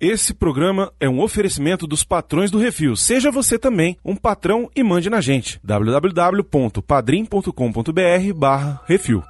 Esse 0.00 0.32
programa 0.32 0.90
é 0.98 1.06
um 1.06 1.20
oferecimento 1.20 1.86
dos 1.86 2.02
patrões 2.02 2.50
do 2.50 2.56
Refil. 2.56 2.96
Seja 2.96 3.30
você 3.30 3.58
também 3.58 3.98
um 4.02 4.16
patrão 4.16 4.70
e 4.74 4.82
mande 4.82 5.10
na 5.10 5.20
gente. 5.20 5.60
www.padrim.com.br 5.62 8.34
barra 8.34 8.80
Refil. 8.86 9.22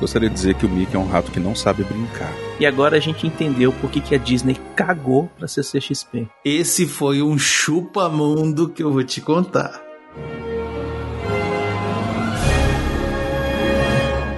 Gostaria 0.00 0.28
de 0.28 0.34
dizer 0.34 0.54
que 0.54 0.64
o 0.64 0.68
Mickey 0.68 0.96
é 0.96 0.98
um 0.98 1.06
rato 1.06 1.30
que 1.30 1.38
não 1.38 1.54
sabe 1.54 1.84
brincar. 1.84 2.32
E 2.58 2.66
agora 2.66 2.96
a 2.96 3.00
gente 3.00 3.26
entendeu 3.26 3.72
por 3.72 3.90
que, 3.90 4.00
que 4.00 4.14
a 4.14 4.18
Disney 4.18 4.56
cagou 4.74 5.30
pra 5.38 5.46
CCXP. 5.46 6.26
Esse 6.44 6.86
foi 6.86 7.22
um 7.22 7.38
chupa-mundo 7.38 8.70
que 8.70 8.82
eu 8.82 8.90
vou 8.90 9.04
te 9.04 9.20
contar. 9.20 9.80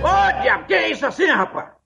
Ô, 0.02 0.42
diabo, 0.42 0.64
que 0.66 0.74
é 0.74 0.90
isso 0.90 1.06
assim, 1.06 1.26
rapaz? 1.26 1.81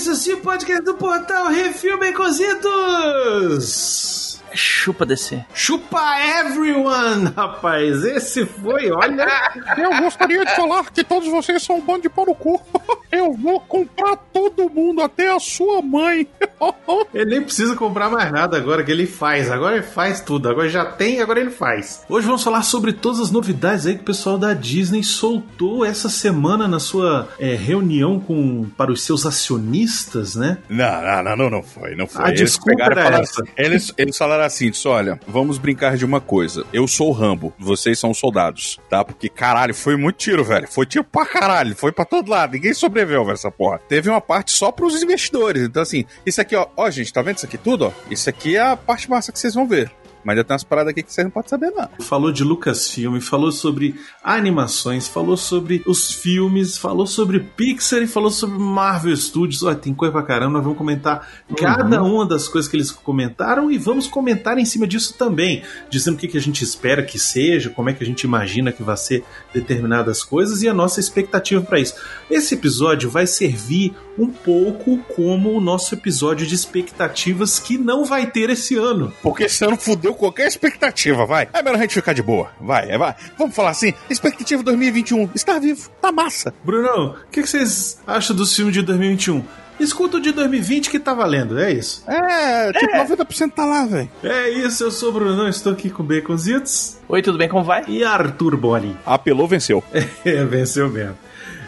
Isso 0.00 0.14
Sim, 0.14 0.36
podcast 0.36 0.82
do 0.82 0.94
portal 0.94 1.48
Refil 1.48 1.98
Baconzitos. 1.98 4.09
Chupa 4.54 5.06
descer. 5.06 5.44
Chupa 5.54 6.00
everyone, 6.40 7.32
rapaz. 7.36 8.04
Esse 8.04 8.44
foi, 8.46 8.90
olha. 8.90 9.26
Eu 9.78 9.90
gostaria 10.02 10.44
de 10.44 10.54
falar 10.56 10.84
que 10.90 11.04
todos 11.04 11.28
vocês 11.28 11.62
são 11.62 11.76
um 11.76 11.80
bando 11.80 12.02
de 12.02 12.08
pau 12.08 12.26
no 12.26 12.34
cu. 12.34 12.60
Eu 13.10 13.32
vou 13.34 13.60
comprar 13.60 14.16
todo 14.32 14.70
mundo, 14.70 15.02
até 15.02 15.32
a 15.34 15.40
sua 15.40 15.82
mãe. 15.82 16.26
Ele 17.12 17.24
nem 17.30 17.42
precisa 17.42 17.74
comprar 17.74 18.08
mais 18.10 18.30
nada 18.30 18.56
agora 18.56 18.84
que 18.84 18.90
ele 18.90 19.06
faz. 19.06 19.50
Agora 19.50 19.76
ele 19.76 19.84
faz 19.84 20.20
tudo. 20.20 20.48
Agora 20.48 20.68
já 20.68 20.84
tem, 20.84 21.20
agora 21.20 21.40
ele 21.40 21.50
faz. 21.50 22.04
Hoje 22.08 22.26
vamos 22.26 22.42
falar 22.44 22.62
sobre 22.62 22.92
todas 22.92 23.18
as 23.20 23.30
novidades 23.30 23.86
aí 23.86 23.94
que 23.96 24.02
o 24.02 24.04
pessoal 24.04 24.36
da 24.38 24.52
Disney 24.54 25.02
soltou 25.02 25.84
essa 25.84 26.08
semana 26.08 26.68
na 26.68 26.78
sua 26.78 27.28
é, 27.38 27.54
reunião 27.54 28.20
com 28.20 28.68
para 28.76 28.92
os 28.92 29.02
seus 29.02 29.24
acionistas, 29.26 30.34
né? 30.34 30.58
Não, 30.68 31.02
não, 31.02 31.22
não, 31.22 31.36
não, 31.36 31.50
não 31.50 31.62
foi, 31.62 31.94
não 31.96 32.06
foi. 32.06 32.24
A 32.24 32.30
desculpa 32.32 32.70
pegaram 32.76 32.94
e 32.94 32.98
era 32.98 33.04
falaram- 33.04 33.22
essa. 33.24 33.42
Eles, 33.56 33.92
eles 33.96 34.16
falaram 34.16 34.39
assim, 34.46 34.70
disse, 34.70 34.86
olha, 34.88 35.18
vamos 35.26 35.58
brincar 35.58 35.96
de 35.96 36.04
uma 36.04 36.20
coisa. 36.20 36.64
Eu 36.72 36.86
sou 36.86 37.08
o 37.08 37.12
Rambo, 37.12 37.52
vocês 37.58 37.98
são 37.98 38.10
os 38.10 38.18
soldados, 38.18 38.78
tá? 38.88 39.04
Porque, 39.04 39.28
caralho, 39.28 39.74
foi 39.74 39.96
muito 39.96 40.16
tiro, 40.16 40.44
velho. 40.44 40.68
Foi 40.68 40.86
tiro 40.86 41.04
pra 41.04 41.26
caralho, 41.26 41.74
foi 41.76 41.92
pra 41.92 42.04
todo 42.04 42.30
lado. 42.30 42.52
Ninguém 42.52 42.74
sobreviveu, 42.74 43.24
velho, 43.24 43.34
essa 43.34 43.50
porra. 43.50 43.80
Teve 43.88 44.08
uma 44.08 44.20
parte 44.20 44.52
só 44.52 44.70
pros 44.70 45.02
investidores. 45.02 45.62
Então, 45.62 45.82
assim, 45.82 46.04
isso 46.24 46.40
aqui, 46.40 46.54
ó, 46.56 46.66
ó, 46.76 46.90
gente, 46.90 47.12
tá 47.12 47.22
vendo 47.22 47.36
isso 47.36 47.46
aqui 47.46 47.58
tudo, 47.58 47.86
ó? 47.86 47.92
Isso 48.10 48.28
aqui 48.28 48.56
é 48.56 48.60
a 48.60 48.76
parte 48.76 49.08
massa 49.08 49.32
que 49.32 49.38
vocês 49.38 49.54
vão 49.54 49.66
ver. 49.66 49.90
Mas 50.24 50.34
ainda 50.34 50.44
tem 50.44 50.54
umas 50.54 50.64
paradas 50.64 50.90
aqui 50.90 51.02
que 51.02 51.12
vocês 51.12 51.24
não 51.24 51.30
podem 51.30 51.48
saber, 51.48 51.70
não. 51.70 51.88
Falou 52.00 52.32
de 52.32 52.44
Lucasfilm, 52.44 53.18
falou 53.20 53.50
sobre 53.50 53.94
animações, 54.22 55.08
falou 55.08 55.36
sobre 55.36 55.82
os 55.86 56.12
filmes, 56.12 56.76
falou 56.76 57.06
sobre 57.06 57.40
Pixar 57.40 58.02
e 58.02 58.06
falou 58.06 58.30
sobre 58.30 58.58
Marvel 58.58 59.16
Studios. 59.16 59.62
Olha, 59.62 59.76
tem 59.76 59.94
coisa 59.94 60.12
pra 60.12 60.22
caramba, 60.22 60.54
nós 60.54 60.62
vamos 60.62 60.78
comentar 60.78 61.28
cada 61.56 62.02
uma 62.02 62.26
das 62.26 62.48
coisas 62.48 62.70
que 62.70 62.76
eles 62.76 62.90
comentaram 62.90 63.70
e 63.70 63.78
vamos 63.78 64.06
comentar 64.06 64.58
em 64.58 64.64
cima 64.64 64.86
disso 64.86 65.14
também, 65.16 65.62
dizendo 65.88 66.14
o 66.14 66.18
que, 66.18 66.28
que 66.28 66.38
a 66.38 66.40
gente 66.40 66.62
espera 66.62 67.02
que 67.02 67.18
seja, 67.18 67.70
como 67.70 67.88
é 67.88 67.94
que 67.94 68.02
a 68.02 68.06
gente 68.06 68.22
imagina 68.22 68.72
que 68.72 68.82
vai 68.82 68.96
ser 68.96 69.24
determinadas 69.52 70.22
coisas 70.22 70.62
e 70.62 70.68
a 70.68 70.74
nossa 70.74 71.00
expectativa 71.00 71.60
para 71.62 71.80
isso. 71.80 71.94
Esse 72.30 72.54
episódio 72.54 73.10
vai 73.10 73.26
servir 73.26 73.94
um 74.18 74.28
pouco 74.28 74.98
como 75.14 75.50
o 75.52 75.60
nosso 75.60 75.94
episódio 75.94 76.46
de 76.46 76.54
expectativas 76.54 77.58
que 77.58 77.78
não 77.78 78.04
vai 78.04 78.26
ter 78.26 78.50
esse 78.50 78.76
ano. 78.76 79.12
Porque 79.22 79.44
esse 79.44 79.64
ano 79.64 79.76
fudeu 79.76 80.14
qualquer 80.14 80.46
expectativa, 80.46 81.24
vai. 81.26 81.48
É 81.52 81.62
melhor 81.62 81.78
a 81.78 81.82
gente 81.82 81.94
ficar 81.94 82.12
de 82.12 82.22
boa. 82.22 82.50
Vai, 82.60 82.90
é, 82.90 82.98
vai. 82.98 83.14
Vamos 83.38 83.54
falar 83.54 83.70
assim, 83.70 83.94
expectativa 84.08 84.62
2021, 84.62 85.30
estar 85.34 85.58
vivo, 85.58 85.90
tá 86.00 86.12
massa. 86.12 86.52
Brunão, 86.64 87.16
o 87.26 87.30
que, 87.30 87.42
que 87.42 87.48
vocês 87.48 88.00
acham 88.06 88.36
dos 88.36 88.54
filmes 88.54 88.74
de 88.74 88.82
2021? 88.82 89.44
Escuta 89.80 90.18
o 90.18 90.20
de 90.20 90.30
2020 90.30 90.90
que 90.90 90.98
tá 90.98 91.14
valendo, 91.14 91.58
é 91.58 91.72
isso. 91.72 92.04
É, 92.06 92.70
tipo, 92.72 92.92
90% 92.92 93.52
tá 93.52 93.64
lá, 93.64 93.86
velho. 93.86 94.10
É 94.22 94.50
isso, 94.50 94.84
eu 94.84 94.90
sou 94.90 95.08
o 95.08 95.12
Brunão, 95.12 95.48
estou 95.48 95.72
aqui 95.72 95.88
com 95.88 96.02
Baconzitos 96.02 96.98
Oi, 97.08 97.22
tudo 97.22 97.38
bem? 97.38 97.48
Como 97.48 97.64
vai? 97.64 97.84
e 97.88 98.04
Arthur 98.04 98.56
Boli. 98.56 98.96
Apelou, 99.06 99.48
venceu. 99.48 99.82
É, 100.24 100.44
venceu 100.44 100.88
mesmo. 100.90 101.16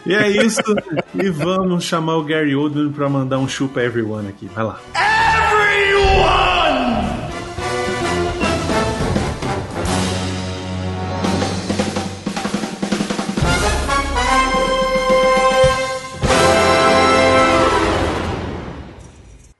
E 0.05 0.13
é 0.13 0.29
isso, 0.29 0.61
e 1.15 1.29
vamos 1.29 1.85
chamar 1.85 2.17
o 2.17 2.23
Gary 2.23 2.55
Oldman 2.55 2.91
pra 2.91 3.09
mandar 3.09 3.39
um 3.39 3.47
chupa 3.47 3.81
everyone 3.81 4.27
aqui. 4.27 4.47
Vai 4.53 4.63
lá. 4.63 4.79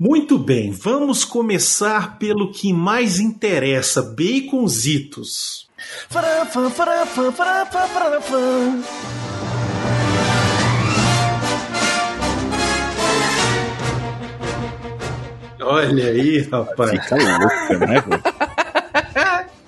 Muito 0.05 0.37
bem, 0.37 0.69
vamos 0.69 1.23
começar 1.23 2.17
pelo 2.17 2.51
que 2.51 2.73
mais 2.73 3.21
interessa, 3.21 4.01
Baconzitos. 4.01 5.65
Farafã, 6.09 6.69
farafã, 6.69 7.31
farafã, 7.31 7.87
farafã. 7.87 8.81
Olha 15.61 16.07
aí, 16.09 16.41
rapaz. 16.51 16.89
Fica 16.91 17.15
louca, 17.15 17.87
né? 17.87 18.03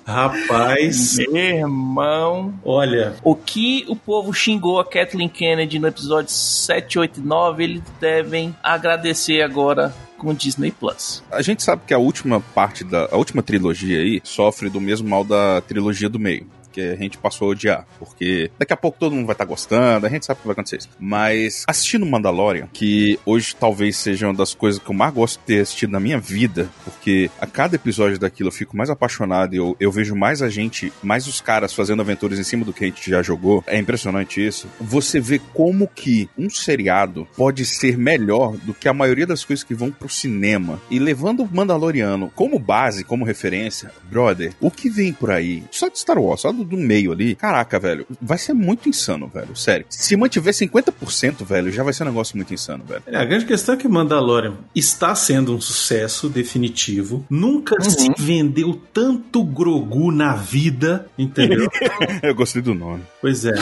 Rapaz, 0.06 1.16
Meu 1.32 1.36
irmão. 1.36 2.54
olha, 2.62 3.14
O 3.24 3.34
que 3.34 3.86
o 3.88 3.96
povo 3.96 4.34
xingou 4.34 4.78
a 4.78 4.84
Kathleen 4.84 5.30
Kennedy 5.30 5.78
no 5.78 5.88
episódio 5.88 6.30
7, 6.30 6.98
8 6.98 7.20
e 7.20 7.22
9, 7.22 7.64
eles 7.64 7.82
devem 7.98 8.54
agradecer 8.62 9.40
agora 9.40 9.94
com 10.16 10.28
o 10.28 10.34
Disney 10.34 10.70
Plus. 10.70 11.22
A 11.30 11.42
gente 11.42 11.62
sabe 11.62 11.82
que 11.86 11.94
a 11.94 11.98
última 11.98 12.40
parte 12.40 12.84
da. 12.84 13.08
A 13.10 13.16
última 13.16 13.42
trilogia 13.42 13.98
aí 13.98 14.20
sofre 14.24 14.68
do 14.68 14.80
mesmo 14.80 15.08
mal 15.08 15.24
da 15.24 15.60
trilogia 15.60 16.08
do 16.08 16.18
meio. 16.18 16.46
Que 16.76 16.82
a 16.82 16.96
gente 16.96 17.16
passou 17.16 17.48
a 17.48 17.50
odiar. 17.52 17.86
Porque 17.98 18.50
daqui 18.58 18.74
a 18.74 18.76
pouco 18.76 18.98
todo 18.98 19.14
mundo 19.14 19.24
vai 19.24 19.32
estar 19.32 19.46
gostando, 19.46 20.04
a 20.04 20.10
gente 20.10 20.26
sabe 20.26 20.40
que 20.40 20.46
vai 20.46 20.52
acontecer 20.52 20.76
isso. 20.76 20.90
Mas 21.00 21.64
assistindo 21.66 22.04
Mandalorian, 22.04 22.68
que 22.70 23.18
hoje 23.24 23.56
talvez 23.56 23.96
seja 23.96 24.26
uma 24.26 24.34
das 24.34 24.52
coisas 24.52 24.78
que 24.78 24.90
eu 24.90 24.94
mais 24.94 25.14
gosto 25.14 25.40
de 25.40 25.46
ter 25.46 25.60
assistido 25.62 25.90
na 25.90 25.98
minha 25.98 26.18
vida, 26.18 26.68
porque 26.84 27.30
a 27.40 27.46
cada 27.46 27.76
episódio 27.76 28.18
daquilo 28.18 28.48
eu 28.48 28.52
fico 28.52 28.76
mais 28.76 28.90
apaixonado 28.90 29.54
e 29.54 29.56
eu, 29.56 29.74
eu 29.80 29.90
vejo 29.90 30.14
mais 30.14 30.42
a 30.42 30.50
gente, 30.50 30.92
mais 31.02 31.26
os 31.26 31.40
caras 31.40 31.72
fazendo 31.72 32.02
aventuras 32.02 32.38
em 32.38 32.44
cima 32.44 32.62
do 32.62 32.74
que 32.74 32.84
a 32.84 32.86
gente 32.88 33.10
já 33.10 33.22
jogou. 33.22 33.64
É 33.66 33.78
impressionante 33.78 34.44
isso. 34.44 34.68
Você 34.78 35.18
vê 35.18 35.40
como 35.54 35.88
que 35.88 36.28
um 36.36 36.50
seriado 36.50 37.26
pode 37.36 37.64
ser 37.64 37.96
melhor 37.96 38.54
do 38.58 38.74
que 38.74 38.86
a 38.86 38.92
maioria 38.92 39.26
das 39.26 39.44
coisas 39.44 39.64
que 39.64 39.74
vão 39.74 39.90
pro 39.90 40.08
cinema. 40.08 40.78
E 40.90 40.98
levando 40.98 41.42
o 41.42 41.48
Mandaloriano 41.50 42.30
como 42.34 42.58
base, 42.58 43.04
como 43.04 43.24
referência, 43.24 43.90
brother, 44.10 44.52
o 44.60 44.70
que 44.70 44.90
vem 44.90 45.12
por 45.12 45.30
aí, 45.30 45.64
só 45.70 45.88
de 45.88 45.98
Star 45.98 46.18
Wars, 46.18 46.42
só 46.42 46.52
do, 46.52 46.64
do 46.66 46.76
meio 46.76 47.12
ali, 47.12 47.34
caraca, 47.34 47.78
velho, 47.78 48.06
vai 48.20 48.38
ser 48.38 48.52
muito 48.52 48.88
insano, 48.88 49.30
velho, 49.32 49.54
sério. 49.56 49.86
Se 49.88 50.16
mantiver 50.16 50.52
50%, 50.52 51.44
velho, 51.44 51.70
já 51.70 51.82
vai 51.82 51.92
ser 51.92 52.02
um 52.02 52.06
negócio 52.06 52.36
muito 52.36 52.52
insano, 52.52 52.84
velho. 52.84 53.02
É, 53.06 53.16
a 53.16 53.24
grande 53.24 53.46
questão 53.46 53.74
é 53.74 53.78
que 53.78 53.88
Mandalorian 53.88 54.54
está 54.74 55.14
sendo 55.14 55.54
um 55.54 55.60
sucesso 55.60 56.28
definitivo. 56.28 57.24
Nunca 57.30 57.80
se 57.82 58.10
vendeu 58.18 58.80
tanto 58.92 59.44
Grogu 59.44 60.10
na 60.10 60.34
vida, 60.34 61.06
entendeu? 61.16 61.68
Eu 62.22 62.34
gostei 62.34 62.60
do 62.60 62.74
nome. 62.74 63.02
pois 63.20 63.44
é. 63.44 63.54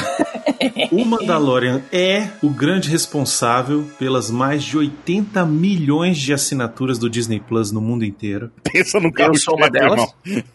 O 0.90 1.04
Mandalorian 1.04 1.82
é 1.92 2.28
o 2.42 2.48
grande 2.48 2.88
responsável 2.88 3.84
pelas 3.98 4.30
mais 4.30 4.62
de 4.64 4.76
80 4.76 5.44
milhões 5.46 6.18
de 6.18 6.32
assinaturas 6.32 6.98
do 6.98 7.10
Disney 7.10 7.40
Plus 7.40 7.70
no 7.70 7.80
mundo 7.80 8.04
inteiro. 8.04 8.50
Pensa 8.62 8.98
no 9.00 9.12
carro 9.12 9.36
sou 9.38 9.56
uma 9.56 9.70
delas. 9.70 10.14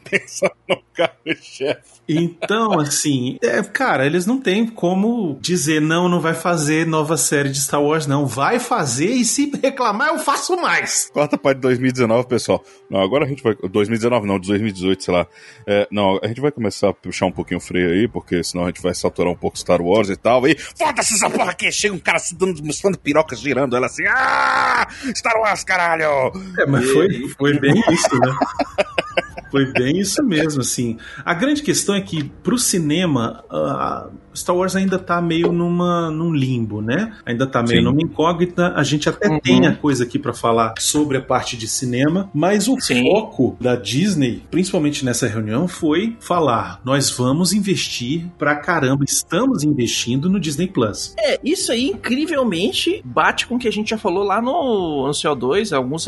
Pensa 0.09 0.51
no 0.67 0.81
carro-chefe. 0.93 1.98
Então, 2.09 2.79
assim, 2.79 3.37
é, 3.43 3.61
cara, 3.61 4.03
eles 4.03 4.25
não 4.25 4.41
têm 4.41 4.65
como 4.65 5.37
dizer 5.39 5.79
não, 5.79 6.09
não 6.09 6.19
vai 6.19 6.33
fazer 6.33 6.87
nova 6.87 7.15
série 7.17 7.49
de 7.49 7.59
Star 7.59 7.81
Wars, 7.81 8.07
não. 8.07 8.25
Vai 8.25 8.59
fazer 8.59 9.11
e 9.11 9.23
se 9.23 9.51
reclamar, 9.61 10.07
eu 10.07 10.17
faço 10.17 10.55
mais. 10.57 11.07
Quarta 11.13 11.37
parte 11.37 11.57
de 11.57 11.61
2019, 11.61 12.27
pessoal. 12.27 12.63
Não, 12.89 12.99
agora 12.99 13.25
a 13.25 13.27
gente 13.27 13.43
vai. 13.43 13.55
2019 13.55 14.25
não, 14.25 14.39
de 14.39 14.47
2018, 14.47 15.03
sei 15.03 15.13
lá. 15.13 15.27
É, 15.67 15.87
não, 15.91 16.19
a 16.23 16.27
gente 16.27 16.41
vai 16.41 16.51
começar 16.51 16.89
a 16.89 16.93
puxar 16.93 17.27
um 17.27 17.31
pouquinho 17.31 17.59
o 17.59 17.61
freio 17.61 17.91
aí, 17.91 18.07
porque 18.07 18.43
senão 18.43 18.63
a 18.63 18.67
gente 18.67 18.81
vai 18.81 18.95
saturar 18.95 19.31
um 19.31 19.37
pouco 19.37 19.59
Star 19.59 19.79
Wars 19.79 20.09
e 20.09 20.15
tal. 20.15 20.47
E 20.47 20.57
foda-se 20.57 21.13
essa 21.13 21.29
porra 21.29 21.51
aqui! 21.51 21.71
Chega 21.71 21.93
um 21.93 21.99
cara 21.99 22.17
se 22.17 22.33
dando, 22.33 22.63
mostrando 22.63 22.97
pirocas 22.97 23.39
girando 23.39 23.75
ela 23.75 23.85
assim. 23.85 24.03
Ah! 24.07 24.87
Star 25.15 25.39
Wars, 25.39 25.63
caralho! 25.63 26.31
É, 26.57 26.65
mas 26.65 26.89
foi, 26.89 27.27
foi 27.37 27.59
bem 27.59 27.79
isso, 27.91 28.19
né? 28.19 28.35
Foi 29.51 29.71
bem 29.73 29.97
isso 29.99 30.23
mesmo, 30.23 30.61
assim. 30.61 30.97
A 31.25 31.33
grande 31.33 31.61
questão 31.61 31.95
é 31.95 32.01
que 32.01 32.23
pro 32.43 32.57
cinema, 32.57 33.43
Star 34.35 34.55
Wars 34.55 34.75
ainda 34.75 34.97
tá 34.99 35.21
meio 35.21 35.51
numa, 35.51 36.09
num 36.11 36.33
limbo, 36.33 36.81
né? 36.81 37.13
Ainda 37.25 37.45
tá 37.47 37.61
meio 37.63 37.79
Sim. 37.79 37.83
numa 37.85 38.01
incógnita. 38.01 38.73
A 38.75 38.83
gente 38.83 39.09
até 39.09 39.27
Uhum. 39.27 39.39
tem 39.39 39.65
a 39.67 39.75
coisa 39.75 40.03
aqui 40.03 40.17
pra 40.19 40.33
falar 40.33 40.73
sobre 40.79 41.17
a 41.17 41.21
parte 41.21 41.57
de 41.57 41.67
cinema, 41.67 42.29
mas 42.33 42.67
o 42.67 42.79
Sim. 42.79 43.03
foco 43.09 43.57
da 43.59 43.75
Disney, 43.75 44.43
principalmente 44.51 45.03
nessa 45.03 45.27
reunião, 45.27 45.67
foi 45.67 46.15
falar: 46.19 46.79
nós 46.85 47.09
vamos 47.09 47.53
investir 47.53 48.25
pra 48.37 48.55
caramba, 48.55 49.03
estamos 49.03 49.63
investindo 49.63 50.29
no 50.29 50.39
Disney 50.39 50.67
Plus. 50.67 51.13
É, 51.17 51.39
isso 51.43 51.71
aí 51.71 51.87
incrivelmente 51.87 53.01
bate 53.03 53.47
com 53.47 53.55
o 53.55 53.59
que 53.59 53.67
a 53.67 53.71
gente 53.71 53.89
já 53.89 53.97
falou 53.97 54.23
lá 54.23 54.41
no, 54.41 55.07
no 55.07 55.11
CO2, 55.13 55.75
alguns 55.75 56.07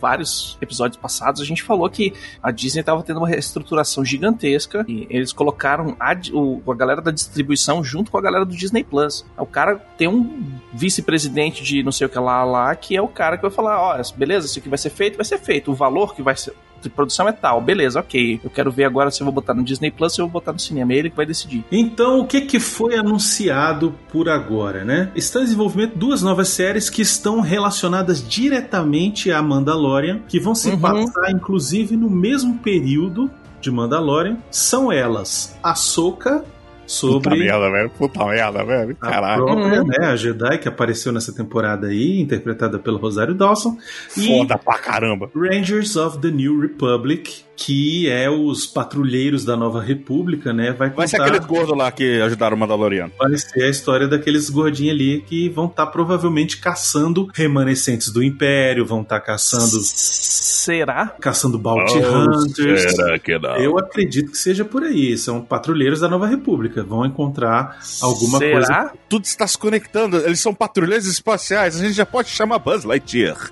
vários 0.00 0.56
episódios 0.60 0.96
passados, 1.00 1.40
a 1.40 1.44
gente 1.44 1.62
falou 1.62 1.88
que 1.90 2.12
a 2.42 2.50
Disney 2.50 2.80
estava 2.80 3.02
tendo 3.02 3.18
uma 3.18 3.28
reestruturação 3.28 4.04
gigantesca 4.04 4.84
e 4.88 5.06
eles 5.10 5.32
colocaram 5.32 5.96
a, 6.00 6.14
o- 6.32 6.62
a 6.70 6.74
galera 6.74 7.00
da 7.02 7.10
distribuição 7.10 7.84
junto 7.84 8.10
com 8.10 8.18
a 8.18 8.22
galera 8.22 8.44
do 8.44 8.54
Disney 8.54 8.82
Plus. 8.84 9.24
O 9.36 9.46
cara 9.46 9.76
tem 9.98 10.08
um 10.08 10.52
vice-presidente 10.72 11.62
de 11.62 11.82
não 11.82 11.92
sei 11.92 12.06
o 12.06 12.10
que 12.10 12.18
lá 12.18 12.42
lá, 12.44 12.74
que 12.74 12.96
é 12.96 13.02
o 13.02 13.08
cara 13.08 13.36
que 13.36 13.42
vai 13.42 13.50
falar, 13.50 13.80
ó, 13.80 14.02
beleza, 14.16 14.46
isso 14.46 14.58
aqui 14.58 14.68
vai 14.68 14.78
ser 14.78 14.90
feito, 14.90 15.16
vai 15.16 15.24
ser 15.24 15.38
feito. 15.38 15.70
O 15.70 15.74
valor 15.74 16.14
que 16.14 16.22
vai 16.22 16.36
ser 16.36 16.54
de 16.82 16.88
produção 16.90 17.28
é 17.28 17.32
tal, 17.32 17.60
beleza, 17.60 18.00
ok. 18.00 18.40
Eu 18.42 18.50
quero 18.50 18.70
ver 18.70 18.84
agora 18.84 19.10
se 19.10 19.20
eu 19.20 19.24
vou 19.24 19.32
botar 19.32 19.54
no 19.54 19.62
Disney 19.62 19.90
Plus 19.90 20.18
ou 20.18 20.24
eu 20.24 20.28
vou 20.28 20.40
botar 20.40 20.52
no 20.52 20.58
cinema. 20.58 20.92
É 20.92 20.96
ele 20.96 21.10
que 21.10 21.16
vai 21.16 21.26
decidir. 21.26 21.64
Então, 21.70 22.20
o 22.20 22.26
que, 22.26 22.40
que 22.42 22.58
foi 22.60 22.96
anunciado 22.96 23.94
por 24.10 24.28
agora, 24.28 24.84
né? 24.84 25.10
Está 25.14 25.40
em 25.40 25.44
desenvolvimento 25.44 25.96
duas 25.96 26.22
novas 26.22 26.48
séries 26.48 26.88
que 26.90 27.02
estão 27.02 27.40
relacionadas 27.40 28.26
diretamente 28.26 29.30
a 29.30 29.42
Mandalorian, 29.42 30.20
que 30.28 30.38
vão 30.40 30.54
se 30.54 30.70
Uhum. 30.70 30.78
passar, 30.80 31.30
inclusive, 31.30 31.96
no 31.96 32.08
mesmo 32.10 32.58
período 32.58 33.30
de 33.60 33.70
Mandalorian. 33.70 34.38
São 34.50 34.90
elas 34.92 35.56
Ahsoka, 35.62 36.44
sobre 36.90 37.38
merda, 37.38 37.70
velho. 37.70 37.90
Puta 37.90 38.24
merda, 38.26 38.64
velho. 38.64 38.96
a 39.00 39.08
Caralho. 39.10 39.44
própria, 39.44 39.80
Uhum. 39.82 39.86
né, 39.86 40.06
a 40.06 40.16
Jedi, 40.16 40.58
que 40.58 40.68
apareceu 40.68 41.12
nessa 41.12 41.32
temporada 41.32 41.86
aí, 41.86 42.20
interpretada 42.20 42.78
pelo 42.78 42.98
Rosário 42.98 43.34
Dawson. 43.34 43.76
E 44.16 44.26
Foda 44.26 44.58
pra 44.58 44.78
caramba. 44.78 45.30
Rangers 45.34 45.94
of 45.96 46.18
the 46.18 46.30
New 46.30 46.60
Republic, 46.60 47.44
que 47.56 48.08
é 48.08 48.28
os 48.28 48.66
patrulheiros 48.66 49.44
da 49.44 49.56
Nova 49.56 49.80
República, 49.82 50.52
né? 50.52 50.72
Vai 50.72 50.90
Vai 50.90 51.06
ser 51.06 51.18
contar- 51.18 51.28
aqueles 51.30 51.46
gordos 51.46 51.76
lá 51.76 51.92
que 51.92 52.20
ajudaram 52.22 52.56
o 52.56 52.58
Mandaloriano. 52.60 53.12
Vai 53.18 53.36
ser 53.36 53.62
a 53.64 53.68
história 53.68 54.08
daqueles 54.08 54.48
gordinhos 54.50 54.94
ali 54.94 55.20
que 55.26 55.48
vão 55.50 55.66
estar 55.66 55.86
provavelmente 55.86 56.56
caçando 56.58 57.28
remanescentes 57.34 58.10
do 58.10 58.22
Império, 58.22 58.84
vão 58.86 59.02
estar 59.02 59.20
caçando 59.20 59.78
Será? 59.82 61.14
caçando 61.20 61.58
Bounty 61.58 61.98
Hunters. 61.98 62.94
será 62.94 63.18
que 63.18 63.38
não? 63.38 63.56
Eu 63.56 63.78
acredito 63.78 64.30
que 64.30 64.38
seja 64.38 64.64
por 64.64 64.82
aí. 64.82 65.16
São 65.18 65.40
patrulheiros 65.42 66.00
da 66.00 66.08
Nova 66.08 66.26
República. 66.26 66.79
Vão 66.82 67.04
encontrar 67.04 67.78
alguma 68.00 68.38
Será? 68.38 68.52
coisa. 68.52 68.92
Tudo 69.08 69.24
está 69.24 69.46
se 69.46 69.58
conectando. 69.58 70.16
Eles 70.18 70.40
são 70.40 70.54
patrulheiros 70.54 71.06
espaciais. 71.06 71.76
A 71.76 71.84
gente 71.84 71.94
já 71.94 72.06
pode 72.06 72.28
chamar 72.28 72.58
Buzz 72.58 72.84
Lightyear. 72.84 73.50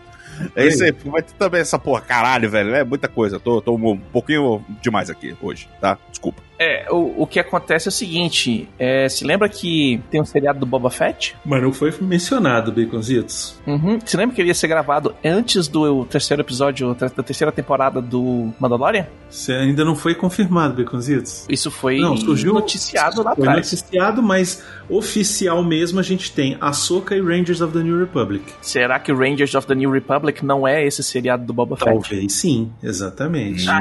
É 0.54 0.66
isso 0.66 0.84
aí, 0.84 0.92
vai 1.04 1.22
ter 1.22 1.32
também 1.32 1.60
essa 1.60 1.78
porra, 1.78 2.00
caralho, 2.00 2.48
velho. 2.48 2.74
É 2.74 2.84
muita 2.84 3.08
coisa. 3.08 3.40
Tô, 3.40 3.60
tô 3.60 3.74
um 3.74 3.96
pouquinho 3.96 4.64
demais 4.80 5.10
aqui 5.10 5.36
hoje, 5.42 5.68
tá? 5.80 5.98
Desculpa. 6.10 6.47
É, 6.58 6.86
o, 6.90 7.22
o 7.22 7.26
que 7.26 7.38
acontece 7.38 7.88
é 7.88 7.90
o 7.90 7.92
seguinte: 7.92 8.68
é, 8.78 9.08
se 9.08 9.24
lembra 9.24 9.48
que 9.48 10.00
tem 10.10 10.20
um 10.20 10.24
seriado 10.24 10.58
do 10.58 10.66
Boba 10.66 10.90
Fett? 10.90 11.36
Mas 11.44 11.62
não 11.62 11.72
foi 11.72 11.94
mencionado, 12.00 12.72
Baconzitos. 12.72 13.56
Uhum. 13.66 13.98
Se 14.04 14.16
lembra 14.16 14.34
que 14.34 14.42
ele 14.42 14.48
ia 14.48 14.54
ser 14.54 14.66
gravado 14.68 15.14
antes 15.24 15.68
do 15.68 16.04
terceiro 16.06 16.42
episódio, 16.42 16.94
da 16.94 17.08
terceira 17.22 17.52
temporada 17.52 18.00
do 18.02 18.52
Mandalorian? 18.58 19.06
Você 19.30 19.52
ainda 19.52 19.84
não 19.84 19.94
foi 19.94 20.14
confirmado, 20.14 20.82
Baconzitos. 20.82 21.46
Isso 21.48 21.70
foi 21.70 21.98
Não, 22.00 22.16
surgiu- 22.16 22.52
noticiado 22.54 23.22
lá 23.22 23.34
Foi 23.36 23.44
atrás. 23.46 23.70
noticiado, 23.70 24.22
mas 24.22 24.64
oficial 24.88 25.62
mesmo 25.62 26.00
a 26.00 26.02
gente 26.02 26.32
tem 26.32 26.56
Ahsoka 26.60 27.14
e 27.14 27.20
Rangers 27.20 27.60
of 27.60 27.72
the 27.72 27.82
New 27.84 27.98
Republic. 28.00 28.42
Será 28.62 28.98
que 28.98 29.12
Rangers 29.12 29.54
of 29.54 29.66
the 29.66 29.74
New 29.74 29.90
Republic 29.90 30.44
não 30.44 30.66
é 30.66 30.84
esse 30.84 31.04
seriado 31.04 31.44
do 31.44 31.52
Boba 31.52 31.76
Fett? 31.76 31.90
Talvez 31.90 32.32
sim, 32.32 32.72
exatamente. 32.82 33.66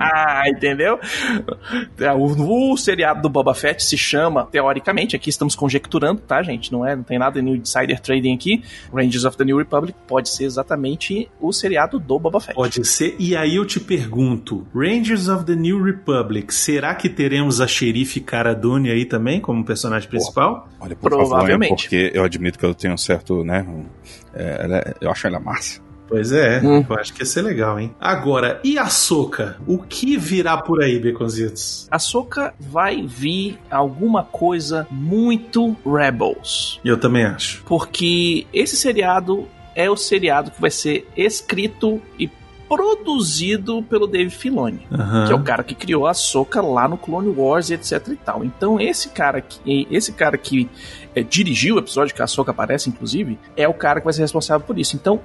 Ah, 0.00 0.42
entendeu? 0.48 0.98
É, 1.98 2.12
O, 2.12 2.72
o 2.72 2.76
seriado 2.76 3.22
do 3.22 3.28
Boba 3.28 3.54
Fett 3.54 3.82
se 3.82 3.96
chama, 3.96 4.46
teoricamente, 4.50 5.16
aqui 5.16 5.30
estamos 5.30 5.54
conjecturando, 5.54 6.20
tá, 6.20 6.42
gente? 6.42 6.72
Não 6.72 6.86
é, 6.86 6.94
não 6.96 7.02
tem 7.02 7.18
nada 7.18 7.40
no 7.42 7.54
insider 7.56 8.00
trading 8.00 8.34
aqui. 8.34 8.62
Rangers 8.92 9.24
of 9.24 9.36
the 9.36 9.44
New 9.44 9.56
Republic 9.56 9.96
pode 10.06 10.28
ser 10.28 10.44
exatamente 10.44 11.28
o 11.40 11.52
seriado 11.52 11.98
do 11.98 12.18
Boba 12.18 12.40
Fett. 12.40 12.54
Pode 12.54 12.84
ser. 12.86 13.14
E 13.18 13.36
aí 13.36 13.56
eu 13.56 13.64
te 13.64 13.78
pergunto: 13.80 14.66
Rangers 14.74 15.28
of 15.28 15.44
the 15.44 15.54
New 15.54 15.82
Republic, 15.82 16.52
será 16.54 16.94
que 16.94 17.08
teremos 17.08 17.60
a 17.60 17.66
xerife 17.66 18.20
Cara 18.20 18.54
Dune 18.54 18.90
aí 18.90 19.04
também 19.04 19.40
como 19.40 19.64
personagem 19.64 20.08
principal? 20.08 20.68
Olha, 20.80 20.94
por 20.96 21.10
Provavelmente. 21.10 21.68
favor, 21.70 21.76
porque 21.82 22.10
eu 22.14 22.24
admito 22.24 22.58
que 22.58 22.64
eu 22.64 22.74
tenho 22.74 22.94
um 22.94 22.98
certo, 22.98 23.42
né? 23.44 23.64
um- 23.68 23.84
é, 24.34 24.64
ela 24.64 24.76
é- 24.78 24.94
eu 25.00 25.10
acho 25.10 25.26
ela 25.26 25.38
massa. 25.40 25.80
Pois 26.08 26.32
é, 26.32 26.60
Hum. 26.62 26.84
eu 26.88 26.96
acho 26.96 27.12
que 27.14 27.22
ia 27.22 27.26
ser 27.26 27.42
legal, 27.42 27.78
hein? 27.80 27.94
Agora, 28.00 28.60
e 28.62 28.78
a 28.78 28.86
Soca? 28.86 29.56
O 29.66 29.78
que 29.78 30.16
virá 30.16 30.56
por 30.58 30.82
aí, 30.82 30.98
Beconzitos? 30.98 31.88
A 31.90 31.98
Soca 31.98 32.52
vai 32.60 33.02
vir 33.02 33.58
alguma 33.70 34.22
coisa 34.22 34.86
muito 34.90 35.76
Rebels. 35.84 36.78
Eu 36.84 36.98
também 36.98 37.24
acho. 37.24 37.62
Porque 37.64 38.46
esse 38.52 38.76
seriado 38.76 39.46
é 39.74 39.90
o 39.90 39.96
seriado 39.96 40.50
que 40.50 40.60
vai 40.60 40.70
ser 40.70 41.08
escrito 41.16 42.00
e 42.18 42.28
produzido 42.68 43.82
pelo 43.82 44.06
Dave 44.06 44.30
Filoni. 44.30 44.86
Aham. 44.92 45.26
que 45.26 45.32
é 45.32 45.36
o 45.36 45.42
cara 45.42 45.62
que 45.62 45.74
criou 45.74 46.06
a 46.06 46.14
Soca 46.14 46.60
lá 46.60 46.88
no 46.88 46.96
Clone 46.96 47.28
Wars 47.28 47.70
e 47.70 47.74
etc 47.74 48.08
e 48.08 48.16
tal. 48.16 48.44
Então 48.44 48.80
esse 48.80 49.08
cara 49.10 49.40
que 49.40 49.86
esse 49.90 50.12
cara 50.12 50.36
que 50.36 50.68
é, 51.14 51.22
dirigiu 51.22 51.76
o 51.76 51.78
episódio 51.78 52.14
que 52.14 52.22
a 52.22 52.26
Soca 52.26 52.50
aparece 52.50 52.88
inclusive, 52.88 53.38
é 53.56 53.68
o 53.68 53.74
cara 53.74 54.00
que 54.00 54.04
vai 54.04 54.12
ser 54.12 54.22
responsável 54.22 54.66
por 54.66 54.78
isso. 54.78 54.96
Então, 54.96 55.20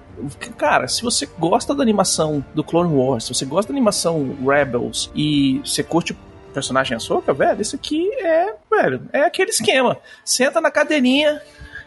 cara, 0.58 0.88
se 0.88 1.02
você 1.02 1.28
gosta 1.38 1.74
da 1.74 1.82
animação 1.82 2.44
do 2.54 2.64
Clone 2.64 2.94
Wars, 2.94 3.26
se 3.26 3.34
você 3.34 3.46
gosta 3.46 3.72
da 3.72 3.78
animação 3.78 4.36
Rebels 4.46 5.12
e 5.16 5.60
você 5.64 5.84
curte 5.84 6.14
o 6.14 6.18
personagem 6.54 6.96
Ahsoka, 6.96 7.34
velho, 7.34 7.62
isso 7.62 7.76
aqui 7.76 8.10
é, 8.22 8.54
velho, 8.70 9.08
é 9.14 9.22
aquele 9.22 9.50
esquema. 9.50 9.98
Senta 10.24 10.60
na 10.62 10.72
cadeirinha, 10.72 11.42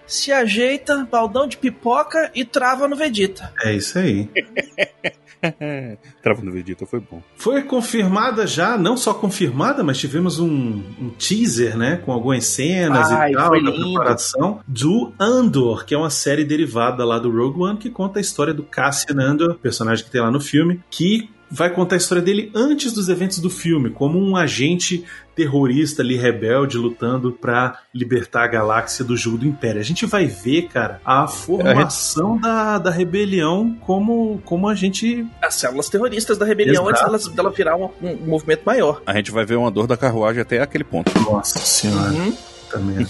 se 0.06 0.32
ajeita, 0.32 1.06
baldão 1.10 1.46
de 1.46 1.56
pipoca 1.56 2.30
e 2.34 2.44
trava 2.44 2.88
no 2.88 2.96
Vegeta. 2.96 3.52
É 3.62 3.72
isso 3.72 3.98
aí. 3.98 4.28
Trava 6.22 6.42
no 6.42 6.52
Vegeta 6.52 6.86
foi 6.86 7.00
bom. 7.00 7.22
Foi 7.36 7.62
confirmada 7.62 8.46
já, 8.46 8.78
não 8.78 8.96
só 8.96 9.12
confirmada, 9.12 9.82
mas 9.82 9.98
tivemos 9.98 10.38
um, 10.38 10.82
um 11.00 11.10
teaser, 11.18 11.76
né? 11.76 11.96
Com 11.96 12.12
algumas 12.12 12.44
cenas 12.44 13.10
Ai, 13.10 13.32
e 13.32 13.34
tal, 13.34 13.62
da 13.62 13.72
preparação 13.72 14.60
do 14.66 15.12
Andor, 15.18 15.84
que 15.84 15.94
é 15.94 15.98
uma 15.98 16.10
série 16.10 16.44
derivada 16.44 17.04
lá 17.04 17.18
do 17.18 17.30
Rogue 17.30 17.62
One, 17.62 17.78
que 17.78 17.90
conta 17.90 18.18
a 18.18 18.22
história 18.22 18.54
do 18.54 18.62
Cassian 18.62 19.20
Andor, 19.20 19.56
personagem 19.56 20.04
que 20.04 20.10
tem 20.10 20.20
lá 20.20 20.30
no 20.30 20.40
filme, 20.40 20.80
que 20.90 21.28
vai 21.54 21.68
contar 21.68 21.96
a 21.96 21.98
história 21.98 22.22
dele 22.22 22.50
antes 22.54 22.92
dos 22.94 23.08
eventos 23.10 23.38
do 23.38 23.50
filme, 23.50 23.90
como 23.90 24.18
um 24.18 24.34
agente 24.36 25.04
terrorista 25.36 26.00
ali, 26.02 26.16
rebelde, 26.16 26.78
lutando 26.78 27.30
pra 27.32 27.78
libertar 27.94 28.44
a 28.44 28.46
galáxia 28.48 29.04
do 29.04 29.16
jugo 29.16 29.36
do 29.38 29.46
Império. 29.46 29.80
A 29.80 29.84
gente 29.84 30.06
vai 30.06 30.26
ver, 30.26 30.68
cara, 30.68 31.00
a 31.04 31.26
formação 31.28 32.38
da, 32.40 32.78
da 32.78 32.90
rebelião 32.90 33.76
como, 33.80 34.40
como 34.44 34.66
a 34.68 34.74
gente 34.74 35.26
As 35.42 35.54
células 35.56 35.88
terroristas 35.88 36.38
da 36.38 36.46
rebelião 36.46 36.84
Exato. 36.90 36.90
antes 36.90 37.02
delas- 37.26 37.28
dela 37.36 37.50
virar 37.50 37.76
um, 37.76 37.90
um 38.02 38.16
movimento 38.26 38.62
maior. 38.64 39.02
A 39.06 39.14
gente 39.14 39.30
vai 39.30 39.44
ver 39.44 39.56
uma 39.56 39.70
dor 39.70 39.86
da 39.86 39.96
carruagem 39.96 40.40
até 40.40 40.60
aquele 40.60 40.84
ponto. 40.84 41.12
Nossa 41.20 41.58
senhora, 41.58 42.10
Uhum. 42.12 42.36
também. 42.70 43.06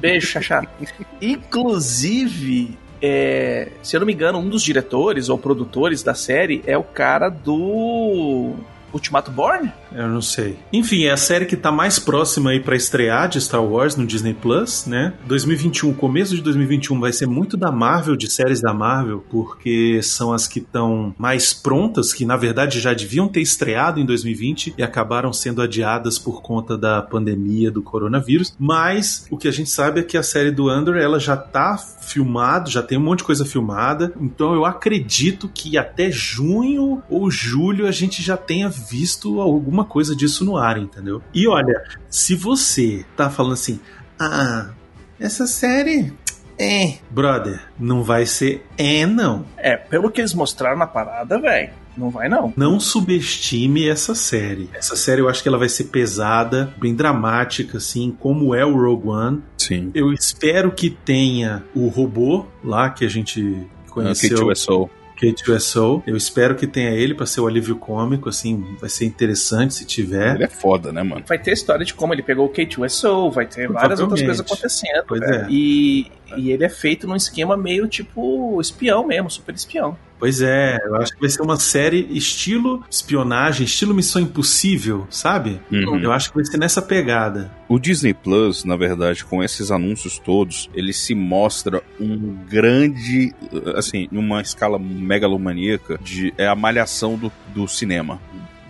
Beijo, 0.00 0.26
Xaxá. 0.26 0.62
Inclusive, 1.20 2.76
é, 3.06 3.68
se 3.82 3.94
eu 3.94 4.00
não 4.00 4.06
me 4.06 4.14
engano, 4.14 4.38
um 4.38 4.48
dos 4.48 4.62
diretores 4.62 5.28
ou 5.28 5.36
produtores 5.36 6.02
da 6.02 6.14
série 6.14 6.62
é 6.66 6.78
o 6.78 6.82
cara 6.82 7.28
do 7.28 8.54
Ultimato 8.94 9.30
Born? 9.30 9.70
Eu 9.92 10.08
não 10.08 10.22
sei. 10.22 10.56
Enfim, 10.72 11.04
é 11.04 11.10
a 11.10 11.16
série 11.16 11.44
que 11.44 11.56
tá 11.56 11.70
mais 11.70 11.98
próxima 11.98 12.50
aí 12.50 12.60
pra 12.60 12.76
estrear 12.76 13.28
de 13.28 13.40
Star 13.40 13.62
Wars 13.62 13.96
no 13.96 14.06
Disney 14.06 14.32
Plus, 14.32 14.86
né? 14.86 15.12
2021, 15.26 15.92
começo 15.94 16.34
de 16.34 16.40
2021 16.40 16.98
vai 17.00 17.12
ser 17.12 17.26
muito 17.26 17.56
da 17.56 17.70
Marvel, 17.70 18.16
de 18.16 18.30
séries 18.30 18.60
da 18.60 18.72
Marvel, 18.72 19.24
porque 19.30 20.00
são 20.02 20.32
as 20.32 20.46
que 20.46 20.60
estão 20.60 21.14
mais 21.18 21.52
prontas, 21.52 22.12
que 22.12 22.24
na 22.24 22.36
verdade 22.36 22.80
já 22.80 22.94
deviam 22.94 23.28
ter 23.28 23.40
estreado 23.40 24.00
em 24.00 24.06
2020 24.06 24.74
e 24.78 24.82
acabaram 24.82 25.32
sendo 25.32 25.60
adiadas 25.60 26.18
por 26.18 26.40
conta 26.40 26.78
da 26.78 27.02
pandemia 27.02 27.70
do 27.70 27.82
coronavírus. 27.82 28.54
Mas 28.58 29.26
o 29.30 29.36
que 29.36 29.48
a 29.48 29.52
gente 29.52 29.70
sabe 29.70 30.00
é 30.00 30.02
que 30.02 30.16
a 30.16 30.22
série 30.22 30.50
do 30.50 30.68
Andor, 30.68 30.96
ela 30.96 31.18
já 31.18 31.36
tá 31.36 31.76
filmado, 31.76 32.70
já 32.70 32.82
tem 32.82 32.98
um 32.98 33.02
monte 33.02 33.18
de 33.18 33.24
coisa 33.24 33.44
filmada. 33.44 34.12
Então 34.20 34.54
eu 34.54 34.64
acredito 34.64 35.50
que 35.52 35.76
até 35.76 36.10
junho 36.10 37.02
ou 37.08 37.30
julho 37.30 37.86
a 37.86 37.90
gente 37.90 38.22
já 38.22 38.36
tenha 38.36 38.68
visto 38.88 39.40
alguma 39.40 39.84
coisa 39.84 40.14
disso 40.14 40.44
no 40.44 40.56
ar, 40.56 40.78
entendeu? 40.78 41.22
E 41.34 41.48
olha, 41.48 41.82
se 42.08 42.34
você 42.34 43.04
tá 43.16 43.30
falando 43.30 43.54
assim, 43.54 43.80
ah, 44.18 44.70
essa 45.18 45.46
série. 45.46 46.12
É. 46.56 46.98
Brother, 47.10 47.60
não 47.78 48.04
vai 48.04 48.26
ser 48.26 48.64
é, 48.78 49.04
não. 49.06 49.44
É, 49.56 49.76
pelo 49.76 50.10
que 50.10 50.20
eles 50.20 50.34
mostraram 50.34 50.78
na 50.78 50.86
parada, 50.86 51.40
velho. 51.40 51.70
Não 51.96 52.10
vai, 52.10 52.28
não. 52.28 52.52
Não 52.56 52.80
subestime 52.80 53.88
essa 53.88 54.14
série. 54.14 54.68
Essa 54.72 54.96
série 54.96 55.20
eu 55.20 55.28
acho 55.28 55.42
que 55.42 55.48
ela 55.48 55.58
vai 55.58 55.68
ser 55.68 55.84
pesada, 55.84 56.74
bem 56.76 56.94
dramática, 56.94 57.78
assim, 57.78 58.16
como 58.18 58.54
é 58.54 58.64
o 58.64 58.76
Rogue 58.76 59.08
One. 59.08 59.42
Sim. 59.56 59.90
Eu 59.94 60.12
espero 60.12 60.72
que 60.72 60.90
tenha 60.90 61.64
o 61.74 61.88
robô 61.88 62.46
lá 62.64 62.90
que 62.90 63.04
a 63.04 63.08
gente 63.08 63.64
conheceu. 63.88 64.48
K2SO. 64.48 64.90
K2SO. 65.32 66.02
Eu 66.06 66.16
espero 66.16 66.54
que 66.54 66.66
tenha 66.66 66.90
ele 66.90 67.14
pra 67.14 67.26
ser 67.26 67.40
o 67.40 67.46
alívio 67.46 67.76
cômico, 67.76 68.28
assim, 68.28 68.76
vai 68.80 68.88
ser 68.90 69.04
interessante 69.04 69.74
se 69.74 69.84
tiver. 69.84 70.34
Ele 70.34 70.44
é 70.44 70.48
foda, 70.48 70.92
né, 70.92 71.02
mano? 71.02 71.24
Vai 71.26 71.38
ter 71.38 71.52
história 71.52 71.84
de 71.84 71.94
como 71.94 72.12
ele 72.12 72.22
pegou 72.22 72.46
o 72.46 72.52
K2SO, 72.52 73.32
vai 73.32 73.46
ter 73.46 73.68
várias 73.68 74.00
outras 74.00 74.22
coisas 74.22 74.40
acontecendo. 74.40 75.04
Pois 75.06 75.20
cara. 75.20 75.46
é. 75.46 75.46
E, 75.50 76.10
e 76.36 76.50
ele 76.50 76.64
é 76.64 76.68
feito 76.68 77.06
num 77.06 77.16
esquema 77.16 77.56
meio 77.56 77.86
tipo 77.86 78.60
espião 78.60 79.06
mesmo, 79.06 79.30
super 79.30 79.54
espião. 79.54 79.96
Pois 80.24 80.40
é, 80.40 80.78
eu 80.82 80.96
acho 80.96 81.12
que 81.12 81.20
vai 81.20 81.28
ser 81.28 81.42
uma 81.42 81.58
série 81.58 82.08
estilo 82.10 82.82
espionagem, 82.90 83.66
estilo 83.66 83.92
Missão 83.92 84.22
Impossível, 84.22 85.06
sabe? 85.10 85.60
Uhum. 85.70 85.98
Eu 85.98 86.12
acho 86.12 86.30
que 86.30 86.36
vai 86.36 86.46
ser 86.46 86.56
nessa 86.56 86.80
pegada. 86.80 87.50
O 87.68 87.78
Disney 87.78 88.14
Plus, 88.14 88.64
na 88.64 88.74
verdade, 88.74 89.22
com 89.22 89.44
esses 89.44 89.70
anúncios 89.70 90.18
todos, 90.18 90.70
ele 90.72 90.94
se 90.94 91.14
mostra 91.14 91.82
um 92.00 92.38
grande, 92.48 93.34
assim, 93.76 94.08
numa 94.10 94.40
escala 94.40 94.78
megalomaníaca, 94.78 95.98
de 96.02 96.32
é 96.38 96.46
a 96.46 96.54
malhação 96.54 97.18
do, 97.18 97.30
do 97.54 97.68
cinema. 97.68 98.18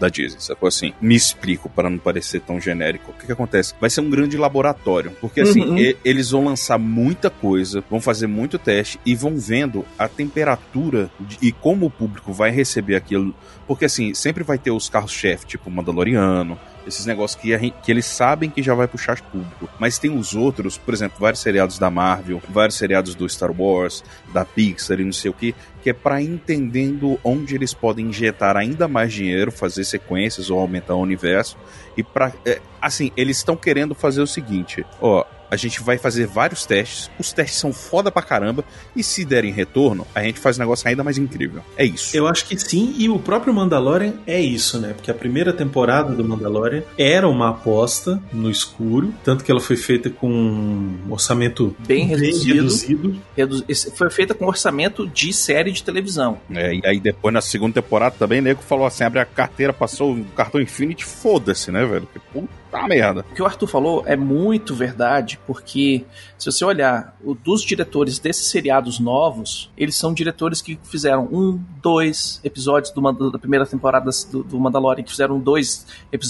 Da 0.04 0.08
Disney, 0.10 0.38
sacou 0.40 0.66
assim? 0.66 0.92
Me 1.00 1.14
explico 1.14 1.68
para 1.70 1.88
não 1.88 1.96
parecer 1.98 2.40
tão 2.40 2.60
genérico. 2.60 3.10
O 3.10 3.14
que, 3.14 3.24
que 3.26 3.32
acontece? 3.32 3.72
Vai 3.80 3.88
ser 3.88 4.02
um 4.02 4.10
grande 4.10 4.36
laboratório. 4.36 5.12
Porque 5.20 5.40
assim, 5.40 5.62
Uhum. 5.62 5.78
e- 5.78 5.96
eles 6.04 6.30
vão 6.30 6.44
lançar 6.44 6.78
muita 6.78 7.30
coisa, 7.30 7.82
vão 7.90 8.00
fazer 8.00 8.26
muito 8.26 8.58
teste 8.58 9.00
e 9.06 9.14
vão 9.14 9.36
vendo 9.38 9.84
a 9.98 10.06
temperatura 10.08 11.10
de- 11.18 11.38
e 11.40 11.52
como 11.52 11.86
o 11.86 11.90
público 11.90 12.32
vai 12.32 12.50
receber 12.50 12.96
aquilo. 12.96 13.34
Porque 13.66 13.86
assim, 13.86 14.12
sempre 14.12 14.44
vai 14.44 14.58
ter 14.58 14.70
os 14.72 14.88
carros-chefe, 14.90 15.46
tipo 15.46 15.70
Mandaloriano, 15.70 16.58
esses 16.86 17.06
negócios 17.06 17.40
que, 17.40 17.56
gente- 17.58 17.74
que 17.82 17.90
eles 17.90 18.04
sabem 18.06 18.50
que 18.50 18.62
já 18.62 18.74
vai 18.74 18.86
puxar 18.88 19.20
público. 19.22 19.68
Mas 19.78 19.98
tem 19.98 20.16
os 20.16 20.34
outros, 20.34 20.76
por 20.78 20.92
exemplo, 20.94 21.18
vários 21.20 21.40
seriados 21.40 21.78
da 21.78 21.90
Marvel, 21.90 22.42
vários 22.48 22.76
seriados 22.76 23.14
do 23.14 23.28
Star 23.28 23.50
Wars, 23.50 24.02
da 24.32 24.44
Pixar 24.44 25.00
e 25.00 25.04
não 25.04 25.12
sei 25.12 25.30
o 25.30 25.34
que, 25.34 25.54
que 25.82 25.90
é 25.90 25.92
pra 25.92 26.20
entendendo 26.22 27.18
onde 27.22 27.54
eles 27.54 27.74
podem 27.74 28.06
injetar 28.06 28.56
ainda 28.56 28.86
mais 28.88 29.12
dinheiro, 29.12 29.50
fazer 29.52 29.84
sequências 29.84 30.50
ou 30.50 30.58
aumentar 30.58 30.94
o 30.94 31.00
universo. 31.00 31.56
E 31.96 32.02
pra. 32.02 32.32
é, 32.44 32.60
assim, 32.80 33.10
eles 33.16 33.36
estão 33.38 33.56
querendo 33.56 33.94
fazer 33.94 34.20
o 34.22 34.26
seguinte: 34.26 34.84
ó. 35.00 35.24
A 35.54 35.56
gente 35.56 35.80
vai 35.82 35.96
fazer 35.96 36.26
vários 36.26 36.66
testes, 36.66 37.10
os 37.18 37.32
testes 37.32 37.58
são 37.60 37.72
foda 37.72 38.10
pra 38.10 38.20
caramba, 38.22 38.64
e 38.94 39.02
se 39.02 39.24
derem 39.24 39.52
retorno, 39.52 40.06
a 40.14 40.22
gente 40.22 40.38
faz 40.40 40.56
um 40.58 40.60
negócio 40.60 40.88
ainda 40.88 41.04
mais 41.04 41.16
incrível. 41.16 41.62
É 41.76 41.84
isso. 41.84 42.16
Eu 42.16 42.26
acho 42.26 42.44
que 42.46 42.58
sim, 42.58 42.94
e 42.98 43.08
o 43.08 43.18
próprio 43.18 43.54
Mandalorian 43.54 44.14
é 44.26 44.40
isso, 44.40 44.78
né? 44.80 44.92
Porque 44.94 45.10
a 45.10 45.14
primeira 45.14 45.52
temporada 45.52 46.12
do 46.14 46.24
Mandalorian 46.24 46.82
era 46.98 47.28
uma 47.28 47.50
aposta 47.50 48.20
no 48.32 48.50
escuro, 48.50 49.14
tanto 49.22 49.44
que 49.44 49.50
ela 49.50 49.60
foi 49.60 49.76
feita 49.76 50.10
com 50.10 50.28
um 50.28 50.98
orçamento 51.12 51.74
Bem 51.86 52.06
reduzido. 52.06 52.54
reduzido. 52.54 53.16
Redu- 53.36 53.64
Foi 53.96 54.10
feita 54.10 54.34
com 54.34 54.46
orçamento 54.46 55.06
de 55.06 55.32
série 55.32 55.70
de 55.70 55.82
televisão. 55.82 56.38
É, 56.50 56.74
e 56.74 56.82
aí 56.84 56.98
depois 57.00 57.32
na 57.32 57.40
segunda 57.40 57.74
temporada 57.74 58.16
também, 58.18 58.40
nego 58.40 58.62
falou 58.62 58.86
assim: 58.86 59.04
abre 59.04 59.20
a 59.20 59.24
carteira, 59.24 59.72
passou 59.72 60.14
o 60.14 60.24
cartão 60.36 60.60
Infinity, 60.60 61.04
foda-se, 61.04 61.70
né, 61.70 61.84
velho? 61.84 62.08
Que 62.12 62.18
puta 62.18 62.48
merda. 62.82 63.24
O 63.30 63.34
que 63.34 63.42
o 63.42 63.46
Arthur 63.46 63.66
falou 63.66 64.02
é 64.06 64.16
muito 64.16 64.74
verdade, 64.74 65.38
porque 65.46 66.04
se 66.44 66.52
você 66.52 66.64
olhar 66.64 67.16
o 67.24 67.34
dos 67.34 67.62
diretores 67.62 68.18
desses 68.18 68.48
seriados 68.48 69.00
novos, 69.00 69.70
eles 69.78 69.96
são 69.96 70.12
diretores 70.12 70.60
que 70.60 70.78
fizeram 70.84 71.24
um, 71.32 71.58
dois 71.82 72.38
episódios 72.44 72.92
do 72.92 73.30
da 73.30 73.38
primeira 73.38 73.64
temporada 73.64 74.10
do, 74.30 74.42
do 74.42 74.60
Mandalorian, 74.60 75.02
que 75.02 75.10
fizeram 75.10 75.38
dois 75.40 75.86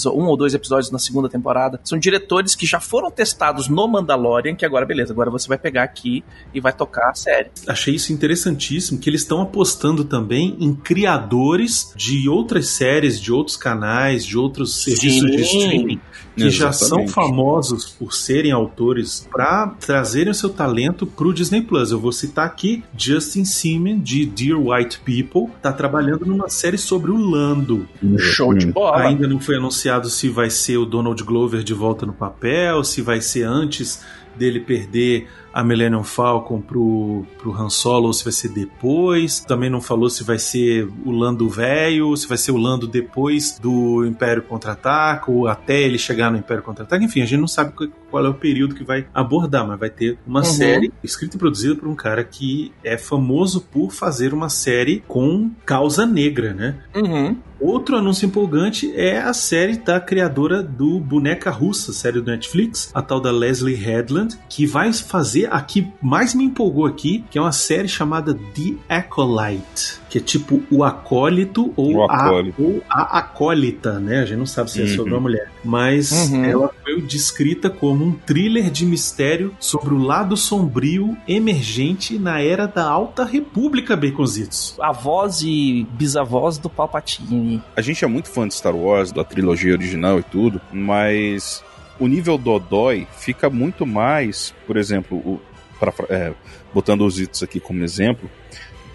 um 0.07 0.25
ou 0.27 0.37
dois 0.37 0.53
episódios 0.53 0.89
na 0.89 0.99
segunda 0.99 1.27
temporada. 1.27 1.81
São 1.83 1.99
diretores 1.99 2.55
que 2.55 2.65
já 2.65 2.79
foram 2.79 3.11
testados 3.11 3.67
no 3.67 3.87
Mandalorian, 3.89 4.55
que 4.55 4.65
agora, 4.65 4.85
beleza, 4.85 5.11
agora 5.11 5.29
você 5.29 5.49
vai 5.49 5.57
pegar 5.57 5.83
aqui 5.83 6.23
e 6.53 6.61
vai 6.61 6.71
tocar 6.71 7.09
a 7.09 7.13
série. 7.13 7.49
Achei 7.67 7.95
isso 7.95 8.13
interessantíssimo, 8.13 8.99
que 8.99 9.09
eles 9.09 9.21
estão 9.21 9.41
apostando 9.41 10.05
também 10.05 10.55
em 10.61 10.73
criadores 10.73 11.91
de 11.93 12.29
outras 12.29 12.69
séries, 12.69 13.19
de 13.19 13.33
outros 13.33 13.57
canais, 13.57 14.25
de 14.25 14.37
outros 14.37 14.83
serviços 14.83 15.29
de 15.29 15.43
Sim. 15.43 15.57
streaming 15.57 16.01
que 16.35 16.49
já 16.49 16.71
são 16.71 16.99
Exatamente. 16.99 17.13
famosos 17.13 17.85
por 17.85 18.13
serem 18.13 18.51
autores 18.51 19.25
para 19.31 19.75
trazerem 20.05 20.29
o 20.29 20.35
seu 20.35 20.49
talento 20.49 21.07
pro 21.07 21.33
Disney 21.33 21.63
Plus. 21.63 21.91
Eu 21.91 21.99
vou 21.99 22.11
citar 22.11 22.45
aqui 22.45 22.83
Justin 22.95 23.43
Simon 23.43 23.97
de 23.97 24.23
Dear 24.23 24.59
White 24.59 24.99
People, 24.99 25.51
tá 25.61 25.73
trabalhando 25.73 26.27
numa 26.27 26.47
série 26.47 26.77
sobre 26.77 27.09
o 27.09 27.17
Lando. 27.17 27.87
Show 28.19 28.53
de 28.53 28.67
bola. 28.67 29.01
Ainda 29.01 29.27
não 29.27 29.39
foi 29.39 29.55
anunciado 29.55 30.07
se 30.07 30.29
vai 30.29 30.51
ser 30.51 30.77
o 30.77 30.85
Donald 30.85 31.23
Glover 31.23 31.63
de 31.63 31.73
volta 31.73 32.05
no 32.05 32.13
papel, 32.13 32.83
se 32.83 33.01
vai 33.01 33.19
ser 33.19 33.43
antes 33.43 34.05
dele 34.37 34.59
perder 34.59 35.27
a 35.55 35.63
Millennium 35.63 36.03
Falcon 36.03 36.59
pro, 36.59 37.25
pro 37.37 37.53
Han 37.53 37.69
Solo 37.69 38.07
ou 38.07 38.13
se 38.13 38.25
vai 38.25 38.33
ser 38.33 38.49
depois. 38.49 39.39
Também 39.39 39.69
não 39.69 39.79
falou 39.79 40.09
se 40.09 40.21
vai 40.21 40.37
ser 40.37 40.85
o 41.05 41.11
Lando 41.11 41.47
velho, 41.49 42.15
se 42.17 42.27
vai 42.27 42.37
ser 42.37 42.51
o 42.51 42.57
Lando 42.57 42.85
depois 42.85 43.57
do 43.57 44.05
Império 44.05 44.43
Contra-Ataca 44.43 45.31
ou 45.31 45.47
até 45.47 45.81
ele 45.81 45.97
chegar 45.97 46.29
no 46.29 46.37
Império 46.37 46.61
Contra-Ataca. 46.61 47.01
Enfim, 47.03 47.21
a 47.21 47.25
gente 47.25 47.39
não 47.39 47.47
sabe 47.47 47.71
qual- 47.71 47.89
qual 48.11 48.25
é 48.25 48.29
o 48.29 48.33
período 48.33 48.75
que 48.75 48.83
vai 48.83 49.07
abordar, 49.13 49.65
mas 49.65 49.79
vai 49.79 49.89
ter 49.89 50.17
uma 50.27 50.39
Uhum. 50.39 50.45
série 50.45 50.91
escrita 51.03 51.35
e 51.37 51.39
produzida 51.39 51.75
por 51.75 51.87
um 51.87 51.95
cara 51.95 52.23
que 52.23 52.71
é 52.83 52.97
famoso 52.97 53.61
por 53.61 53.91
fazer 53.91 54.33
uma 54.33 54.49
série 54.49 55.03
com 55.07 55.49
causa 55.65 56.05
negra, 56.05 56.53
né? 56.53 56.75
Uhum. 56.95 57.37
Outro 57.59 57.95
anúncio 57.95 58.25
empolgante 58.25 58.91
é 58.95 59.17
a 59.19 59.33
série 59.33 59.77
da 59.77 59.99
criadora 59.99 60.61
do 60.61 60.99
Boneca 60.99 61.49
Russa, 61.49 61.93
série 61.93 62.19
do 62.19 62.29
Netflix, 62.29 62.91
a 62.93 63.01
tal 63.01 63.21
da 63.21 63.31
Leslie 63.31 63.73
Headland, 63.75 64.37
que 64.49 64.65
vai 64.65 64.91
fazer 64.91 65.44
a 65.51 65.61
que 65.61 65.87
mais 66.01 66.33
me 66.33 66.43
empolgou 66.45 66.85
aqui, 66.85 67.23
que 67.29 67.37
é 67.37 67.41
uma 67.41 67.51
série 67.51 67.87
chamada 67.87 68.33
The 68.33 68.73
Acolyte, 68.87 69.99
que 70.09 70.17
é 70.17 70.21
tipo 70.21 70.61
o 70.71 70.83
acólito 70.83 71.73
ou, 71.75 71.95
O 71.95 72.03
a, 72.03 72.13
acólito. 72.15 72.61
ou 72.61 72.83
a 72.89 73.19
acólita, 73.19 73.99
né? 73.99 74.19
A 74.21 74.25
gente 74.25 74.37
não 74.39 74.45
sabe 74.45 74.71
se 74.71 74.81
é 74.81 74.87
sobre 74.87 75.11
Uhum. 75.11 75.17
uma 75.17 75.21
mulher, 75.21 75.51
mas 75.63 76.11
Uhum. 76.29 76.45
ela 76.45 76.71
foi 76.83 77.01
descrita 77.01 77.69
como 77.69 78.05
um 78.05 78.11
thriller 78.13 78.69
de 78.69 78.85
mistério 78.85 79.53
sobre 79.59 79.93
o 79.93 79.97
lado 79.97 80.35
sombrio 80.37 81.17
emergente 81.27 82.17
na 82.17 82.41
era 82.41 82.67
da 82.67 82.87
Alta 82.87 83.23
República 83.25 83.95
Baconzitos. 83.95 84.75
Avós 84.79 85.41
e 85.41 85.85
bisavós 85.93 86.57
do 86.57 86.69
Palpatine. 86.69 87.61
A 87.75 87.81
gente 87.81 88.03
é 88.03 88.07
muito 88.07 88.29
fã 88.29 88.47
de 88.47 88.53
Star 88.53 88.75
Wars, 88.75 89.11
da 89.11 89.23
trilogia 89.23 89.73
original 89.73 90.19
e 90.19 90.23
tudo, 90.23 90.61
mas 90.71 91.63
o 91.99 92.07
nível 92.07 92.37
Dodói 92.37 93.07
fica 93.17 93.49
muito 93.49 93.85
mais, 93.85 94.53
por 94.67 94.77
exemplo, 94.77 95.17
o, 95.17 95.41
pra- 95.79 95.93
é, 96.09 96.33
botando 96.73 97.05
os 97.05 97.19
itens 97.19 97.41
aqui 97.43 97.59
como 97.59 97.83
exemplo. 97.83 98.29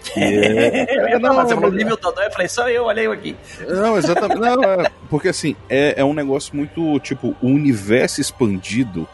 que 0.03 0.19
é- 0.19 0.97
Eu 1.03 1.09
ia 1.09 1.19
Não, 1.19 1.33
falou 1.47 1.61
mas- 1.61 1.73
nível 1.73 1.97
Dodói, 1.97 2.25
eu 2.27 2.31
falei, 2.31 2.47
só 2.47 2.69
eu, 2.69 2.85
olha 2.85 3.01
eu 3.01 3.11
aqui. 3.11 3.35
Não, 3.67 3.97
exatamente. 3.97 4.39
Não, 4.39 4.63
é, 4.63 4.89
porque 5.09 5.27
assim, 5.29 5.55
é, 5.69 5.95
é 5.97 6.05
um 6.05 6.13
negócio 6.13 6.55
muito, 6.55 6.99
tipo, 6.99 7.35
o 7.41 7.47
universo 7.47 8.19
expandido, 8.21 9.07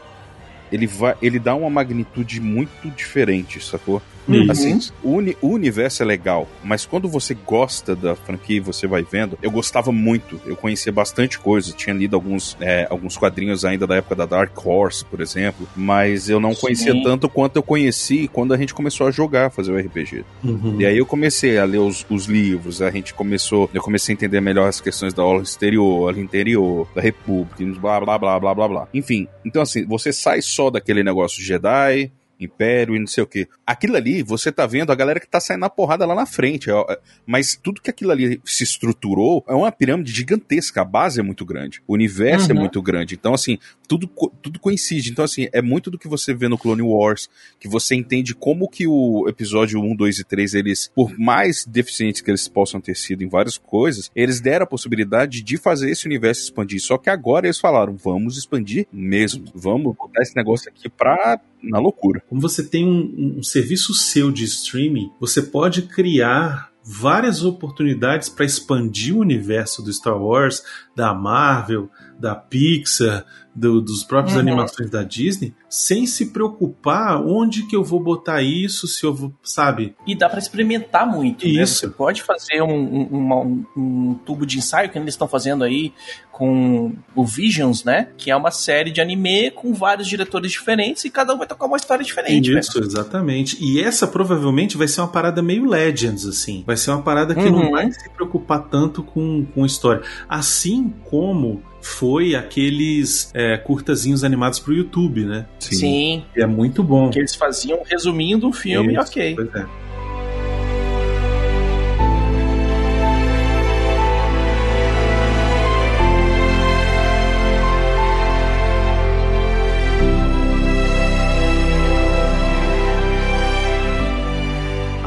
ele 0.72 0.86
vai, 0.86 1.14
ele 1.22 1.38
dá 1.38 1.54
uma 1.54 1.70
magnitude 1.70 2.40
muito 2.40 2.90
diferente, 2.90 3.62
sacou? 3.64 4.02
Uhum. 4.28 4.50
Assim, 4.50 4.78
o, 5.02 5.12
uni- 5.14 5.36
o 5.40 5.48
universo 5.48 6.02
é 6.02 6.06
legal, 6.06 6.46
mas 6.62 6.84
quando 6.84 7.08
você 7.08 7.34
gosta 7.34 7.96
da 7.96 8.14
franquia 8.14 8.56
e 8.58 8.60
você 8.60 8.86
vai 8.86 9.02
vendo, 9.02 9.38
eu 9.42 9.50
gostava 9.50 9.90
muito, 9.90 10.40
eu 10.46 10.54
conhecia 10.56 10.92
bastante 10.92 11.38
coisa, 11.38 11.72
tinha 11.72 11.94
lido 11.94 12.14
alguns, 12.14 12.56
é, 12.60 12.86
alguns 12.90 13.16
quadrinhos 13.16 13.64
ainda 13.64 13.86
da 13.86 13.96
época 13.96 14.14
da 14.14 14.26
Dark 14.26 14.52
Horse, 14.66 15.04
por 15.04 15.20
exemplo, 15.20 15.66
mas 15.76 16.28
eu 16.28 16.38
não 16.40 16.54
conhecia 16.54 16.92
Sim. 16.92 17.02
tanto 17.02 17.28
quanto 17.28 17.56
eu 17.56 17.62
conheci 17.62 18.28
quando 18.28 18.52
a 18.52 18.56
gente 18.56 18.74
começou 18.74 19.06
a 19.06 19.10
jogar, 19.10 19.50
fazer 19.50 19.72
o 19.72 19.78
RPG. 19.78 20.24
Uhum. 20.44 20.76
E 20.80 20.86
aí 20.86 20.98
eu 20.98 21.06
comecei 21.06 21.58
a 21.58 21.64
ler 21.64 21.78
os, 21.78 22.04
os 22.10 22.26
livros, 22.26 22.82
a 22.82 22.90
gente 22.90 23.14
começou, 23.14 23.70
eu 23.72 23.80
comecei 23.82 24.12
a 24.12 24.14
entender 24.14 24.40
melhor 24.40 24.68
as 24.68 24.80
questões 24.80 25.14
da 25.14 25.22
aula 25.22 25.42
exterior, 25.42 26.08
ali 26.10 26.20
interior, 26.20 26.86
da 26.94 27.00
república, 27.00 27.64
blá 27.80 28.00
blá 28.00 28.18
blá 28.18 28.38
blá 28.40 28.54
blá 28.54 28.68
blá. 28.68 28.88
Enfim, 28.92 29.26
então 29.44 29.62
assim, 29.62 29.84
você 29.86 30.12
sai 30.12 30.42
só 30.42 30.70
daquele 30.70 31.02
negócio 31.02 31.42
Jedi, 31.42 32.10
Império 32.40 32.94
e 32.94 32.98
não 32.98 33.06
sei 33.06 33.22
o 33.22 33.26
que. 33.26 33.48
Aquilo 33.66 33.96
ali, 33.96 34.22
você 34.22 34.50
tá 34.52 34.66
vendo 34.66 34.92
a 34.92 34.94
galera 34.94 35.18
que 35.20 35.26
tá 35.28 35.40
saindo 35.40 35.60
na 35.60 35.70
porrada 35.70 36.06
lá 36.06 36.14
na 36.14 36.26
frente. 36.26 36.70
ó, 36.70 36.84
é- 36.88 36.98
Mas 37.26 37.58
tudo 37.60 37.80
que 37.80 37.90
aquilo 37.90 38.10
ali 38.12 38.40
se 38.44 38.62
estruturou 38.64 39.44
é 39.48 39.54
uma 39.54 39.70
pirâmide 39.72 40.12
gigantesca. 40.12 40.82
A 40.82 40.84
base 40.84 41.20
é 41.20 41.22
muito 41.22 41.44
grande. 41.44 41.82
O 41.86 41.94
universo 41.94 42.50
é 42.50 42.54
Uhum. 42.54 42.60
muito 42.60 42.80
grande. 42.80 43.14
Então, 43.14 43.34
assim, 43.34 43.58
tudo, 43.86 44.06
tudo 44.42 44.58
coincide. 44.60 45.10
Então, 45.10 45.24
assim, 45.24 45.48
é 45.52 45.60
muito 45.62 45.90
do 45.90 45.98
que 45.98 46.06
você 46.08 46.32
vê 46.32 46.48
no 46.48 46.58
Clone 46.58 46.82
Wars, 46.82 47.28
que 47.58 47.68
você 47.68 47.94
entende 47.94 48.34
como 48.34 48.68
que 48.68 48.86
o 48.86 49.26
episódio 49.28 49.80
1, 49.80 49.94
2 49.96 50.18
e 50.18 50.24
3, 50.24 50.54
eles, 50.54 50.90
por 50.94 51.18
mais 51.18 51.64
deficientes 51.66 52.20
que 52.20 52.30
eles 52.30 52.46
possam 52.48 52.80
ter 52.80 52.94
sido 52.96 53.22
em 53.24 53.28
várias 53.28 53.58
coisas, 53.58 54.10
eles 54.14 54.40
deram 54.40 54.64
a 54.64 54.66
possibilidade 54.66 55.42
de 55.42 55.56
fazer 55.56 55.90
esse 55.90 56.06
universo 56.06 56.42
expandir. 56.42 56.80
Só 56.80 56.96
que 56.98 57.10
agora 57.10 57.46
eles 57.46 57.58
falaram, 57.58 57.94
vamos 57.96 58.36
expandir 58.38 58.86
mesmo. 58.92 59.44
Vamos 59.54 59.96
botar 59.96 60.22
esse 60.22 60.36
negócio 60.36 60.70
aqui 60.70 60.88
pra... 60.88 61.40
na 61.62 61.78
loucura. 61.78 62.22
Como 62.28 62.40
você 62.40 62.62
tem 62.62 62.86
um, 62.86 63.38
um 63.38 63.42
serviço 63.42 63.94
seu 63.94 64.30
de 64.30 64.44
streaming, 64.44 65.10
você 65.20 65.42
pode 65.42 65.82
criar 65.82 66.70
várias 66.84 67.44
oportunidades 67.44 68.28
para 68.30 68.46
expandir 68.46 69.14
o 69.14 69.20
universo 69.20 69.82
do 69.82 69.92
Star 69.92 70.16
Wars, 70.16 70.62
da 70.96 71.12
Marvel, 71.12 71.90
da 72.18 72.34
Pixar, 72.34 73.26
do, 73.58 73.80
dos 73.80 74.04
próprios 74.04 74.34
Uhum. 74.34 74.42
animações 74.42 74.88
da 74.90 75.02
Disney, 75.02 75.52
sem 75.68 76.06
se 76.06 76.26
preocupar 76.26 77.20
onde 77.26 77.66
que 77.66 77.74
eu 77.74 77.82
vou 77.82 78.00
botar 78.00 78.42
isso, 78.42 78.86
se 78.86 79.04
eu 79.04 79.12
vou, 79.14 79.32
sabe? 79.42 79.94
E 80.06 80.14
dá 80.14 80.28
pra 80.28 80.38
experimentar 80.38 81.06
muito, 81.06 81.44
né? 81.46 81.62
Isso. 81.62 81.80
Você 81.80 81.88
pode 81.88 82.22
fazer 82.22 82.62
um, 82.62 82.72
um- 82.72 83.32
um- 83.32 83.64
um 84.10 84.14
tubo 84.24 84.46
de 84.46 84.58
ensaio 84.58 84.88
que 84.90 84.98
eles 84.98 85.14
estão 85.14 85.26
fazendo 85.28 85.64
aí 85.64 85.92
com 86.30 86.92
o 87.16 87.24
Visions, 87.26 87.82
né? 87.82 88.08
Que 88.16 88.30
é 88.30 88.36
uma 88.36 88.50
série 88.52 88.92
de 88.92 89.00
anime 89.00 89.50
com 89.50 89.74
vários 89.74 90.06
diretores 90.06 90.52
diferentes 90.52 91.04
e 91.04 91.10
cada 91.10 91.34
um 91.34 91.38
vai 91.38 91.46
tocar 91.48 91.66
uma 91.66 91.76
história 91.76 92.04
diferente, 92.04 92.48
velho. 92.48 92.60
Isso, 92.60 92.78
exatamente. 92.78 93.56
E 93.60 93.80
essa 93.82 94.06
provavelmente 94.06 94.76
vai 94.76 94.86
ser 94.86 95.00
uma 95.00 95.08
parada 95.08 95.42
meio 95.42 95.64
Legends, 95.68 96.24
assim. 96.26 96.62
Vai 96.64 96.76
ser 96.76 96.92
uma 96.92 97.02
parada 97.02 97.34
que 97.34 97.50
não 97.50 97.62
Uhum. 97.64 97.70
vai 97.72 97.90
se 97.90 98.08
preocupar 98.10 98.68
tanto 98.68 99.02
com, 99.02 99.44
com 99.52 99.66
história. 99.66 100.02
Assim 100.28 100.94
como 101.10 101.60
foi 101.80 102.34
aqueles 102.34 103.30
é, 103.34 103.56
curtazinhos 103.56 104.24
animados 104.24 104.58
pro 104.58 104.74
YouTube, 104.74 105.24
né? 105.24 105.46
Sim. 105.58 106.24
E 106.36 106.42
é 106.42 106.46
muito 106.46 106.82
bom. 106.82 107.10
Que 107.10 107.18
eles 107.18 107.34
faziam 107.34 107.82
resumindo 107.84 108.48
o 108.48 108.52
filme, 108.52 108.94
Isso, 108.94 109.02
ok. 109.02 109.34
pois 109.34 109.54
é. 109.54 109.66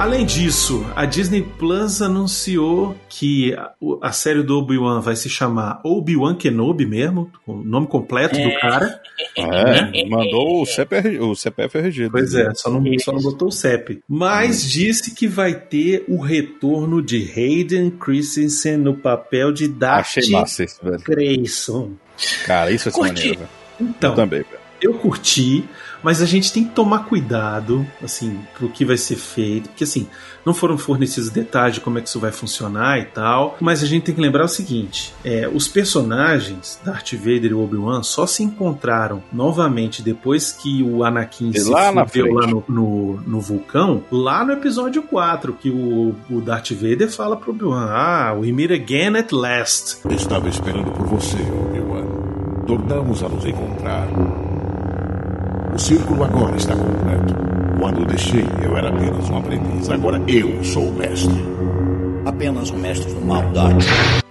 Além 0.01 0.25
disso, 0.25 0.83
a 0.95 1.05
Disney 1.05 1.43
Plus 1.43 2.01
anunciou 2.01 2.97
que 3.07 3.55
a, 4.01 4.11
série 4.11 4.41
do 4.41 4.57
Obi-Wan 4.57 4.99
vai 4.99 5.15
se 5.15 5.29
chamar 5.29 5.79
Obi-Wan 5.85 6.33
Kenobi 6.33 6.87
mesmo, 6.87 7.31
com 7.45 7.59
o 7.59 7.63
nome 7.63 7.85
completo 7.85 8.35
do 8.35 8.51
cara. 8.59 8.99
É, 9.37 10.09
mandou 10.09 10.63
o 10.63 10.65
CPR, 10.65 11.19
o 11.19 11.35
CPF 11.35 11.77
RG. 11.77 12.09
Pois 12.09 12.33
é, 12.33 12.51
só 12.55 12.71
não, 12.71 12.83
só 12.97 13.11
não 13.11 13.21
botou 13.21 13.49
o 13.49 13.51
CEP. 13.51 14.01
Mas 14.09 14.67
disse 14.67 15.13
que 15.13 15.27
vai 15.27 15.53
ter 15.53 16.03
o 16.07 16.19
retorno 16.19 16.99
de 16.99 17.31
Hayden 17.37 17.91
Christensen 17.91 18.77
no 18.77 18.95
papel 18.95 19.51
de 19.51 19.67
Darth 19.67 20.17
Achei 20.17 20.31
massa 20.31 20.63
isso, 20.63 20.79
velho. 20.83 21.03
Grayson. 21.05 21.91
Cara, 22.47 22.71
isso 22.71 22.89
é 22.89 22.91
maneiro, 22.91 23.37
velho. 23.37 23.49
Então, 23.79 24.09
Eu 24.09 24.15
também, 24.15 24.39
velho. 24.39 24.59
eu 24.81 24.93
curti, 24.95 25.63
mas 26.03 26.21
a 26.21 26.25
gente 26.25 26.51
tem 26.51 26.63
que 26.63 26.71
tomar 26.71 27.05
cuidado, 27.05 27.85
assim, 28.03 28.39
pro 28.57 28.69
que 28.69 28.85
vai 28.85 28.97
ser 28.97 29.15
feito, 29.15 29.69
porque 29.69 29.83
assim, 29.83 30.07
não 30.45 30.53
foram 30.53 30.77
fornecidos 30.77 31.29
detalhes 31.29 31.75
de 31.75 31.81
como 31.81 31.97
é 31.97 32.01
que 32.01 32.07
isso 32.07 32.19
vai 32.19 32.31
funcionar 32.31 32.99
e 32.99 33.05
tal, 33.05 33.57
mas 33.59 33.83
a 33.83 33.85
gente 33.85 34.03
tem 34.03 34.15
que 34.15 34.21
lembrar 34.21 34.45
o 34.45 34.47
seguinte, 34.47 35.13
é, 35.23 35.49
os 35.51 35.67
personagens, 35.67 36.79
Darth 36.83 37.13
Vader 37.13 37.51
e 37.51 37.53
Obi-Wan, 37.53 38.03
só 38.03 38.25
se 38.25 38.43
encontraram 38.43 39.21
novamente 39.31 40.01
depois 40.01 40.51
que 40.51 40.83
o 40.83 41.03
Anakin 41.03 41.51
E 41.53 41.59
se 41.59 41.69
lá 41.69 41.91
na 41.91 42.05
fudeu 42.05 42.33
lá 42.33 42.47
no, 42.47 42.63
no, 42.67 43.21
no 43.25 43.39
vulcão, 43.39 44.03
lá 44.11 44.43
no 44.43 44.53
episódio 44.53 45.03
4, 45.03 45.53
que 45.53 45.69
o, 45.69 46.15
o 46.29 46.41
Darth 46.41 46.71
Vader 46.71 47.09
fala 47.09 47.35
pro 47.35 47.51
Obi-Wan, 47.51 47.87
ah, 47.89 48.33
we 48.33 48.51
meet 48.51 48.71
again 48.71 49.17
at 49.17 49.31
last. 49.31 49.99
Estava 50.09 50.49
esperando 50.49 50.91
por 50.91 51.05
você, 51.05 51.37
Obi-Wan. 51.37 52.65
Tornamos 52.65 53.23
a 53.23 53.29
nos 53.29 53.45
encontrar. 53.45 54.07
O 55.73 55.79
círculo 55.79 56.23
agora 56.23 56.55
está 56.57 56.75
completo. 56.75 57.33
Quando 57.79 58.01
o 58.01 58.05
deixei, 58.05 58.45
eu 58.63 58.77
era 58.77 58.89
apenas 58.89 59.29
um 59.29 59.37
aprendiz. 59.37 59.89
Agora 59.89 60.21
eu 60.27 60.63
sou 60.63 60.89
o 60.89 60.93
mestre. 60.93 61.33
Apenas 62.25 62.69
um 62.69 62.77
mestre 62.77 63.11
do 63.13 63.21
mal, 63.21 63.41
Darth. 63.51 63.83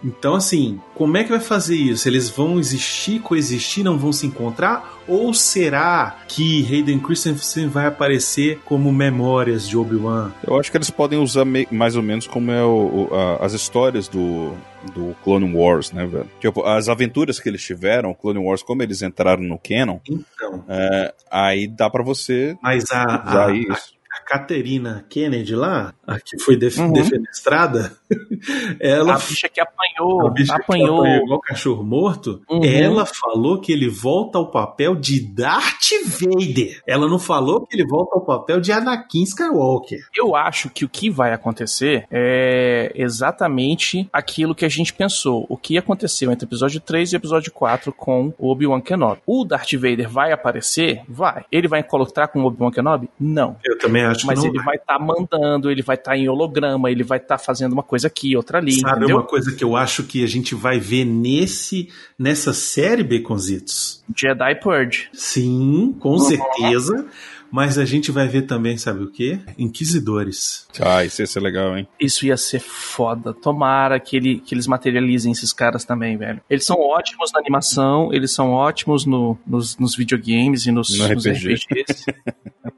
Então, 0.02 0.34
assim, 0.36 0.78
como 0.94 1.16
é 1.16 1.24
que 1.24 1.30
vai 1.30 1.40
fazer 1.40 1.74
isso? 1.76 2.08
Eles 2.08 2.30
vão 2.30 2.58
existir, 2.58 3.20
coexistir, 3.20 3.82
não 3.84 3.98
vão 3.98 4.12
se 4.12 4.26
encontrar? 4.26 4.98
Ou 5.08 5.34
será 5.34 6.16
que 6.28 6.64
Hayden 6.72 7.00
Christensen 7.00 7.66
vai 7.66 7.86
aparecer 7.86 8.60
como 8.64 8.92
memórias 8.92 9.68
de 9.68 9.76
Obi-Wan? 9.76 10.30
Eu 10.46 10.58
acho 10.58 10.70
que 10.70 10.76
eles 10.76 10.88
podem 10.88 11.18
usar 11.18 11.44
mais 11.70 11.96
ou 11.96 12.02
menos 12.02 12.26
como 12.26 12.50
é 12.52 12.62
o, 12.64 13.08
o- 13.10 13.14
a- 13.14 13.44
as 13.44 13.52
histórias 13.52 14.06
do, 14.08 14.52
do 14.94 15.14
Clone 15.22 15.54
Wars, 15.54 15.92
né, 15.92 16.06
velho? 16.06 16.30
Tipo, 16.40 16.64
as 16.64 16.88
aventuras 16.88 17.38
que 17.38 17.48
eles 17.48 17.62
tiveram, 17.62 18.14
Clone 18.14 18.38
Wars, 18.38 18.62
como 18.62 18.82
eles 18.82 19.02
entraram 19.02 19.42
no 19.42 19.58
canon, 19.58 19.98
Então, 20.08 20.64
é, 20.68 21.14
aí 21.30 21.66
dá 21.66 21.88
pra 21.90 22.02
você 22.02 22.56
mas 22.62 22.90
a, 22.90 23.04
usar 23.26 23.48
a, 23.48 23.52
isso. 23.52 23.99
Caterina 24.30 25.04
Kennedy 25.10 25.56
lá, 25.56 25.92
a 26.06 26.20
que 26.20 26.38
foi 26.38 26.54
def 26.56 26.78
Uhum. 26.78 26.92
defenestrada, 26.92 27.92
ela 28.78 29.14
A 29.14 29.18
bicha 29.18 29.48
que 29.48 29.60
apanhou, 29.60 30.26
A 30.28 30.30
bicha 30.30 30.54
que 30.54 30.62
apanhou. 30.62 30.98
apanhou 31.00 31.24
igual 31.24 31.40
cachorro 31.40 31.82
morto, 31.82 32.40
Uhum. 32.48 32.62
ela 32.64 33.04
falou 33.04 33.60
que 33.60 33.72
ele 33.72 33.88
volta 33.88 34.38
ao 34.38 34.48
papel 34.48 34.94
de 34.94 35.20
Darth 35.20 35.90
Vader. 36.06 36.80
Ela 36.86 37.08
não 37.08 37.18
falou 37.18 37.66
que 37.66 37.76
ele 37.76 37.84
volta 37.84 38.14
ao 38.14 38.24
papel 38.24 38.60
de 38.60 38.70
Anakin 38.70 39.24
Skywalker. 39.24 39.98
Eu 40.16 40.36
acho 40.36 40.70
que 40.70 40.84
o 40.84 40.88
que 40.88 41.10
vai 41.10 41.32
acontecer 41.32 42.06
é 42.08 42.92
exatamente 42.94 44.08
aquilo 44.12 44.54
que 44.54 44.64
a 44.64 44.68
gente 44.68 44.92
pensou. 44.92 45.44
O 45.48 45.56
que 45.56 45.76
aconteceu 45.76 46.30
entre 46.30 46.44
o 46.44 46.48
episódio 46.48 46.80
3 46.80 47.12
e 47.12 47.16
o 47.16 47.18
episódio 47.18 47.50
4 47.52 47.92
com 47.92 48.32
o 48.38 48.48
Obi-Wan 48.50 48.80
Kenobi. 48.80 49.20
O 49.26 49.44
Darth 49.44 49.72
Vader 49.74 50.08
vai 50.08 50.30
aparecer? 50.30 51.02
Vai. 51.08 51.44
Ele 51.50 51.66
vai 51.66 51.80
encontrar 51.80 52.28
com 52.28 52.40
o 52.42 52.46
Obi-Wan 52.46 52.70
Kenobi? 52.70 53.10
Não. 53.18 53.56
Eu 53.64 53.76
também 53.78 54.04
acho 54.04 54.19
Mas 54.26 54.38
que 54.40 54.46
não 54.46 54.54
ele 54.54 54.64
vai 54.64 54.76
estar 54.76 54.98
mandando, 54.98 55.70
ele 55.70 55.82
vai 55.82 55.96
estar 55.96 56.16
em 56.16 56.28
holograma, 56.28 56.90
ele 56.90 57.02
vai 57.02 57.18
estar 57.18 57.38
fazendo 57.38 57.72
uma 57.72 57.82
coisa 57.82 58.06
aqui, 58.06 58.36
outra 58.36 58.58
ali, 58.58 58.72
Sabe 58.80 58.98
entendeu? 58.98 59.16
uma 59.16 59.26
coisa 59.26 59.52
que 59.54 59.64
eu 59.64 59.76
acho 59.76 60.04
que 60.04 60.22
a 60.24 60.26
gente 60.26 60.54
vai 60.54 60.78
ver 60.78 61.04
nesse 61.04 61.88
nessa 62.18 62.52
série 62.52 63.02
Baconzitos? 63.02 64.02
Jedi 64.16 64.54
Purge. 64.56 65.08
Sim, 65.12 65.94
com 65.98 66.18
certeza. 66.18 67.06
Mas 67.50 67.78
a 67.78 67.84
gente 67.84 68.10
vai 68.12 68.28
ver 68.28 68.42
também, 68.42 68.76
sabe 68.78 69.02
o 69.02 69.10
quê? 69.10 69.38
Inquisidores. 69.58 70.66
Ah, 70.80 71.04
isso 71.04 71.20
ia 71.22 71.26
ser 71.26 71.40
legal, 71.40 71.76
hein? 71.76 71.86
Isso 72.00 72.24
ia 72.26 72.36
ser 72.36 72.60
foda. 72.60 73.32
Tomara 73.32 73.98
que, 73.98 74.16
ele, 74.16 74.40
que 74.40 74.54
eles 74.54 74.66
materializem 74.66 75.32
esses 75.32 75.52
caras 75.52 75.84
também, 75.84 76.16
velho. 76.16 76.40
Eles 76.48 76.64
são 76.64 76.76
ótimos 76.78 77.32
na 77.32 77.40
animação, 77.40 78.12
eles 78.12 78.32
são 78.32 78.50
ótimos 78.52 79.04
no, 79.04 79.36
nos, 79.46 79.76
nos 79.78 79.96
videogames 79.96 80.66
e 80.66 80.70
nos, 80.72 80.96
No 80.96 81.08
nos 81.08 81.26
RPG. 81.26 81.54
RPGs. 81.54 82.04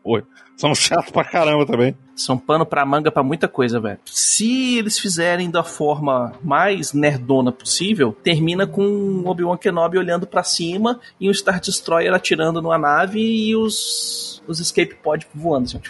Pô, 0.02 0.22
são 0.56 0.74
chatos 0.74 1.11
pra 1.11 1.24
caramba 1.24 1.66
também. 1.66 1.94
são 2.14 2.38
pano 2.38 2.64
pra 2.64 2.85
manga 2.87 3.11
pra 3.11 3.22
muita 3.22 3.48
coisa, 3.48 3.80
velho. 3.80 3.98
Se 4.06 4.78
eles 4.78 4.98
fizerem 4.98 5.50
da 5.50 5.62
forma 5.62 6.32
mais 6.42 6.92
nerdona 6.92 7.52
possível, 7.52 8.16
termina 8.22 8.66
com 8.66 8.82
o 8.85 9.28
Obi-Wan 9.28 9.56
Kenobi 9.56 9.98
olhando 9.98 10.26
pra 10.26 10.42
cima 10.42 11.00
e 11.20 11.28
o 11.28 11.35
Star 11.35 11.61
Destroyer 11.61 12.12
atirando 12.14 12.62
numa 12.62 12.78
nave 12.78 13.20
e 13.20 13.56
os, 13.56 14.42
os 14.46 14.61
escape 14.62 14.94
pod 14.94 15.27
voando 15.35 15.64
assim, 15.66 15.81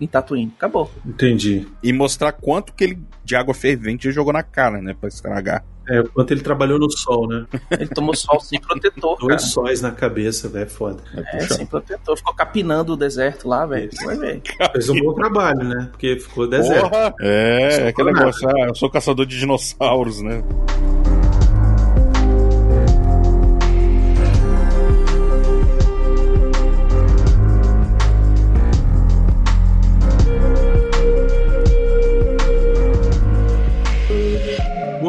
em 0.00 0.06
Tatooine. 0.06 0.52
Acabou. 0.56 0.90
Entendi. 1.06 1.66
E 1.82 1.92
mostrar 1.92 2.32
quanto 2.32 2.72
que 2.72 2.84
ele 2.84 2.98
de 3.24 3.36
água 3.36 3.54
fervente 3.54 4.10
jogou 4.10 4.32
na 4.32 4.42
cara, 4.42 4.80
né? 4.82 4.94
Pra 4.98 5.08
estragar. 5.08 5.64
É, 5.88 6.00
o 6.00 6.08
quanto 6.08 6.30
ele 6.32 6.40
trabalhou 6.40 6.78
no 6.78 6.90
sol, 6.90 7.28
né? 7.28 7.44
Ele 7.78 7.88
tomou 7.88 8.16
sol 8.16 8.40
sem 8.40 8.58
protetor, 8.58 9.16
cara. 9.16 9.28
Dois 9.28 9.42
sóis 9.42 9.82
na 9.82 9.90
cabeça, 9.90 10.48
velho, 10.48 10.70
foda. 10.70 11.02
É, 11.14 11.40
sem 11.40 11.66
protetor. 11.66 12.16
Ficou 12.16 12.32
capinando 12.32 12.94
o 12.94 12.96
deserto 12.96 13.46
lá, 13.46 13.66
velho. 13.66 13.90
Vai 14.02 14.16
ver. 14.16 14.42
Fez 14.72 14.88
um 14.88 14.98
bom 14.98 15.12
trabalho, 15.12 15.62
né? 15.62 15.88
Porque 15.90 16.18
ficou 16.18 16.48
deserto. 16.48 16.88
Porra! 16.88 17.14
É, 17.20 17.82
é 17.82 17.88
aquele 17.88 18.12
negócio, 18.12 18.48
ah, 18.48 18.68
eu 18.68 18.74
sou 18.74 18.88
caçador 18.88 19.26
de 19.26 19.38
dinossauros, 19.38 20.22
né? 20.22 20.42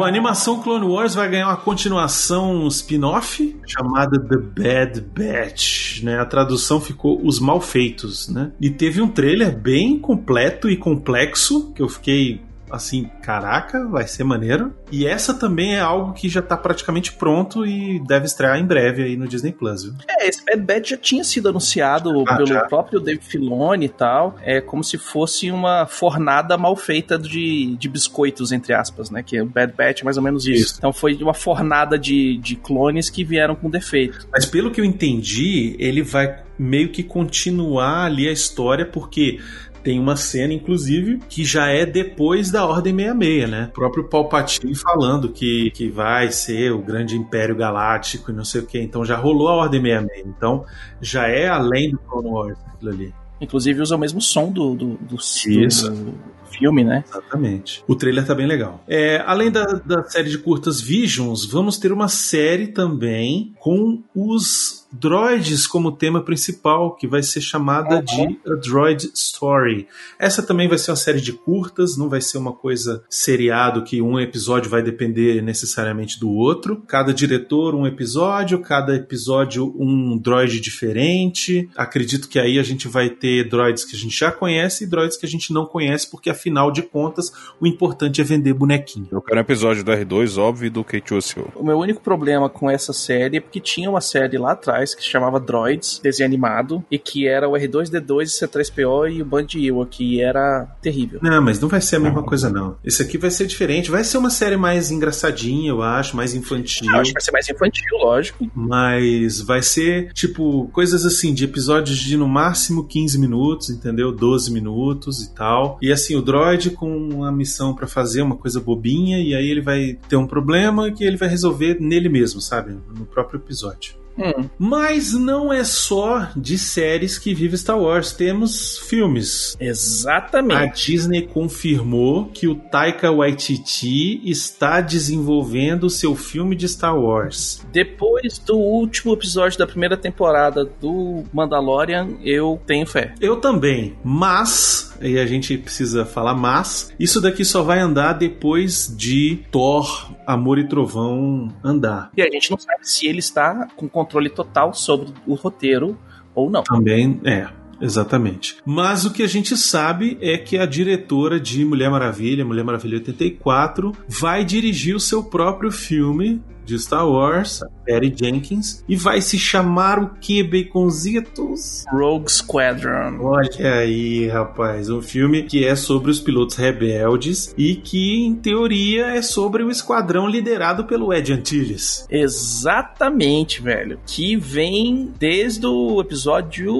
A 0.02 0.08
animação 0.08 0.62
Clone 0.62 0.86
Wars 0.86 1.14
vai 1.14 1.28
ganhar 1.28 1.48
uma 1.48 1.56
continuação 1.56 2.66
spin-off 2.68 3.56
chamada 3.66 4.18
The 4.18 4.36
Bad 4.36 5.00
Batch, 5.00 6.02
né? 6.02 6.18
A 6.18 6.24
tradução 6.24 6.80
ficou 6.80 7.20
Os 7.24 7.38
Malfeitos, 7.38 8.28
né? 8.28 8.52
E 8.60 8.70
teve 8.70 9.00
um 9.00 9.08
trailer 9.08 9.56
bem 9.56 9.98
completo 9.98 10.68
e 10.68 10.76
complexo 10.76 11.72
que 11.72 11.82
eu 11.82 11.88
fiquei 11.88 12.45
assim, 12.70 13.10
caraca, 13.22 13.86
vai 13.86 14.06
ser 14.06 14.24
maneiro. 14.24 14.74
E 14.90 15.06
essa 15.06 15.34
também 15.34 15.74
é 15.76 15.80
algo 15.80 16.12
que 16.12 16.28
já 16.28 16.40
tá 16.42 16.56
praticamente 16.56 17.12
pronto 17.12 17.64
e 17.66 17.98
deve 18.06 18.26
estrear 18.26 18.58
em 18.58 18.64
breve 18.64 19.02
aí 19.02 19.16
no 19.16 19.26
Disney 19.26 19.52
Plus, 19.52 19.84
viu? 19.84 19.94
É, 20.08 20.28
esse 20.28 20.44
Bad 20.44 20.62
Batch 20.62 20.90
já 20.90 20.96
tinha 20.96 21.24
sido 21.24 21.48
anunciado 21.48 22.24
Ah, 22.26 22.36
pelo 22.36 22.46
já? 22.46 22.60
próprio 22.66 23.00
Dave 23.00 23.20
Filoni 23.20 23.86
e 23.86 23.88
tal. 23.88 24.36
É 24.42 24.60
como 24.60 24.82
se 24.84 24.98
fosse 24.98 25.50
uma 25.50 25.86
fornada 25.86 26.56
mal 26.56 26.74
feita 26.76 27.18
de, 27.18 27.76
de 27.76 27.88
biscoitos, 27.88 28.52
entre 28.52 28.72
aspas, 28.72 29.10
né? 29.10 29.22
Que 29.22 29.40
o 29.40 29.46
Bad 29.46 29.72
Batch 29.72 30.02
é 30.02 30.04
mais 30.04 30.16
ou 30.16 30.22
menos 30.22 30.46
isso. 30.46 30.64
Isso. 30.66 30.74
Então 30.78 30.92
foi 30.92 31.14
uma 31.16 31.34
fornada 31.34 31.98
de, 31.98 32.38
de 32.38 32.56
clones 32.56 33.10
que 33.10 33.24
vieram 33.24 33.54
com 33.54 33.68
defeito. 33.70 34.26
Mas 34.32 34.46
pelo 34.46 34.70
que 34.70 34.80
eu 34.80 34.84
entendi, 34.84 35.74
ele 35.78 36.02
vai 36.02 36.44
meio 36.58 36.88
que 36.88 37.02
continuar 37.02 38.04
ali 38.06 38.26
a 38.28 38.32
história, 38.32 38.86
porque 38.86 39.38
Tem 39.86 40.00
uma 40.00 40.16
cena, 40.16 40.52
inclusive, 40.52 41.20
que 41.28 41.44
já 41.44 41.68
é 41.68 41.86
depois 41.86 42.50
da 42.50 42.66
Ordem 42.66 42.92
66, 42.92 43.48
né? 43.48 43.68
O 43.70 43.72
próprio 43.72 44.08
Palpatine 44.08 44.74
falando 44.74 45.28
que, 45.28 45.70
que 45.70 45.88
vai 45.88 46.32
ser 46.32 46.72
o 46.72 46.82
grande 46.82 47.16
Império 47.16 47.54
Galáctico 47.54 48.32
e 48.32 48.34
não 48.34 48.44
sei 48.44 48.62
o 48.62 48.66
que. 48.66 48.80
Então 48.80 49.04
já 49.04 49.14
rolou 49.14 49.46
a 49.46 49.54
Ordem 49.54 49.80
66. 49.80 50.26
Então 50.26 50.64
já 51.00 51.28
é 51.28 51.46
além 51.46 51.92
do 51.92 51.98
Clone 51.98 52.28
Wars 52.28 52.58
aquilo 52.66 52.90
ali. 52.90 53.14
Inclusive 53.40 53.80
usa 53.80 53.94
o 53.94 53.98
mesmo 53.98 54.20
som 54.20 54.50
do, 54.50 54.74
do, 54.74 54.94
do, 54.96 55.14
Isso. 55.14 55.88
do 55.88 56.14
filme, 56.50 56.82
né? 56.82 57.04
Exatamente. 57.06 57.84
O 57.86 57.94
trailer 57.94 58.26
tá 58.26 58.34
bem 58.34 58.48
legal. 58.48 58.82
É, 58.88 59.22
além 59.24 59.52
da, 59.52 59.66
da 59.66 60.02
série 60.02 60.30
de 60.30 60.38
curtas 60.38 60.80
Visions, 60.80 61.44
vamos 61.44 61.78
ter 61.78 61.92
uma 61.92 62.08
série 62.08 62.66
também 62.66 63.54
com 63.60 64.02
os 64.12 64.85
droids 64.92 65.66
como 65.66 65.92
tema 65.92 66.22
principal, 66.22 66.94
que 66.94 67.06
vai 67.06 67.22
ser 67.22 67.40
chamada 67.40 68.02
de 68.02 68.38
A 68.46 68.54
Droid 68.54 69.10
Story. 69.14 69.86
Essa 70.18 70.42
também 70.42 70.68
vai 70.68 70.78
ser 70.78 70.90
uma 70.90 70.96
série 70.96 71.20
de 71.20 71.32
curtas, 71.32 71.96
não 71.96 72.08
vai 72.08 72.20
ser 72.20 72.38
uma 72.38 72.52
coisa 72.52 73.04
seriado 73.08 73.82
que 73.82 74.00
um 74.00 74.18
episódio 74.18 74.70
vai 74.70 74.82
depender 74.82 75.42
necessariamente 75.42 76.18
do 76.18 76.30
outro. 76.30 76.82
Cada 76.86 77.12
diretor 77.12 77.74
um 77.74 77.86
episódio, 77.86 78.60
cada 78.60 78.94
episódio 78.94 79.74
um 79.78 80.16
droid 80.18 80.60
diferente. 80.60 81.68
Acredito 81.76 82.28
que 82.28 82.38
aí 82.38 82.58
a 82.58 82.62
gente 82.62 82.88
vai 82.88 83.10
ter 83.10 83.48
droids 83.48 83.84
que 83.84 83.96
a 83.96 83.98
gente 83.98 84.16
já 84.16 84.30
conhece 84.30 84.84
e 84.84 84.86
droids 84.86 85.16
que 85.16 85.26
a 85.26 85.28
gente 85.28 85.52
não 85.52 85.66
conhece, 85.66 86.10
porque 86.10 86.30
afinal 86.30 86.70
de 86.70 86.82
contas 86.82 87.32
o 87.60 87.66
importante 87.66 88.20
é 88.20 88.24
vender 88.24 88.54
bonequinho. 88.54 89.08
Eu 89.10 89.20
quero 89.20 89.38
um 89.38 89.42
episódio 89.42 89.84
do 89.84 89.92
R2, 89.92 90.38
óbvio, 90.38 90.70
do 90.70 90.84
K2SO. 90.84 91.52
O 91.54 91.64
meu 91.64 91.78
único 91.78 92.00
problema 92.00 92.48
com 92.48 92.70
essa 92.70 92.92
série 92.92 93.38
é 93.38 93.40
porque 93.40 93.60
tinha 93.60 93.90
uma 93.90 94.00
série 94.00 94.38
lá 94.38 94.52
atrás 94.52 94.85
que 94.94 95.02
se 95.02 95.08
chamava 95.08 95.40
Droids, 95.40 96.00
desenho 96.02 96.28
animado, 96.28 96.84
e 96.90 96.98
que 96.98 97.26
era 97.26 97.48
o 97.48 97.52
R2D2 97.52 98.22
e 98.22 98.46
C3PO 98.46 99.12
e 99.12 99.22
o 99.22 99.24
Band 99.24 99.46
Ewok, 99.56 99.96
que 99.96 100.20
era 100.20 100.66
terrível. 100.82 101.20
Não, 101.22 101.40
mas 101.40 101.58
não 101.58 101.68
vai 101.68 101.80
ser 101.80 101.96
a 101.96 102.00
mesma 102.00 102.22
coisa, 102.22 102.50
não. 102.50 102.76
Esse 102.84 103.02
aqui 103.02 103.16
vai 103.16 103.30
ser 103.30 103.46
diferente. 103.46 103.90
Vai 103.90 104.04
ser 104.04 104.18
uma 104.18 104.28
série 104.28 104.56
mais 104.56 104.90
engraçadinha, 104.90 105.70
eu 105.70 105.82
acho, 105.82 106.14
mais 106.14 106.34
infantil. 106.34 106.90
Eu 106.92 107.00
acho 107.00 107.10
que 107.10 107.14
vai 107.14 107.22
ser 107.22 107.32
mais 107.32 107.48
infantil, 107.48 107.98
lógico. 107.98 108.50
Mas 108.54 109.40
vai 109.40 109.62
ser, 109.62 110.12
tipo, 110.12 110.68
coisas 110.68 111.06
assim, 111.06 111.32
de 111.32 111.44
episódios 111.44 111.96
de 111.96 112.16
no 112.16 112.28
máximo 112.28 112.86
15 112.86 113.18
minutos, 113.18 113.70
entendeu? 113.70 114.12
12 114.12 114.52
minutos 114.52 115.22
e 115.22 115.34
tal. 115.34 115.78
E 115.80 115.90
assim, 115.90 116.14
o 116.14 116.20
droid 116.20 116.70
com 116.70 116.94
uma 116.94 117.32
missão 117.32 117.74
pra 117.74 117.86
fazer 117.86 118.20
uma 118.20 118.36
coisa 118.36 118.60
bobinha, 118.60 119.18
e 119.18 119.34
aí 119.34 119.48
ele 119.48 119.62
vai 119.62 119.98
ter 120.08 120.16
um 120.16 120.26
problema 120.26 120.90
que 120.90 121.04
ele 121.04 121.16
vai 121.16 121.28
resolver 121.28 121.78
nele 121.80 122.08
mesmo, 122.08 122.40
sabe? 122.40 122.76
No 122.96 123.06
próprio 123.06 123.38
episódio. 123.38 123.94
Hum. 124.18 124.48
Mas 124.58 125.12
não 125.12 125.52
é 125.52 125.64
só 125.64 126.28
de 126.36 126.58
séries 126.58 127.18
que 127.18 127.34
vive 127.34 127.56
Star 127.56 127.78
Wars, 127.78 128.12
temos 128.12 128.78
filmes. 128.78 129.56
A 129.60 129.64
Exatamente. 129.64 130.92
Disney 130.92 131.22
confirmou 131.22 132.26
que 132.26 132.48
o 132.48 132.54
Taika 132.54 133.10
Waititi 133.10 134.20
está 134.28 134.80
desenvolvendo 134.80 135.90
seu 135.90 136.14
filme 136.14 136.56
de 136.56 136.68
Star 136.68 136.98
Wars. 136.98 137.64
Depois 137.72 138.38
do 138.38 138.56
último 138.56 139.12
episódio 139.12 139.58
da 139.58 139.66
primeira 139.66 139.96
temporada 139.96 140.64
do 140.80 141.24
Mandalorian, 141.32 142.16
eu 142.22 142.60
tenho 142.66 142.86
fé. 142.86 143.14
Eu 143.20 143.36
também, 143.36 143.96
mas, 144.02 144.96
e 145.00 145.18
a 145.18 145.26
gente 145.26 145.56
precisa 145.58 146.04
falar 146.04 146.34
mas, 146.34 146.92
isso 146.98 147.20
daqui 147.20 147.44
só 147.44 147.62
vai 147.62 147.78
andar 147.78 148.14
depois 148.14 148.92
de 148.96 149.40
Thor, 149.50 150.12
Amor 150.26 150.58
e 150.58 150.68
Trovão 150.68 151.48
andar. 151.62 152.10
E 152.16 152.22
a 152.22 152.30
gente 152.30 152.50
não 152.50 152.58
sabe 152.58 152.80
se 152.82 153.06
ele 153.06 153.20
está 153.20 153.68
com 153.76 153.88
controle 153.88 154.28
total 154.28 154.74
sobre 154.74 155.12
o 155.26 155.34
roteiro 155.34 155.96
ou 156.34 156.50
não. 156.50 156.62
Também 156.62 157.20
é. 157.24 157.48
Exatamente. 157.80 158.56
Mas 158.64 159.04
o 159.04 159.12
que 159.12 159.22
a 159.22 159.26
gente 159.26 159.56
sabe 159.56 160.16
é 160.20 160.38
que 160.38 160.56
a 160.56 160.64
diretora 160.64 161.38
de 161.38 161.64
Mulher 161.64 161.90
Maravilha, 161.90 162.44
Mulher 162.44 162.64
Maravilha 162.64 162.96
84, 162.98 163.92
vai 164.08 164.44
dirigir 164.44 164.96
o 164.96 165.00
seu 165.00 165.22
próprio 165.24 165.70
filme 165.70 166.42
de 166.66 166.78
Star 166.78 167.08
Wars, 167.08 167.62
a 167.62 167.68
Patty 167.86 168.12
Jenkins, 168.14 168.84
e 168.88 168.96
vai 168.96 169.20
se 169.20 169.38
chamar 169.38 169.98
o 169.98 170.10
que, 170.20 170.42
Baconzitos? 170.42 171.84
Rogue 171.88 172.30
Squadron. 172.30 173.18
Olha 173.20 173.74
aí, 173.78 174.26
rapaz, 174.28 174.90
um 174.90 175.00
filme 175.00 175.44
que 175.44 175.64
é 175.64 175.76
sobre 175.76 176.10
os 176.10 176.20
pilotos 176.20 176.56
rebeldes 176.56 177.54
e 177.56 177.76
que, 177.76 178.24
em 178.26 178.34
teoria, 178.34 179.06
é 179.06 179.22
sobre 179.22 179.62
o 179.62 179.70
esquadrão 179.70 180.28
liderado 180.28 180.84
pelo 180.84 181.14
Ed 181.14 181.32
Antilles. 181.32 182.06
Exatamente, 182.10 183.62
velho. 183.62 184.00
Que 184.04 184.36
vem 184.36 185.12
desde 185.18 185.66
o 185.66 186.00
episódio 186.00 186.74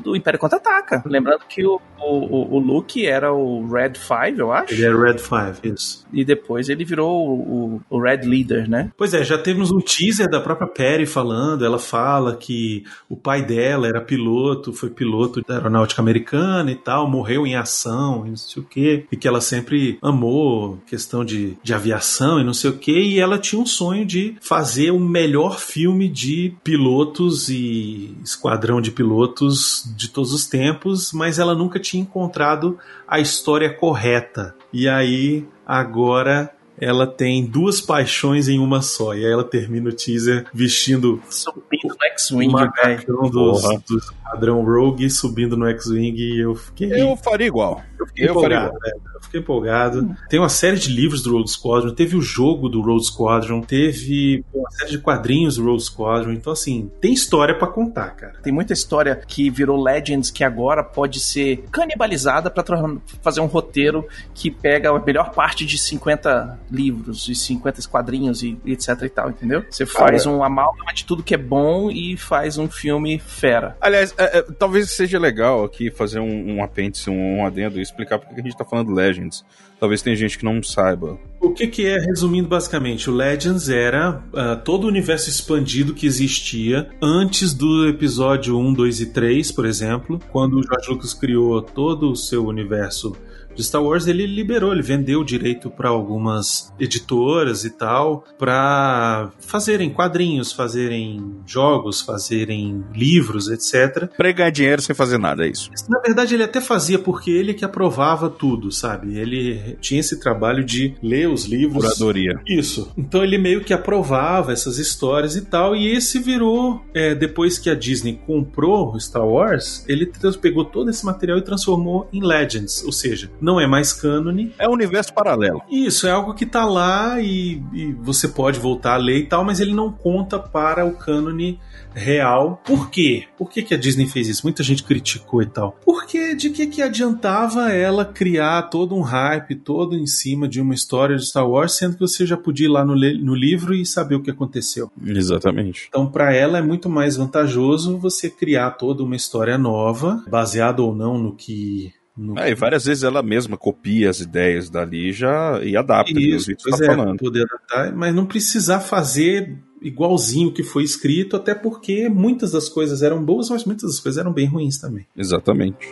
do 0.00 0.14
Império 0.14 0.38
Contra-Ataca. 0.38 1.02
Lembrando 1.04 1.42
que 1.48 1.66
o, 1.66 1.80
o, 2.00 2.56
o 2.56 2.58
Luke 2.58 3.06
era 3.06 3.32
o 3.32 3.66
Red 3.66 3.94
5, 3.94 4.40
eu 4.40 4.52
acho. 4.52 4.74
Ele 4.74 4.84
é 4.84 4.94
Red 4.94 5.18
5, 5.18 5.66
isso. 5.74 6.06
E 6.12 6.24
depois 6.24 6.68
ele 6.68 6.84
virou 6.84 7.28
o, 7.28 7.82
o 7.88 8.00
Red 8.00 8.22
Leader, 8.24 8.68
né? 8.68 8.90
Pois 8.96 9.14
é, 9.14 9.24
já 9.24 9.38
temos 9.38 9.70
um 9.70 9.78
teaser 9.78 10.28
da 10.28 10.40
própria 10.40 10.68
Perry 10.68 11.06
falando. 11.06 11.64
Ela 11.64 11.78
fala 11.78 12.36
que 12.36 12.84
o 13.08 13.16
pai 13.16 13.42
dela 13.42 13.86
era 13.86 14.00
piloto, 14.00 14.72
foi 14.72 14.90
piloto 14.90 15.42
da 15.46 15.54
aeronáutica 15.54 16.00
americana 16.00 16.70
e 16.70 16.76
tal, 16.76 17.08
morreu 17.08 17.46
em 17.46 17.56
ação 17.56 18.26
e 18.26 18.30
não 18.30 18.36
sei 18.36 18.62
o 18.62 18.66
quê. 18.66 19.06
E 19.10 19.16
que 19.16 19.26
ela 19.26 19.40
sempre 19.40 19.98
amou 20.02 20.78
questão 20.86 21.24
de, 21.24 21.56
de 21.62 21.74
aviação 21.74 22.40
e 22.40 22.44
não 22.44 22.54
sei 22.54 22.70
o 22.70 22.78
quê. 22.78 22.98
E 22.98 23.18
ela 23.18 23.38
tinha 23.38 23.60
um 23.60 23.66
sonho 23.66 24.04
de 24.04 24.36
fazer 24.40 24.90
o 24.90 25.00
melhor 25.00 25.58
filme 25.58 26.08
de 26.08 26.54
pilotos 26.62 27.48
e 27.48 28.16
esquadrão 28.22 28.80
de 28.80 28.90
pilotos 28.90 29.84
de 29.96 30.08
todos 30.08 30.32
os 30.32 30.46
tempos, 30.46 31.12
mas 31.12 31.38
ela 31.38 31.54
nunca 31.54 31.78
tinha 31.86 32.02
encontrado 32.02 32.78
a 33.06 33.20
história 33.20 33.72
correta. 33.72 34.54
E 34.72 34.88
aí, 34.88 35.46
agora 35.66 36.50
ela 36.78 37.06
tem 37.06 37.44
duas 37.44 37.80
paixões 37.80 38.48
em 38.48 38.58
uma 38.58 38.82
só. 38.82 39.14
E 39.14 39.24
aí 39.24 39.32
ela 39.32 39.44
termina 39.44 39.88
o 39.88 39.92
teaser 39.92 40.46
vestindo 40.52 41.22
Subindo 41.28 41.94
o 41.94 42.04
X-Wing, 42.12 42.52
macacão 42.52 43.30
dos, 43.30 43.62
do 43.62 44.00
esquadrão 44.26 44.62
Rogue 44.64 45.08
subindo 45.10 45.56
no 45.56 45.66
X-Wing 45.68 46.16
e 46.18 46.40
eu 46.40 46.54
fiquei. 46.54 46.92
Eu 46.92 47.16
faria 47.16 47.46
igual. 47.46 47.82
Eu 47.98 48.06
fiquei 48.06 48.28
Eu 48.28 48.34
faria 48.34 48.56
empolgado, 48.58 48.78
velho. 48.80 49.00
Eu 49.14 49.20
fiquei 49.22 49.40
empolgado. 49.40 50.16
Tem 50.28 50.38
uma 50.38 50.48
série 50.48 50.76
de 50.76 50.90
livros 50.90 51.22
do 51.22 51.32
Rogue 51.32 51.48
Squadron, 51.50 51.90
teve 51.94 52.16
o 52.16 52.20
jogo 52.20 52.68
do 52.68 52.80
Rogue 52.82 53.04
Squadron, 53.04 53.60
teve 53.62 54.44
uma 54.52 54.70
série 54.70 54.90
de 54.92 54.98
quadrinhos 54.98 55.56
do 55.56 55.64
Rogue 55.64 55.80
Squadron. 55.82 56.32
Então, 56.32 56.52
assim, 56.52 56.90
tem 57.00 57.12
história 57.12 57.56
pra 57.56 57.66
contar, 57.68 58.10
cara. 58.10 58.34
Tem 58.42 58.52
muita 58.52 58.72
história 58.72 59.16
que 59.26 59.48
virou 59.48 59.82
Legends 59.82 60.30
que 60.30 60.44
agora 60.44 60.82
pode 60.84 61.20
ser 61.20 61.64
canibalizada 61.70 62.50
pra 62.50 62.62
tra- 62.62 62.96
fazer 63.22 63.40
um 63.40 63.46
roteiro 63.46 64.06
que 64.34 64.50
pega 64.50 64.90
a 64.90 64.98
melhor 64.98 65.30
parte 65.32 65.64
de 65.64 65.78
50 65.78 66.58
livros 66.70 67.28
e 67.28 67.34
50 67.34 67.80
quadrinhos 67.88 68.42
e 68.42 68.56
e 68.64 68.72
etc 68.72 68.88
e 69.02 69.08
tal, 69.08 69.30
entendeu? 69.30 69.64
Você 69.70 69.84
faz 69.86 70.24
um 70.26 70.42
amálgama 70.42 70.92
de 70.94 71.04
tudo 71.04 71.22
que 71.22 71.34
é 71.34 71.38
bom 71.38 71.90
e 71.90 72.16
faz 72.16 72.58
um 72.58 72.68
filme 72.68 73.18
fera. 73.18 73.76
Aliás, 73.80 74.14
é, 74.18 74.38
é, 74.38 74.42
talvez 74.58 74.90
seja 74.90 75.18
legal 75.18 75.64
aqui 75.64 75.90
fazer 75.90 76.20
um, 76.20 76.56
um 76.56 76.62
apêndice, 76.62 77.10
um, 77.10 77.38
um 77.38 77.46
adendo 77.46 77.78
e 77.78 77.82
explicar 77.82 78.18
porque 78.18 78.34
que 78.34 78.40
a 78.40 78.44
gente 78.44 78.56
tá 78.56 78.64
falando 78.64 78.92
Legends. 78.92 79.44
Talvez 79.78 80.00
tenha 80.00 80.16
gente 80.16 80.38
que 80.38 80.44
não 80.44 80.62
saiba. 80.62 81.18
O 81.40 81.52
que, 81.52 81.66
que 81.66 81.86
é, 81.86 81.98
resumindo 81.98 82.48
basicamente, 82.48 83.10
o 83.10 83.14
Legends 83.14 83.68
era 83.68 84.22
ah, 84.34 84.56
todo 84.56 84.84
o 84.84 84.88
universo 84.88 85.28
expandido 85.28 85.92
que 85.92 86.06
existia 86.06 86.88
antes 87.00 87.52
do 87.52 87.86
episódio 87.86 88.58
1, 88.58 88.72
2 88.72 89.00
e 89.00 89.06
3, 89.06 89.52
por 89.52 89.66
exemplo, 89.66 90.18
quando 90.30 90.58
o 90.58 90.62
George 90.62 90.90
Lucas 90.90 91.12
criou 91.12 91.60
todo 91.60 92.10
o 92.10 92.16
seu 92.16 92.46
universo 92.46 93.14
de 93.56 93.64
Star 93.64 93.82
Wars, 93.82 94.06
ele 94.06 94.26
liberou, 94.26 94.72
ele 94.72 94.82
vendeu 94.82 95.20
o 95.20 95.24
direito 95.24 95.70
para 95.70 95.88
algumas 95.88 96.72
editoras 96.78 97.64
e 97.64 97.70
tal, 97.70 98.24
para 98.38 99.30
fazerem 99.38 99.90
quadrinhos, 99.90 100.52
fazerem 100.52 101.36
jogos, 101.46 102.00
fazerem 102.00 102.84
livros, 102.94 103.48
etc. 103.48 104.08
Pra 104.16 104.30
ganhar 104.32 104.50
dinheiro 104.50 104.82
sem 104.82 104.94
fazer 104.94 105.18
nada, 105.18 105.46
é 105.46 105.50
isso. 105.50 105.70
Na 105.88 106.00
verdade, 106.00 106.34
ele 106.34 106.42
até 106.42 106.60
fazia 106.60 106.98
porque 106.98 107.30
ele 107.30 107.54
que 107.54 107.64
aprovava 107.64 108.28
tudo, 108.28 108.70
sabe? 108.70 109.18
Ele 109.18 109.76
tinha 109.80 110.00
esse 110.00 110.20
trabalho 110.20 110.64
de 110.64 110.94
ler 111.02 111.28
os 111.28 111.44
livros. 111.46 111.84
Curadoria. 111.84 112.40
Isso. 112.46 112.92
Então 112.96 113.22
ele 113.22 113.38
meio 113.38 113.62
que 113.62 113.72
aprovava 113.72 114.52
essas 114.52 114.78
histórias 114.78 115.36
e 115.36 115.42
tal. 115.42 115.74
E 115.74 115.88
esse 115.88 116.18
virou, 116.18 116.84
é, 116.94 117.14
depois 117.14 117.58
que 117.58 117.70
a 117.70 117.74
Disney 117.74 118.20
comprou 118.26 118.94
o 118.94 119.00
Star 119.00 119.26
Wars, 119.26 119.84
ele 119.88 120.10
pegou 120.40 120.64
todo 120.64 120.90
esse 120.90 121.04
material 121.04 121.38
e 121.38 121.42
transformou 121.42 122.08
em 122.12 122.24
Legends. 122.24 122.84
Ou 122.84 122.92
seja, 122.92 123.30
não 123.46 123.60
é 123.60 123.66
mais 123.66 123.92
cânone. 123.92 124.52
É 124.58 124.68
um 124.68 124.72
universo 124.72 125.14
paralelo. 125.14 125.62
Isso, 125.70 126.08
é 126.08 126.10
algo 126.10 126.34
que 126.34 126.44
tá 126.44 126.64
lá 126.64 127.20
e, 127.20 127.62
e 127.72 127.92
você 127.92 128.26
pode 128.26 128.58
voltar 128.58 128.94
a 128.94 128.96
ler 128.96 129.18
e 129.18 129.26
tal, 129.26 129.44
mas 129.44 129.60
ele 129.60 129.72
não 129.72 129.92
conta 129.92 130.36
para 130.36 130.84
o 130.84 130.96
cânone 130.96 131.60
real. 131.94 132.60
Por 132.66 132.90
quê? 132.90 133.24
Por 133.38 133.48
que, 133.48 133.62
que 133.62 133.72
a 133.72 133.76
Disney 133.76 134.08
fez 134.08 134.26
isso? 134.26 134.42
Muita 134.44 134.64
gente 134.64 134.82
criticou 134.82 135.42
e 135.42 135.46
tal. 135.46 135.78
Porque 135.84 136.34
de 136.34 136.50
que, 136.50 136.66
que 136.66 136.82
adiantava 136.82 137.70
ela 137.70 138.04
criar 138.04 138.62
todo 138.62 138.96
um 138.96 139.00
hype, 139.00 139.54
todo 139.54 139.94
em 139.94 140.06
cima 140.06 140.48
de 140.48 140.60
uma 140.60 140.74
história 140.74 141.16
de 141.16 141.24
Star 141.24 141.48
Wars, 141.48 141.76
sendo 141.76 141.94
que 141.94 142.00
você 142.00 142.26
já 142.26 142.36
podia 142.36 142.66
ir 142.66 142.70
lá 142.70 142.84
no, 142.84 142.96
no 142.96 143.34
livro 143.34 143.72
e 143.74 143.86
saber 143.86 144.16
o 144.16 144.22
que 144.22 144.30
aconteceu? 144.30 144.90
Exatamente. 145.04 145.86
Então, 145.88 146.10
para 146.10 146.34
ela 146.34 146.58
é 146.58 146.62
muito 146.62 146.90
mais 146.90 147.16
vantajoso 147.16 147.96
você 147.96 148.28
criar 148.28 148.72
toda 148.72 149.04
uma 149.04 149.14
história 149.14 149.56
nova, 149.56 150.24
baseada 150.28 150.82
ou 150.82 150.92
não 150.92 151.16
no 151.16 151.32
que 151.32 151.92
No... 152.16 152.38
É, 152.38 152.50
e 152.50 152.54
várias 152.54 152.84
vezes 152.86 153.04
ela 153.04 153.22
mesma 153.22 153.56
copia 153.56 154.08
as 154.08 154.20
ideias 154.20 154.70
dali 154.70 155.12
já, 155.12 155.60
e 155.62 155.76
adapta. 155.76 156.18
Isso, 156.18 156.50
pois 156.62 156.78
tá 156.78 156.84
é, 156.84 156.86
falando. 156.86 157.18
poder 157.18 157.44
adaptar, 157.44 157.94
mas 157.94 158.14
não 158.14 158.24
precisar 158.24 158.80
fazer 158.80 159.58
igualzinho 159.82 160.48
o 160.48 160.52
que 160.52 160.62
foi 160.62 160.82
escrito, 160.82 161.36
até 161.36 161.54
porque 161.54 162.08
muitas 162.08 162.52
das 162.52 162.68
coisas 162.68 163.02
eram 163.02 163.22
boas, 163.22 163.50
mas 163.50 163.64
muitas 163.64 163.90
das 163.90 164.00
coisas 164.00 164.18
eram 164.18 164.32
bem 164.32 164.46
ruins 164.46 164.78
também. 164.78 165.06
Exatamente. 165.16 165.88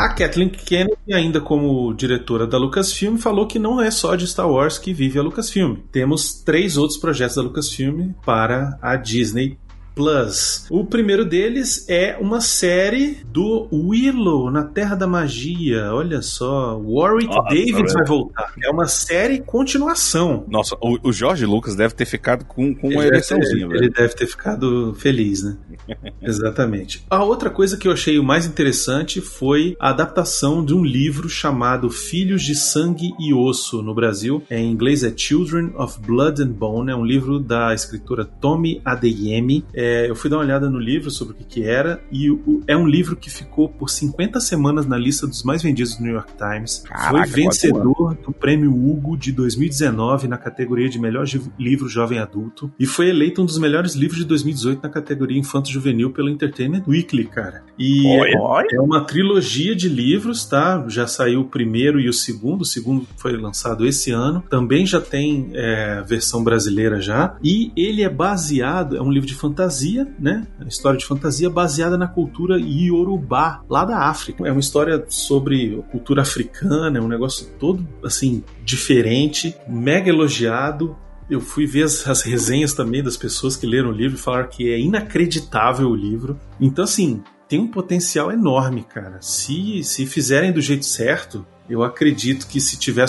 A 0.00 0.08
Kathleen 0.08 0.48
Kennedy, 0.48 1.12
ainda 1.12 1.42
como 1.42 1.92
diretora 1.92 2.46
da 2.46 2.56
Lucasfilm, 2.56 3.18
falou 3.18 3.46
que 3.46 3.58
não 3.58 3.78
é 3.82 3.90
só 3.90 4.16
de 4.16 4.26
Star 4.26 4.50
Wars 4.50 4.78
que 4.78 4.94
vive 4.94 5.18
a 5.18 5.22
Lucasfilm. 5.22 5.76
Temos 5.92 6.42
três 6.42 6.78
outros 6.78 6.98
projetos 6.98 7.36
da 7.36 7.42
Lucasfilm 7.42 8.14
para 8.24 8.78
a 8.80 8.96
Disney 8.96 9.58
Plus. 9.94 10.66
O 10.70 10.84
primeiro 10.84 11.24
deles 11.24 11.86
é 11.88 12.16
uma 12.20 12.40
série 12.40 13.18
do 13.26 13.68
Willow 13.72 14.50
na 14.50 14.64
Terra 14.64 14.94
da 14.94 15.06
Magia. 15.06 15.92
Olha 15.92 16.22
só, 16.22 16.78
Warwick 16.78 17.34
Nossa, 17.34 17.54
Davis 17.54 17.92
vai 17.92 18.06
voltar. 18.06 18.52
É 18.62 18.70
uma 18.70 18.86
série 18.86 19.40
continuação. 19.40 20.44
Nossa, 20.48 20.76
o, 20.80 21.08
o 21.08 21.12
Jorge 21.12 21.44
Lucas 21.44 21.74
deve 21.74 21.94
ter 21.94 22.06
ficado 22.06 22.44
com, 22.44 22.74
com 22.74 22.88
uma 22.88 23.04
ereçãozinha, 23.04 23.66
velho. 23.66 23.84
ele 23.84 23.90
deve 23.90 24.14
ter 24.14 24.26
ficado 24.26 24.94
feliz, 24.94 25.42
né? 25.42 25.56
Exatamente. 26.22 27.04
A 27.10 27.22
outra 27.24 27.50
coisa 27.50 27.76
que 27.76 27.88
eu 27.88 27.92
achei 27.92 28.18
o 28.18 28.24
mais 28.24 28.46
interessante 28.46 29.20
foi 29.20 29.76
a 29.78 29.90
adaptação 29.90 30.64
de 30.64 30.74
um 30.74 30.84
livro 30.84 31.28
chamado 31.28 31.90
Filhos 31.90 32.42
de 32.42 32.54
Sangue 32.54 33.12
e 33.18 33.32
Osso 33.34 33.82
no 33.82 33.94
Brasil. 33.94 34.42
Em 34.50 34.70
inglês 34.70 35.02
é 35.02 35.12
Children 35.14 35.72
of 35.76 35.98
Blood 36.00 36.42
and 36.42 36.52
Bone. 36.52 36.90
É 36.90 36.96
um 36.96 37.04
livro 37.04 37.38
da 37.38 37.74
escritora 37.74 38.24
Tommy 38.24 38.80
Adeyemi. 38.84 39.64
É, 39.80 40.10
eu 40.10 40.14
fui 40.14 40.28
dar 40.28 40.36
uma 40.36 40.44
olhada 40.44 40.68
no 40.68 40.78
livro 40.78 41.10
sobre 41.10 41.32
o 41.32 41.36
que, 41.36 41.44
que 41.44 41.62
era 41.64 42.02
e 42.12 42.30
o- 42.30 42.62
é 42.66 42.76
um 42.76 42.86
livro 42.86 43.16
que 43.16 43.30
ficou 43.30 43.68
por 43.68 43.88
50 43.88 44.38
semanas 44.40 44.84
na 44.86 44.96
lista 44.98 45.26
dos 45.26 45.42
mais 45.42 45.62
vendidos 45.62 45.96
do 45.96 46.02
New 46.04 46.12
York 46.12 46.32
Times. 46.36 46.80
Caraca, 46.86 47.26
foi 47.30 47.42
vencedor 47.44 48.14
do 48.22 48.32
Prêmio 48.32 48.70
Hugo 48.74 49.16
de 49.16 49.32
2019 49.32 50.28
na 50.28 50.36
categoria 50.36 50.88
de 50.88 50.98
melhor 50.98 51.24
livro 51.58 51.88
jovem 51.88 52.18
adulto 52.18 52.70
e 52.78 52.84
foi 52.86 53.08
eleito 53.08 53.40
um 53.42 53.46
dos 53.46 53.58
melhores 53.58 53.94
livros 53.94 54.18
de 54.18 54.24
2018 54.26 54.82
na 54.82 54.88
categoria 54.88 55.38
infanto 55.38 55.70
juvenil 55.70 56.10
pelo 56.10 56.28
Entertainment 56.28 56.82
Weekly, 56.86 57.24
cara. 57.24 57.62
E 57.78 58.04
Olha. 58.38 58.66
é 58.72 58.80
uma 58.80 59.00
trilogia 59.04 59.74
de 59.74 59.88
livros, 59.88 60.44
tá? 60.44 60.84
Já 60.88 61.06
saiu 61.06 61.40
o 61.40 61.44
primeiro 61.44 61.98
e 62.00 62.08
o 62.08 62.12
segundo. 62.12 62.62
O 62.62 62.64
segundo 62.66 63.06
foi 63.16 63.36
lançado 63.36 63.86
esse 63.86 64.10
ano. 64.10 64.42
Também 64.50 64.84
já 64.84 65.00
tem 65.00 65.50
é, 65.54 66.02
versão 66.06 66.44
brasileira 66.44 67.00
já. 67.00 67.36
E 67.42 67.72
ele 67.76 68.02
é 68.02 68.08
baseado, 68.08 68.96
é 68.96 69.02
um 69.02 69.10
livro 69.10 69.26
de 69.26 69.34
fantasia, 69.34 69.69
né? 70.18 70.46
É 70.58 70.62
uma 70.62 70.68
história 70.68 70.98
de 70.98 71.06
fantasia 71.06 71.48
baseada 71.48 71.96
na 71.96 72.08
cultura 72.08 72.58
Yorubá, 72.58 73.62
lá 73.68 73.84
da 73.84 73.98
África. 74.08 74.46
É 74.46 74.50
uma 74.50 74.60
história 74.60 75.04
sobre 75.08 75.82
cultura 75.90 76.22
africana, 76.22 76.98
é 76.98 77.00
um 77.00 77.08
negócio 77.08 77.46
todo 77.58 77.86
assim 78.04 78.42
diferente, 78.64 79.56
mega 79.68 80.08
elogiado. 80.08 80.96
Eu 81.28 81.40
fui 81.40 81.66
ver 81.66 81.84
as, 81.84 82.06
as 82.08 82.22
resenhas 82.22 82.74
também 82.74 83.02
das 83.02 83.16
pessoas 83.16 83.56
que 83.56 83.66
leram 83.66 83.90
o 83.90 83.92
livro 83.92 84.16
e 84.16 84.20
falaram 84.20 84.48
que 84.48 84.70
é 84.70 84.78
inacreditável 84.78 85.88
o 85.88 85.94
livro. 85.94 86.38
Então, 86.60 86.84
assim, 86.84 87.22
tem 87.48 87.58
um 87.58 87.68
potencial 87.68 88.30
enorme, 88.30 88.84
cara. 88.84 89.18
Se, 89.20 89.82
se 89.82 90.06
fizerem 90.06 90.52
do 90.52 90.60
jeito 90.60 90.86
certo, 90.86 91.46
eu 91.68 91.84
acredito 91.84 92.48
que 92.48 92.60
se 92.60 92.76
tiver 92.76 93.04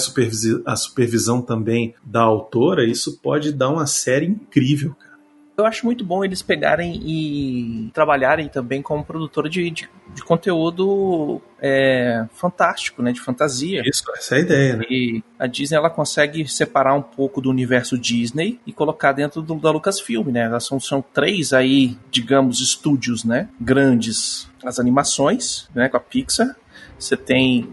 a 0.65 0.75
supervisão 0.75 1.41
também 1.41 1.95
da 2.03 2.21
autora, 2.21 2.85
isso 2.85 3.19
pode 3.21 3.51
dar 3.51 3.69
uma 3.69 3.87
série 3.87 4.27
incrível, 4.27 4.95
cara. 4.95 5.10
Eu 5.57 5.65
acho 5.65 5.85
muito 5.85 6.03
bom 6.03 6.23
eles 6.23 6.41
pegarem 6.41 6.99
e 7.03 7.89
trabalharem 7.93 8.47
também 8.47 8.81
como 8.81 9.03
produtor 9.03 9.49
de, 9.49 9.69
de, 9.69 9.89
de 10.13 10.23
conteúdo 10.23 11.41
é, 11.61 12.25
fantástico, 12.33 13.01
né? 13.01 13.11
De 13.11 13.19
fantasia. 13.19 13.81
Isso, 13.85 14.03
essa 14.15 14.35
é 14.35 14.37
a 14.37 14.41
ideia, 14.41 14.77
né? 14.77 14.85
E 14.89 15.23
a 15.37 15.45
Disney 15.47 15.77
ela 15.77 15.89
consegue 15.89 16.47
separar 16.47 16.95
um 16.95 17.01
pouco 17.01 17.41
do 17.41 17.49
universo 17.49 17.97
Disney 17.97 18.59
e 18.65 18.73
colocar 18.73 19.11
dentro 19.11 19.41
do, 19.41 19.55
da 19.55 19.71
Lucasfilm, 19.71 20.29
né? 20.29 20.45
Elas 20.45 20.65
são, 20.65 20.79
são 20.79 21.03
três 21.13 21.53
aí, 21.53 21.97
digamos, 22.09 22.61
estúdios, 22.61 23.23
né? 23.23 23.49
Grandes. 23.59 24.49
As 24.63 24.79
animações, 24.79 25.69
né? 25.75 25.89
Com 25.89 25.97
a 25.97 25.99
Pixar. 25.99 26.55
Você 26.97 27.17
tem 27.17 27.67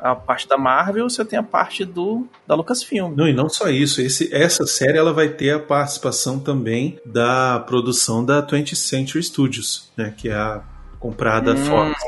a 0.00 0.14
parte 0.14 0.48
da 0.48 0.56
Marvel, 0.56 1.08
você 1.08 1.24
tem 1.24 1.38
a 1.38 1.42
parte 1.42 1.84
do 1.84 2.26
da 2.46 2.54
Lucasfilm. 2.54 3.14
Não, 3.14 3.28
e 3.28 3.32
não 3.32 3.48
só 3.48 3.68
isso. 3.68 4.00
Esse, 4.00 4.34
essa 4.34 4.66
série 4.66 4.98
ela 4.98 5.12
vai 5.12 5.28
ter 5.28 5.52
a 5.52 5.60
participação 5.60 6.38
também 6.38 6.98
da 7.04 7.60
produção 7.60 8.24
da 8.24 8.44
20th 8.44 8.74
Century 8.74 9.22
Studios, 9.22 9.90
né? 9.96 10.14
Que 10.16 10.28
é 10.28 10.34
a 10.34 10.62
comprada 10.98 11.52
Hum, 11.52 11.56
Fox. 11.56 12.00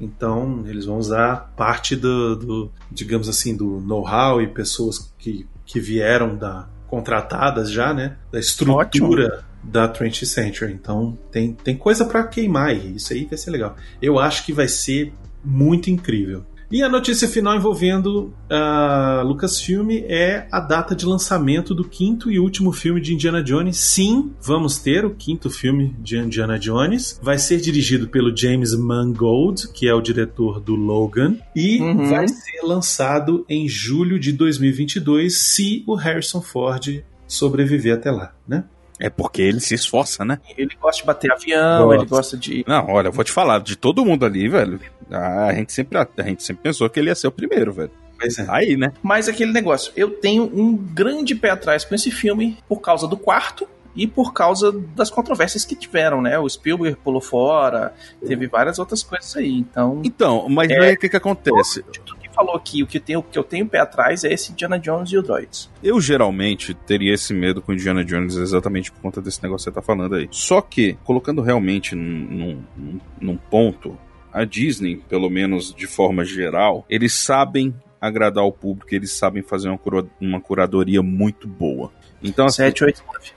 Então, 0.00 0.64
eles 0.66 0.86
vão 0.86 0.96
usar 0.96 1.52
parte 1.56 1.94
do, 1.94 2.34
do, 2.34 2.72
digamos 2.90 3.28
assim, 3.28 3.54
do 3.54 3.80
know-how 3.80 4.40
e 4.40 4.46
pessoas 4.46 5.12
que, 5.18 5.46
que 5.66 5.78
vieram 5.78 6.36
da 6.36 6.68
contratadas 6.86 7.70
já, 7.70 7.94
né? 7.94 8.16
Da 8.32 8.40
estrutura 8.40 9.44
da 9.62 9.92
20th 9.92 10.24
Century. 10.24 10.72
Então, 10.72 11.16
tem, 11.30 11.52
tem 11.52 11.76
coisa 11.76 12.04
para 12.04 12.26
queimar 12.26 12.70
aí. 12.70 12.96
Isso 12.96 13.12
aí 13.12 13.26
vai 13.26 13.38
ser 13.38 13.50
legal. 13.50 13.76
Eu 14.02 14.18
acho 14.18 14.44
que 14.44 14.52
vai 14.52 14.66
ser 14.66 15.12
muito 15.44 15.90
incrível. 15.90 16.44
E 16.70 16.84
a 16.84 16.88
notícia 16.88 17.26
final 17.26 17.56
envolvendo 17.56 18.32
a 18.48 19.22
Lucasfilm 19.26 19.90
é 20.04 20.46
a 20.52 20.60
data 20.60 20.94
de 20.94 21.04
lançamento 21.04 21.74
do 21.74 21.82
quinto 21.82 22.30
e 22.30 22.38
último 22.38 22.70
filme 22.72 23.00
de 23.00 23.12
Indiana 23.12 23.42
Jones. 23.42 23.76
Sim, 23.76 24.32
vamos 24.40 24.78
ter 24.78 25.04
o 25.04 25.10
quinto 25.10 25.50
filme 25.50 25.96
de 25.98 26.16
Indiana 26.16 26.56
Jones. 26.60 27.18
Vai 27.20 27.38
ser 27.38 27.56
dirigido 27.60 28.06
pelo 28.08 28.34
James 28.36 28.72
Mangold, 28.74 29.68
que 29.72 29.88
é 29.88 29.94
o 29.94 30.00
diretor 30.00 30.60
do 30.60 30.76
Logan, 30.76 31.36
e 31.56 31.80
Uhum. 31.80 32.08
vai 32.08 32.28
ser 32.28 32.60
lançado 32.62 33.44
em 33.48 33.68
julho 33.68 34.18
de 34.18 34.32
2022, 34.32 35.36
se 35.38 35.82
o 35.88 35.94
Harrison 35.96 36.40
Ford 36.40 37.02
sobreviver 37.26 37.94
até 37.94 38.10
lá, 38.12 38.32
né? 38.46 38.62
É 39.02 39.08
porque 39.08 39.40
ele 39.40 39.60
se 39.60 39.74
esforça, 39.74 40.24
né? 40.26 40.38
Ele 40.58 40.70
gosta 40.80 41.00
de 41.00 41.06
bater 41.06 41.32
avião, 41.32 41.84
Gosta. 41.86 41.94
ele 42.02 42.06
gosta 42.10 42.36
de. 42.36 42.64
Não, 42.68 42.86
olha, 42.90 43.08
eu 43.08 43.12
vou 43.12 43.24
te 43.24 43.32
falar, 43.32 43.58
de 43.60 43.74
todo 43.74 44.04
mundo 44.04 44.26
ali, 44.26 44.46
velho, 44.46 44.78
a 45.10 45.52
gente 45.52 45.72
sempre, 45.72 45.98
a 45.98 46.22
gente 46.22 46.42
sempre 46.42 46.62
pensou 46.62 46.88
que 46.88 46.98
ele 47.00 47.08
ia 47.10 47.14
ser 47.14 47.26
o 47.26 47.32
primeiro, 47.32 47.72
velho. 47.72 47.90
É. 48.22 48.44
Aí, 48.48 48.76
né? 48.76 48.92
Mas 49.02 49.28
aquele 49.28 49.52
negócio, 49.52 49.92
eu 49.96 50.10
tenho 50.10 50.44
um 50.44 50.76
grande 50.76 51.34
pé 51.34 51.50
atrás 51.50 51.84
com 51.84 51.94
esse 51.94 52.10
filme 52.10 52.58
por 52.68 52.80
causa 52.80 53.08
do 53.08 53.16
quarto 53.16 53.66
e 53.96 54.06
por 54.06 54.32
causa 54.32 54.70
das 54.94 55.10
controvérsias 55.10 55.64
que 55.64 55.74
tiveram, 55.74 56.20
né? 56.22 56.38
O 56.38 56.48
Spielberg 56.48 56.96
pulou 57.02 57.20
fora, 57.20 57.92
teve 58.26 58.46
várias 58.46 58.78
outras 58.78 59.02
coisas 59.02 59.34
aí. 59.36 59.50
Então, 59.52 60.00
Então, 60.04 60.48
mas 60.48 60.70
É. 60.70 60.78
aí 60.78 60.94
o 60.94 60.98
que 60.98 61.08
que 61.08 61.16
acontece? 61.16 61.82
tudo 61.82 62.14
que 62.16 62.28
falou 62.32 62.54
aqui, 62.54 62.82
o 62.82 62.86
que, 62.86 62.98
eu 62.98 63.02
tenho, 63.02 63.18
o 63.18 63.22
que 63.22 63.38
eu 63.38 63.42
tenho 63.42 63.66
pé 63.66 63.80
atrás 63.80 64.22
é 64.22 64.32
esse 64.32 64.52
Indiana 64.52 64.78
Jones 64.78 65.10
e 65.10 65.18
o 65.18 65.22
Droids. 65.22 65.68
Eu 65.82 66.00
geralmente 66.00 66.72
teria 66.74 67.12
esse 67.14 67.32
medo 67.34 67.60
com 67.60 67.72
Indiana 67.72 68.04
Jones 68.04 68.36
exatamente 68.36 68.92
por 68.92 69.00
conta 69.00 69.20
desse 69.20 69.42
negócio 69.42 69.64
que 69.70 69.74
você 69.74 69.80
tá 69.80 69.82
falando 69.84 70.14
aí. 70.14 70.28
Só 70.30 70.60
que, 70.60 70.96
colocando 71.04 71.42
realmente 71.42 71.94
num, 71.96 72.62
num, 72.76 73.00
num 73.20 73.36
ponto, 73.36 73.98
a 74.32 74.44
Disney, 74.44 74.96
pelo 75.08 75.28
menos 75.30 75.74
de 75.74 75.86
forma 75.86 76.24
geral, 76.24 76.84
eles 76.88 77.12
sabem 77.12 77.74
agradar 78.00 78.44
o 78.44 78.52
público, 78.52 78.94
eles 78.94 79.12
sabem 79.12 79.42
fazer 79.42 79.68
uma, 79.68 79.78
cura- 79.78 80.06
uma 80.20 80.40
curadoria 80.40 81.02
muito 81.02 81.46
boa. 81.46 81.92
Então, 82.22 82.46
assim, 82.46 82.62
7, 82.62 82.84
8, 82.84 83.02
9. 83.06 83.30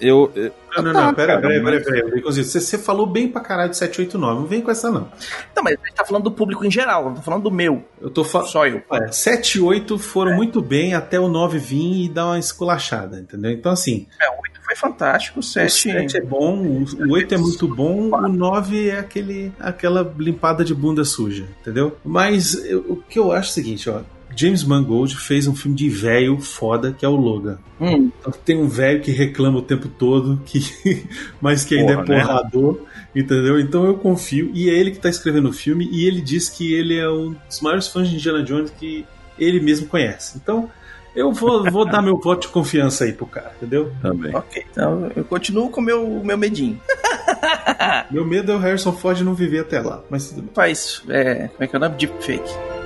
Eu, 0.00 0.30
eu- 0.34 0.52
Não, 0.76 0.82
não, 0.84 0.92
Tá, 0.92 1.06
não, 1.06 1.14
pera, 1.14 1.28
cara, 1.34 1.40
pera, 1.40 1.62
pera, 1.64 1.76
mas- 1.76 1.84
pera, 1.84 2.16
Baconzito. 2.16 2.48
Você, 2.48 2.60
você 2.60 2.78
falou 2.78 3.06
bem 3.06 3.26
pra 3.28 3.40
caralho 3.40 3.70
de 3.70 3.76
789, 3.76 4.40
não 4.40 4.46
vem 4.46 4.60
com 4.60 4.70
essa 4.70 4.90
não. 4.90 5.08
Não, 5.56 5.62
mas 5.62 5.74
a 5.82 5.86
gente 5.86 5.94
tá 5.96 6.04
falando 6.04 6.24
do 6.24 6.30
público 6.32 6.64
em 6.64 6.70
geral, 6.70 7.06
não 7.06 7.14
tô 7.14 7.22
falando 7.22 7.42
do 7.44 7.50
meu, 7.50 7.82
Eu 8.00 8.10
tô 8.10 8.22
falando. 8.22 8.48
só 8.48 8.66
eu. 8.66 8.82
7 9.10 9.56
e 9.58 9.60
8 9.60 9.98
foram 9.98 10.36
muito 10.36 10.60
bem 10.62 10.94
até 10.94 11.18
o 11.18 11.26
9 11.26 11.58
vir 11.58 12.04
e 12.04 12.08
dar 12.08 12.26
uma 12.26 12.38
esculachada, 12.38 13.18
entendeu? 13.18 13.50
Então, 13.50 13.72
assim, 13.72 14.06
É, 14.20 14.28
o 14.28 14.34
8 14.42 14.60
foi 14.62 14.76
fantástico, 14.76 15.38
o 15.38 15.40
o 15.40 15.42
7. 15.42 15.72
7 15.72 16.16
é 16.18 16.20
bom, 16.20 16.58
o 16.58 16.84
o 17.08 17.12
8 17.12 17.34
é 17.34 17.38
muito 17.38 17.66
bom, 17.66 18.10
o 18.12 18.28
9 18.28 18.90
é 18.90 18.98
aquele, 18.98 19.50
aquela 19.58 20.14
limpada 20.18 20.64
de 20.64 20.74
bunda 20.74 21.04
suja, 21.04 21.46
entendeu? 21.60 21.96
Mas 22.04 22.54
eu- 22.66 22.84
o 22.88 22.96
que 22.96 23.18
eu 23.18 23.32
acho 23.32 23.48
é 23.48 23.50
o 23.50 23.54
seguinte, 23.54 23.88
ó. 23.90 24.00
James 24.38 24.62
Mangold 24.62 25.16
fez 25.16 25.48
um 25.48 25.54
filme 25.56 25.76
de 25.76 25.88
velho 25.88 26.38
foda 26.38 26.94
que 26.96 27.04
é 27.04 27.08
o 27.08 27.16
Logan. 27.16 27.58
Hum, 27.80 28.10
Então, 28.20 28.32
tem 28.44 28.56
um 28.56 28.68
velho 28.68 29.00
que 29.00 29.10
reclama 29.10 29.58
o 29.58 29.62
tempo 29.62 29.88
todo, 29.88 30.40
que 30.46 30.60
mas 31.40 31.64
que 31.64 31.76
ainda 31.76 31.96
Porra, 32.04 32.14
é 32.14 32.16
né? 32.18 32.24
porrador, 32.24 32.80
entendeu? 33.16 33.58
Então 33.58 33.84
eu 33.84 33.94
confio. 33.94 34.50
E 34.54 34.70
é 34.70 34.74
ele 34.74 34.92
que 34.92 34.98
tá 34.98 35.08
escrevendo 35.08 35.48
o 35.48 35.52
filme, 35.52 35.88
e 35.90 36.06
ele 36.06 36.20
diz 36.20 36.48
que 36.48 36.72
ele 36.72 36.96
é 36.96 37.08
um 37.10 37.34
dos 37.48 37.60
maiores 37.60 37.88
fãs 37.88 38.08
de 38.08 38.14
Indiana 38.14 38.42
Jones 38.44 38.70
que 38.70 39.04
ele 39.38 39.58
mesmo 39.60 39.86
conhece. 39.88 40.38
Então 40.40 40.70
eu 41.16 41.32
vou, 41.32 41.68
vou 41.70 41.84
dar 41.84 42.00
meu 42.00 42.16
voto 42.18 42.42
de 42.42 42.48
confiança 42.48 43.04
aí 43.04 43.12
pro 43.12 43.26
cara, 43.26 43.52
entendeu? 43.56 43.92
também. 44.00 44.32
ok, 44.36 44.64
então 44.70 45.10
eu 45.16 45.24
continuo 45.24 45.68
com 45.68 45.80
o 45.80 45.84
meu, 45.84 46.22
meu 46.24 46.38
medinho. 46.38 46.80
Meu 48.10 48.24
medo 48.24 48.50
é 48.52 48.54
o 48.54 48.58
Harrison 48.58 48.92
Ford 48.92 49.20
não 49.20 49.34
viver 49.34 49.60
até 49.60 49.80
lá, 49.80 50.02
mas 50.10 50.28
tudo 50.28 50.42
bem. 50.42 50.50
Faz, 50.54 51.02
é, 51.08 51.48
como 51.48 51.62
é 51.64 51.66
que 51.66 51.76
é 51.76 51.78
o 51.78 51.80
nome? 51.80 51.96
Deepfake. 51.96 52.77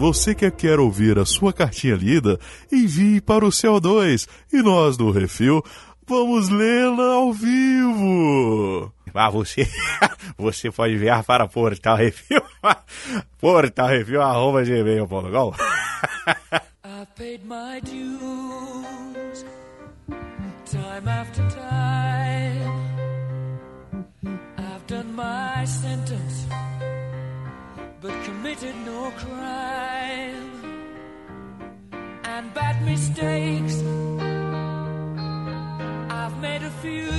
Você 0.00 0.34
que 0.34 0.50
quer 0.50 0.80
ouvir 0.80 1.18
a 1.18 1.26
sua 1.26 1.52
cartinha 1.52 1.94
lida, 1.94 2.40
envie 2.72 3.20
para 3.20 3.44
o 3.44 3.50
CO2 3.50 4.26
e 4.50 4.62
nós 4.62 4.96
do 4.96 5.10
Refil 5.10 5.62
vamos 6.08 6.48
lê-la 6.48 7.16
ao 7.16 7.34
vivo. 7.34 8.90
Ah, 9.12 9.28
você, 9.28 9.68
você 10.38 10.70
pode 10.70 10.94
enviar 10.94 11.22
para 11.22 11.46
Portal 11.46 11.98
Refil, 11.98 12.40
Portal 13.38 13.88
Refil, 13.88 14.22
arroba 14.22 14.64
gmail.com. 14.64 15.52
I've 16.82 17.14
paid 17.14 17.44
my 17.44 17.82
dues 17.82 19.44
time 20.64 21.06
after 21.08 21.46
time. 21.50 22.89
Committed 28.40 28.74
no 28.86 29.10
crime. 29.10 30.50
And 32.24 32.54
bad 32.54 32.82
mistakes, 32.86 33.82
I've 36.10 36.38
made 36.40 36.62
a 36.62 36.70
few. 36.80 37.10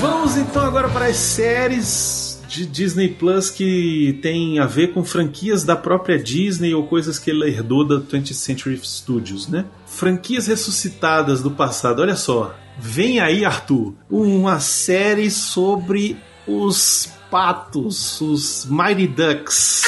Vamos 0.00 0.36
então 0.36 0.62
agora 0.66 0.88
para 0.88 1.06
as 1.06 1.16
séries 1.16 2.13
de 2.54 2.66
Disney 2.66 3.08
Plus 3.08 3.50
que 3.50 4.18
tem 4.22 4.58
a 4.58 4.66
ver 4.66 4.92
com 4.92 5.04
franquias 5.04 5.64
da 5.64 5.74
própria 5.74 6.16
Disney 6.16 6.72
ou 6.72 6.86
coisas 6.86 7.18
que 7.18 7.30
ela 7.30 7.48
herdou 7.48 7.84
da 7.84 7.96
20th 7.96 8.34
Century 8.34 8.80
Studios, 8.82 9.48
né? 9.48 9.64
Franquias 9.86 10.46
ressuscitadas 10.46 11.42
do 11.42 11.50
passado. 11.50 12.00
Olha 12.00 12.16
só, 12.16 12.54
vem 12.78 13.20
aí, 13.20 13.44
Arthur, 13.44 13.94
uma 14.08 14.60
série 14.60 15.30
sobre 15.30 16.16
os 16.46 17.12
patos, 17.30 18.20
os 18.20 18.66
Mighty 18.70 19.08
Ducks. 19.08 19.82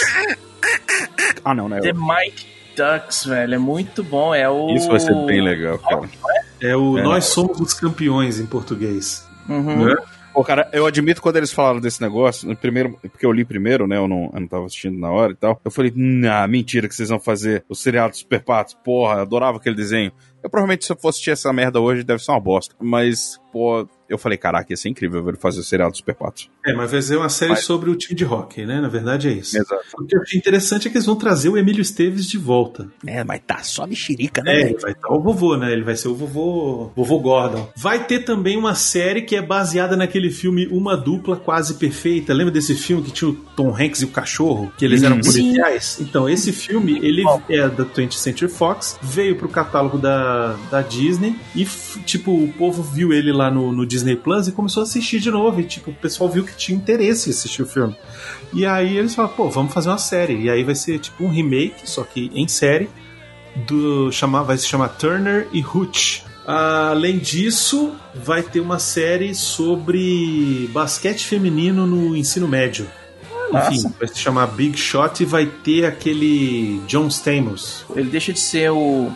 Ah, 1.44 1.54
não, 1.54 1.68
né? 1.68 1.80
The 1.80 1.92
Mighty 1.92 2.46
Ducks, 2.76 3.24
velho, 3.24 3.54
é 3.54 3.58
muito 3.58 4.02
bom. 4.02 4.34
É 4.34 4.48
o. 4.48 4.74
Isso 4.74 4.88
vai 4.88 4.98
ser 4.98 5.14
bem 5.26 5.40
legal, 5.40 5.78
cara. 5.78 6.08
É 6.60 6.74
o 6.74 6.98
É. 6.98 7.02
Nós 7.02 7.26
Somos 7.26 7.60
os 7.60 7.72
Campeões 7.72 8.40
em 8.40 8.46
português. 8.46 9.24
Uhum. 9.48 9.86
Né? 9.86 9.96
Pô, 10.36 10.44
cara, 10.44 10.68
eu 10.70 10.84
admito 10.84 11.22
quando 11.22 11.36
eles 11.36 11.50
falaram 11.50 11.80
desse 11.80 11.98
negócio, 12.02 12.46
no 12.46 12.54
primeiro, 12.54 12.98
porque 13.00 13.24
eu 13.24 13.32
li 13.32 13.42
primeiro, 13.42 13.86
né? 13.86 13.96
Eu 13.96 14.06
não, 14.06 14.30
eu 14.34 14.40
não 14.40 14.46
tava 14.46 14.66
assistindo 14.66 14.98
na 14.98 15.10
hora 15.10 15.32
e 15.32 15.34
tal. 15.34 15.58
Eu 15.64 15.70
falei, 15.70 15.90
nah, 15.96 16.46
mentira 16.46 16.86
que 16.86 16.94
vocês 16.94 17.08
vão 17.08 17.18
fazer 17.18 17.64
o 17.70 17.74
seriado 17.74 18.10
dos 18.10 18.18
Super 18.18 18.44
Patos. 18.44 18.74
Porra, 18.84 19.14
eu 19.14 19.20
adorava 19.22 19.56
aquele 19.56 19.74
desenho. 19.74 20.12
Eu 20.42 20.50
provavelmente, 20.50 20.84
se 20.84 20.92
eu 20.92 20.96
fosse 20.96 21.16
assistir 21.16 21.30
essa 21.30 21.50
merda 21.54 21.80
hoje, 21.80 22.04
deve 22.04 22.22
ser 22.22 22.32
uma 22.32 22.40
bosta. 22.40 22.74
Mas, 22.78 23.40
pô, 23.56 23.88
eu 24.08 24.18
falei, 24.18 24.36
caraca, 24.36 24.66
ia 24.70 24.76
ser 24.76 24.90
incrível 24.90 25.22
ver 25.24 25.30
ele 25.30 25.38
fazer 25.38 25.58
o 25.60 25.64
seriado 25.64 25.90
dos 25.92 25.98
Super 25.98 26.14
Patos. 26.14 26.50
É, 26.64 26.72
mas 26.74 26.90
vai 26.92 27.00
ser 27.02 27.16
uma 27.16 27.28
série 27.30 27.52
Mas- 27.52 27.64
sobre 27.64 27.88
o 27.90 27.96
time 27.96 28.14
de 28.14 28.24
hockey, 28.24 28.66
né? 28.66 28.80
Na 28.80 28.88
verdade 28.88 29.28
é 29.28 29.32
isso. 29.32 29.56
Exato. 29.56 29.82
O 29.98 30.04
que 30.04 30.14
eu 30.16 30.20
achei 30.20 30.38
interessante 30.38 30.86
é 30.86 30.90
que 30.90 30.96
eles 30.96 31.06
vão 31.06 31.16
trazer 31.16 31.48
o 31.48 31.56
Emílio 31.56 31.80
Esteves 31.80 32.26
de 32.26 32.36
volta. 32.38 32.88
É, 33.06 33.24
mas 33.24 33.40
tá 33.46 33.58
só 33.62 33.86
mexerica, 33.86 34.42
É, 34.46 34.60
ele 34.70 34.78
vai 34.78 34.92
estar 34.92 35.08
o 35.08 35.20
vovô, 35.22 35.56
né? 35.56 35.72
Ele 35.72 35.82
vai 35.82 35.96
ser 35.96 36.08
o 36.08 36.14
vovô, 36.14 36.92
vovô 36.94 37.18
Gordon. 37.18 37.68
Vai 37.76 38.06
ter 38.06 38.20
também 38.20 38.56
uma 38.58 38.74
série 38.74 39.22
que 39.22 39.34
é 39.34 39.42
baseada 39.42 39.96
naquele 39.96 40.30
filme 40.30 40.66
Uma 40.68 40.96
Dupla 40.96 41.36
Quase 41.36 41.74
Perfeita. 41.74 42.34
Lembra 42.34 42.52
desse 42.52 42.74
filme 42.74 43.02
que 43.02 43.10
tinha 43.10 43.30
o 43.30 43.34
Tom 43.34 43.74
Hanks 43.74 44.02
e 44.02 44.04
o 44.04 44.08
cachorro? 44.08 44.70
Que 44.76 44.84
eles 44.84 45.02
eram 45.02 45.18
policiais? 45.20 45.98
Então, 46.00 46.28
esse 46.28 46.52
filme, 46.52 46.98
ele 47.02 47.22
é 47.48 47.68
da 47.68 47.84
20th 47.84 48.12
Century 48.12 48.50
Fox, 48.50 48.98
veio 49.02 49.36
pro 49.36 49.48
catálogo 49.48 49.98
da, 49.98 50.52
da 50.70 50.82
Disney 50.82 51.34
e, 51.54 51.64
tipo, 52.04 52.32
o 52.32 52.52
povo 52.52 52.82
viu 52.82 53.12
ele 53.12 53.32
lá 53.32 53.45
no, 53.50 53.72
no 53.72 53.86
Disney 53.86 54.16
Plus 54.16 54.48
e 54.48 54.52
começou 54.52 54.82
a 54.82 54.84
assistir 54.84 55.20
de 55.20 55.30
novo. 55.30 55.60
E, 55.60 55.64
tipo, 55.64 55.90
o 55.90 55.94
pessoal 55.94 56.30
viu 56.30 56.44
que 56.44 56.56
tinha 56.56 56.76
interesse 56.76 57.28
em 57.28 57.32
assistir 57.32 57.62
o 57.62 57.66
filme. 57.66 57.96
E 58.52 58.64
aí 58.64 58.96
eles 58.96 59.14
falaram, 59.14 59.34
pô, 59.34 59.50
vamos 59.50 59.72
fazer 59.72 59.88
uma 59.88 59.98
série. 59.98 60.42
E 60.42 60.50
aí 60.50 60.62
vai 60.64 60.74
ser, 60.74 60.98
tipo, 60.98 61.24
um 61.24 61.28
remake, 61.28 61.88
só 61.88 62.02
que 62.02 62.30
em 62.34 62.48
série 62.48 62.88
do 63.66 64.12
chamar 64.12 64.42
vai 64.42 64.58
se 64.58 64.66
chamar 64.66 64.88
Turner 64.90 65.48
e 65.52 65.64
Hooch. 65.64 66.24
Além 66.46 67.18
disso, 67.18 67.92
vai 68.14 68.42
ter 68.42 68.60
uma 68.60 68.78
série 68.78 69.34
sobre 69.34 70.70
basquete 70.72 71.26
feminino 71.26 71.86
no 71.86 72.16
ensino 72.16 72.46
médio. 72.46 72.86
Enfim, 73.48 73.82
Nossa. 73.82 73.94
vai 73.98 74.08
se 74.08 74.18
chamar 74.18 74.46
Big 74.48 74.76
Shot 74.76 75.22
e 75.22 75.26
vai 75.26 75.46
ter 75.46 75.84
aquele 75.84 76.80
John 76.86 77.08
Stamos. 77.08 77.84
Ele 77.94 78.10
deixa 78.10 78.32
de 78.32 78.40
ser 78.40 78.70
o, 78.70 79.10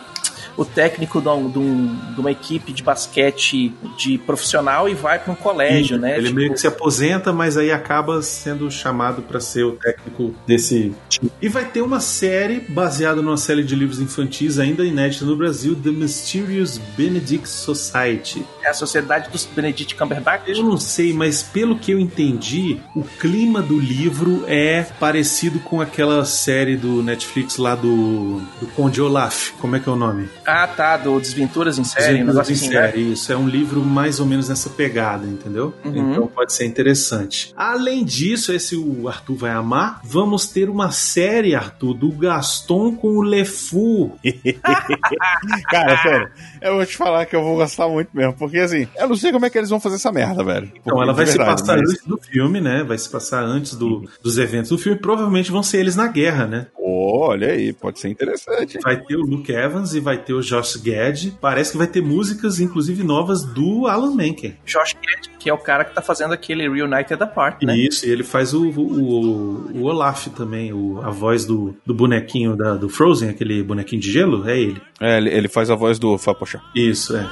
o 0.61 0.65
técnico 0.65 1.21
de, 1.21 1.27
um- 1.29 1.49
de 1.49 1.59
um- 1.59 2.13
de 2.15 2.19
uma 2.19 2.31
equipe 2.31 2.71
de 2.73 2.83
basquete 2.83 3.73
de 3.97 4.17
profissional 4.17 4.87
e 4.87 4.93
vai 4.93 5.19
para 5.19 5.31
um 5.31 5.35
colégio, 5.35 5.97
né? 5.97 6.17
Ele 6.17 6.27
Tipo, 6.27 6.35
meio 6.35 6.53
que 6.53 6.59
se 6.59 6.67
aposenta, 6.67 7.31
mas 7.33 7.57
aí 7.57 7.71
acaba 7.71 8.21
sendo 8.21 8.69
chamado 8.71 9.21
para 9.21 9.39
ser 9.39 9.63
o 9.63 9.73
técnico 9.73 10.33
desse 10.47 10.93
time. 11.09 11.31
E 11.41 11.47
vai 11.49 11.65
ter 11.65 11.81
uma 11.81 11.99
série 11.99 12.59
baseada 12.59 13.21
numa 13.21 13.37
série 13.37 13.63
de 13.63 13.75
livros 13.75 13.99
infantis 13.99 14.59
ainda 14.59 14.83
inédita 14.85 15.25
no 15.25 15.35
Brasil, 15.35 15.75
The 15.75 15.89
Mysterious 15.91 16.77
Benedict 16.97 17.47
Society. 17.49 18.45
É 18.63 18.69
a 18.69 18.73
sociedade 18.73 19.29
dos 19.29 19.45
Benedict 19.45 19.95
Cumberbatch. 19.95 20.47
Eu 20.47 20.63
não 20.63 20.77
sei, 20.77 21.13
mas 21.13 21.41
pelo 21.43 21.77
que 21.77 21.91
eu 21.91 21.99
entendi, 21.99 22.77
o 22.95 23.03
clima 23.03 23.61
do 23.61 23.79
livro 23.79 24.43
é 24.47 24.83
parecido 24.99 25.59
com 25.59 25.81
aquela 25.81 26.23
série 26.25 26.75
do 26.77 27.01
Netflix 27.01 27.57
lá 27.57 27.75
do, 27.75 28.39
do 28.59 28.67
Conde 28.75 29.01
Olaf. 29.01 29.51
Como 29.59 29.75
é 29.75 29.79
que 29.79 29.89
é 29.89 29.91
o 29.91 29.95
nome? 29.95 30.29
Ah, 30.53 30.67
tá, 30.67 30.97
do 30.97 31.19
Desventuras 31.19 31.77
em 31.79 31.83
Série, 31.83 32.17
Desventuras 32.17 32.49
em 32.49 32.53
assim, 32.53 32.69
né? 32.69 32.71
série, 32.87 33.11
isso. 33.13 33.31
É 33.31 33.37
um 33.37 33.47
livro 33.47 33.81
mais 33.81 34.19
ou 34.19 34.25
menos 34.25 34.49
nessa 34.49 34.69
pegada, 34.69 35.25
entendeu? 35.25 35.73
Uhum. 35.85 36.11
Então 36.11 36.27
pode 36.27 36.53
ser 36.53 36.65
interessante. 36.65 37.53
Além 37.55 38.03
disso, 38.03 38.51
esse 38.53 38.75
o 38.75 39.07
Arthur 39.07 39.35
vai 39.35 39.51
amar, 39.51 40.01
vamos 40.03 40.47
ter 40.47 40.69
uma 40.69 40.91
série, 40.91 41.55
Arthur, 41.55 41.93
do 41.93 42.09
Gaston 42.11 42.95
com 42.95 43.17
o 43.17 43.21
LeFou. 43.21 44.17
Cara, 45.69 45.97
sério, 46.01 46.29
eu 46.61 46.75
vou 46.75 46.85
te 46.85 46.95
falar 46.97 47.25
que 47.25 47.35
eu 47.35 47.43
vou 47.43 47.55
gostar 47.55 47.87
muito 47.87 48.09
mesmo, 48.13 48.33
porque 48.33 48.57
assim, 48.59 48.87
eu 48.97 49.07
não 49.07 49.15
sei 49.15 49.31
como 49.31 49.45
é 49.45 49.49
que 49.49 49.57
eles 49.57 49.69
vão 49.69 49.79
fazer 49.79 49.95
essa 49.95 50.11
merda, 50.11 50.43
velho. 50.43 50.65
Então, 50.67 50.81
Porque, 50.95 51.03
ela 51.03 51.13
vai 51.13 51.25
de 51.25 51.31
se 51.31 51.37
verdade, 51.37 51.61
passar 51.61 51.77
mas- 51.77 51.89
antes 51.91 52.05
do 52.05 52.17
filme, 52.17 52.61
né? 52.61 52.83
Vai 52.83 52.97
se 52.97 53.09
passar 53.09 53.43
antes 53.43 53.75
do- 53.75 54.07
dos 54.21 54.37
eventos 54.37 54.69
do 54.69 54.77
filme. 54.77 54.99
Provavelmente 54.99 55.51
vão 55.51 55.63
ser 55.63 55.79
eles 55.79 55.95
na 55.95 56.07
guerra, 56.07 56.45
né? 56.47 56.67
Olha 56.79 57.47
aí, 57.49 57.73
pode 57.73 57.99
ser 57.99 58.09
interessante. 58.09 58.77
Vai 58.83 58.97
ter 58.97 59.15
o 59.15 59.21
Luke 59.21 59.51
Evans 59.51 59.93
e 59.93 59.99
vai 59.99 60.17
ter 60.17 60.30
o 60.33 60.41
Josh 60.41 60.77
Gad. 60.77 61.31
Parece 61.39 61.71
que 61.71 61.77
vai 61.77 61.87
ter 61.87 62.01
músicas, 62.01 62.59
inclusive 62.59 63.03
novas, 63.03 63.43
do 63.43 63.87
Alan 63.87 64.15
Menken. 64.15 64.57
Josh 64.65 64.93
Gad, 64.93 65.27
que 65.39 65.49
é 65.49 65.53
o 65.53 65.57
cara 65.57 65.83
que 65.83 65.93
tá 65.93 66.01
fazendo 66.01 66.33
aquele 66.33 66.69
Reunited 66.69 67.21
Apart, 67.21 67.63
né? 67.63 67.75
Isso, 67.77 68.05
e 68.05 68.09
ele 68.09 68.23
faz 68.23 68.53
o, 68.53 68.69
o, 68.69 69.71
o 69.73 69.83
Olaf 69.83 70.27
também, 70.27 70.71
o, 70.73 71.01
a 71.01 71.09
voz 71.09 71.45
do, 71.45 71.75
do 71.85 71.93
bonequinho 71.93 72.55
da, 72.55 72.75
do 72.75 72.89
Frozen, 72.89 73.29
aquele 73.29 73.63
bonequinho 73.63 74.01
de 74.01 74.11
gelo, 74.11 74.47
é 74.47 74.59
ele. 74.59 74.81
É, 74.99 75.17
ele, 75.17 75.29
ele 75.29 75.47
faz 75.47 75.69
a 75.69 75.75
voz 75.75 75.97
do 75.97 76.17
Fapochá. 76.17 76.61
Isso, 76.75 77.15
é. 77.15 77.27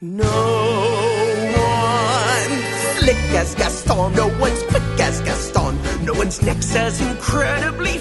No 0.00 0.24
one 0.24 0.26
slick 2.98 3.36
as 3.36 3.54
Gaston, 3.54 4.10
no 4.10 4.26
one's 4.40 4.62
quick 4.64 5.02
as 5.02 5.20
Gaston, 5.20 5.74
no 6.04 6.14
one's 6.18 6.42
next 6.42 6.76
as 6.76 7.00
incredibly. 7.00 8.00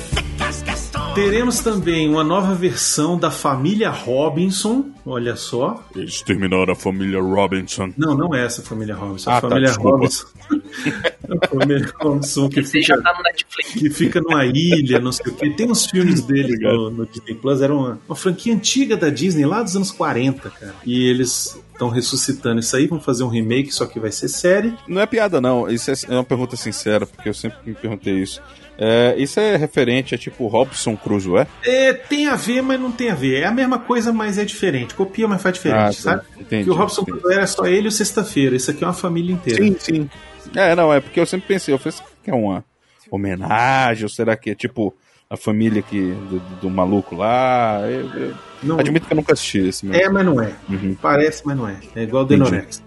Teremos 1.16 1.60
também 1.60 2.10
uma 2.10 2.24
nova 2.24 2.54
versão 2.54 3.18
da 3.18 3.32
família 3.32 3.90
Robinson, 3.90 4.86
olha 5.06 5.36
só. 5.36 5.84
Exterminar 5.96 6.70
a 6.70 6.76
família 6.76 7.22
Robinson. 7.22 7.92
Não, 7.98 8.16
não 8.16 8.36
é 8.36 8.46
essa 8.46 8.62
família 8.62 8.94
Robinson, 8.96 9.30
Ah, 9.30 9.38
a 9.38 9.42
tá, 9.42 9.48
família 9.50 9.70
desculpa. 9.70 9.98
Robinson. 9.98 10.28
a 11.42 11.48
família 11.48 11.94
Robinson 12.02 12.50
que 12.50 12.60
Esse 12.60 12.82
já 12.82 12.96
fica, 12.96 13.04
tá 13.04 13.18
no 13.18 13.24
Netflix. 13.24 13.72
que 13.74 13.90
fica 13.90 14.22
numa 14.22 14.46
ilha, 14.46 15.00
não 15.00 15.12
sei 15.12 15.32
o 15.32 15.36
que. 15.36 15.50
Tem 15.52 15.72
uns 15.72 15.86
filmes 15.86 16.22
dele 16.22 16.58
no, 16.60 16.90
no 16.92 17.06
Disney 17.06 17.36
Plus, 17.36 17.62
era 17.62 17.74
uma, 17.74 18.00
uma 18.08 18.16
franquia 18.16 18.54
antiga 18.54 18.98
da 18.98 19.10
Disney, 19.10 19.46
lá 19.46 19.64
dos 19.64 19.76
anos 19.76 19.92
40, 19.92 20.50
cara. 20.50 20.76
E 20.86 21.08
eles 21.08 21.58
estão 21.72 21.90
ressuscitando 21.90 22.60
isso 22.60 22.76
aí, 22.76 22.88
vão 22.88 23.00
fazer 23.00 23.24
um 23.24 23.28
remake, 23.30 23.72
só 23.72 23.86
que 23.86 24.00
vai 24.00 24.12
ser 24.12 24.28
série. 24.30 24.74
Não 24.88 25.02
é 25.02 25.06
piada, 25.06 25.42
não. 25.42 25.70
Isso 25.70 25.92
é 25.92 25.96
uma 26.14 26.24
pergunta 26.24 26.56
sincera, 26.56 27.06
porque 27.06 27.28
eu 27.30 27.34
sempre 27.34 27.58
me 27.66 27.74
perguntei 27.74 28.16
isso. 28.22 28.42
É, 28.78 29.16
isso 29.18 29.40
é 29.40 29.56
referente 29.56 30.14
a 30.14 30.18
tipo 30.18 30.48
Robson 30.48 30.98
Crusoe? 30.98 31.46
É, 31.64 31.94
tem 31.94 32.28
a 32.28 32.36
ver, 32.36 32.62
mas 32.62 32.80
não 32.80 32.92
tem 32.92 33.10
a 33.10 33.16
ver. 33.16 33.42
É 33.42 33.46
a 33.46 33.52
mesma 33.52 33.80
coisa, 33.80 34.12
mas 34.12 34.38
é 34.38 34.44
diferente. 34.46 34.94
Copia, 34.94 35.28
mas 35.28 35.42
faz 35.42 35.56
diferente, 35.56 35.80
Ah, 35.82 35.86
tá. 35.88 35.94
sabe? 35.94 36.22
Entendi, 36.40 36.64
Que 36.66 36.70
o 36.70 36.74
Robson 36.74 37.02
entendi. 37.04 37.20
Crusoe 37.20 37.38
era 37.38 37.48
só 37.48 37.66
ele 37.66 37.86
e 37.86 37.88
o 37.88 37.92
Sexta-feira. 37.92 38.56
Isso 38.56 38.72
aqui 38.72 38.84
é 38.84 38.88
uma 38.88 38.94
família 38.94 39.34
inteira. 39.34 39.64
Sim, 39.64 39.76
sim. 39.80 40.10
É, 40.56 40.76
não, 40.76 40.94
é 40.94 41.00
porque 41.00 41.20
eu 41.20 41.26
sempre 41.26 41.48
pensei, 41.48 41.74
eu 41.74 41.78
falei, 41.80 41.94
será 41.94 42.08
que 42.24 42.30
é 42.30 42.34
uma 42.36 42.64
homenagem, 43.10 44.04
ou 44.04 44.10
será 44.10 44.36
que 44.36 44.50
é 44.52 44.56
tipo 44.56 44.94
a 45.30 45.36
família 45.38 45.82
que, 45.82 46.12
do, 46.30 46.40
do 46.62 46.70
maluco 46.70 47.16
lá? 47.16 47.80
Eu, 47.90 48.10
eu 48.14 48.36
Não, 48.62 48.78
admito 48.80 49.08
que 49.08 49.14
eu 49.14 49.18
nunca 49.18 49.34
assisti 49.34 49.60
esse 49.68 49.86
mesmo. 49.86 50.02
é, 50.04 50.10
mas 50.10 50.26
não 50.26 50.42
é. 50.42 50.52
Uhum. 50.70 50.96
Parece, 51.02 51.44
mas 51.46 51.58
não 51.58 51.68
é. 51.68 51.78
É 51.96 52.04
igual 52.04 52.24
o. 52.24 52.28
Denorex. 52.28 52.84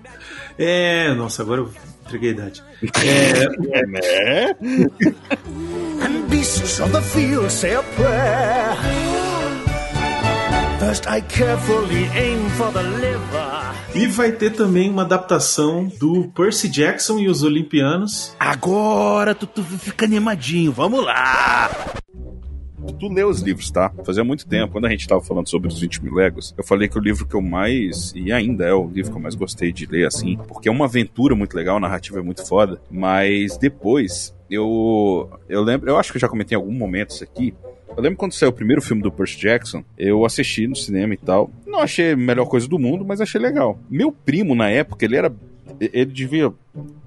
É, 0.59 1.14
nossa, 1.14 1.43
agora 1.43 1.61
eu 1.62 1.70
Entreguei 2.09 2.30
a 2.30 2.32
idade. 2.32 2.62
É, 3.04 3.86
né? 3.86 4.54
And 6.00 6.26
beasts 6.30 6.80
of 6.80 6.90
the 6.90 7.02
field 7.02 7.50
say 7.52 7.74
a 7.74 7.82
prayer. 7.82 8.76
First 10.80 11.06
I 11.06 11.20
carefully 11.20 12.09
aim 12.16 12.48
for 12.56 12.72
the 12.72 12.82
liver. 12.82 13.59
E 13.94 14.06
vai 14.06 14.32
ter 14.32 14.50
também 14.50 14.88
uma 14.88 15.02
adaptação 15.02 15.86
do 16.00 16.28
Percy 16.28 16.70
Jackson 16.70 17.18
e 17.18 17.28
os 17.28 17.42
Olimpianos. 17.42 18.34
Agora 18.40 19.34
tu, 19.34 19.46
tu 19.46 19.62
fica 19.62 20.06
animadinho, 20.06 20.72
vamos 20.72 21.04
lá! 21.04 21.68
Tu 22.99 23.09
lê 23.09 23.24
os 23.24 23.41
livros, 23.41 23.70
tá? 23.70 23.93
Fazia 24.05 24.24
muito 24.24 24.47
tempo, 24.47 24.72
quando 24.72 24.87
a 24.87 24.91
gente 24.91 25.07
tava 25.07 25.20
falando 25.20 25.49
sobre 25.49 25.68
os 25.68 25.81
20 25.81 26.05
mil 26.05 26.14
legos, 26.14 26.55
eu 26.57 26.64
falei 26.64 26.89
que 26.89 26.99
o 26.99 27.01
livro 27.01 27.26
que 27.26 27.35
eu 27.35 27.43
mais, 27.43 28.12
e 28.14 28.33
ainda 28.33 28.64
é 28.64 28.72
o 28.72 28.89
livro 28.89 29.11
que 29.11 29.16
eu 29.16 29.22
mais 29.22 29.35
gostei 29.35 29.72
de 29.72 29.87
ler, 29.87 30.07
assim, 30.07 30.39
porque 30.49 30.68
é 30.68 30.72
uma 30.72 30.85
aventura 30.85 31.35
muito 31.35 31.55
legal, 31.55 31.76
a 31.76 31.81
narrativa 31.81 32.18
é 32.18 32.22
muito 32.22 32.47
foda, 32.47 32.81
mas 32.91 33.57
depois, 33.57 34.35
eu, 34.51 35.29
eu 35.49 35.62
lembro, 35.62 35.89
eu 35.91 35.97
acho 35.97 36.11
que 36.12 36.16
eu 36.16 36.20
já 36.20 36.29
comentei 36.29 36.57
em 36.57 36.61
algum 36.61 36.72
momento 36.72 37.11
isso 37.11 37.24
aqui, 37.24 37.55
eu 37.97 38.03
lembro 38.03 38.16
quando 38.16 38.33
saiu 38.33 38.51
o 38.51 38.53
primeiro 38.53 38.81
filme 38.81 39.03
do 39.03 39.11
Percy 39.11 39.39
Jackson, 39.39 39.83
eu 39.99 40.24
assisti 40.24 40.68
no 40.68 40.76
cinema 40.76 41.14
e 41.14 41.16
tal. 41.16 41.51
Não 41.66 41.81
achei 41.81 42.12
a 42.12 42.16
melhor 42.16 42.47
coisa 42.47 42.68
do 42.68 42.79
mundo, 42.79 43.05
mas 43.05 43.20
achei 43.20 43.41
legal. 43.41 43.76
Meu 43.91 44.12
primo, 44.12 44.55
na 44.55 44.68
época, 44.70 45.05
ele 45.05 45.16
era. 45.16 45.35
Ele 45.81 46.07
devia. 46.07 46.53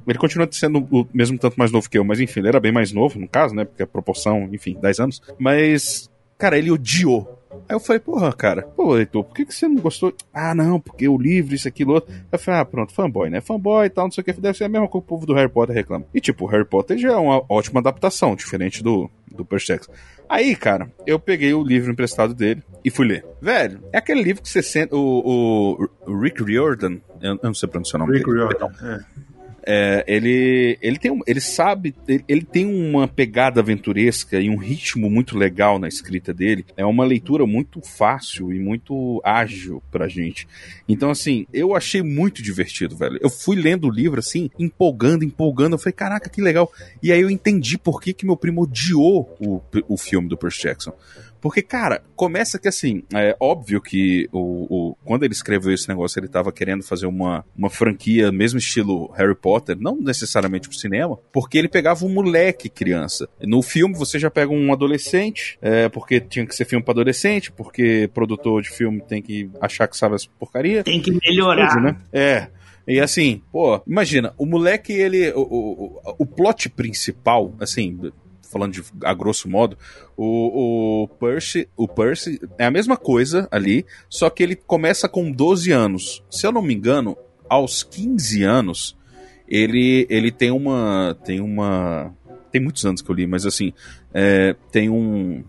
Ele 0.08 0.18
continua 0.18 0.48
sendo 0.52 0.80
o 0.92 1.08
mesmo 1.14 1.38
tanto 1.38 1.58
mais 1.58 1.72
novo 1.72 1.90
que 1.90 1.98
eu, 1.98 2.04
mas 2.04 2.20
enfim, 2.20 2.40
ele 2.40 2.50
era 2.50 2.60
bem 2.60 2.72
mais 2.72 2.92
novo, 2.92 3.20
no 3.20 3.28
caso, 3.28 3.56
né? 3.56 3.66
Porque 3.66 3.84
a 3.84 3.88
proporção, 3.88 4.50
enfim, 4.52 4.78
10 4.82 5.00
anos. 5.00 5.22
Mas, 5.38 6.10
cara, 6.38 6.58
ele 6.58 6.72
odiou. 6.72 7.40
Aí 7.68 7.76
eu 7.76 7.80
falei, 7.80 8.00
porra, 8.00 8.32
cara, 8.34 8.64
pô, 8.64 8.98
Heitor, 8.98 9.24
por 9.24 9.36
que, 9.36 9.46
que 9.46 9.54
você 9.54 9.68
não 9.68 9.76
gostou? 9.76 10.14
Ah, 10.34 10.56
não, 10.56 10.80
porque 10.80 11.08
o 11.08 11.18
livro, 11.18 11.54
isso, 11.54 11.68
aquilo, 11.68 11.94
outro. 11.94 12.14
Eu 12.32 12.40
falei, 12.40 12.62
ah, 12.62 12.66
pronto, 12.66 12.94
fanboy, 12.94 13.30
né? 13.30 13.42
Fanboy 13.42 13.86
e 13.86 13.90
tal, 13.90 14.06
não 14.06 14.12
sei 14.12 14.22
o 14.22 14.26
que, 14.26 14.34
deve 14.34 14.58
ser 14.58 14.66
a 14.66 14.70
mesma 14.70 14.88
coisa 14.88 15.06
que 15.06 15.06
o 15.06 15.10
povo 15.10 15.26
do 15.26 15.34
Harry 15.34 15.50
Potter 15.50 15.76
reclama. 15.76 16.06
E 16.14 16.22
tipo, 16.22 16.46
o 16.46 16.48
Harry 16.48 16.66
Potter 16.66 16.98
já 16.98 17.12
é 17.12 17.18
uma 17.18 17.44
ótima 17.50 17.80
adaptação, 17.80 18.36
diferente 18.36 18.82
do, 18.82 19.10
do 19.28 19.46
Jackson. 19.58 19.92
Aí, 20.32 20.56
cara, 20.56 20.90
eu 21.06 21.20
peguei 21.20 21.54
o 21.54 21.62
livro 21.62 21.92
emprestado 21.92 22.34
dele 22.34 22.64
e 22.86 22.90
fui 22.90 23.06
ler. 23.06 23.26
Velho, 23.42 23.84
é 23.92 23.98
aquele 23.98 24.24
livro 24.24 24.42
que 24.42 24.48
você 24.48 24.64
sente. 24.64 24.96
O, 24.96 24.98
o, 26.08 26.10
o 26.10 26.18
Rick 26.22 26.42
Riordan, 26.42 27.00
eu, 27.22 27.32
eu 27.34 27.40
não 27.44 27.54
sei 27.54 27.68
pronunciar 27.68 28.02
o 28.02 28.06
nome 28.06 28.18
Rick 28.18 28.32
dele. 28.32 28.40
Riordan. 28.40 28.70
É. 28.82 29.00
É, 29.66 30.04
ele, 30.08 30.78
ele, 30.82 30.98
tem, 30.98 31.12
um- 31.12 31.22
ele 31.28 31.40
sabe, 31.40 31.94
ele, 32.08 32.24
ele 32.28 32.42
tem 32.44 32.66
uma 32.66 33.08
pegada 33.08 33.60
aventuresca 33.62 34.40
e 34.40 34.50
um 34.50 34.58
ritmo 34.58 35.10
muito 35.10 35.38
legal 35.38 35.78
na 35.78 35.88
escrita 35.88 36.34
dele. 36.34 36.66
É 36.76 36.86
uma 36.86 37.06
leitura 37.06 37.46
muito 37.46 37.82
fácil 37.82 38.52
e 38.52 38.60
muito 38.60 39.22
ágil 39.24 39.82
pra 39.92 40.08
gente. 40.08 40.48
Então, 40.88 41.10
assim, 41.12 41.46
eu 41.54 41.76
achei 41.76 42.02
muito 42.02 42.42
divertido, 42.42 42.96
velho. 42.96 43.18
Eu 43.22 43.30
fui 43.30 43.56
lendo 43.56 43.88
o 43.88 43.92
livro, 43.92 44.20
assim, 44.20 44.50
empolgando, 44.58 45.24
empolgando. 45.24 45.74
Eu 45.76 45.80
falei, 45.80 45.94
caraca, 45.94 46.30
que 46.30 46.42
legal. 46.42 46.72
E 47.02 47.12
aí 47.12 47.22
eu 47.22 47.30
entendi 47.30 47.78
por 47.78 48.02
que, 48.02 48.14
que 48.14 48.26
meu 48.26 48.36
primo 48.36 48.62
odiou 48.64 49.36
o, 49.40 49.62
o 49.88 49.98
filme 49.98 50.28
do 50.28 50.38
Percy 50.38 50.64
Jackson. 50.64 50.94
Porque, 51.42 51.62
cara, 51.64 52.04
começa 52.16 52.60
que 52.60 52.68
assim, 52.68 53.02
é 53.14 53.36
óbvio 53.40 53.82
que 53.82 54.30
o, 54.32 54.92
o- 54.92 54.98
quando 55.04 55.24
ele 55.24 55.34
escreveu 55.34 55.74
esse 55.74 55.90
negócio, 55.90 56.20
ele 56.20 56.28
tava 56.28 56.52
querendo 56.52 56.84
fazer 56.84 57.08
uma, 57.08 57.44
uma 57.58 57.70
franquia, 57.70 58.32
mesmo 58.32 58.60
estilo 58.60 59.12
Harry 59.14 59.36
Potter, 59.36 59.76
não 59.80 59.96
necessariamente 60.00 60.70
pro 60.70 60.78
cinema, 60.78 61.18
porque 61.34 61.58
ele 61.58 61.68
pegava 61.68 62.06
um 62.06 62.14
moleque 62.14 62.70
criança. 62.70 63.28
No 63.42 63.62
filme 63.64 63.96
você 63.96 64.20
já 64.20 64.30
pega 64.30 64.54
um 64.54 64.72
adolescente, 64.72 65.58
é, 65.62 65.90
porque 65.90 66.20
tinha 66.22 66.46
que 66.46 66.56
ser 66.56 66.66
filme 66.66 66.86
pra 66.86 66.92
adolescente, 66.92 67.52
porque 67.52 68.10
produtor 68.14 68.62
de 68.62 68.70
filme 68.70 69.02
tem 69.02 69.22
que 69.22 69.50
achar 69.60 69.88
que 69.88 69.98
sabe 69.98 70.16
essa 70.16 70.28
porcaria. 70.40 70.84
Tem 70.84 71.02
que 71.02 71.12
melhorar. 71.28 71.70
Tudo, 71.70 71.82
né? 71.82 71.98
É. 72.14 72.48
E 72.88 73.00
assim, 73.00 73.42
pô, 73.52 73.82
imagina, 73.88 74.34
o 74.38 74.46
moleque, 74.46 74.92
ele. 74.94 75.32
O, 75.34 75.42
o, 75.42 75.84
o- 76.08 76.16
o 76.20 76.26
plot 76.26 76.70
principal, 76.70 77.54
assim, 77.60 78.12
falando 78.52 78.74
de, 78.74 78.84
a 79.04 79.14
grosso 79.14 79.50
modo, 79.50 79.78
o, 80.18 81.04
o 81.04 81.08
Percy, 81.08 81.68
o 81.76 81.88
Percy 81.88 82.40
é 82.58 82.66
a 82.66 82.72
mesma 82.72 82.98
coisa 82.98 83.48
ali, 83.52 83.86
só 84.10 84.30
que 84.30 84.44
ele 84.44 84.56
começa 84.56 85.08
com 85.08 85.32
12 85.32 85.72
anos. 85.72 86.24
Se 86.30 86.46
eu 86.46 86.52
não 86.52 86.62
me 86.62 86.74
engano, 86.74 87.18
aos 87.50 87.84
15 87.84 88.44
anos, 88.44 88.98
ele, 89.48 90.08
ele 90.10 90.32
tem 90.32 90.52
uma. 90.52 91.18
Tem 91.26 91.42
uma. 91.42 92.14
Tem 92.50 92.62
muitos 92.62 92.86
anos 92.86 93.02
que 93.02 93.10
eu 93.10 93.16
li, 93.16 93.28
mas 93.28 93.46
assim, 93.46 93.74
é, 94.14 94.56
tem 94.72 94.90
um. 94.90 95.44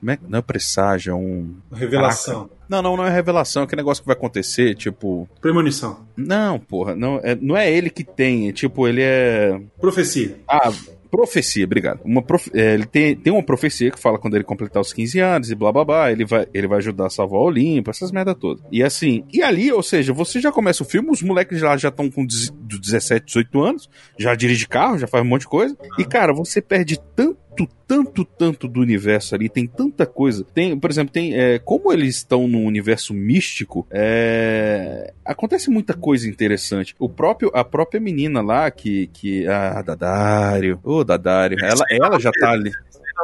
Como 0.00 0.10
é 0.10 0.16
que. 0.16 0.24
Não 0.26 0.38
é 0.38 0.42
presságio, 0.42 1.10
é 1.10 1.14
um. 1.14 1.54
Revelação. 1.70 2.48
Não, 2.66 2.80
não, 2.80 2.96
não 2.96 3.04
é 3.04 3.10
revelação, 3.10 3.62
é 3.62 3.64
aquele 3.66 3.82
negócio 3.82 4.02
que 4.02 4.06
vai 4.06 4.16
acontecer, 4.16 4.74
tipo. 4.74 5.28
Premonição. 5.42 6.06
Não, 6.16 6.58
porra, 6.58 6.96
não 6.96 7.20
é, 7.22 7.36
não 7.38 7.54
é 7.54 7.70
ele 7.70 7.90
que 7.90 8.02
tem, 8.02 8.48
é, 8.48 8.52
tipo, 8.52 8.88
ele 8.88 9.02
é. 9.02 9.60
Profecia. 9.78 10.38
Ah, 10.48 10.72
profecia, 11.12 11.66
obrigado. 11.66 12.00
Uma 12.04 12.24
é, 12.54 12.72
ele 12.72 12.86
tem, 12.86 13.14
tem 13.14 13.30
uma 13.30 13.42
profecia 13.42 13.90
que 13.90 14.00
fala 14.00 14.18
quando 14.18 14.34
ele 14.34 14.44
completar 14.44 14.80
os 14.80 14.94
15 14.94 15.20
anos 15.20 15.50
e 15.50 15.54
blá 15.54 15.70
blá 15.70 15.84
blá, 15.84 16.10
ele 16.10 16.24
vai, 16.24 16.46
ele 16.54 16.66
vai 16.66 16.78
ajudar 16.78 17.06
a 17.06 17.10
salvar 17.10 17.38
o 17.38 17.44
Olimpo, 17.44 17.90
essas 17.90 18.10
merda 18.10 18.34
todas. 18.34 18.64
E 18.72 18.82
assim, 18.82 19.22
e 19.30 19.42
ali, 19.42 19.70
ou 19.70 19.82
seja, 19.82 20.12
você 20.14 20.40
já 20.40 20.50
começa 20.50 20.82
o 20.82 20.86
filme, 20.86 21.10
os 21.10 21.22
moleques 21.22 21.60
lá 21.60 21.76
já 21.76 21.90
estão 21.90 22.10
com 22.10 22.24
dez- 22.24 22.48
do 22.50 22.80
17, 22.80 23.26
18 23.26 23.60
anos, 23.62 23.90
já 24.18 24.34
dirige 24.34 24.66
carro, 24.66 24.98
já 24.98 25.06
faz 25.06 25.22
um 25.22 25.28
monte 25.28 25.42
de 25.42 25.48
coisa. 25.48 25.76
E 25.98 26.04
cara, 26.04 26.32
você 26.32 26.62
perde 26.62 26.98
tanto 27.14 27.41
tanto, 27.86 28.24
tanto 28.24 28.66
do 28.68 28.80
universo 28.80 29.34
ali, 29.34 29.48
tem 29.48 29.66
tanta 29.66 30.06
coisa. 30.06 30.44
Tem, 30.54 30.78
por 30.78 30.90
exemplo, 30.90 31.12
tem 31.12 31.34
é, 31.38 31.58
como 31.58 31.92
eles 31.92 32.16
estão 32.16 32.48
num 32.48 32.64
universo 32.64 33.12
místico, 33.12 33.86
é, 33.90 35.12
acontece 35.24 35.70
muita 35.70 35.94
coisa 35.94 36.28
interessante. 36.28 36.94
O 36.98 37.08
próprio, 37.08 37.50
a 37.54 37.64
própria 37.64 38.00
menina 38.00 38.40
lá 38.40 38.70
que 38.70 39.08
que 39.08 39.46
a 39.46 39.82
Dadário, 39.82 40.78
ô 40.82 41.04
Dadário, 41.04 41.58
ela, 41.62 41.84
ela 41.90 42.18
já 42.20 42.30
tá 42.32 42.50
ali. 42.52 42.70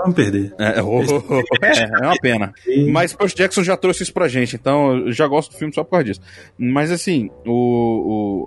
Vamos 0.01 0.14
perder. 0.14 0.55
É, 0.59 0.83
oh, 0.83 1.01
é, 1.62 1.83
é 1.83 2.07
uma 2.07 2.16
pena. 2.20 2.53
Mas 2.93 3.14
Percy 3.14 3.35
Jackson 3.35 3.64
já 3.64 3.76
trouxe 3.76 4.03
isso 4.03 4.12
pra 4.12 4.29
gente, 4.29 4.55
então 4.55 4.97
eu 5.07 5.12
já 5.12 5.26
gosto 5.26 5.51
do 5.53 5.57
filme 5.59 5.74
só 5.74 5.83
por 5.83 5.93
causa 5.93 6.05
disso. 6.05 6.20
Mas 6.59 6.93
assim, 6.93 7.31
o, 7.47 7.53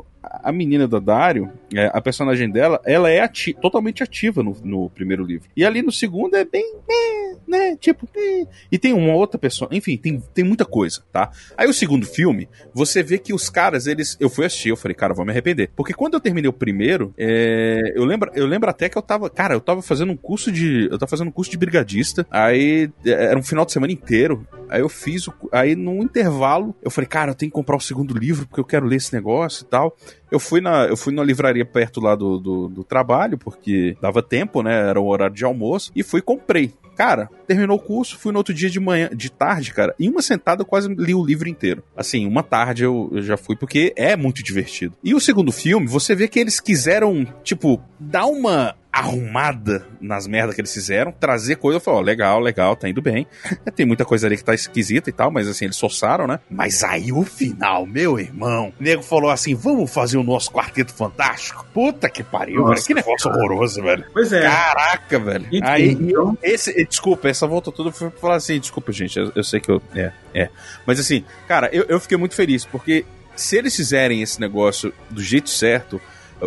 o- 0.04 0.06
a 0.24 0.52
menina 0.52 0.88
da 0.88 1.00
Dario, 1.00 1.52
é, 1.74 1.90
a 1.94 2.02
personagem 2.02 2.50
dela, 2.50 2.80
ela 2.86 3.10
é 3.10 3.22
ati- 3.22 3.54
totalmente 3.54 4.04
ativa 4.04 4.44
no, 4.44 4.56
no 4.64 4.90
primeiro 4.90 5.24
livro. 5.24 5.50
E 5.56 5.66
ali 5.66 5.82
no 5.82 5.92
segundo 5.92 6.36
é 6.36 6.46
bem, 6.46 6.76
né, 6.88 7.38
né, 7.48 7.76
tipo, 7.78 8.08
né. 8.16 8.48
e 8.72 8.78
tem 8.78 8.94
uma 8.94 9.14
outra 9.14 9.40
pessoa, 9.40 9.70
enfim, 9.72 9.98
tem, 9.98 10.22
tem 10.34 10.44
muita 10.44 10.64
coisa, 10.64 11.04
tá? 11.12 11.32
Aí 11.58 11.68
o 11.68 11.74
segundo 11.74 12.06
filme, 12.06 12.48
você 12.74 13.02
vê 13.02 13.18
que 13.18 13.34
os 13.34 13.50
caras, 13.50 13.88
eles, 13.88 14.16
eu 14.20 14.30
fui 14.30 14.46
assistir, 14.46 14.70
eu 14.70 14.78
falei, 14.78 14.96
cara, 14.96 15.14
vou 15.14 15.26
me 15.26 15.32
arrepender. 15.32 15.72
Porque 15.76 15.94
quando 15.94 16.14
eu 16.14 16.20
terminei 16.20 16.50
o 16.50 16.54
primeiro, 16.54 17.14
é, 17.18 17.94
eu 17.96 18.06
lembro, 18.06 18.32
eu 18.36 18.46
lembro 18.46 18.70
até 18.70 18.90
que 18.90 18.98
eu 18.98 19.02
tava, 19.02 19.30
cara, 19.30 19.56
eu 19.56 19.62
tava 19.62 19.82
fazendo 19.82 20.12
um 20.12 20.18
curso 20.18 20.52
de, 20.52 20.88
eu 20.92 20.98
tava 20.98 21.10
fazendo 21.10 21.28
um 21.30 21.32
curso 21.32 21.52
de 21.52 21.58
brigadista, 21.58 22.26
aí 22.30 22.90
é, 23.06 23.12
era 23.12 23.40
um 23.40 23.44
final 23.44 23.66
de 23.66 23.72
semana 23.72 23.92
inteiro, 23.92 24.46
aí 24.70 24.82
eu 24.82 24.90
fiz, 24.90 25.28
o, 25.28 25.34
aí 25.52 25.76
num 25.76 26.04
intervalo, 26.04 26.76
eu 26.82 26.92
falei, 26.92 27.08
cara, 27.08 27.32
eu 27.32 27.36
tenho 27.36 27.52
que 27.52 27.56
comprar 27.56 27.76
o 27.76 27.82
segundo 27.82 28.18
livro 28.18 28.46
porque 28.48 28.60
eu 28.60 28.66
quero 28.66 28.86
ler 28.86 28.98
esse 28.98 29.14
negócio 29.14 29.64
e 29.64 29.68
tal. 29.68 29.96
Eu 30.32 30.40
fui 30.40 30.62
na, 30.62 30.86
eu 30.86 30.96
fui 30.96 31.14
numa 31.14 31.26
livraria 31.26 31.66
perto 31.66 32.00
lá 32.00 32.16
do, 32.16 32.38
do, 32.40 32.68
do 32.70 32.84
trabalho, 32.84 33.38
porque 33.38 33.96
dava 34.02 34.22
tempo, 34.22 34.62
né? 34.62 34.90
Era 34.90 35.00
o 35.00 35.08
horário 35.08 35.36
de 35.36 35.44
almoço, 35.44 35.92
e 35.96 36.04
fui 36.04 36.20
e 36.20 36.24
comprei. 36.24 36.74
Cara, 36.96 37.30
terminou 37.48 37.78
o 37.78 37.82
curso, 37.82 38.18
fui 38.18 38.32
no 38.32 38.38
outro 38.38 38.54
dia 38.54 38.70
de 38.70 38.80
manhã, 38.80 39.10
de 39.14 39.32
tarde, 39.32 39.74
cara. 39.74 39.96
Em 40.00 40.10
uma 40.10 40.22
sentada 40.22 40.62
eu 40.62 40.66
quase 40.66 40.94
li 40.94 41.16
o 41.16 41.26
livro 41.26 41.50
inteiro. 41.50 41.84
Assim, 41.96 42.28
uma 42.28 42.44
tarde 42.44 42.84
eu, 42.84 43.10
eu 43.12 43.22
já 43.22 43.38
fui, 43.38 43.56
porque 43.56 43.94
é 43.96 44.16
muito 44.16 44.44
divertido. 44.44 44.94
E 45.04 45.16
o 45.16 45.20
segundo 45.20 45.52
filme, 45.52 45.88
você 45.88 46.14
vê 46.14 46.28
que 46.28 46.40
eles 46.40 46.60
quiseram, 46.60 47.26
tipo, 47.44 47.82
dar 48.00 48.26
uma 48.26 48.76
arrumada 48.92 49.88
nas 50.02 50.28
merdas 50.28 50.54
que 50.54 50.62
eles 50.62 50.74
fizeram, 50.74 51.12
trazer 51.12 51.56
coisa, 51.56 51.78
eu 51.78 51.82
falei, 51.82 52.00
ó, 52.00 52.04
legal, 52.04 52.40
legal, 52.40 52.76
tá 52.76 52.90
indo 52.90 53.02
bem. 53.02 53.26
Tem 53.76 53.86
muita 53.86 54.04
coisa 54.04 54.28
ali 54.28 54.36
que 54.36 54.44
tá 54.44 54.54
esquisita 54.54 55.10
e 55.10 55.14
tal, 55.14 55.32
mas 55.32 55.48
assim, 55.48 55.66
eles 55.66 55.80
forçaram, 55.80 56.28
né? 56.28 56.40
Mas 56.50 56.84
aí 56.84 57.12
o 57.12 57.24
final, 57.24 57.86
meu 57.86 58.20
irmão, 58.20 58.74
o 58.80 58.84
nego 58.84 59.02
falou 59.02 59.30
assim, 59.30 59.56
vamos 59.56 59.94
fazer 59.94 60.18
o 60.18 60.24
nosso 60.24 60.52
quarteto 60.52 60.94
fantástico? 60.94 61.66
Puta 61.74 62.10
que 62.10 62.22
pariu, 62.22 62.62
Nossa, 62.62 62.74
velho, 62.74 62.86
que 62.86 62.94
negócio 62.94 63.30
cara. 63.32 63.44
horroroso, 63.44 63.82
velho. 63.82 64.06
Pois 64.12 64.34
é. 64.34 64.42
Caraca, 64.42 65.20
velho. 65.20 65.46
Enfim, 65.48 65.62
aí, 65.64 65.92
então- 65.92 66.38
esse, 66.44 66.86
desculpa, 66.86 67.30
essa 67.30 67.48
volta 67.48 67.72
toda 67.72 67.92
foi 67.92 68.10
falar 68.10 68.36
assim, 68.36 68.60
desculpa, 68.60 68.92
gente, 68.92 69.18
eu, 69.18 69.32
eu 69.36 69.44
sei 69.44 69.60
que 69.62 69.72
eu, 69.72 69.82
é, 69.96 70.12
é. 70.34 70.50
Mas 70.86 71.00
assim, 71.00 71.24
cara, 71.48 71.70
eu, 71.72 71.86
eu 71.88 72.00
fiquei 72.00 72.18
muito 72.18 72.36
feliz, 72.36 72.66
porque 72.66 73.06
se 73.36 73.58
eles 73.58 73.76
fizerem 73.76 74.22
esse 74.22 74.40
negócio 74.40 74.94
do 75.10 75.22
jeito 75.22 75.50
certo, 75.50 75.96
eu 75.96 76.02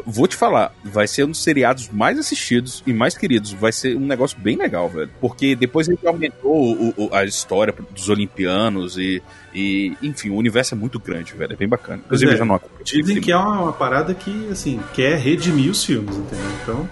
vou 0.07 0.27
te 0.27 0.37
falar, 0.37 0.73
vai 0.85 1.07
ser 1.07 1.25
um 1.25 1.29
dos 1.31 1.43
seriados 1.43 1.89
mais 1.91 2.19
assistidos 2.19 2.83
e 2.87 2.93
mais 2.93 3.17
queridos. 3.17 3.53
Vai 3.53 3.73
ser 3.73 3.97
um 3.97 4.01
negócio 4.07 4.39
bem 4.39 4.57
legal, 4.57 4.89
velho. 4.89 5.11
Porque 5.21 5.55
depois 5.55 5.89
ele 5.89 5.99
aumentou 6.05 6.53
o- 6.75 6.95
o- 6.97 7.15
a 7.15 7.25
história 7.25 7.75
dos 7.91 8.09
olimpianos 8.09 8.97
e, 8.99 9.23
e, 9.55 9.97
enfim, 10.03 10.31
o 10.31 10.37
universo 10.37 10.75
é 10.75 10.79
muito 10.79 10.99
grande, 10.99 11.33
velho. 11.35 11.53
É 11.53 11.57
bem 11.57 11.69
bacana. 11.69 12.03
Inclusive, 12.05 12.31
é. 12.31 12.35
eu 12.35 12.39
já 12.39 12.45
não 12.45 12.61
Dizem 12.83 13.21
que 13.21 13.33
é 13.33 13.37
uma, 13.37 13.63
uma 13.63 13.73
parada 13.73 14.15
que, 14.15 14.49
assim, 14.51 14.81
quer 14.95 15.17
redimir 15.19 15.71
os 15.71 15.85
filmes, 15.85 16.17
entendeu? 16.17 16.47
Então, 16.63 16.89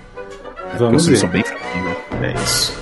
vamos 0.78 1.06
ver. 1.06 1.16
são 1.16 1.28
bem 1.28 1.42
fraquinhos. 1.44 1.96
né? 2.20 2.34
É 2.34 2.42
isso. 2.42 2.81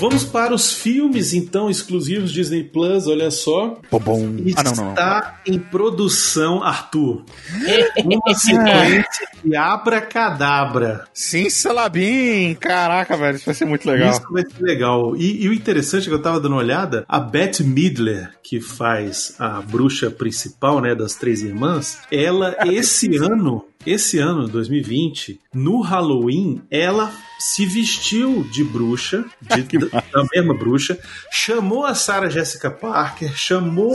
Vamos 0.00 0.24
para 0.24 0.54
os 0.54 0.72
filmes 0.72 1.34
então 1.34 1.68
exclusivos 1.68 2.32
Disney 2.32 2.64
Plus, 2.64 3.06
olha 3.06 3.30
só. 3.30 3.78
Bom. 3.90 4.36
Está 4.46 4.60
Ah, 4.60 4.64
não, 4.64 4.74
não, 4.74 4.94
não. 4.94 5.32
em 5.46 5.58
produção, 5.58 6.62
Arthur. 6.62 7.22
Uma 8.04 8.34
sequência 8.34 9.28
de 9.44 9.54
abracadabra. 9.56 11.04
Sim, 11.12 11.50
Salabim! 11.50 12.54
Caraca, 12.58 13.16
velho, 13.16 13.36
isso 13.36 13.46
vai 13.46 13.54
ser 13.54 13.64
muito 13.66 13.88
legal. 13.88 14.10
Isso 14.10 14.22
vai 14.30 14.42
ser 14.42 14.62
legal. 14.62 15.14
E, 15.16 15.44
e 15.44 15.48
o 15.48 15.52
interessante 15.52 16.06
é 16.06 16.08
que 16.08 16.14
eu 16.14 16.22
tava 16.22 16.40
dando 16.40 16.52
uma 16.52 16.62
olhada, 16.62 17.04
a 17.08 17.20
Beth 17.20 17.60
Midler, 17.60 18.32
que 18.42 18.60
faz 18.60 19.34
a 19.38 19.60
bruxa 19.60 20.10
principal, 20.10 20.80
né, 20.80 20.94
das 20.94 21.14
três 21.14 21.42
irmãs, 21.42 21.98
ela 22.10 22.56
esse 22.66 23.16
ano, 23.16 23.64
esse 23.86 24.18
ano, 24.18 24.48
2020, 24.48 25.40
no 25.54 25.80
Halloween, 25.82 26.62
ela 26.70 27.12
se 27.40 27.64
vestiu 27.64 28.44
de 28.52 28.62
bruxa, 28.62 29.24
de- 29.40 29.78
da, 29.90 30.24
mesma 30.34 30.54
bruxa, 30.54 30.98
chamou 31.32 31.84
a 31.86 31.94
Sarah 31.94 32.28
Jessica 32.28 32.70
Parker, 32.70 33.34
chamou 33.34 33.92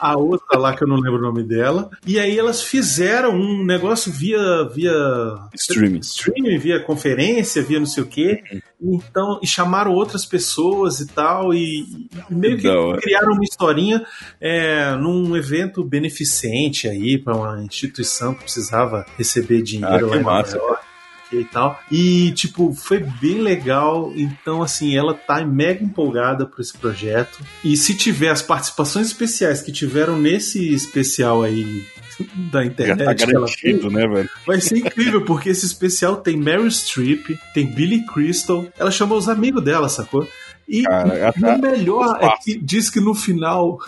a 0.00 0.16
outra 0.16 0.58
lá 0.58 0.74
que 0.74 0.82
eu 0.82 0.88
não 0.88 0.96
lembro 0.96 1.18
o 1.18 1.22
nome 1.22 1.42
dela, 1.42 1.90
e 2.06 2.18
aí 2.18 2.38
elas 2.38 2.62
fizeram 2.62 3.32
um 3.36 3.64
negócio 3.64 4.10
via 4.10 4.38
via 4.74 4.92
Streaming. 5.54 5.98
streaming, 6.00 6.58
via 6.58 6.80
conferência, 6.82 7.62
via 7.62 7.78
não 7.78 7.86
sei 7.86 8.02
o 8.02 8.06
quê. 8.06 8.42
Então, 8.80 9.38
e 9.42 9.46
chamaram 9.46 9.92
outras 9.92 10.24
pessoas 10.24 11.00
e 11.00 11.06
tal, 11.08 11.52
e, 11.52 11.84
e 12.30 12.34
meio 12.34 12.56
que 12.56 12.68
hora. 12.68 13.00
criaram 13.00 13.32
uma 13.32 13.44
historinha 13.44 14.02
é, 14.40 14.94
num 14.94 15.36
evento 15.36 15.84
beneficente 15.84 16.88
aí 16.88 17.18
para 17.18 17.36
uma 17.36 17.62
instituição 17.64 18.34
que 18.34 18.44
precisava 18.44 19.04
receber 19.18 19.62
dinheiro 19.62 20.06
Ah, 20.06 20.10
lá 20.10 20.16
em 20.16 20.22
Nova 20.22 20.36
massa. 20.38 20.58
E 21.30 21.44
tal. 21.44 21.78
E, 21.90 22.32
tipo, 22.32 22.72
foi 22.72 22.98
bem 23.20 23.40
legal. 23.40 24.12
Então, 24.16 24.62
assim, 24.62 24.96
ela 24.96 25.12
tá 25.12 25.44
mega 25.44 25.84
empolgada 25.84 26.46
por 26.46 26.60
esse 26.60 26.76
projeto. 26.76 27.40
E 27.62 27.76
se 27.76 27.94
tiver 27.94 28.30
as 28.30 28.40
participações 28.40 29.08
especiais 29.08 29.60
que 29.60 29.70
tiveram 29.70 30.18
nesse 30.18 30.72
especial 30.72 31.42
aí 31.42 31.84
da 32.50 32.60
Já 32.62 32.66
internet, 32.66 33.04
tá 33.04 33.26
garantido, 33.26 33.90
né, 33.90 34.06
velho? 34.08 34.28
Vai 34.46 34.60
ser 34.60 34.78
incrível, 34.78 35.24
porque 35.24 35.50
esse 35.50 35.66
especial 35.66 36.16
tem 36.16 36.36
Meryl 36.36 36.70
Streep, 36.70 37.28
tem 37.54 37.66
Billy 37.66 38.04
Crystal. 38.06 38.66
Ela 38.78 38.90
chamou 38.90 39.18
os 39.18 39.28
amigos 39.28 39.62
dela, 39.62 39.88
sacou? 39.88 40.26
E, 40.68 40.82
Cara, 40.82 41.14
ela 41.14 41.32
tá- 41.32 41.54
o 41.56 41.60
melhor 41.60 42.18
é 42.20 42.30
que 42.42 42.58
diz 42.58 42.90
que 42.90 43.00
no 43.00 43.14
final 43.14 43.78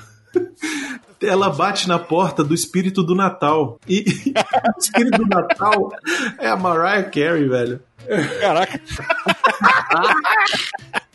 ela 1.23 1.51
bate 1.51 1.89
na 1.89 1.99
porta 1.99 2.43
do 2.43 2.55
espírito 2.55 3.03
do 3.03 3.14
Natal. 3.14 3.79
E, 3.89 4.05
e 4.27 4.33
o 4.33 4.79
espírito 4.79 5.18
do 5.18 5.27
Natal 5.27 5.93
é 6.39 6.49
a 6.49 6.57
Mariah 6.57 7.11
Carey, 7.11 7.49
velho. 7.49 7.81
Caraca. 8.41 8.81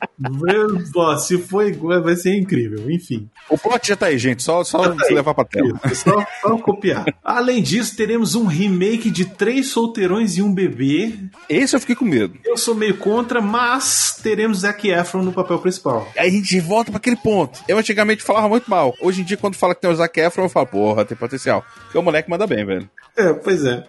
Pô, 0.93 1.17
se 1.17 1.37
for 1.37 1.65
igual, 1.67 2.01
vai 2.01 2.15
ser 2.15 2.35
incrível. 2.35 2.89
Enfim. 2.89 3.29
O 3.49 3.57
plot 3.57 3.87
já 3.87 3.95
tá 3.95 4.07
aí, 4.07 4.17
gente. 4.17 4.43
Só, 4.43 4.63
só 4.63 4.89
tá 4.93 5.05
levar 5.09 5.33
pra 5.33 5.45
tela. 5.45 5.79
Isso, 5.85 6.03
só, 6.03 6.25
só 6.41 6.57
copiar. 6.57 7.05
Além 7.23 7.61
disso, 7.61 7.95
teremos 7.95 8.35
um 8.35 8.45
remake 8.45 9.09
de 9.09 9.25
Três 9.25 9.67
Solteirões 9.67 10.37
e 10.37 10.41
um 10.41 10.53
Bebê. 10.53 11.13
Esse 11.49 11.75
eu 11.75 11.79
fiquei 11.79 11.95
com 11.95 12.05
medo. 12.05 12.37
Eu 12.43 12.57
sou 12.57 12.75
meio 12.75 12.97
contra, 12.97 13.41
mas 13.41 14.19
teremos 14.21 14.59
Zac 14.59 14.87
Efron 14.87 15.21
no 15.23 15.33
papel 15.33 15.59
principal. 15.59 16.07
Aí 16.17 16.27
a 16.27 16.31
gente 16.31 16.59
volta 16.59 16.91
pra 16.91 16.97
aquele 16.97 17.17
ponto. 17.17 17.59
Eu 17.67 17.77
antigamente 17.77 18.23
falava 18.23 18.47
muito 18.49 18.69
mal. 18.69 18.95
Hoje 19.01 19.21
em 19.21 19.25
dia, 19.25 19.37
quando 19.37 19.55
fala 19.55 19.75
que 19.75 19.81
tem 19.81 19.91
o 19.91 19.95
Zac 19.95 20.19
Efron, 20.19 20.43
eu 20.43 20.49
falo, 20.49 20.67
porra, 20.67 21.05
tem 21.05 21.17
potencial. 21.17 21.63
Porque 21.83 21.97
o 21.97 22.01
moleque 22.01 22.29
manda 22.29 22.47
bem, 22.47 22.65
velho. 22.65 22.89
É, 23.17 23.33
pois 23.33 23.65
é. 23.65 23.83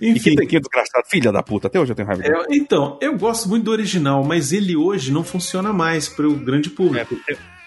E 0.00 0.08
Enfim. 0.10 0.30
que, 0.30 0.36
tem 0.36 0.48
que 0.48 0.58
desgraçado. 0.58 1.04
Filha 1.06 1.30
da 1.30 1.44
puta. 1.44 1.68
Até 1.68 1.78
hoje 1.78 1.92
eu 1.92 1.94
tenho 1.94 2.08
raiva. 2.08 2.24
É, 2.24 2.56
então, 2.56 2.98
eu 3.00 3.16
gosto 3.16 3.48
muito 3.48 3.64
do 3.64 3.70
original, 3.70 4.24
mas 4.24 4.52
ele 4.52 4.74
hoje 4.74 5.12
não 5.12 5.22
funciona 5.22 5.51
mais 5.72 6.08
para 6.08 6.26
o 6.28 6.34
grande 6.34 6.70
público. 6.70 7.16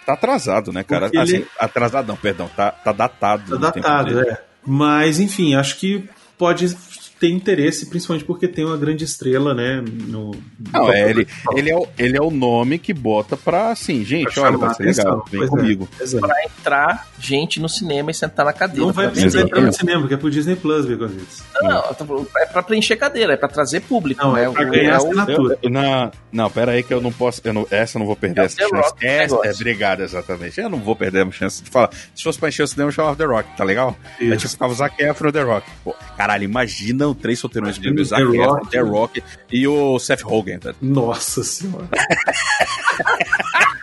Tá 0.06 0.14
atrasado, 0.14 0.72
né, 0.72 0.84
cara? 0.84 1.06
Porque 1.08 1.18
Assim, 1.18 1.36
ele- 1.38 1.48
atrasado 1.60 2.08
não, 2.08 2.16
perdão. 2.16 2.50
Tá, 2.56 2.72
tá 2.72 2.92
datado. 2.92 3.60
Tá 3.60 3.72
datado, 3.72 4.20
é. 4.22 4.42
Mas, 4.66 5.20
enfim, 5.20 5.56
acho 5.56 5.78
que 5.78 6.08
pode 6.38 6.76
ter 7.20 7.30
interesse, 7.30 7.86
principalmente 7.89 8.26
porque 8.26 8.47
tem 8.47 8.66
uma 8.66 8.76
grande 8.78 9.03
estrela, 9.05 9.53
né? 9.53 9.82
No, 10.07 10.32
Não, 10.74 10.91
é, 10.91 11.09
ele, 11.09 11.28
ele, 11.55 11.70
é 11.72 11.76
o, 11.76 11.88
ele 11.97 12.18
é 12.18 12.22
o 12.22 12.30
nome 12.30 12.78
que 12.78 12.93
bota 12.93 13.38
pra, 13.38 13.72
assim, 13.72 14.03
gente, 14.03 14.34
Pra 14.34 14.43
olha, 14.43 14.57
vai 14.57 14.74
ser 14.74 14.84
atenção, 14.84 15.03
legal, 15.05 15.26
vem 15.32 15.43
é. 15.43 15.47
comigo. 15.47 15.89
Exato. 15.99 16.28
Pra 16.28 16.43
entrar 16.43 17.07
gente 17.18 17.59
no 17.61 17.70
cinema 17.70 18.11
e 18.11 18.13
sentar 18.13 18.45
na 18.45 18.51
cadeira. 18.53 18.86
Não 18.86 18.91
vai 18.93 19.09
precisar 19.09 19.41
entrar 19.41 19.61
no 19.61 19.72
cinema, 19.72 20.01
porque 20.01 20.13
é 20.13 20.18
pro 20.18 20.30
Disney 20.30 20.55
Plus, 20.55 20.86
Beconzitos. 20.86 21.41
Não, 21.61 21.70
não, 21.70 22.28
é 22.38 22.45
pra 22.47 22.61
preencher 22.61 22.95
cadeira, 22.97 23.34
é 23.34 23.38
pra 23.38 23.47
trazer 23.47 23.80
público. 23.82 24.22
Não, 24.22 24.36
é 24.36 24.47
né? 24.47 24.53
pra 24.53 24.63
O- 24.68 24.70
ganhar 24.72 24.91
é 24.91 24.95
assinatura. 24.95 25.57
Eu- 25.63 25.70
não, 25.70 26.11
não, 26.32 26.49
pera 26.51 26.74
aí 26.74 26.84
que 26.84 26.93
eu 26.93 26.99
não 27.01 27.11
posso. 27.13 27.39
Eu 27.45 27.53
não, 27.53 27.66
essa 27.72 27.97
eu 27.97 27.99
não 27.99 28.05
vou 28.07 28.16
perder 28.16 28.41
É 28.41 28.45
essa 28.45 28.57
chance. 28.57 28.74
Rock 28.74 29.05
Essa, 29.05 29.36
é, 29.43 29.51
obrigado, 29.51 30.01
exatamente. 30.01 30.59
Eu 30.59 30.70
não 30.70 30.80
vou 30.80 30.95
perder 30.95 31.26
a 31.26 31.32
chance 31.32 31.63
de 31.63 31.70
falar. 31.70 31.89
Se 32.13 32.22
fosse 32.24 32.38
pra 32.38 32.49
encher 32.49 32.63
o 32.63 32.68
cinema, 32.68 32.89
eu 32.89 32.93
chamava 32.93 33.16
The 33.16 33.26
Rock, 33.26 33.55
tá 33.55 33.63
legal? 33.63 33.95
Isso. 34.20 34.34
É 34.34 34.36
tipo, 34.38 34.49
ficava 34.51 34.74
o 34.74 34.76
Zac 34.76 35.01
Efron 35.01 35.32
The 35.32 35.41
Rock. 35.43 35.68
Pô, 35.84 35.95
caralho, 36.18 36.43
imagina 36.43 37.05
o 37.06 37.16
três 37.16 37.39
solteirões 37.39 37.78
de 37.78 38.03
Zac 38.03 38.22
The 38.22 38.28
Efron, 38.30 38.45
Rock. 38.45 38.70
The 38.70 38.80
Rock 38.80 39.24
e 39.51 39.68
o 39.68 39.99
Seth 39.99 40.22
Rogen. 40.22 40.60
Tá? 40.60 40.74
Nossa 40.82 41.43
senhora. 41.43 41.88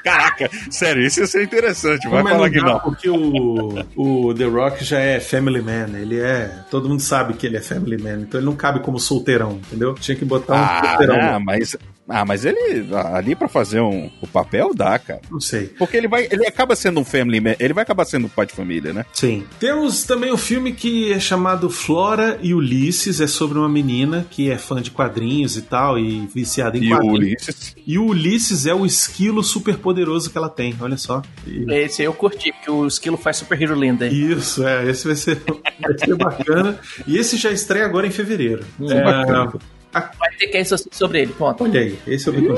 Caraca, 0.03 0.51
sério, 0.69 1.05
isso 1.07 1.21
ia 1.21 1.27
ser 1.29 1.45
interessante. 1.45 2.09
Vai 2.09 2.25
Mas 2.25 2.33
falar 2.33 2.47
não 2.47 2.53
que 2.53 2.61
não. 2.61 2.81
Porque 2.81 3.09
o, 3.09 3.85
o 3.97 4.35
The 4.35 4.45
Rock 4.47 4.85
já 4.85 4.99
é 4.99 5.21
family 5.21 5.63
man. 5.63 5.97
Ele 5.97 6.19
é. 6.21 6.51
Todo 6.71 6.89
mundo 6.89 7.01
sabe 7.01 7.35
que 7.35 7.47
ele 7.47 7.57
é 7.57 7.61
family 7.61 8.03
man. 8.03 8.23
Então 8.23 8.41
ele 8.41 8.47
não 8.47 8.57
cabe 8.57 8.81
como 8.81 8.99
solteirão, 8.99 9.53
entendeu? 9.53 9.95
Tinha 9.95 10.17
que 10.17 10.25
botar 10.25 10.55
um 10.55 10.57
Ah, 10.57 10.83
solteirão. 10.89 11.33
não, 11.33 11.41
mas, 11.41 11.77
ah, 12.09 12.25
mas 12.25 12.45
ele 12.45 12.87
ali 13.15 13.35
pra 13.35 13.49
fazer 13.49 13.81
um, 13.81 14.11
o 14.21 14.27
papel 14.27 14.73
dá, 14.75 14.99
cara. 14.99 15.21
Não 15.31 15.41
sei. 15.41 15.67
Porque 15.79 15.97
ele 15.97 16.09
vai, 16.09 16.27
ele 16.31 16.47
acaba 16.47 16.75
sendo 16.75 17.01
um 17.01 17.05
family 17.05 17.41
man, 17.41 17.55
ele 17.59 17.73
vai 17.73 17.83
acabar 17.83 18.05
sendo 18.05 18.27
um 18.27 18.29
pai 18.29 18.47
de 18.47 18.53
família, 18.53 18.93
né? 18.93 19.05
Sim. 19.13 19.45
Temos 19.59 20.05
também 20.05 20.33
um 20.33 20.37
filme 20.37 20.73
que 20.73 21.13
é 21.13 21.21
chamado 21.21 21.71
Flora 21.71 22.39
e 22.43 22.55
Ulisses. 22.55 23.21
É 23.21 23.27
sobre 23.27 23.59
uma 23.59 23.69
menina 23.69 24.27
que 24.31 24.51
é 24.51 24.59
fã 24.59 24.81
de 24.83 24.91
quadrinhos 24.91 25.57
e 25.57 25.63
tal, 25.63 25.99
e 25.99 26.27
viciada 26.35 26.77
em 26.77 26.83
E 26.85 26.87
o 26.93 26.97
quadrinhos. 26.97 27.19
Ulisses. 27.19 27.77
E 27.87 27.99
o 27.99 28.07
Ulisses 28.07 28.67
é 28.67 28.75
o 28.75 28.85
esquilo 28.85 29.43
super 29.43 29.77
poderoso 29.79 30.31
que 30.31 30.37
ela 30.39 30.49
tem, 30.49 30.75
olha 30.81 30.97
só. 30.97 31.23
E- 31.47 31.65
Esse 31.73 32.03
aí 32.03 32.07
eu 32.07 32.13
curti, 32.15 32.53
porque 32.53 32.71
o 32.71 32.87
esquilo 32.87 33.17
faz 33.17 33.37
Super 33.39 33.61
Hero 33.61 33.75
Linda. 33.75 34.05
aí. 34.07 34.33
Isso, 34.33 34.67
é, 34.67 34.89
esse 34.89 35.07
vai 35.07 35.17
ser, 35.17 35.41
vai 35.81 35.99
ser 35.99 36.15
bacana. 36.17 36.79
E 37.07 37.17
esse 37.17 37.37
já 37.37 37.51
estreia 37.51 37.85
agora 37.85 38.07
em 38.07 38.11
fevereiro. 38.11 38.65
É, 38.89 39.03
bacana. 39.03 39.53
Vai 39.93 40.31
ter 40.39 40.47
que 40.49 40.57
assistir 40.59 40.89
sobre 40.93 41.21
ele, 41.23 41.33
ponto. 41.33 41.63
olha 41.65 41.81
aí, 41.81 41.99
esse 42.07 42.29
é 42.29 42.33
o 42.33 42.35
Bico. 42.35 42.55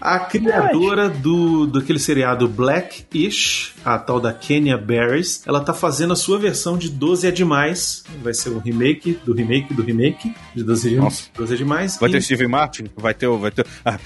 A 0.00 0.18
criadora 0.18 1.08
do 1.08 1.66
daquele 1.66 1.98
seriado 1.98 2.48
Black-ish, 2.48 3.74
a 3.84 3.98
tal 3.98 4.20
da 4.20 4.32
Kenya 4.32 4.76
Barris, 4.76 5.42
ela 5.46 5.60
tá 5.60 5.72
fazendo 5.72 6.12
a 6.12 6.16
sua 6.16 6.38
versão 6.38 6.76
de 6.76 6.90
12 6.90 7.26
é 7.26 7.30
Demais. 7.30 8.04
Vai 8.22 8.34
ser 8.34 8.50
um 8.50 8.58
remake 8.58 9.18
do 9.24 9.32
remake 9.32 9.72
do 9.72 9.82
remake 9.82 10.34
de 10.54 10.62
12 10.64 10.94
é, 10.94 10.98
Nossa. 10.98 11.24
12 11.36 11.54
é 11.54 11.56
Demais. 11.56 11.96
Vai 11.98 12.10
E- 12.10 12.12
ter 12.12 12.20
Steve 12.22 12.46
Martin? 12.48 12.86
Vai 12.96 13.14
ter 13.14 13.26
o. 13.28 13.38
Vai 13.38 13.50
ter... 13.50 13.64
Ah, 13.84 13.98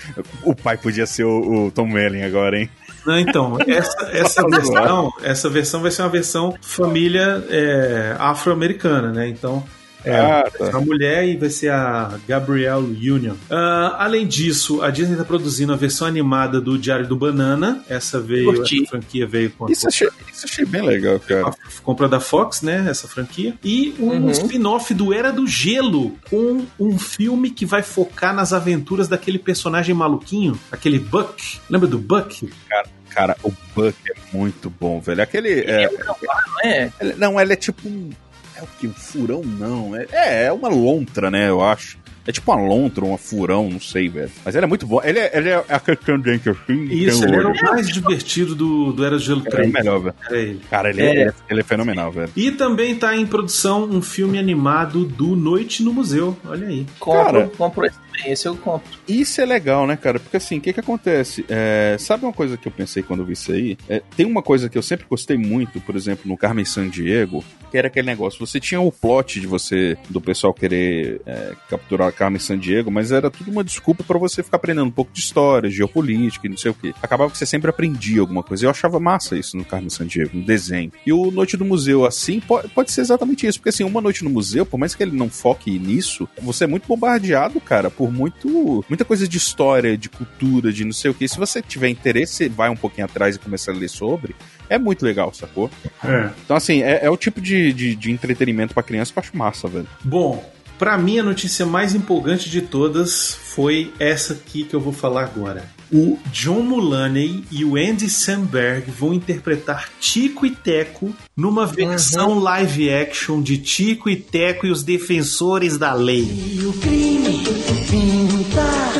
o 0.42 0.54
pai 0.54 0.76
podia 0.76 1.06
ser 1.06 1.24
o, 1.24 1.66
o 1.66 1.70
Tom 1.70 1.92
Welling 1.92 2.22
agora, 2.22 2.58
hein? 2.58 2.70
Não, 3.06 3.18
então, 3.18 3.56
essa, 3.66 4.10
essa 4.12 4.46
versão, 4.48 5.12
essa 5.22 5.48
versão 5.48 5.80
vai 5.80 5.90
ser 5.90 6.02
uma 6.02 6.08
versão 6.08 6.54
família 6.60 7.44
é, 7.48 8.16
afro-americana, 8.18 9.12
né? 9.12 9.28
Então, 9.28 9.64
é, 10.06 10.16
Ah, 10.18 10.50
tá. 10.56 10.64
uma 10.70 10.80
mulher 10.80 11.26
e 11.28 11.36
vai 11.36 11.50
ser 11.50 11.70
a 11.70 12.18
Gabrielle 12.28 13.10
Union. 13.10 13.34
Ah, 13.50 13.96
além 13.98 14.26
disso, 14.26 14.80
a 14.82 14.90
Disney 14.90 15.12
está 15.14 15.24
produzindo 15.24 15.72
a 15.72 15.76
versão 15.76 16.06
animada 16.06 16.60
do 16.60 16.78
Diário 16.78 17.06
do 17.06 17.16
Banana. 17.16 17.82
Essa 17.88 18.20
veio, 18.20 18.54
Curti. 18.54 18.82
essa 18.82 18.90
franquia 18.90 19.26
veio 19.26 19.50
com 19.50 19.66
a, 19.66 19.70
Isso 19.70 19.86
achei, 19.88 20.08
isso 20.32 20.46
achei 20.46 20.64
bem 20.64 20.82
legal, 20.82 21.18
cara. 21.20 21.48
a 21.48 21.54
compra 21.82 22.08
da 22.08 22.20
Fox, 22.20 22.62
né? 22.62 22.86
Essa 22.88 23.06
franquia. 23.08 23.54
E 23.64 23.94
um 23.98 24.06
Uhum. 24.10 24.30
spin-off 24.30 24.94
do 24.94 25.12
Era 25.12 25.32
do 25.32 25.46
Gelo, 25.46 26.16
com 26.30 26.64
um 26.78 26.98
filme 26.98 27.50
que 27.50 27.66
vai 27.66 27.82
focar 27.82 28.34
nas 28.34 28.52
aventuras 28.52 29.08
daquele 29.08 29.38
personagem 29.38 29.94
maluquinho, 29.94 30.58
aquele 30.70 30.98
Buck. 30.98 31.58
Lembra 31.68 31.88
do 31.88 31.98
Buck? 31.98 32.48
Cara, 32.68 32.88
cara, 33.10 33.36
o 33.42 33.52
Buck 33.74 33.96
é 34.08 34.36
muito 34.36 34.70
bom, 34.70 35.00
velho. 35.00 35.22
Aquele. 35.22 35.60
É, 35.60 35.90
Não 36.04 36.16
é? 36.64 36.92
ele- 37.00 37.14
não, 37.16 37.40
ele 37.40 37.52
é 37.52 37.56
tipo 37.56 37.88
um. 37.88 38.10
É 38.58 38.62
o 38.62 38.66
que? 38.78 38.86
Um 38.86 38.92
furão, 38.94 39.42
não. 39.42 39.94
É, 39.94 40.06
é, 40.12 40.44
é 40.46 40.52
uma 40.52 40.68
lontra, 40.68 41.30
né? 41.30 41.48
Eu 41.48 41.62
acho. 41.62 41.98
É 42.28 42.32
tipo 42.32 42.50
uma 42.50 42.60
lontra, 42.60 43.04
uma 43.04 43.16
furão, 43.16 43.70
não 43.70 43.78
sei, 43.78 44.08
velho. 44.08 44.30
Mas 44.44 44.56
ele 44.56 44.64
é 44.64 44.68
muito 44.68 44.84
bom. 44.84 45.00
Ele 45.04 45.20
é, 45.20 45.30
ele 45.32 45.48
é 45.50 45.64
aquele 45.68 45.96
que 45.96 46.04
tem 46.06 46.18
dente 46.18 46.48
assim. 46.48 46.82
Isso, 46.90 47.20
tem 47.20 47.28
ele 47.28 47.36
era 47.38 47.48
o 47.48 47.54
mais 47.70 47.88
divertido 47.88 48.52
do, 48.56 48.92
do 48.92 49.04
Era 49.04 49.14
do 49.16 49.22
Gelo 49.22 49.42
É 49.46 49.50
3. 49.50 49.68
o 49.68 49.72
melhor, 49.72 50.00
velho. 50.00 50.14
Era 50.28 50.38
ele. 50.40 50.60
Cara, 50.68 50.90
ele 50.90 51.02
é, 51.02 51.10
ele 51.10 51.20
é- 51.28 51.34
ele 51.48 51.60
é 51.60 51.62
fenomenal, 51.62 52.10
velho. 52.10 52.28
E 52.34 52.50
também 52.50 52.96
tá 52.96 53.14
em 53.16 53.24
produção 53.24 53.84
um 53.84 54.02
filme 54.02 54.40
animado 54.40 55.04
do 55.04 55.36
Noite 55.36 55.84
no 55.84 55.92
Museu. 55.92 56.36
Olha 56.44 56.66
aí. 56.66 56.84
Compro, 56.98 57.24
Cara. 57.24 57.50
compro 57.56 57.86
esse 57.86 58.06
esse 58.24 58.48
eu 58.48 58.56
compro. 58.56 58.88
Isso 59.06 59.42
é 59.42 59.44
legal, 59.44 59.86
né, 59.86 59.94
cara? 59.94 60.18
Porque 60.18 60.38
assim, 60.38 60.56
o 60.56 60.60
que 60.62 60.72
que 60.72 60.80
acontece? 60.80 61.44
É, 61.50 61.96
sabe 62.00 62.24
uma 62.24 62.32
coisa 62.32 62.56
que 62.56 62.66
eu 62.66 62.72
pensei 62.72 63.02
quando 63.02 63.20
eu 63.20 63.26
vi 63.26 63.34
isso 63.34 63.52
aí? 63.52 63.76
É, 63.90 64.02
tem 64.16 64.24
uma 64.24 64.40
coisa 64.42 64.70
que 64.70 64.78
eu 64.78 64.82
sempre 64.82 65.04
gostei 65.08 65.36
muito, 65.36 65.82
por 65.82 65.94
exemplo, 65.94 66.22
no 66.24 66.34
Carmen 66.34 66.64
San 66.64 66.88
Diego, 66.88 67.44
que 67.76 67.78
era 67.78 67.88
aquele 67.88 68.06
negócio. 68.06 68.44
Você 68.44 68.58
tinha 68.58 68.80
o 68.80 68.90
plot 68.90 69.38
de 69.38 69.46
você, 69.46 69.98
do 70.08 70.18
pessoal 70.18 70.54
querer 70.54 71.20
é, 71.26 71.52
capturar 71.68 72.08
a 72.08 72.12
Carmen 72.12 72.40
San 72.40 72.58
Diego, 72.58 72.90
mas 72.90 73.12
era 73.12 73.30
tudo 73.30 73.50
uma 73.50 73.62
desculpa 73.62 74.02
pra 74.02 74.18
você 74.18 74.42
ficar 74.42 74.56
aprendendo 74.56 74.86
um 74.86 74.90
pouco 74.90 75.12
de 75.12 75.20
história, 75.20 75.68
geopolítica 75.68 76.46
e 76.46 76.50
não 76.50 76.56
sei 76.56 76.70
o 76.70 76.74
quê. 76.74 76.94
Acabava 77.02 77.30
que 77.30 77.36
você 77.36 77.44
sempre 77.44 77.68
aprendia 77.68 78.22
alguma 78.22 78.42
coisa. 78.42 78.64
Eu 78.64 78.70
achava 78.70 78.98
massa 78.98 79.36
isso 79.36 79.58
no 79.58 79.64
Carmen 79.64 79.90
San 79.90 80.06
Diego, 80.06 80.38
no 80.38 80.44
desenho. 80.44 80.90
E 81.04 81.12
o 81.12 81.30
Noite 81.30 81.56
do 81.56 81.66
Museu, 81.66 82.06
assim, 82.06 82.40
pode, 82.40 82.68
pode 82.68 82.90
ser 82.90 83.02
exatamente 83.02 83.46
isso. 83.46 83.58
Porque 83.58 83.68
assim, 83.68 83.84
uma 83.84 84.00
noite 84.00 84.24
no 84.24 84.30
museu, 84.30 84.64
por 84.64 84.78
mais 84.78 84.94
que 84.94 85.02
ele 85.02 85.14
não 85.14 85.28
foque 85.28 85.78
nisso, 85.78 86.26
você 86.40 86.64
é 86.64 86.66
muito 86.66 86.88
bombardeado, 86.88 87.60
cara, 87.60 87.90
por 87.90 88.10
muito 88.10 88.84
muita 88.88 89.04
coisa 89.04 89.28
de 89.28 89.36
história, 89.36 89.98
de 89.98 90.08
cultura, 90.08 90.72
de 90.72 90.84
não 90.84 90.92
sei 90.92 91.10
o 91.10 91.14
que. 91.14 91.28
Se 91.28 91.36
você 91.36 91.60
tiver 91.60 91.88
interesse, 91.88 92.48
vai 92.48 92.70
um 92.70 92.76
pouquinho 92.76 93.04
atrás 93.04 93.36
e 93.36 93.38
começa 93.38 93.70
a 93.70 93.74
ler 93.74 93.88
sobre. 93.88 94.34
É 94.68 94.78
muito 94.78 95.04
legal, 95.04 95.32
sacou? 95.32 95.70
É. 96.04 96.30
Então, 96.44 96.56
assim, 96.56 96.82
é, 96.82 97.04
é 97.04 97.10
o 97.10 97.16
tipo 97.16 97.40
de, 97.40 97.72
de, 97.72 97.94
de 97.94 98.10
entretenimento 98.10 98.74
pra 98.74 98.82
criança 98.82 99.12
que 99.12 99.18
eu 99.18 99.22
acho 99.22 99.36
massa, 99.36 99.68
velho. 99.68 99.86
Bom, 100.02 100.44
pra 100.78 100.98
mim 100.98 101.18
a 101.18 101.22
notícia 101.22 101.64
mais 101.64 101.94
empolgante 101.94 102.50
de 102.50 102.60
todas 102.60 103.34
foi 103.34 103.92
essa 103.98 104.34
aqui 104.34 104.64
que 104.64 104.74
eu 104.74 104.80
vou 104.80 104.92
falar 104.92 105.24
agora. 105.24 105.64
O 105.92 106.18
John 106.32 106.62
Mulaney 106.62 107.44
e 107.50 107.64
o 107.64 107.76
Andy 107.76 108.10
Samberg 108.10 108.90
vão 108.90 109.14
interpretar 109.14 109.88
Tico 110.00 110.44
e 110.44 110.50
Teco 110.50 111.14
numa 111.36 111.64
versão 111.64 112.40
live 112.40 112.92
action 112.92 113.40
de 113.40 113.58
Tico 113.58 114.10
e 114.10 114.16
Teco 114.16 114.66
e 114.66 114.70
os 114.70 114.82
Defensores 114.82 115.78
da 115.78 115.94
Lei. 115.94 116.24
E 116.24 116.66
o 116.66 116.72
crime 116.72 117.44
pintar, 117.88 118.92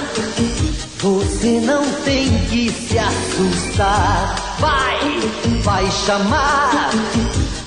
você 1.00 1.60
não 1.60 1.84
tem 2.02 2.28
que 2.50 2.70
se 2.70 2.98
assustar. 2.98 4.56
Vai, 4.60 4.98
vai 5.66 5.90
chamar 5.90 6.92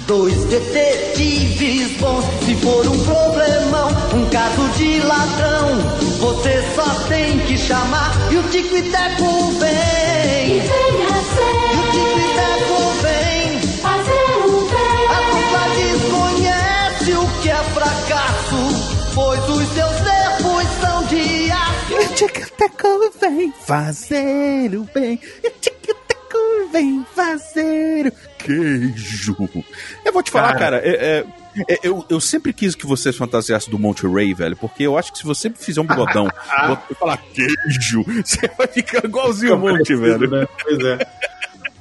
dois 0.07 0.45
detetives 0.45 1.97
bons. 1.97 2.23
Se 2.45 2.55
for 2.55 2.87
um 2.87 2.97
problemão, 3.03 3.89
um 4.15 4.25
caso 4.29 4.69
de 4.77 5.01
ladrão, 5.01 5.77
você 6.17 6.63
só 6.75 6.89
tem 7.09 7.39
que 7.39 7.57
chamar. 7.57 8.09
E 8.31 8.37
o 8.37 8.43
Tico 8.43 8.77
e 8.77 8.83
Teco 8.83 9.51
vem. 9.59 10.55
E 10.55 10.61
o 11.77 11.83
Tico 11.91 12.19
e 12.19 12.27
Teco 12.39 12.79
vem. 13.01 13.59
Fazer 13.81 14.31
o 14.45 14.61
bem. 14.71 15.03
A 15.09 15.19
dupla 15.29 15.63
desconhece 15.75 17.11
o 17.11 17.41
que 17.41 17.49
é 17.49 17.63
fracasso, 17.75 18.61
pois 19.13 19.43
os 19.49 19.67
seus 19.73 20.01
nervos 20.01 20.67
são 20.79 21.03
de 21.07 21.51
aço. 21.51 21.91
E 21.91 21.95
o 21.95 22.07
Tico-Teco 22.15 23.11
vem 23.19 23.53
fazer 23.65 24.73
o 24.77 24.87
bem. 24.93 25.19
E 25.43 25.47
o 25.47 25.51
Tico-Teco 25.59 25.78
vem 26.71 27.05
fazer 27.15 28.13
queijo. 28.37 29.35
Eu 30.05 30.13
vou 30.13 30.23
te 30.23 30.31
falar, 30.31 30.53
cara, 30.53 30.79
Cara. 30.79 30.87
é- 30.87 31.19
é- 31.19 31.25
é- 31.73 31.79
eu, 31.83 32.05
eu 32.09 32.19
sempre 32.21 32.53
quis 32.53 32.75
que 32.75 32.85
vocês 32.85 33.15
fantasiassem 33.17 33.69
do 33.69 33.79
Monte 33.79 34.05
Ray, 34.07 34.33
velho, 34.33 34.55
porque 34.55 34.83
eu 34.83 34.97
acho 34.97 35.11
que 35.11 35.17
se 35.19 35.25
você 35.25 35.49
fizer 35.49 35.81
um 35.81 35.85
bigodão 35.85 36.27
e 36.89 36.93
falar 36.95 37.17
queijo, 37.17 38.03
você 38.23 38.49
vai 38.57 38.67
ficar 38.67 39.03
igualzinho 39.05 39.55
o 39.55 39.59
Monte, 39.59 39.95
velho. 39.95 40.29
Né? 40.29 40.47
Pois 40.63 40.79
é. 40.79 41.07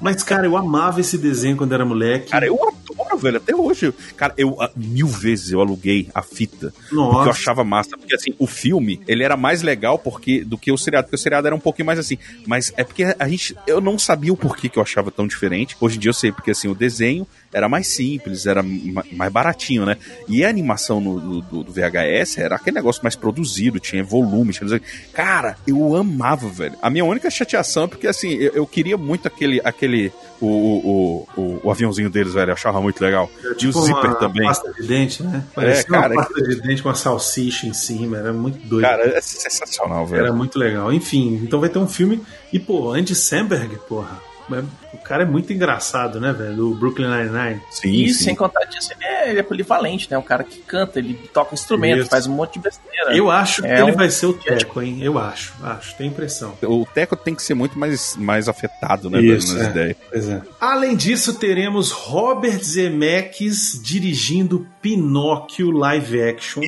Mas, 0.01 0.23
cara, 0.23 0.47
eu 0.47 0.57
amava 0.57 1.01
esse 1.01 1.19
desenho 1.19 1.57
quando 1.57 1.73
era 1.73 1.85
moleque. 1.85 2.31
Cara, 2.31 2.47
eu 2.47 2.59
adoro, 2.63 3.19
velho, 3.19 3.37
até 3.37 3.55
hoje. 3.55 3.93
Cara, 4.17 4.33
eu 4.37 4.61
ah, 4.61 4.71
mil 4.77 5.07
vezes 5.07 5.51
eu 5.53 5.61
aluguei 5.61 6.09
a 6.15 6.23
fita. 6.23 6.73
Nossa. 6.93 7.13
Porque 7.13 7.29
eu 7.29 7.33
achava 7.33 7.65
massa. 7.65 7.97
Porque 7.97 8.15
assim, 8.15 8.33
o 8.39 8.47
filme, 8.47 9.01
ele 9.07 9.25
era 9.25 9.37
mais 9.37 9.63
legal 9.63 9.99
porque, 9.99 10.45
do 10.45 10.57
que 10.57 10.71
o 10.71 10.79
seriado, 10.79 11.05
porque 11.07 11.17
o 11.17 11.19
seriado 11.19 11.47
era 11.47 11.57
um 11.57 11.61
pouquinho 11.61 11.87
mais 11.87 11.99
assim. 11.99 12.19
Mas 12.47 12.73
é 12.77 12.85
porque 12.85 13.15
a 13.19 13.29
gente. 13.29 13.57
Eu 13.67 13.81
não 13.81 13.99
sabia 13.99 14.33
o 14.33 14.37
porquê 14.37 14.69
que 14.69 14.79
eu 14.79 14.83
achava 14.83 15.11
tão 15.11 15.27
diferente. 15.27 15.77
Hoje 15.81 15.97
em 15.97 16.01
dia 16.01 16.11
eu 16.11 16.15
sei, 16.15 16.33
porque 16.33 16.51
assim, 16.51 16.69
o 16.69 16.75
desenho 16.75 17.27
era 17.53 17.69
mais 17.69 17.87
simples, 17.89 18.45
era 18.47 18.63
ma- 18.63 19.05
mais 19.13 19.33
baratinho, 19.33 19.87
né? 19.87 19.97
E 20.29 20.45
a 20.45 20.49
animação 20.49 21.01
no, 21.01 21.19
no- 21.21 21.41
do, 21.41 21.65
do 21.65 21.73
VHS 21.73 22.39
era 22.39 22.57
aquele 22.57 22.77
negócio 22.77 23.03
mais 23.03 23.17
produzido, 23.17 23.81
tinha 23.81 24.03
volume, 24.05 24.53
tinha. 24.53 24.81
Cara, 25.13 25.57
eu 25.67 25.97
amava, 25.97 26.49
velho. 26.49 26.75
A 26.83 26.91
minha 26.91 27.05
única 27.05 27.31
chateação 27.31 27.85
é 27.85 27.87
porque 27.89 28.07
assim, 28.07 28.33
eu, 28.35 28.53
eu 28.53 28.67
queria 28.67 28.97
muito 28.99 29.27
aquele. 29.27 29.61
aquele 29.65 30.13
o, 30.41 30.47
o, 30.47 31.29
o, 31.41 31.61
o 31.65 31.71
aviãozinho 31.71 32.09
deles, 32.09 32.33
velho. 32.35 32.51
Eu 32.51 32.55
achava 32.55 32.81
muito 32.81 33.01
legal. 33.03 33.29
e 33.43 33.47
o 33.49 33.55
Tipo 33.57 33.83
zíper 33.83 34.05
uma 34.11 34.15
também. 34.15 34.47
pasta 34.47 34.73
de 34.73 34.87
dente, 34.87 35.23
né? 35.23 35.43
Parecia 35.55 35.85
cara, 35.85 36.13
uma 36.15 36.23
pasta 36.25 36.43
de 36.43 36.61
dente 36.61 36.83
com 36.83 36.89
uma 36.89 36.95
salsicha 36.95 37.67
em 37.67 37.73
cima, 37.73 38.19
era 38.19 38.33
muito 38.33 38.59
doido. 38.67 38.83
Cara, 38.85 39.03
é 39.17 39.21
sensacional, 39.21 40.07
velho. 40.07 40.25
Era 40.27 40.33
muito 40.33 40.57
legal. 40.59 40.93
Enfim, 40.93 41.41
então 41.43 41.59
vai 41.59 41.69
ter 41.69 41.79
um 41.81 41.89
filme. 41.89 42.23
E, 42.53 42.59
pô, 42.59 42.93
Andy 42.93 43.15
Samberg, 43.17 43.79
porra. 43.89 44.21
é- 44.53 44.88
cara 45.09 45.23
é 45.23 45.27
muito 45.27 45.53
engraçado, 45.53 46.21
né, 46.21 46.33
velho? 46.33 46.55
Do 46.55 46.75
Brooklyn 46.75 47.09
Nine-Nine. 47.09 47.61
Sim, 47.71 47.89
E 47.91 48.13
sem 48.15 48.35
contar 48.35 48.65
disso, 48.67 48.93
ele 48.93 49.05
é, 49.05 49.31
ele 49.31 49.39
é 49.41 49.43
polivalente, 49.43 50.09
né? 50.11 50.19
Um 50.19 50.23
cara 50.23 50.45
que 50.45 50.59
canta, 50.61 50.99
ele 50.99 51.15
toca 51.33 51.55
instrumento, 51.55 52.01
Isso. 52.03 52.11
faz 52.11 52.27
um 52.27 52.33
monte 52.33 52.55
de 52.55 52.59
besteira. 52.61 53.17
Eu 53.17 53.31
acho 53.31 53.63
que 53.63 53.69
É 53.69 53.81
ele 53.81 53.93
um- 53.93 53.97
vai 53.97 54.11
ser 54.11 54.27
o 54.27 54.33
Teco, 54.35 54.83
hein? 54.83 54.99
Eu 55.03 55.19
acho, 55.19 55.55
acho, 55.63 55.97
tenho 55.97 56.11
impressão. 56.11 56.55
O 56.63 56.87
Teco 56.87 57.17
tem 57.17 57.35
que 57.35 57.43
ser 57.43 57.55
muito 57.55 57.79
mais, 57.79 58.17
mais 58.17 58.49
afetado, 58.49 59.09
né, 59.11 59.21
Isso, 59.21 59.57
nas 59.57 59.67
é. 59.67 59.71
ideias. 59.71 59.97
Pois 60.11 60.29
é. 60.29 60.43
Além 60.61 60.95
disso, 60.97 61.35
teremos 61.35 61.91
Robert 61.91 62.63
Zemeckis 62.63 63.81
dirigindo 63.83 64.67
Pinóquio 64.83 65.71
live 65.71 66.23
action. 66.23 66.61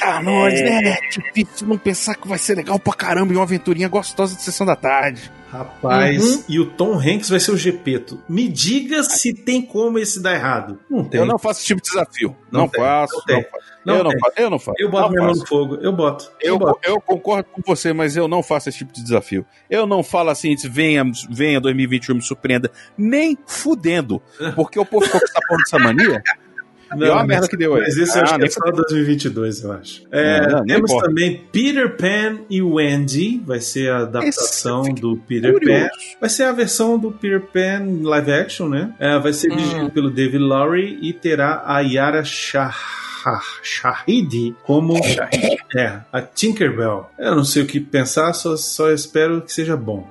Ah, 0.00 0.22
nós, 0.22 0.54
né? 0.54 0.90
É 0.90 1.08
difícil 1.08 1.66
não 1.66 1.76
pensar 1.78 2.14
que 2.14 2.28
vai 2.28 2.38
ser 2.38 2.54
legal 2.54 2.78
pra 2.78 2.92
caramba 2.92 3.32
e 3.32 3.36
uma 3.36 3.42
aventurinha 3.42 3.88
gostosa 3.88 4.36
de 4.36 4.42
sessão 4.42 4.66
da 4.66 4.76
tarde. 4.76 5.30
Rapaz, 5.50 6.22
Uhum. 6.22 6.44
e 6.46 6.60
o 6.60 6.66
Tom 6.66 6.94
Hanks 7.00 7.30
vai 7.30 7.40
ser 7.40 7.52
o 7.52 7.56
Gepeto. 7.56 8.22
Me 8.28 8.46
diga 8.48 9.02
se 9.02 9.32
tem 9.32 9.62
como 9.62 9.98
esse 9.98 10.22
dar 10.22 10.34
errado. 10.34 10.78
Não 10.90 11.02
tem. 11.02 11.18
Eu 11.18 11.26
não 11.26 11.38
faço 11.38 11.60
esse 11.60 11.68
tipo 11.68 11.80
de 11.80 11.88
desafio. 11.88 12.36
Não 12.52 12.60
Não, 12.62 12.68
tem, 12.68 12.80
faço. 12.82 13.22
não. 13.26 13.36
Não 13.36 13.42
faço. 13.44 13.68
Não 13.86 13.94
eu, 13.96 14.04
não 14.04 14.10
faço 14.20 14.32
eu 14.36 14.50
não 14.50 14.58
faço. 14.58 14.76
Eu 14.78 14.90
boto 14.90 15.02
não 15.04 15.10
minha 15.12 15.22
mão 15.24 15.34
no 15.34 15.46
fogo. 15.46 15.74
Eu 15.80 15.92
boto. 15.92 16.30
Eu, 16.42 16.52
Eu, 16.54 16.58
boto. 16.58 16.78
eu 16.82 17.00
concordo 17.00 17.48
com 17.50 17.62
você, 17.64 17.94
mas 17.94 18.14
eu 18.14 18.28
não 18.28 18.42
faço 18.42 18.68
esse 18.68 18.78
tipo 18.78 18.92
de 18.92 19.02
desafio. 19.02 19.46
Eu 19.70 19.86
não 19.86 20.02
falo 20.02 20.28
assim, 20.28 20.54
venha, 20.68 21.02
venha 21.30 21.58
2021 21.58 22.16
me 22.16 22.22
surpreenda, 22.22 22.70
nem 22.98 23.36
fudendo. 23.46 24.20
Porque 24.54 24.78
o 24.78 24.84
povo 24.84 25.06
ficou 25.06 25.18
com 25.18 25.26
essa 25.26 25.40
porra 25.48 25.62
dessa 25.62 25.78
mania. 25.78 26.22
Deu 26.96 27.12
uma 27.12 27.24
merda 27.26 27.48
que 27.48 27.56
deu 27.56 27.74
aí. 27.74 27.82
Mas 27.82 27.96
esse 27.96 28.16
eu 28.16 28.22
Ah, 28.22 28.24
acho 28.24 28.38
que 28.38 28.44
é 28.44 28.50
só 28.50 28.60
2022, 28.70 29.62
eu 29.64 29.72
acho. 29.72 30.02
É, 30.10 30.40
Não, 30.46 30.58
não, 30.58 30.64
temos 30.66 30.90
importa. 30.90 31.08
também 31.08 31.44
Peter 31.52 31.96
Pan 31.96 32.38
e 32.48 32.62
Wendy. 32.62 33.42
Vai 33.44 33.60
ser 33.60 33.90
a 33.90 33.98
adaptação 34.00 34.82
Esse 34.82 34.94
do 34.94 35.16
Peter 35.16 35.52
curioso. 35.52 35.80
Pan. 35.84 35.88
Vai 36.20 36.30
ser 36.30 36.42
a 36.44 36.52
versão 36.52 36.98
do 36.98 37.10
Peter 37.12 37.40
Pan 37.40 38.00
live 38.02 38.32
action, 38.32 38.68
né? 38.68 38.94
É, 38.98 39.18
vai 39.18 39.32
ser 39.32 39.48
dirigido 39.50 39.90
pelo 39.90 40.10
David 40.10 40.38
Lowry 40.38 40.98
e 41.02 41.12
terá 41.12 41.62
a 41.66 41.80
Yara 41.80 42.24
Shah. 42.24 42.74
Shahidi 43.62 44.54
como 44.62 44.94
é, 45.76 46.00
a 46.12 46.22
Tinkerbell. 46.22 47.10
Eu 47.18 47.34
não 47.36 47.44
sei 47.44 47.62
o 47.62 47.66
que 47.66 47.78
pensar, 47.80 48.32
só, 48.32 48.56
só 48.56 48.90
espero 48.90 49.42
que 49.42 49.52
seja 49.52 49.76
bom. 49.76 50.06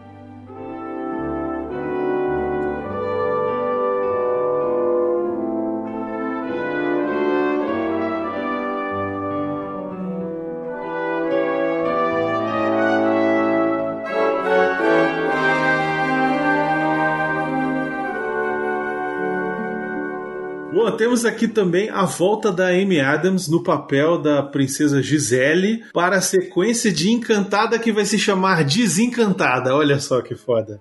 Temos 21.17 21.25
aqui 21.25 21.47
também 21.47 21.89
a 21.89 22.05
volta 22.05 22.51
da 22.51 22.67
Amy 22.67 22.99
Adams 22.99 23.47
no 23.47 23.63
papel 23.63 24.19
da 24.19 24.43
princesa 24.43 25.01
Gisele 25.01 25.83
para 25.91 26.17
a 26.17 26.21
sequência 26.21 26.91
de 26.91 27.09
Encantada 27.09 27.79
que 27.79 27.91
vai 27.91 28.05
se 28.05 28.19
chamar 28.19 28.63
Desencantada. 28.63 29.75
Olha 29.75 29.99
só 29.99 30.21
que 30.21 30.35
foda. 30.35 30.79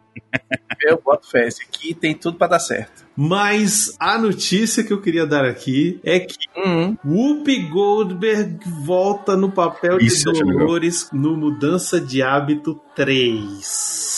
Eu 0.82 1.00
boto 1.02 1.26
fé. 1.30 1.46
Esse 1.46 1.62
aqui 1.62 1.94
tem 1.94 2.14
tudo 2.14 2.36
pra 2.36 2.48
dar 2.48 2.58
certo. 2.58 3.06
Mas 3.16 3.96
a 3.98 4.18
notícia 4.18 4.84
que 4.84 4.92
eu 4.92 5.00
queria 5.00 5.26
dar 5.26 5.46
aqui 5.46 5.98
é 6.04 6.20
que 6.20 6.36
Uhum. 6.56 6.96
Whoopi 7.04 7.68
Goldberg 7.68 8.58
volta 8.84 9.36
no 9.36 9.52
papel 9.52 9.98
Isso 9.98 10.32
de. 10.32 10.42
Dolores 10.42 11.08
no 11.12 11.36
Mudança 11.36 12.00
de 12.00 12.22
Hábito 12.22 12.80
3. 12.94 14.15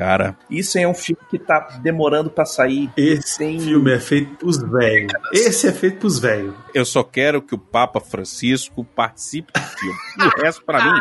Cara, 0.00 0.34
Isso 0.50 0.78
aí 0.78 0.84
é 0.84 0.88
um 0.88 0.94
filme 0.94 1.20
que 1.30 1.38
tá 1.38 1.78
demorando 1.82 2.30
pra 2.30 2.46
sair. 2.46 2.90
Esse 2.96 3.36
Tem- 3.36 3.60
filme 3.60 3.92
é 3.92 4.00
feito 4.00 4.34
pros 4.36 4.56
velhos. 4.56 5.12
Esse 5.30 5.66
é 5.68 5.72
feito 5.72 5.98
pros 5.98 6.18
velhos. 6.18 6.54
eu 6.72 6.86
só 6.86 7.02
quero 7.02 7.42
que 7.42 7.54
o 7.54 7.58
Papa 7.58 8.00
Francisco 8.00 8.82
participe 8.82 9.52
do 9.52 9.60
filme. 9.60 9.98
O 10.18 10.40
resto, 10.40 10.64
pra 10.64 10.82
mim, 10.82 11.00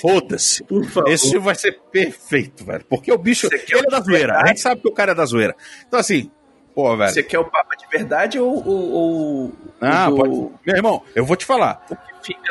foda-se. 0.00 0.64
Esse 1.08 1.30
filme 1.30 1.44
vai 1.44 1.56
ser 1.56 1.80
perfeito, 1.90 2.64
velho. 2.64 2.84
Porque 2.88 3.12
o 3.12 3.18
bicho, 3.18 3.48
ele 3.50 3.86
é 3.86 3.90
da 3.90 4.00
zoeira. 4.00 4.38
A 4.40 4.46
gente 4.46 4.60
sabe 4.60 4.80
que 4.80 4.88
o 4.88 4.92
cara 4.92 5.10
é 5.10 5.14
da 5.16 5.24
zoeira. 5.24 5.56
Então, 5.88 5.98
assim, 5.98 6.30
Pô, 6.72 6.96
velho. 6.96 7.12
Você 7.12 7.24
quer 7.24 7.40
o 7.40 7.44
Papa 7.44 7.74
de 7.76 7.84
verdade 7.88 8.38
ou, 8.38 8.64
ou, 8.64 8.90
ou 8.92 9.52
Ah, 9.80 10.06
o 10.08 10.10
do- 10.10 10.16
pode. 10.16 10.54
Meu 10.64 10.76
irmão, 10.76 11.02
eu 11.16 11.24
vou 11.26 11.34
te 11.36 11.44
falar. 11.44 11.84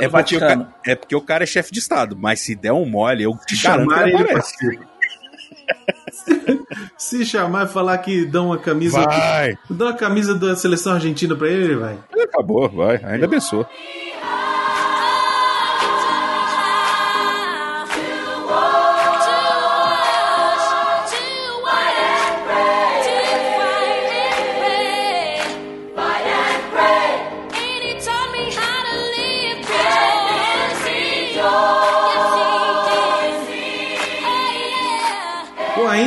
É 0.01 0.09
porque, 0.09 0.37
cara, 0.37 0.67
é 0.85 0.93
porque 0.93 1.15
o 1.15 1.21
cara 1.21 1.43
é 1.45 1.47
chefe 1.47 1.71
de 1.71 1.79
Estado, 1.79 2.17
mas 2.19 2.41
se 2.41 2.53
der 2.53 2.73
um 2.73 2.85
mole, 2.85 3.23
eu 3.23 3.31
te 3.47 3.55
garanto 3.63 3.87
que 3.87 3.93
chamar 3.95 4.07
ele 4.09 4.17
ele 4.17 4.23
aparece. 4.25 4.57
ser. 4.57 4.79
Se 6.97 7.25
chamar 7.25 7.65
e 7.65 7.69
falar 7.69 7.97
que 7.99 8.25
dão 8.25 8.47
uma 8.47 8.57
camisa. 8.57 9.01
Vai. 9.01 9.57
Dá 9.69 9.85
uma 9.85 9.93
camisa 9.93 10.35
da 10.35 10.55
seleção 10.55 10.93
argentina 10.93 11.35
pra 11.35 11.47
ele, 11.47 11.63
ele 11.63 11.75
vai. 11.75 11.97
Acabou, 12.23 12.69
vai. 12.69 12.99
Ainda 13.03 13.25
abençoa. 13.25 13.67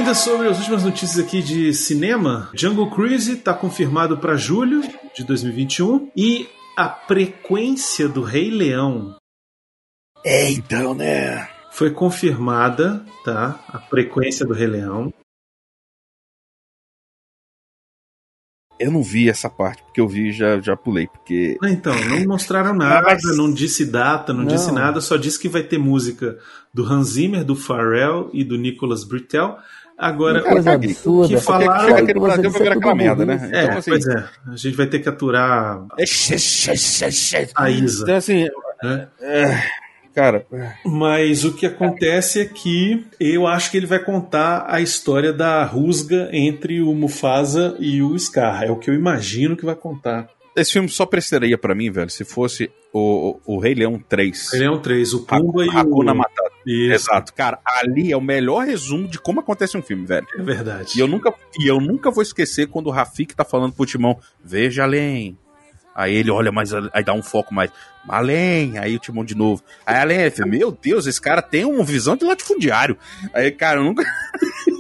Ainda 0.03 0.15
sobre 0.17 0.49
as 0.49 0.59
últimas 0.59 0.83
notícias 0.83 1.25
aqui 1.25 1.41
de 1.41 1.73
cinema, 1.73 2.51
Jungle 2.55 2.91
Cruise 2.91 3.37
tá 3.37 3.55
confirmado 3.55 4.19
pra 4.19 4.35
julho 4.37 4.81
de 5.15 5.23
2021 5.25 6.11
e 6.17 6.49
a 6.77 6.89
frequência 6.89 8.09
do 8.09 8.21
Rei 8.23 8.51
Leão 8.51 9.17
É, 10.25 10.51
então, 10.51 10.93
né? 10.93 11.49
foi 11.71 11.93
confirmada, 11.93 13.05
tá? 13.25 13.65
A 13.69 13.79
frequência 13.79 14.45
do 14.45 14.53
Rei 14.53 14.67
Leão. 14.67 15.13
Eu 18.81 18.91
não 18.91 19.03
vi 19.05 19.29
essa 19.29 19.49
parte, 19.49 19.81
porque 19.85 20.01
eu 20.01 20.09
vi 20.09 20.31
e 20.31 20.33
já, 20.33 20.61
já 20.61 20.77
pulei, 20.77 21.07
porque. 21.07 21.57
Ah, 21.63 21.71
Então, 21.71 21.95
não 22.09 22.25
mostraram 22.27 22.75
nada, 22.75 23.03
Mas- 23.07 23.23
não 23.37 23.53
disse 23.53 23.85
data, 23.87 24.33
não, 24.33 24.41
Não. 24.43 24.49
disse 24.53 24.73
nada, 24.73 25.01
só 25.01 25.17
disse 25.17 25.39
que 25.39 25.49
vai 25.49 25.63
ter 25.63 25.79
música 25.79 26.37
do 26.75 26.85
Hans 26.85 27.11
Zimmer, 27.11 27.45
do 27.45 27.55
Pharrell 27.55 28.29
e 28.33 28.43
do 28.43 28.59
Nicholas 28.59 29.05
Britell. 29.05 29.57
Agora, 29.99 30.43
Coisa 30.43 30.71
o 30.71 30.75
absurda. 30.75 31.37
que 31.37 31.41
falaram... 31.43 31.87
chega 31.89 32.03
aqui 32.03 32.15
no 32.15 32.21
Brasil 32.23 32.51
vai 32.51 32.63
virar 32.63 32.75
aquela 32.77 32.95
merda, 32.95 33.25
né? 33.27 33.51
É, 33.53 33.65
Então, 33.65 33.79
assim- 33.79 33.91
pois 33.91 34.07
é. 34.07 34.25
A 34.49 34.57
gente 34.57 34.77
vai 34.77 34.87
ter 34.87 34.99
que 34.99 35.09
aturar 35.09 35.87
a 37.55 37.71
Isa. 37.71 38.03
Então, 38.05 38.17
assim. 38.17 38.49
né? 38.83 39.09
é, 39.21 39.63
Cara, 40.15 40.45
Mas 40.85 41.43
o 41.45 41.55
que 41.55 41.65
acontece 41.65 42.41
é 42.41 42.45
que 42.45 43.07
eu 43.19 43.47
acho 43.47 43.71
que 43.71 43.79
ele 43.79 43.87
vai 43.87 43.99
contar 43.99 44.67
a 44.69 44.79
história 44.81 45.33
da 45.33 45.65
rusga 45.65 46.29
entre 46.33 46.83
o 46.83 46.93
Mufasa 46.95 47.77
e 47.79 48.03
o 48.03 48.19
Scar. 48.19 48.65
É 48.65 48.71
o 48.71 48.77
que 48.77 48.91
eu 48.91 48.95
imagino 48.95 49.57
que 49.57 49.65
vai 49.65 49.75
contar. 49.75 50.29
esse 50.55 50.73
filme 50.73 50.89
só 50.89 51.07
prestaria 51.07 51.57
pra 51.57 51.75
mim, 51.75 51.91
velho, 51.91 52.11
se 52.11 52.25
fosse 52.25 52.71
o, 52.93 53.39
o, 53.47 53.57
o 53.57 53.59
Rei 53.59 53.73
Leão 53.75 53.99
3. 54.07 54.51
Rei 54.53 54.61
Leão 54.61 54.79
3, 54.83 55.15
o 55.15 55.21
Pumba 55.25 55.65
e 55.65 55.69
o- 55.69 55.79
Hakuna 55.79 56.13
Matata. 56.13 56.52
Isso. 56.67 57.11
Exato. 57.11 57.33
Cara, 57.35 57.59
ali 57.65 58.13
é 58.13 58.17
o 58.17 58.21
melhor 58.21 58.65
resumo 58.65 59.09
de 59.09 59.19
como 59.19 59.41
acontece 59.41 59.77
um 59.77 59.83
filme, 59.83 60.07
velho. 60.07 60.27
É 60.37 60.43
verdade. 60.43 60.93
E 60.97 61.01
eu 61.01 61.07
nunca, 61.07 61.33
e 61.59 61.67
eu 61.67 61.81
nunca 61.81 62.11
vou 62.11 62.23
esquecer 62.23 62.69
quando 62.69 62.87
o 62.87 62.91
Rafik 62.91 63.35
tá 63.35 63.45
falando 63.45 63.73
pro 63.73 63.87
Timão, 63.87 64.19
veja 64.43 64.85
além. 64.85 65.37
Aí 65.95 66.15
ele 66.15 66.31
olha 66.31 66.51
mais, 66.51 66.73
aí 66.73 67.05
dá 67.05 67.13
um 67.13 67.23
foco 67.23 67.53
mais, 67.55 67.71
além. 68.09 68.79
Aí 68.79 68.97
o 68.97 68.99
Timão 68.99 69.25
de 69.25 69.35
novo. 69.35 69.63
Aí 69.85 69.97
além, 69.97 70.31
fala, 70.31 70.49
meu 70.49 70.71
Deus, 70.71 71.07
esse 71.07 71.21
cara 71.21 71.43
tem 71.43 71.65
uma 71.65 71.85
visão 71.85 72.17
de 72.17 72.25
latifundiário. 72.25 72.97
Aí, 73.35 73.51
cara, 73.51 73.81
eu 73.81 73.85
nunca. 73.85 74.03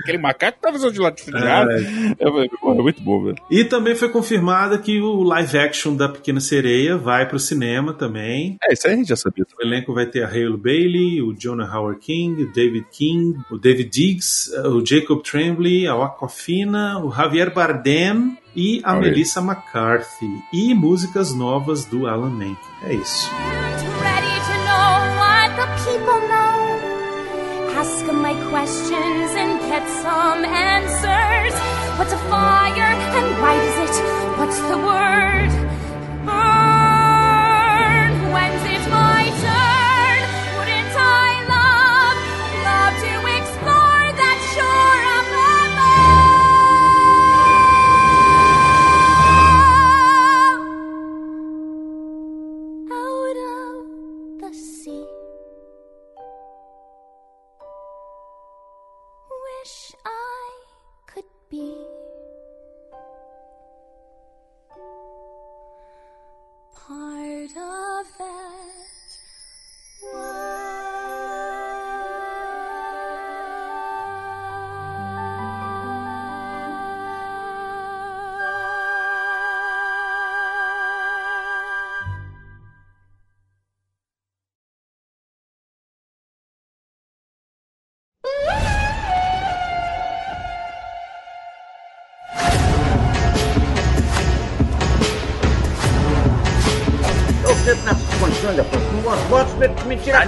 Aquele 0.00 0.18
macaco 0.18 0.58
tá 0.60 0.70
visão 0.70 0.90
de 0.90 1.00
latifundiário. 1.00 1.72
É, 2.18 2.24
pô, 2.60 2.72
é 2.72 2.82
muito 2.82 3.02
bom, 3.02 3.24
velho. 3.24 3.36
E 3.50 3.64
também 3.64 3.94
foi 3.94 4.08
confirmada 4.08 4.78
que 4.78 5.00
o 5.00 5.22
live 5.22 5.58
action 5.58 5.94
da 5.94 6.08
Pequena 6.08 6.40
Sereia 6.40 6.96
vai 6.96 7.28
pro 7.28 7.38
cinema 7.38 7.92
também. 7.92 8.56
É, 8.64 8.72
isso 8.72 8.86
aí 8.86 8.94
a 8.94 8.96
gente 8.96 9.08
já 9.08 9.16
sabia. 9.16 9.44
O 9.58 9.66
elenco 9.66 9.94
vai 9.94 10.06
ter 10.06 10.22
a 10.22 10.28
Hale 10.28 10.56
Bailey, 10.56 11.22
o 11.22 11.32
Jonah 11.32 11.72
Howard 11.74 12.00
King, 12.00 12.42
o 12.42 12.52
David 12.52 12.86
King, 12.90 13.38
o 13.50 13.58
David 13.58 13.90
Diggs, 13.90 14.50
o 14.66 14.84
Jacob 14.84 15.22
Tremblay, 15.22 15.86
a 15.86 15.94
Aquafina, 15.94 16.98
o 16.98 17.12
Javier 17.12 17.52
Bardem 17.52 18.36
e 18.54 18.80
a 18.84 18.92
Olha. 18.92 19.00
Melissa 19.02 19.40
McCarthy. 19.40 20.30
E 20.52 20.74
músicas 20.74 21.34
novas 21.34 21.84
do 21.84 22.06
Alan 22.06 22.30
Menken. 22.30 22.56
É 22.84 22.94
isso. 22.94 23.30
Ready 24.02 24.40
to 24.46 24.54
know 24.66 24.92
what 25.18 25.54
the 25.56 25.66
people 25.84 26.28
know. 26.28 26.41
Ask 27.84 28.06
my 28.12 28.34
questions 28.48 29.30
and 29.42 29.58
get 29.58 29.84
some 30.04 30.44
answers. 30.44 31.54
What's 31.98 32.12
a 32.12 32.22
fire 32.30 32.92
and 33.18 33.42
why 33.42 33.56
does 33.56 33.78
it? 33.86 34.38
What's 34.38 34.60
the 34.70 34.78
word? 34.78 35.50
Burn. 36.24 36.61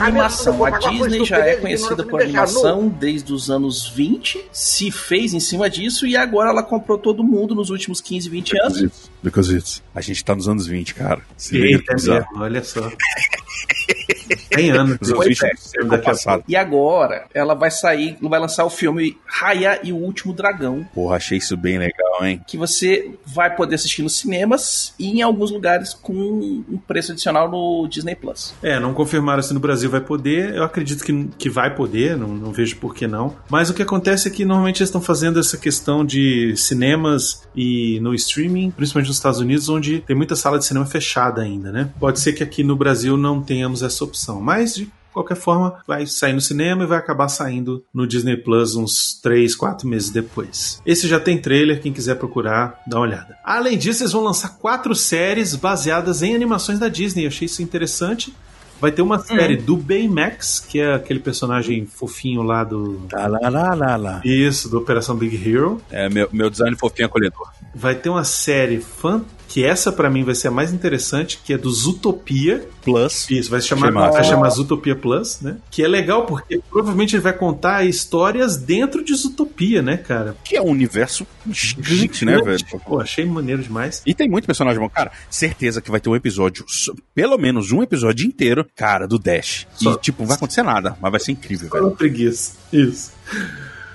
Animação, 0.07 0.65
a 0.65 0.71
Disney 0.71 1.25
já 1.25 1.39
é 1.39 1.57
conhecida 1.57 2.05
por 2.05 2.23
animação 2.23 2.89
desde 2.89 3.33
os 3.33 3.51
anos 3.51 3.89
20, 3.89 4.45
se 4.53 4.91
fez 4.91 5.35
em 5.35 5.41
cima 5.41 5.69
disso 5.69 6.07
e 6.07 6.17
agora 6.17 6.51
ela 6.51 6.63
comprou 6.63 6.99
todo 6.99 7.25
mundo 7.25 7.55
nos 7.55 7.71
últimos 7.71 8.01
15, 8.01 8.29
20 8.29 8.61
anos. 8.61 9.11
Because 9.23 9.55
it's. 9.55 9.83
A 9.95 10.01
gente 10.01 10.25
tá 10.25 10.35
nos 10.35 10.49
anos 10.49 10.67
20, 10.67 10.95
cara. 10.95 11.23
Se 11.37 11.57
Eita, 11.57 11.95
mesmo, 11.95 12.25
olha 12.37 12.63
só. 12.63 12.91
Tem 14.55 14.71
anos. 14.77 14.99
Os 15.01 15.11
anos 15.11 15.27
20 15.27 15.45
é 15.45 15.57
século 15.57 15.91
Daqui 15.91 16.05
a 16.05 16.11
passado. 16.11 16.45
E 16.49 16.57
agora 16.57 17.27
ela 17.35 17.55
vai 17.55 17.71
sair, 17.71 18.17
vai 18.21 18.41
lançar 18.41 18.65
o 18.65 18.71
filme 18.71 19.17
Raya 19.27 19.81
e 19.83 19.93
o 19.93 19.97
Último 19.97 20.33
Dragão, 20.33 20.87
Porra, 20.95 21.17
achei 21.17 21.39
isso 21.39 21.57
bem 21.57 21.79
legal, 21.79 22.25
hein? 22.25 22.41
que 22.47 22.57
você 22.57 23.11
vai 23.27 23.55
poder 23.55 23.75
assistir 23.75 24.03
nos 24.03 24.17
cinemas 24.19 24.95
e 24.99 25.19
em 25.19 25.23
alguns 25.23 25.51
lugares 25.51 25.95
com 25.95 26.13
um 26.15 26.79
preço 26.87 27.13
adicional 27.13 27.51
no 27.51 27.87
Disney 27.89 28.15
Plus. 28.15 28.55
É, 28.63 28.79
não 28.79 28.95
confirmaram 28.95 29.43
se 29.43 29.53
no 29.53 29.61
Brasil 29.61 29.91
vai 29.91 30.01
poder. 30.01 30.55
Eu 30.55 30.65
acredito 30.65 31.05
que, 31.05 31.29
que 31.39 31.51
vai 31.51 31.75
poder, 31.75 32.17
não, 32.17 32.29
não 32.29 32.53
vejo 32.53 32.77
por 32.77 32.95
que 32.95 33.07
não. 33.07 33.37
Mas 33.49 33.71
o 33.71 33.75
que 33.75 33.83
acontece 33.83 34.29
é 34.29 34.31
que 34.31 34.45
normalmente 34.45 34.81
eles 34.81 34.89
estão 34.89 35.01
fazendo 35.01 35.41
essa 35.41 35.57
questão 35.57 36.05
de 36.05 36.55
cinemas 36.57 37.43
e 37.57 37.99
no 38.01 38.15
streaming, 38.15 38.71
principalmente 38.71 39.09
nos 39.09 39.17
Estados 39.17 39.41
Unidos, 39.41 39.69
onde 39.69 40.01
tem 40.01 40.17
muita 40.17 40.37
sala 40.37 40.59
de 40.59 40.65
cinema 40.65 40.87
fechada 40.87 41.43
ainda, 41.43 41.73
né? 41.73 41.91
Pode 41.99 42.21
ser 42.21 42.33
que 42.33 42.43
aqui 42.43 42.63
no 42.63 42.77
Brasil 42.77 43.17
não 43.17 43.43
tenhamos 43.43 43.83
essa 43.83 44.05
opção, 44.05 44.41
mas 44.45 44.75
de 44.75 44.91
qualquer 45.13 45.37
forma 45.37 45.77
vai 45.87 46.07
sair 46.07 46.33
no 46.33 46.41
cinema 46.41 46.85
e 46.85 46.87
vai 46.87 46.99
acabar 46.99 47.29
saindo 47.29 47.85
no 47.95 48.07
Disney 48.07 48.37
Plus 48.37 48.75
uns 48.75 49.19
3, 49.23 49.55
4 49.55 49.89
meses 49.89 50.11
depois. 50.11 50.83
Esse 50.85 51.07
já 51.07 51.21
tem 51.21 51.41
trailer, 51.41 51.81
quem 51.81 51.93
quiser 51.93 52.17
procurar, 52.17 52.83
dá 52.87 52.99
uma 52.99 53.07
olhada. 53.07 53.39
Além 53.45 53.79
disso, 53.79 54.03
eles 54.03 54.13
vão 54.13 54.23
lançar 54.23 54.59
quatro 54.59 54.95
séries 54.95 55.55
baseadas 55.55 56.23
em 56.23 56.35
animações 56.35 56.79
da 56.79 56.89
Disney. 56.89 57.25
Eu 57.25 57.29
achei 57.29 57.47
isso 57.47 57.63
interessante. 57.63 58.35
Vai 58.81 58.91
ter 58.93 59.03
uma 59.03 59.19
série 59.19 59.57
do 59.57 59.77
Baymax, 59.77 60.61
que 60.61 60.81
é 60.81 60.95
aquele 60.95 61.21
personagem 61.21 61.87
fofinho 61.87 62.43
lá 62.43 62.65
do. 62.65 63.07
Tá 63.09 63.27
lá, 63.27 63.49
lá, 63.49 63.73
lá, 63.73 63.97
lá. 63.97 64.21
Isso, 64.25 64.69
do 64.69 64.79
Operação 64.79 65.17
Big 65.17 65.37
Hero. 65.37 65.81
É, 65.91 66.09
meu, 66.09 66.29
meu 66.33 66.51
design 66.51 66.77
fofinho 66.77 67.07
acolhedor. 67.07 67.51
Vai 67.75 67.95
ter 67.95 68.09
uma 68.09 68.25
série 68.25 68.81
fã 68.81 69.25
que 69.47 69.63
essa 69.65 69.93
pra 69.93 70.11
mim 70.11 70.25
vai 70.25 70.35
ser 70.35 70.49
a 70.49 70.51
mais 70.51 70.73
interessante, 70.73 71.39
que 71.45 71.53
é 71.53 71.59
do 71.59 71.71
Zootopia. 71.71 72.67
Plus. 72.83 73.31
Isso, 73.31 73.51
vai 73.51 73.61
se 73.61 73.69
chamar, 73.69 73.93
massa. 73.93 74.13
vai 74.15 74.25
chamar 74.25 74.49
Zootopia 74.51 74.97
Plus, 74.97 75.41
né? 75.41 75.59
Que 75.71 75.85
é 75.85 75.89
legal 75.89 76.27
porque 76.27 76.61
provavelmente 76.69 77.15
ele 77.15 77.23
vai 77.23 77.33
contar 77.33 77.85
histórias 77.85 78.57
dentro 78.57 79.05
de 79.05 79.15
Zootopia, 79.15 79.81
né, 79.81 79.97
cara? 79.97 80.35
Que 80.43 80.57
é 80.57 80.63
um 80.63 80.71
universo 80.71 81.25
gigante, 81.51 82.25
né, 82.25 82.41
velho? 82.43 82.65
Pô, 82.85 83.01
achei 83.01 83.25
maneiro 83.25 83.63
demais. 83.63 84.03
E 84.05 84.13
tem 84.13 84.29
muito 84.29 84.45
personagem 84.47 84.81
bom. 84.81 84.89
Cara, 84.89 85.13
certeza 85.31 85.81
que 85.81 85.91
vai 85.91 86.01
ter 86.01 86.09
um 86.09 86.17
episódio, 86.17 86.65
só- 86.67 86.93
pelo 87.15 87.39
menos 87.39 87.71
um 87.71 87.81
episódio 87.83 88.27
inteiro, 88.27 88.67
cara, 88.75 89.07
do 89.07 89.19
Dash. 89.21 89.69
Só- 89.75 89.93
E, 89.93 89.99
tipo, 89.99 90.23
não 90.23 90.29
vai 90.29 90.37
acontecer 90.37 90.63
nada, 90.65 90.97
mas 91.01 91.11
vai 91.13 91.21
ser 91.21 91.31
incrível, 91.33 91.69
Fala 91.69 91.85
velho. 91.85 91.97
preguiça. 91.97 92.55
Isso. 92.73 93.13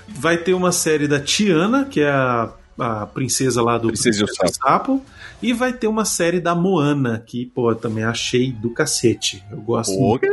Vai 0.08 0.38
ter 0.38 0.54
uma 0.54 0.72
série 0.72 1.06
da 1.06 1.20
Tiana, 1.20 1.84
que 1.84 2.00
é 2.00 2.10
a, 2.10 2.50
a 2.80 3.06
princesa 3.06 3.62
lá 3.62 3.78
do 3.78 3.88
Princesa 3.88 4.20
e 4.20 4.24
o 4.24 4.26
Príncipe 4.26 4.58
Sapo. 4.58 5.02
E 5.42 5.52
vai 5.52 5.72
ter 5.72 5.86
uma 5.86 6.04
série 6.04 6.40
da 6.40 6.54
Moana, 6.54 7.22
que, 7.24 7.46
pô, 7.46 7.74
também 7.74 8.04
achei 8.04 8.52
do 8.52 8.70
cacete. 8.70 9.42
Eu 9.50 9.58
gosto 9.58 9.94
Pô, 9.94 10.08
muito. 10.10 10.26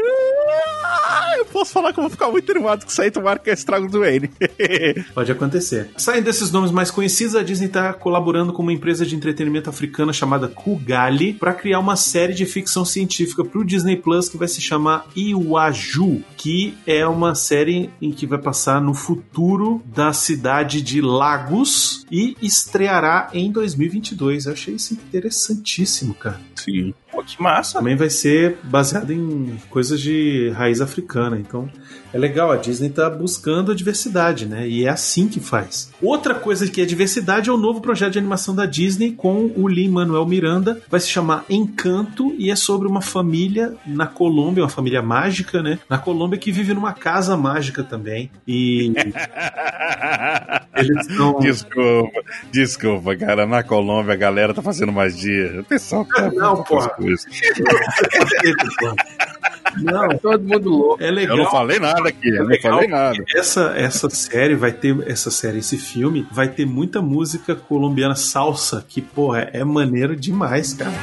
Eu 1.57 1.61
posso 1.61 1.73
falar 1.73 1.91
que 1.91 1.97
eu 1.97 2.03
vou 2.03 2.11
ficar 2.11 2.29
muito 2.29 2.51
animado 2.51 2.83
com 2.83 2.91
isso 2.91 3.01
aí, 3.01 3.09
tomara 3.09 3.39
que 3.39 3.49
é 3.49 3.53
estrago 3.53 3.89
do 3.89 4.01
Wayne. 4.01 4.29
Pode 5.15 5.31
acontecer. 5.31 5.89
Saindo 5.97 6.25
desses 6.25 6.51
nomes 6.51 6.69
mais 6.69 6.91
conhecidos, 6.91 7.35
a 7.35 7.41
Disney 7.41 7.65
está 7.65 7.93
colaborando 7.93 8.53
com 8.53 8.61
uma 8.61 8.71
empresa 8.71 9.03
de 9.03 9.15
entretenimento 9.15 9.67
africana 9.67 10.13
chamada 10.13 10.47
Kugali 10.47 11.33
para 11.33 11.55
criar 11.55 11.79
uma 11.79 11.95
série 11.95 12.35
de 12.35 12.45
ficção 12.45 12.85
científica 12.85 13.43
para 13.43 13.59
o 13.59 13.65
Disney 13.65 13.97
Plus 13.97 14.29
que 14.29 14.37
vai 14.37 14.47
se 14.47 14.61
chamar 14.61 15.07
Iwaju, 15.15 16.21
que 16.37 16.77
é 16.85 17.07
uma 17.07 17.33
série 17.33 17.89
em 17.99 18.11
que 18.11 18.27
vai 18.27 18.37
passar 18.37 18.79
no 18.79 18.93
futuro 18.93 19.81
da 19.83 20.13
cidade 20.13 20.79
de 20.79 21.01
Lagos 21.01 22.05
e 22.11 22.37
estreará 22.39 23.29
em 23.33 23.51
2022. 23.51 24.45
Eu 24.45 24.53
achei 24.53 24.75
isso 24.75 24.93
interessantíssimo, 24.93 26.13
cara. 26.13 26.39
Sim. 26.55 26.93
Pô, 27.11 27.23
que 27.23 27.41
massa. 27.41 27.79
Também 27.79 27.95
vai 27.95 28.09
ser 28.09 28.57
baseado 28.63 29.11
em 29.11 29.57
coisas 29.69 29.99
de 29.99 30.49
raiz 30.55 30.81
africana. 30.81 31.37
Então 31.37 31.69
é 32.13 32.17
legal, 32.17 32.51
a 32.51 32.57
Disney 32.57 32.89
tá 32.89 33.09
buscando 33.09 33.71
a 33.71 33.75
diversidade, 33.75 34.45
né? 34.45 34.67
E 34.67 34.85
é 34.85 34.89
assim 34.89 35.27
que 35.27 35.39
faz. 35.39 35.91
Outra 36.01 36.33
coisa 36.33 36.69
que 36.69 36.81
é 36.81 36.85
diversidade 36.85 37.49
é 37.49 37.53
o 37.53 37.57
novo 37.57 37.81
projeto 37.81 38.13
de 38.13 38.19
animação 38.19 38.55
da 38.55 38.65
Disney 38.65 39.11
com 39.11 39.51
o 39.55 39.67
Lin-Manuel 39.67 40.25
Miranda. 40.25 40.81
Vai 40.89 40.99
se 40.99 41.09
chamar 41.09 41.45
Encanto 41.49 42.33
e 42.37 42.49
é 42.49 42.55
sobre 42.55 42.87
uma 42.87 43.01
família 43.01 43.73
na 43.85 44.07
Colômbia, 44.07 44.63
uma 44.63 44.69
família 44.69 45.01
mágica, 45.01 45.61
né? 45.61 45.79
Na 45.89 45.97
Colômbia 45.97 46.39
que 46.39 46.51
vive 46.51 46.73
numa 46.73 46.93
casa 46.93 47.35
mágica 47.35 47.83
também. 47.83 48.31
E 48.47 48.93
eles 50.75 51.05
são. 51.07 51.39
Desculpa, 51.39 52.21
desculpa, 52.51 53.15
cara. 53.15 53.45
Na 53.45 53.63
Colômbia 53.63 54.13
a 54.13 54.17
galera 54.17 54.53
tá 54.53 54.61
fazendo 54.61 54.91
magia. 54.91 55.61
O 55.61 55.63
pessoal 55.63 56.05
tá 56.05 56.31
Não, 56.31 56.63
porra. 56.63 56.91
Não, 59.75 60.17
Todo 60.17 60.43
mundo 60.43 60.69
louco. 60.69 61.03
é 61.03 61.11
legal. 61.11 61.37
Eu 61.37 61.43
não 61.43 61.51
falei 61.51 61.79
nada 61.79 62.09
aqui, 62.09 62.29
eu 62.29 62.47
não 62.47 62.59
falei 62.61 62.87
nada. 62.87 63.17
Essa, 63.35 63.73
essa 63.75 64.09
série 64.09 64.55
vai 64.55 64.71
ter. 64.71 64.95
Essa 65.07 65.29
série, 65.31 65.59
esse 65.59 65.77
filme, 65.77 66.25
vai 66.31 66.47
ter 66.47 66.65
muita 66.65 67.01
música 67.01 67.55
colombiana 67.55 68.15
salsa, 68.15 68.83
que, 68.87 69.01
porra, 69.01 69.49
é 69.53 69.63
maneiro 69.63 70.15
demais, 70.15 70.73
cara. 70.73 70.93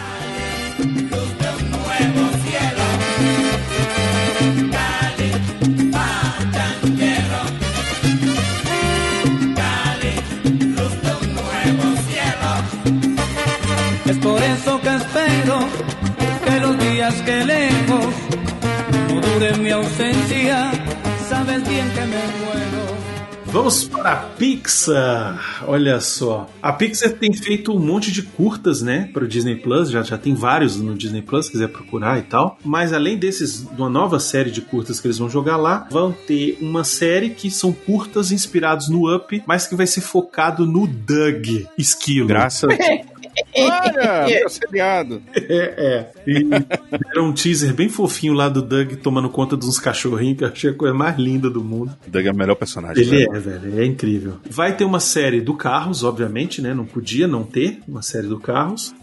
Es 14.06 14.18
por 14.18 14.42
eso 14.42 14.80
que 14.80 14.88
espero 14.94 15.58
que 16.44 16.60
los 16.60 16.78
días 16.78 17.14
que 17.22 17.44
lejos 17.44 18.06
Vamos 23.46 23.84
para 23.84 24.12
a 24.12 24.16
Pixar. 24.16 25.64
Olha 25.66 26.00
só. 26.00 26.48
A 26.62 26.72
Pixar 26.72 27.10
tem 27.12 27.32
feito 27.32 27.72
um 27.72 27.80
monte 27.80 28.12
de 28.12 28.22
curtas, 28.22 28.80
né? 28.80 29.10
Para 29.12 29.24
o 29.24 29.28
Disney 29.28 29.56
Plus. 29.56 29.90
Já, 29.90 30.02
já 30.02 30.16
tem 30.16 30.34
vários 30.34 30.76
no 30.80 30.94
Disney 30.94 31.20
Plus, 31.20 31.46
se 31.46 31.52
quiser 31.52 31.68
procurar 31.68 32.18
e 32.18 32.22
tal. 32.22 32.58
Mas 32.64 32.92
além 32.92 33.16
desses, 33.16 33.68
de 33.68 33.80
uma 33.80 33.90
nova 33.90 34.20
série 34.20 34.52
de 34.52 34.60
curtas 34.60 35.00
que 35.00 35.08
eles 35.08 35.18
vão 35.18 35.28
jogar 35.28 35.56
lá, 35.56 35.88
vão 35.90 36.12
ter 36.12 36.56
uma 36.60 36.84
série 36.84 37.30
que 37.30 37.50
são 37.50 37.72
curtas 37.72 38.30
inspirados 38.30 38.88
no 38.88 39.12
Up, 39.12 39.42
mas 39.46 39.66
que 39.66 39.74
vai 39.74 39.86
ser 39.86 40.00
focado 40.00 40.64
no 40.64 40.86
Doug 40.86 41.46
Esquilo. 41.76 42.28
Graças. 42.28 42.70
Olha, 43.56 44.26
meu 44.40 44.48
seriado. 44.48 45.22
É, 45.34 45.74
é. 45.76 46.12
E 46.26 46.46
era 47.10 47.22
um 47.22 47.32
teaser 47.32 47.74
bem 47.74 47.88
fofinho 47.88 48.32
lá 48.32 48.48
do 48.48 48.62
Doug 48.62 48.94
tomando 48.94 49.28
conta 49.28 49.56
de 49.56 49.66
uns 49.66 49.78
cachorrinhos, 49.78 50.38
que 50.38 50.44
eu 50.44 50.48
achei 50.48 50.70
a 50.70 50.74
coisa 50.74 50.94
mais 50.94 51.16
linda 51.18 51.50
do 51.50 51.62
mundo. 51.62 51.96
Doug 52.06 52.26
é 52.26 52.30
o 52.30 52.36
melhor 52.36 52.54
personagem. 52.54 53.02
Ele 53.02 53.10
velho. 53.10 53.36
é, 53.36 53.40
velho, 53.40 53.66
ele 53.66 53.82
é 53.82 53.84
incrível. 53.84 54.34
Vai 54.48 54.76
ter 54.76 54.84
uma 54.84 55.00
série 55.00 55.40
do 55.40 55.54
Carros, 55.54 56.04
obviamente, 56.04 56.60
né? 56.60 56.74
Não 56.74 56.84
podia 56.84 57.26
não 57.26 57.44
ter 57.44 57.80
uma 57.86 58.02
série 58.02 58.26
do 58.26 58.38
Carros. 58.38 58.94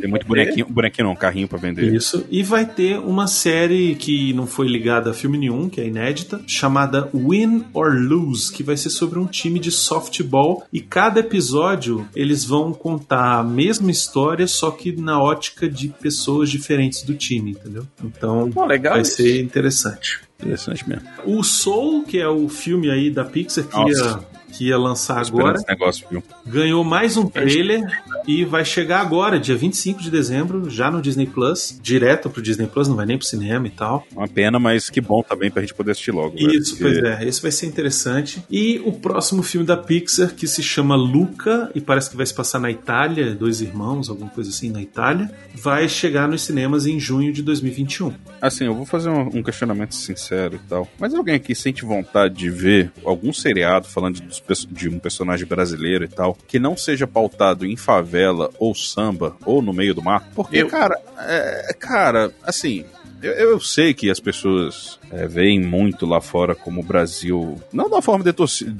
Tem 0.00 0.08
muito 0.08 0.26
bonequinho, 0.26 0.66
bonequinho 0.68 1.08
não, 1.08 1.14
carrinho 1.14 1.46
pra 1.46 1.58
vender. 1.58 1.92
Isso. 1.92 2.24
E 2.30 2.42
vai 2.42 2.64
ter 2.64 2.98
uma 2.98 3.26
série 3.26 3.94
que 3.94 4.32
não 4.32 4.46
foi 4.46 4.66
ligada 4.66 5.10
a 5.10 5.14
filme 5.14 5.36
nenhum, 5.36 5.68
que 5.68 5.80
é 5.80 5.86
inédita, 5.86 6.40
chamada 6.46 7.10
Win 7.12 7.66
or 7.74 7.92
Lose, 7.92 8.50
que 8.50 8.62
vai 8.62 8.76
ser 8.76 8.90
sobre 8.90 9.18
um 9.18 9.26
time 9.26 9.58
de 9.58 9.70
softball. 9.70 10.64
E 10.72 10.80
cada 10.80 11.20
episódio 11.20 12.06
eles 12.14 12.44
vão 12.44 12.72
contar 12.72 13.40
a 13.40 13.44
mesma 13.44 13.71
história, 13.90 14.46
só 14.46 14.70
que 14.70 14.92
na 14.92 15.20
ótica 15.20 15.68
de 15.68 15.88
pessoas 15.88 16.50
diferentes 16.50 17.02
do 17.02 17.14
time, 17.14 17.52
entendeu? 17.52 17.86
Então 18.04 18.50
Pô, 18.50 18.64
legal 18.66 18.94
vai 18.94 19.02
isso. 19.02 19.16
ser 19.16 19.40
interessante. 19.42 20.20
Interessante 20.40 20.88
mesmo. 20.88 21.08
O 21.24 21.42
Soul, 21.42 22.02
que 22.04 22.18
é 22.18 22.28
o 22.28 22.48
filme 22.48 22.90
aí 22.90 23.10
da 23.10 23.24
Pixar 23.24 23.64
que, 23.64 23.76
Nossa. 23.76 24.26
Que 24.52 24.68
ia 24.68 24.78
lançar 24.78 25.18
agora, 25.26 25.58
negócio, 25.68 26.06
ganhou 26.46 26.84
mais 26.84 27.16
um 27.16 27.26
trailer 27.26 27.80
e 28.26 28.44
vai 28.44 28.64
chegar 28.64 29.00
agora, 29.00 29.38
dia 29.40 29.56
25 29.56 30.00
de 30.02 30.10
dezembro, 30.10 30.68
já 30.70 30.90
no 30.90 31.00
Disney 31.00 31.26
Plus, 31.26 31.78
direto 31.82 32.28
pro 32.30 32.42
Disney 32.42 32.66
Plus, 32.66 32.86
não 32.86 32.94
vai 32.96 33.06
nem 33.06 33.16
pro 33.18 33.26
cinema 33.26 33.66
e 33.66 33.70
tal. 33.70 34.06
Uma 34.12 34.28
pena, 34.28 34.58
mas 34.58 34.90
que 34.90 35.00
bom 35.00 35.22
também 35.22 35.50
pra 35.50 35.62
gente 35.62 35.74
poder 35.74 35.92
assistir 35.92 36.12
logo. 36.12 36.36
Isso, 36.38 36.76
porque- 36.76 36.84
pois 36.84 36.98
é, 36.98 37.24
esse 37.26 37.40
vai 37.40 37.50
ser 37.50 37.66
interessante. 37.66 38.42
E 38.50 38.80
o 38.84 38.92
próximo 38.92 39.42
filme 39.42 39.66
da 39.66 39.76
Pixar, 39.76 40.34
que 40.34 40.46
se 40.46 40.62
chama 40.62 40.94
Luca, 40.94 41.70
e 41.74 41.80
parece 41.80 42.10
que 42.10 42.16
vai 42.16 42.26
se 42.26 42.34
passar 42.34 42.60
na 42.60 42.70
Itália, 42.70 43.34
dois 43.34 43.60
irmãos, 43.60 44.08
alguma 44.08 44.30
coisa 44.30 44.50
assim 44.50 44.70
na 44.70 44.82
Itália, 44.82 45.30
vai 45.54 45.88
chegar 45.88 46.28
nos 46.28 46.42
cinemas 46.42 46.86
em 46.86 47.00
junho 47.00 47.32
de 47.32 47.42
2021. 47.42 48.12
Assim, 48.40 48.64
eu 48.66 48.74
vou 48.74 48.84
fazer 48.84 49.08
um, 49.08 49.38
um 49.38 49.42
questionamento 49.42 49.94
sincero 49.94 50.56
e 50.56 50.68
tal. 50.68 50.86
Mas 50.98 51.14
alguém 51.14 51.34
aqui 51.36 51.54
sente 51.54 51.84
vontade 51.84 52.34
de 52.34 52.50
ver 52.50 52.90
algum 53.04 53.32
seriado 53.32 53.86
falando 53.88 54.20
dos 54.20 54.40
de 54.70 54.88
um 54.88 54.98
personagem 54.98 55.46
brasileiro 55.46 56.04
e 56.04 56.08
tal, 56.08 56.36
que 56.48 56.58
não 56.58 56.76
seja 56.76 57.06
pautado 57.06 57.64
em 57.66 57.76
favela 57.76 58.50
ou 58.58 58.74
samba 58.74 59.36
ou 59.44 59.60
no 59.62 59.72
meio 59.72 59.94
do 59.94 60.02
mar? 60.02 60.28
Porque, 60.34 60.58
Eu- 60.58 60.68
cara, 60.68 60.98
é, 61.18 61.74
cara, 61.78 62.32
assim. 62.44 62.84
Eu, 63.22 63.30
eu 63.34 63.60
sei 63.60 63.94
que 63.94 64.10
as 64.10 64.18
pessoas 64.18 64.98
é, 65.12 65.28
veem 65.28 65.60
muito 65.60 66.04
lá 66.04 66.20
fora 66.20 66.56
como 66.56 66.80
o 66.80 66.84
Brasil, 66.84 67.56
não 67.72 67.84
de 67.84 67.92
uma 67.94 68.02
forma 68.02 68.24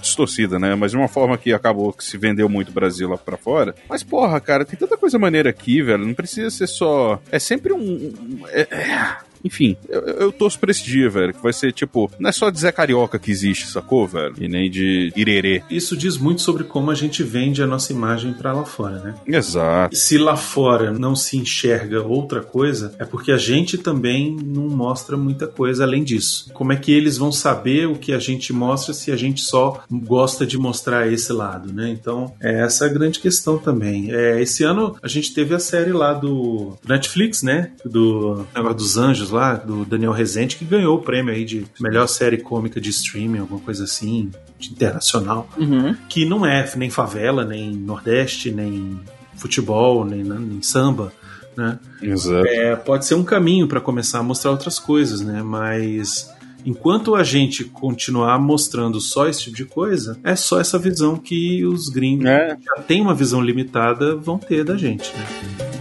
distorcida, 0.00 0.58
né? 0.58 0.74
Mas 0.74 0.90
de 0.90 0.96
uma 0.96 1.06
forma 1.06 1.38
que 1.38 1.52
acabou 1.52 1.92
que 1.92 2.02
se 2.04 2.18
vendeu 2.18 2.48
muito 2.48 2.70
o 2.70 2.72
Brasil 2.72 3.08
lá 3.08 3.16
pra 3.16 3.36
fora. 3.36 3.72
Mas, 3.88 4.02
porra, 4.02 4.40
cara, 4.40 4.64
tem 4.64 4.76
tanta 4.76 4.96
coisa 4.96 5.16
maneira 5.16 5.50
aqui, 5.50 5.80
velho. 5.80 6.04
Não 6.04 6.12
precisa 6.12 6.50
ser 6.50 6.66
só. 6.66 7.20
É 7.30 7.38
sempre 7.38 7.72
um. 7.72 7.78
um- 7.78 8.40
é- 8.48 8.66
é- 8.68 9.16
Enfim, 9.44 9.76
eu, 9.88 10.00
eu 10.00 10.32
torço 10.32 10.58
pra 10.58 10.70
esse 10.70 10.84
dia, 10.84 11.08
velho. 11.08 11.34
Que 11.34 11.42
vai 11.42 11.52
ser 11.52 11.72
tipo. 11.72 12.10
Não 12.18 12.30
é 12.30 12.32
só 12.32 12.50
de 12.50 12.58
Zé 12.58 12.72
Carioca 12.72 13.18
que 13.18 13.30
existe, 13.30 13.66
sacou, 13.66 14.06
velho? 14.06 14.34
E 14.40 14.48
nem 14.48 14.70
de 14.70 15.12
Irerê. 15.16 15.62
Isso 15.70 15.96
diz 15.96 16.16
muito 16.16 16.42
sobre 16.42 16.64
como 16.64 16.90
a 16.90 16.94
gente 16.94 17.22
vende 17.22 17.62
a 17.62 17.66
nossa 17.66 17.92
imagem 17.92 18.32
pra 18.32 18.52
lá 18.52 18.64
fora, 18.64 18.98
né? 18.98 19.14
Exato. 19.26 19.96
Se 19.96 20.18
lá 20.18 20.36
fora 20.36 20.92
não 20.92 21.14
se 21.14 21.36
enxerga 21.36 22.02
outra 22.02 22.40
coisa, 22.40 22.94
é 22.98 23.04
porque 23.04 23.32
a 23.32 23.38
gente 23.38 23.78
também 23.78 24.36
não 24.42 24.68
mostra 24.68 25.16
muita 25.16 25.46
coisa 25.46 25.84
além 25.84 26.04
disso. 26.04 26.50
Como 26.52 26.72
é 26.72 26.76
que 26.76 26.92
eles 26.92 27.18
vão 27.18 27.32
saber 27.32 27.86
o 27.86 27.96
que 27.96 28.12
a 28.12 28.18
gente 28.18 28.52
mostra 28.52 28.92
se 28.94 29.10
a 29.10 29.16
gente 29.16 29.40
só 29.40 29.82
gosta 29.90 30.46
de 30.46 30.58
mostrar 30.58 31.10
esse 31.12 31.32
lado, 31.32 31.72
né? 31.72 31.90
Então, 31.90 32.34
é 32.40 32.62
essa 32.62 32.86
a 32.86 32.88
grande 32.88 33.18
questão 33.18 33.58
também. 33.58 34.12
É, 34.12 34.40
esse 34.40 34.64
ano 34.64 34.96
a 35.02 35.08
gente 35.08 35.32
teve 35.34 35.54
a 35.54 35.58
série 35.58 35.92
lá 35.92 36.12
do 36.12 36.76
Netflix, 36.86 37.42
né? 37.42 37.72
Do 37.84 38.46
negócio 38.54 38.76
dos 38.76 38.96
anjos 38.96 39.30
lá, 39.32 39.54
do 39.54 39.84
Daniel 39.84 40.12
Rezende, 40.12 40.54
que 40.56 40.64
ganhou 40.64 40.96
o 40.98 41.02
prêmio 41.02 41.32
aí 41.34 41.44
de 41.44 41.64
melhor 41.80 42.06
série 42.06 42.36
cômica 42.38 42.80
de 42.80 42.90
streaming, 42.90 43.38
alguma 43.40 43.60
coisa 43.60 43.84
assim, 43.84 44.30
de 44.58 44.70
internacional 44.70 45.48
Uhum. 45.58 45.96
que 46.08 46.24
não 46.24 46.46
é 46.46 46.70
nem 46.76 46.90
favela, 46.90 47.44
nem 47.44 47.72
Nordeste, 47.72 48.50
nem 48.52 49.00
futebol, 49.36 50.04
nem, 50.04 50.22
nem 50.22 50.62
samba, 50.62 51.12
né? 51.56 51.78
Exato. 52.00 52.46
É, 52.46 52.76
pode 52.76 53.04
ser 53.06 53.14
um 53.14 53.24
caminho 53.24 53.66
para 53.66 53.80
começar 53.80 54.20
a 54.20 54.22
mostrar 54.22 54.50
outras 54.52 54.78
coisas, 54.78 55.20
né? 55.20 55.42
Mas 55.42 56.30
Enquanto 56.64 57.16
a 57.16 57.24
gente 57.24 57.64
continuar 57.64 58.38
mostrando 58.38 59.00
só 59.00 59.26
esse 59.26 59.42
tipo 59.42 59.56
de 59.56 59.64
coisa, 59.64 60.16
é 60.22 60.36
só 60.36 60.60
essa 60.60 60.78
visão 60.78 61.16
que 61.16 61.64
os 61.66 61.88
gringos 61.88 62.24
É. 62.26 62.54
que 62.54 62.64
já 62.64 62.82
têm 62.84 63.00
uma 63.02 63.16
visão 63.16 63.40
limitada 63.42 64.14
vão 64.14 64.38
ter 64.38 64.62
da 64.62 64.76
gente, 64.76 65.12
né? 65.16 65.71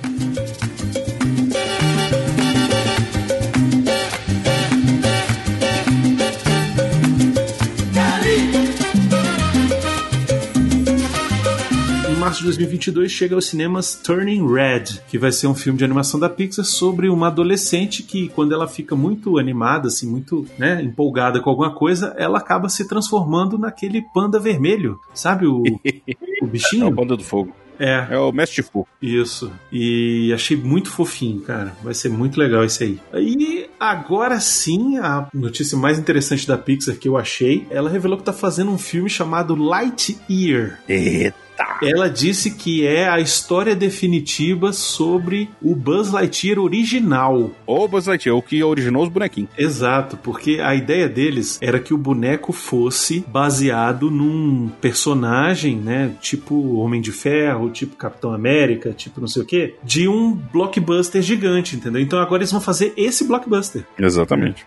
Março 12.31 12.39
de 12.39 12.45
2022 12.45 13.11
chega 13.11 13.35
aos 13.35 13.45
cinemas 13.45 13.93
Turning 13.93 14.47
Red, 14.47 15.01
que 15.09 15.17
vai 15.17 15.33
ser 15.33 15.47
um 15.47 15.53
filme 15.53 15.77
de 15.77 15.83
animação 15.83 16.17
da 16.17 16.29
Pixar 16.29 16.63
sobre 16.63 17.09
uma 17.09 17.27
adolescente 17.27 18.03
que, 18.03 18.29
quando 18.29 18.53
ela 18.53 18.69
fica 18.69 18.95
muito 18.95 19.37
animada, 19.37 19.89
assim, 19.89 20.09
muito 20.09 20.47
né, 20.57 20.81
empolgada 20.81 21.41
com 21.41 21.49
alguma 21.49 21.75
coisa, 21.75 22.15
ela 22.17 22.37
acaba 22.37 22.69
se 22.69 22.87
transformando 22.87 23.57
naquele 23.57 24.01
panda 24.13 24.39
vermelho, 24.39 24.97
sabe 25.13 25.45
o, 25.45 25.61
o 25.61 25.79
É 25.85 26.15
o 26.41 26.47
bichinho? 26.47 26.95
Panda 26.95 27.17
do 27.17 27.23
Fogo. 27.23 27.53
É, 27.77 28.07
É 28.11 28.17
o 28.17 28.31
Mestre 28.31 28.61
Fu. 28.61 28.87
isso. 29.01 29.51
E 29.71 30.31
achei 30.33 30.55
muito 30.55 30.89
fofinho, 30.89 31.41
cara. 31.41 31.75
Vai 31.83 31.95
ser 31.95 32.09
muito 32.09 32.39
legal 32.39 32.63
esse 32.63 32.83
aí. 32.83 32.99
E 33.15 33.67
agora 33.79 34.39
sim, 34.39 34.97
a 34.99 35.27
notícia 35.33 35.75
mais 35.75 35.97
interessante 35.97 36.47
da 36.47 36.57
Pixar 36.57 36.95
que 36.95 37.09
eu 37.09 37.17
achei, 37.17 37.65
ela 37.71 37.89
revelou 37.89 38.17
que 38.19 38.23
tá 38.23 38.33
fazendo 38.33 38.71
um 38.71 38.77
filme 38.77 39.09
chamado 39.09 39.55
Lightyear. 39.55 40.79
Eita! 40.87 41.50
Ela 41.81 42.09
disse 42.09 42.51
que 42.51 42.85
é 42.85 43.07
a 43.07 43.19
história 43.19 43.75
definitiva 43.75 44.73
sobre 44.73 45.49
o 45.61 45.75
Buzz 45.75 46.11
Lightyear 46.11 46.59
original. 46.59 47.51
Ou 47.65 47.87
Buzz 47.87 48.07
Lightyear, 48.07 48.37
o 48.37 48.41
que 48.41 48.63
originou 48.63 49.03
os 49.03 49.09
bonequinhos. 49.09 49.49
Exato, 49.57 50.17
porque 50.17 50.59
a 50.59 50.75
ideia 50.75 51.07
deles 51.07 51.57
era 51.61 51.79
que 51.79 51.93
o 51.93 51.97
boneco 51.97 52.51
fosse 52.51 53.25
baseado 53.27 54.09
num 54.09 54.69
personagem, 54.81 55.75
né? 55.75 56.11
Tipo 56.21 56.75
Homem 56.75 57.01
de 57.01 57.11
Ferro, 57.11 57.69
tipo 57.69 57.95
Capitão 57.95 58.33
América, 58.33 58.93
tipo 58.93 59.19
não 59.19 59.27
sei 59.27 59.41
o 59.41 59.45
quê, 59.45 59.75
de 59.83 60.07
um 60.07 60.33
blockbuster 60.33 61.21
gigante, 61.21 61.75
entendeu? 61.75 62.01
Então 62.01 62.19
agora 62.19 62.41
eles 62.41 62.51
vão 62.51 62.61
fazer 62.61 62.93
esse 62.95 63.25
blockbuster. 63.25 63.85
Exatamente. 63.97 64.65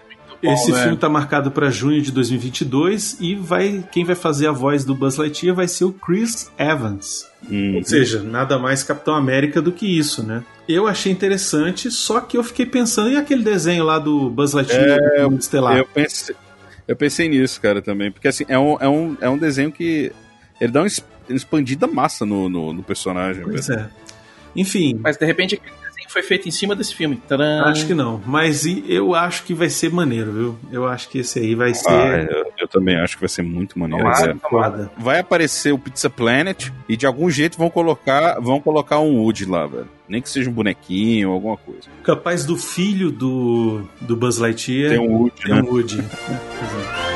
Esse 0.52 0.72
né? 0.72 0.82
filme 0.82 0.96
tá 0.96 1.08
marcado 1.08 1.50
para 1.50 1.70
junho 1.70 2.00
de 2.02 2.12
2022 2.12 3.18
e 3.20 3.34
vai 3.34 3.84
quem 3.90 4.04
vai 4.04 4.14
fazer 4.14 4.46
a 4.46 4.52
voz 4.52 4.84
do 4.84 4.94
Buzz 4.94 5.16
Lightyear 5.16 5.54
vai 5.54 5.68
ser 5.68 5.84
o 5.84 5.92
Chris 5.92 6.50
Evans. 6.58 7.26
Hum. 7.50 7.76
Ou 7.76 7.84
seja, 7.84 8.22
nada 8.22 8.58
mais 8.58 8.82
Capitão 8.82 9.14
América 9.14 9.60
do 9.60 9.72
que 9.72 9.86
isso, 9.86 10.22
né? 10.22 10.42
Eu 10.68 10.86
achei 10.86 11.12
interessante, 11.12 11.90
só 11.90 12.20
que 12.20 12.36
eu 12.36 12.42
fiquei 12.42 12.64
pensando 12.64 13.10
e 13.10 13.16
aquele 13.16 13.42
desenho 13.42 13.84
lá 13.84 13.98
do 13.98 14.30
Buzz 14.30 14.52
Lightyear 14.52 14.98
É, 15.16 15.28
do 15.28 15.36
Estelar. 15.36 15.76
Eu 15.76 15.86
pensei, 15.86 16.34
eu 16.88 16.96
pensei 16.96 17.28
nisso, 17.28 17.60
cara, 17.60 17.82
também. 17.82 18.10
Porque 18.10 18.28
assim, 18.28 18.44
é 18.48 18.58
um, 18.58 18.76
é 18.80 18.88
um, 18.88 19.16
é 19.20 19.28
um 19.28 19.38
desenho 19.38 19.70
que. 19.70 20.12
Ele 20.60 20.72
dá 20.72 20.80
uma 20.80 20.88
expandida 21.28 21.86
massa 21.86 22.24
no, 22.24 22.48
no, 22.48 22.72
no 22.72 22.82
personagem. 22.82 23.44
Pois 23.44 23.68
é. 23.68 23.88
Enfim, 24.56 24.98
Mas 25.02 25.16
de 25.16 25.26
repente 25.26 25.60
foi 26.14 26.22
feito 26.22 26.48
em 26.48 26.50
cima 26.50 26.74
desse 26.74 26.94
filme. 26.94 27.20
Tcharam! 27.26 27.66
acho 27.66 27.86
que 27.86 27.92
não. 27.94 28.22
Mas 28.24 28.64
e- 28.64 28.84
eu 28.88 29.14
acho 29.14 29.42
que 29.44 29.52
vai 29.52 29.68
ser 29.68 29.90
maneiro, 29.92 30.32
viu? 30.32 30.58
Eu 30.72 30.86
acho 30.86 31.08
que 31.08 31.18
esse 31.18 31.38
aí 31.40 31.54
vai 31.54 31.74
ser 31.74 31.88
Ah, 31.90 32.26
eu, 32.30 32.46
eu 32.60 32.68
também 32.68 32.96
acho 32.96 33.16
que 33.16 33.20
vai 33.20 33.28
ser 33.28 33.42
muito 33.42 33.78
maneiro. 33.78 34.04
Tomara. 34.04 34.32
é. 34.32 34.48
foda. 34.48 34.90
Vai 34.96 35.18
aparecer 35.18 35.72
o 35.72 35.78
Pizza 35.78 36.08
Planet 36.08 36.70
e 36.88 36.96
de 36.96 37.04
algum 37.04 37.28
jeito 37.28 37.58
vão 37.58 37.68
colocar, 37.68 38.40
vão 38.40 38.60
colocar 38.60 39.00
um 39.00 39.18
Woody 39.18 39.44
lá, 39.44 39.66
velho. 39.66 39.88
Nem 40.08 40.22
que 40.22 40.28
seja 40.28 40.48
um 40.48 40.52
bonequinho 40.52 41.28
ou 41.30 41.34
alguma 41.34 41.56
coisa. 41.56 41.82
Capaz 42.02 42.44
do 42.44 42.56
filho 42.56 43.10
do, 43.10 43.82
do 44.00 44.14
Buzz 44.16 44.38
Lightyear 44.38 44.90
Tem 44.90 45.00
um 45.00 45.16
Woody, 45.16 45.42
tem 45.42 45.54
né? 45.54 45.62
um 45.62 45.66
Woody. 45.66 45.98
É, 47.10 47.13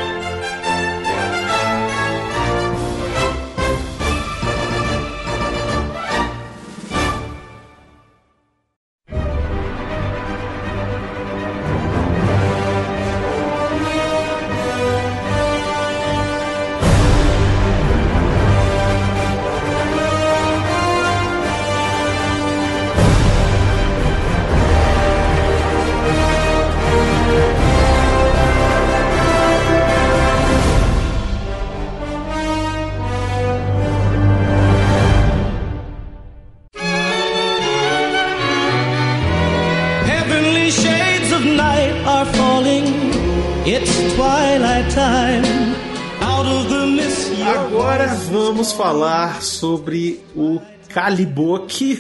falar 49.39 49.41
sobre 49.41 50.21
o 50.35 50.61
Caliboque 50.89 51.99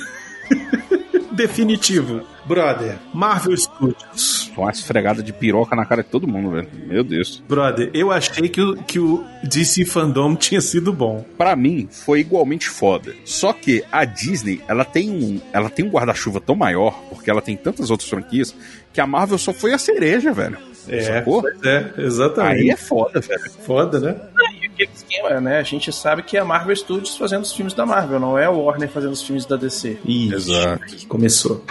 definitivo. 1.32 2.22
Brother, 2.46 2.98
Marvel 3.12 3.54
Studios. 3.56 4.50
Uma 4.56 4.70
esfregada 4.70 5.22
de 5.22 5.32
piroca 5.34 5.76
na 5.76 5.84
cara 5.84 6.02
de 6.02 6.08
todo 6.08 6.26
mundo, 6.26 6.50
velho. 6.50 6.68
Meu 6.86 7.04
Deus. 7.04 7.42
Brother, 7.46 7.90
eu 7.92 8.10
achei 8.10 8.48
que 8.48 8.60
o, 8.60 8.76
que 8.82 8.98
o 8.98 9.22
DC 9.44 9.84
Fandom 9.84 10.34
tinha 10.36 10.60
sido 10.60 10.92
bom. 10.92 11.24
Pra 11.36 11.54
mim, 11.54 11.86
foi 11.90 12.20
igualmente 12.20 12.68
foda. 12.68 13.14
Só 13.24 13.52
que 13.52 13.84
a 13.92 14.04
Disney, 14.04 14.62
ela 14.66 14.84
tem 14.84 15.10
um, 15.10 15.38
ela 15.52 15.68
tem 15.68 15.84
um 15.84 15.90
guarda-chuva 15.90 16.40
tão 16.40 16.56
maior, 16.56 16.98
porque 17.10 17.30
ela 17.30 17.42
tem 17.42 17.56
tantas 17.56 17.90
outras 17.90 18.08
franquias, 18.08 18.54
que 18.92 19.00
a 19.00 19.06
Marvel 19.06 19.38
só 19.38 19.52
foi 19.52 19.74
a 19.74 19.78
cereja, 19.78 20.32
velho. 20.32 20.58
É, 20.88 21.02
Sacou? 21.02 21.42
é, 21.64 21.92
exatamente. 21.98 22.62
Aí 22.62 22.70
é 22.70 22.76
foda, 22.76 23.20
velho. 23.20 23.50
foda, 23.64 24.00
né? 24.00 24.16
E 24.60 24.66
aquele 24.66 24.90
esquema, 24.94 25.40
né? 25.40 25.58
A 25.58 25.62
gente 25.62 25.92
sabe 25.92 26.22
que 26.22 26.36
é 26.36 26.40
a 26.40 26.44
Marvel 26.44 26.74
Studios 26.74 27.16
fazendo 27.16 27.42
os 27.42 27.52
filmes 27.52 27.74
da 27.74 27.84
Marvel, 27.84 28.18
não 28.18 28.38
é 28.38 28.48
o 28.48 28.58
Warner 28.64 28.88
fazendo 28.88 29.12
os 29.12 29.22
filmes 29.22 29.44
da 29.44 29.56
DC. 29.56 29.98
Ih, 30.04 30.32
Exato. 30.32 31.06
começou. 31.06 31.64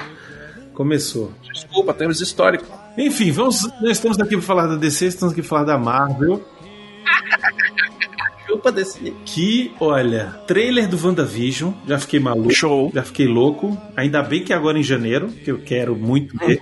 Começou. 0.73 1.31
Desculpa, 1.53 1.93
temos 1.93 2.21
histórico. 2.21 2.65
Enfim, 2.97 3.31
vamos, 3.31 3.63
nós 3.81 3.91
estamos 3.91 4.19
aqui 4.19 4.35
para 4.35 4.41
falar 4.45 4.67
da 4.67 4.75
DC, 4.75 5.05
estamos 5.05 5.33
aqui 5.33 5.41
para 5.41 5.49
falar 5.49 5.63
da 5.63 5.77
Marvel. 5.77 6.43
Chupa 8.47 8.71
DC. 8.71 9.13
Que, 9.25 9.73
olha, 9.79 10.39
trailer 10.47 10.87
do 10.87 10.97
WandaVision, 10.97 11.73
já 11.85 11.99
fiquei 11.99 12.19
maluco. 12.19 12.53
Show. 12.53 12.91
Já 12.93 13.03
fiquei 13.03 13.27
louco. 13.27 13.77
Ainda 13.95 14.23
bem 14.23 14.41
que 14.41 14.53
é 14.53 14.55
agora 14.55 14.79
em 14.79 14.83
janeiro, 14.83 15.27
que 15.27 15.51
eu 15.51 15.59
quero 15.59 15.95
muito 15.95 16.37
ver. 16.37 16.57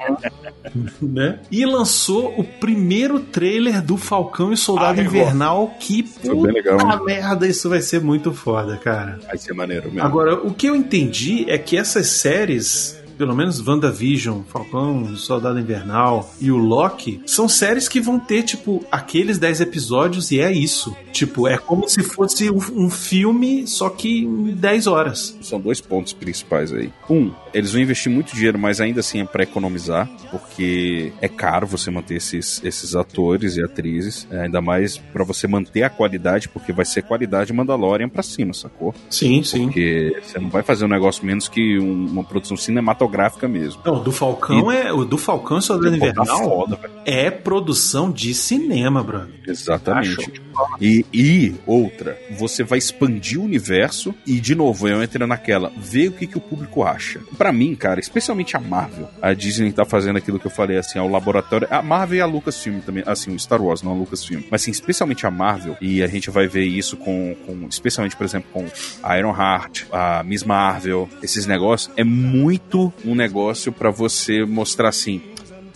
né? 1.02 1.40
E 1.52 1.66
lançou 1.66 2.34
o 2.38 2.44
primeiro 2.44 3.20
trailer 3.20 3.82
do 3.82 3.98
Falcão 3.98 4.52
e 4.52 4.58
Soldado 4.58 5.00
Ah, 5.00 5.04
Invernal. 5.04 5.74
Que 5.80 6.06
legal, 6.24 6.78
puta 6.78 6.96
né? 6.98 7.02
merda, 7.06 7.48
isso 7.48 7.70
vai 7.70 7.82
ser 7.82 8.02
muito 8.02 8.34
foda, 8.34 8.78
cara. 8.78 9.20
Vai 9.26 9.38
ser 9.38 9.54
maneiro 9.54 9.86
mesmo. 9.92 10.02
Agora, 10.04 10.36
o 10.36 10.54
que 10.54 10.68
eu 10.68 10.76
entendi 10.76 11.46
é 11.50 11.58
que 11.58 11.78
essas 11.78 12.08
séries, 12.08 12.98
pelo 13.18 13.36
menos 13.36 13.66
WandaVision, 13.66 14.42
Falcão, 14.48 15.16
Soldado 15.16 15.60
Invernal 15.60 16.30
e 16.40 16.52
o 16.52 16.58
Loki, 16.58 17.22
são 17.26 17.48
séries 17.48 17.88
que 17.88 18.02
vão 18.02 18.20
ter, 18.20 18.44
tipo, 18.44 18.84
aqueles 18.92 19.38
10 19.38 19.62
episódios 19.62 20.32
e 20.32 20.40
é 20.40 20.52
isso. 20.52 20.96
Tipo, 21.12 21.48
é 21.48 21.58
como 21.58 21.88
se 21.88 22.04
fosse 22.04 22.50
um, 22.52 22.58
um 22.76 22.90
filme, 22.90 23.66
só 23.68 23.90
que 23.90 24.20
em 24.24 24.54
10 24.54 24.88
horas. 24.88 25.38
São 25.42 25.60
dois 25.60 25.80
pontos 25.80 26.12
principais 26.14 26.74
aí. 26.74 26.92
Um, 27.10 27.32
eles 27.56 27.72
vão 27.72 27.82
investir 27.82 28.12
muito 28.12 28.36
dinheiro, 28.36 28.60
mas 28.60 28.80
ainda 28.82 29.00
assim 29.00 29.22
é 29.22 29.26
pra 29.26 29.44
economizar, 29.44 30.08
porque 30.30 31.12
é 31.22 31.28
caro 31.28 31.66
você 31.66 31.90
manter 31.90 32.16
esses, 32.18 32.62
esses 32.64 32.96
atores 32.96 33.56
e 33.58 33.64
atrizes, 33.64 34.28
é, 34.30 34.42
ainda 34.44 34.62
mais 34.62 34.98
pra 34.98 35.24
você 35.24 35.48
manter 35.48 35.84
a 35.84 35.90
qualidade, 35.90 36.50
porque 36.50 36.72
vai 36.74 36.86
ser 36.86 37.02
qualidade 37.04 37.52
Mandalorian 37.54 38.10
pra 38.10 38.22
cima, 38.22 38.54
sacou? 38.54 38.94
Sim, 39.10 39.44
sim. 39.44 39.64
Porque 39.66 40.22
você 40.24 40.40
não 40.40 40.50
vai 40.50 40.62
fazer 40.64 40.86
um 40.86 40.90
negócio 40.90 41.26
menos 41.26 41.48
que 41.48 41.80
um- 41.80 42.06
uma 42.08 42.24
produção 42.24 42.58
cinematográfica 42.58 43.48
mesmo. 43.48 43.82
Não, 43.86 43.96
o 43.96 44.00
do 44.00 44.12
Falcão 44.12 44.72
é. 44.72 44.92
O 44.94 45.06
do 45.06 45.18
Falcão 45.18 45.58
e 45.58 45.62
Soldado 45.62 45.92
tá 45.92 45.98
Invernal 45.98 46.26
foda, 46.44 46.80
é 47.06 47.32
produção 47.32 48.12
de 48.12 48.34
cinema, 48.34 49.04
brother. 49.04 49.34
Exatamente. 49.48 50.42
E, 50.80 51.06
e 51.14 51.56
outra, 51.66 52.20
você 52.32 52.64
vai 52.64 52.78
expandir 52.78 53.40
o 53.40 53.44
universo 53.44 54.14
e, 54.26 54.40
de 54.40 54.56
novo, 54.56 54.88
eu 54.88 55.02
entro 55.02 55.26
naquela, 55.26 55.72
ver 55.78 56.10
o 56.10 56.12
que, 56.12 56.28
que 56.28 56.38
o 56.38 56.42
público 56.42 56.84
acha. 56.84 57.20
Pra 57.38 57.52
mim, 57.52 57.76
cara, 57.76 58.00
especialmente 58.00 58.56
a 58.56 58.60
Marvel, 58.60 59.10
a 59.22 59.34
Disney 59.34 59.72
tá 59.72 59.86
fazendo 59.86 60.18
aquilo 60.18 60.40
que 60.40 60.48
eu 60.48 60.52
falei, 60.52 60.78
assim, 60.78 61.00
ao 61.00 61.08
laboratório. 61.08 61.68
A 61.72 61.82
Marvel 61.82 62.18
e 62.18 62.22
a 62.22 62.26
Lucasfilm 62.26 62.80
também, 62.80 63.04
assim, 63.06 63.34
o 63.34 63.40
Star 63.40 63.62
Wars, 63.62 63.82
não 63.82 63.92
a 63.92 63.96
Lucasfilm. 63.96 64.44
Mas, 64.50 64.62
assim, 64.62 64.72
especialmente 64.72 65.26
a 65.26 65.32
Marvel, 65.32 65.78
e 65.80 66.04
a 66.04 66.08
gente 66.08 66.30
vai 66.30 66.48
ver 66.48 66.66
isso 66.66 66.98
com, 66.98 67.36
com 67.46 67.68
especialmente, 67.68 68.16
por 68.16 68.26
exemplo, 68.26 68.50
com 68.52 68.66
a 69.02 69.18
Iron 69.18 69.36
Heart, 69.36 69.86
a 69.92 70.24
Miss 70.24 70.44
Marvel, 70.44 71.10
esses 71.22 71.46
negócios, 71.46 71.92
é 71.96 72.04
muito 72.04 72.94
um 73.04 73.16
negócio 73.16 73.72
pra 73.72 73.90
você 73.90 74.46
mostrar 74.46 74.90
assim. 74.90 75.22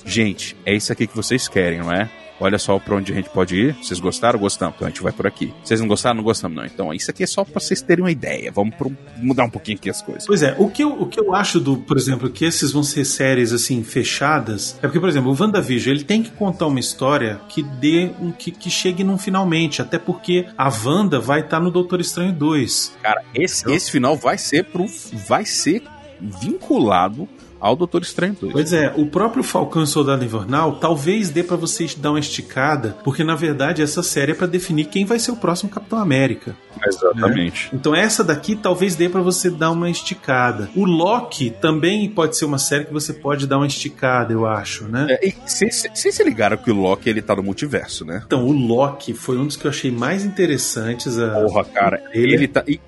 Gente, 0.05 0.55
é 0.65 0.73
isso 0.73 0.91
aqui 0.91 1.05
que 1.05 1.15
vocês 1.15 1.47
querem, 1.47 1.79
não 1.79 1.91
é? 1.91 2.09
Olha 2.39 2.57
só 2.57 2.77
pra 2.79 2.95
onde 2.95 3.11
a 3.11 3.15
gente 3.15 3.29
pode 3.29 3.55
ir. 3.55 3.75
Vocês 3.75 3.99
gostaram? 3.99 4.39
Gostamos. 4.39 4.75
Então 4.75 4.87
a 4.87 4.89
gente 4.89 5.01
vai 5.01 5.11
por 5.11 5.27
aqui. 5.27 5.53
Vocês 5.63 5.79
não 5.79 5.87
gostaram? 5.87 6.17
Não 6.17 6.23
gostamos, 6.23 6.57
não. 6.57 6.65
Então 6.65 6.93
isso 6.93 7.11
aqui 7.11 7.23
é 7.23 7.27
só 7.27 7.43
pra 7.43 7.59
vocês 7.59 7.81
terem 7.81 8.03
uma 8.03 8.11
ideia. 8.11 8.51
Vamos 8.51 8.75
mudar 9.17 9.45
um 9.45 9.49
pouquinho 9.49 9.77
aqui 9.77 9.89
as 9.89 10.01
coisas. 10.01 10.25
Pois 10.25 10.43
é, 10.43 10.55
o 10.57 10.69
que, 10.69 10.83
eu, 10.83 11.01
o 11.01 11.05
que 11.07 11.19
eu 11.19 11.33
acho 11.33 11.59
do, 11.59 11.77
por 11.77 11.97
exemplo, 11.97 12.29
que 12.29 12.45
esses 12.45 12.71
vão 12.71 12.83
ser 12.83 13.05
séries 13.05 13.51
assim 13.51 13.83
fechadas, 13.83 14.77
é 14.81 14.87
porque, 14.87 14.99
por 14.99 15.09
exemplo, 15.09 15.31
o 15.31 15.37
WandaVision, 15.39 15.95
ele 15.95 16.03
tem 16.03 16.23
que 16.23 16.31
contar 16.31 16.67
uma 16.67 16.79
história 16.79 17.39
que 17.49 17.61
dê 17.61 18.11
um 18.19 18.31
que, 18.31 18.51
que 18.51 18.69
chegue 18.69 19.03
num 19.03 19.17
finalmente, 19.17 19.81
até 19.81 19.97
porque 19.97 20.47
a 20.57 20.69
Wanda 20.69 21.19
vai 21.19 21.41
estar 21.41 21.59
no 21.59 21.71
Doutor 21.71 21.99
Estranho 21.99 22.33
2. 22.33 22.97
Cara, 23.01 23.23
esse, 23.33 23.69
esse 23.71 23.91
final 23.91 24.15
vai 24.15 24.37
ser 24.37 24.65
pro. 24.65 24.85
vai 25.27 25.45
ser 25.45 25.83
vinculado 26.19 27.27
ao 27.59 27.75
Doutor 27.75 28.01
Estranho 28.01 28.35
2. 28.39 28.53
Pois 28.53 28.73
é, 28.73 28.93
o 28.95 29.05
próprio 29.05 29.43
Falcão 29.43 29.83
e 29.83 29.87
Soldado 29.87 30.23
Invernal 30.23 30.73
talvez 30.77 31.29
dê 31.29 31.43
pra 31.43 31.57
vocês 31.57 31.95
dar 31.95 32.11
uma 32.11 32.19
esticada, 32.19 32.95
porque 33.03 33.23
na 33.23 33.35
verdade 33.35 33.81
essa 33.81 34.01
série 34.03 34.31
é 34.31 34.35
pra 34.35 34.47
definir 34.47 34.85
quem 34.85 35.05
vai 35.05 35.19
ser 35.19 35.31
o 35.31 35.35
próximo 35.35 35.69
Capitão 35.69 35.99
América. 35.99 36.55
Exatamente. 36.85 37.69
Então 37.73 37.93
essa 37.93 38.23
daqui 38.23 38.55
talvez 38.55 38.95
dê 38.95 39.09
pra 39.09 39.21
você 39.21 39.49
dar 39.49 39.71
uma 39.71 39.89
esticada. 39.89 40.69
O 40.75 40.85
Loki 40.85 41.49
também 41.49 42.09
pode 42.09 42.37
ser 42.37 42.45
uma 42.45 42.57
série 42.57 42.85
que 42.85 42.93
você 42.93 43.13
pode 43.13 43.45
dar 43.47 43.57
uma 43.57 43.67
esticada, 43.67 44.31
eu 44.33 44.45
acho, 44.45 44.85
né? 44.85 45.07
É, 45.09 45.33
Vocês 45.45 45.87
se 45.93 46.23
ligaram 46.23 46.57
que 46.57 46.71
o 46.71 46.75
Loki 46.75 47.09
ele 47.09 47.21
tá 47.21 47.35
no 47.35 47.43
multiverso, 47.43 48.05
né? 48.05 48.23
Então, 48.25 48.45
o 48.45 48.51
Loki 48.51 49.13
foi 49.13 49.37
um 49.37 49.45
dos 49.45 49.55
que 49.55 49.65
eu 49.65 49.71
achei 49.71 49.91
mais 49.91 50.23
interessantes. 50.23 51.17
A... 51.19 51.41
Porra, 51.41 51.63
cara, 51.65 52.01
Ele- 52.13 52.33
ele, 52.33 52.47
tá. 52.47 52.63
e, 52.67 52.79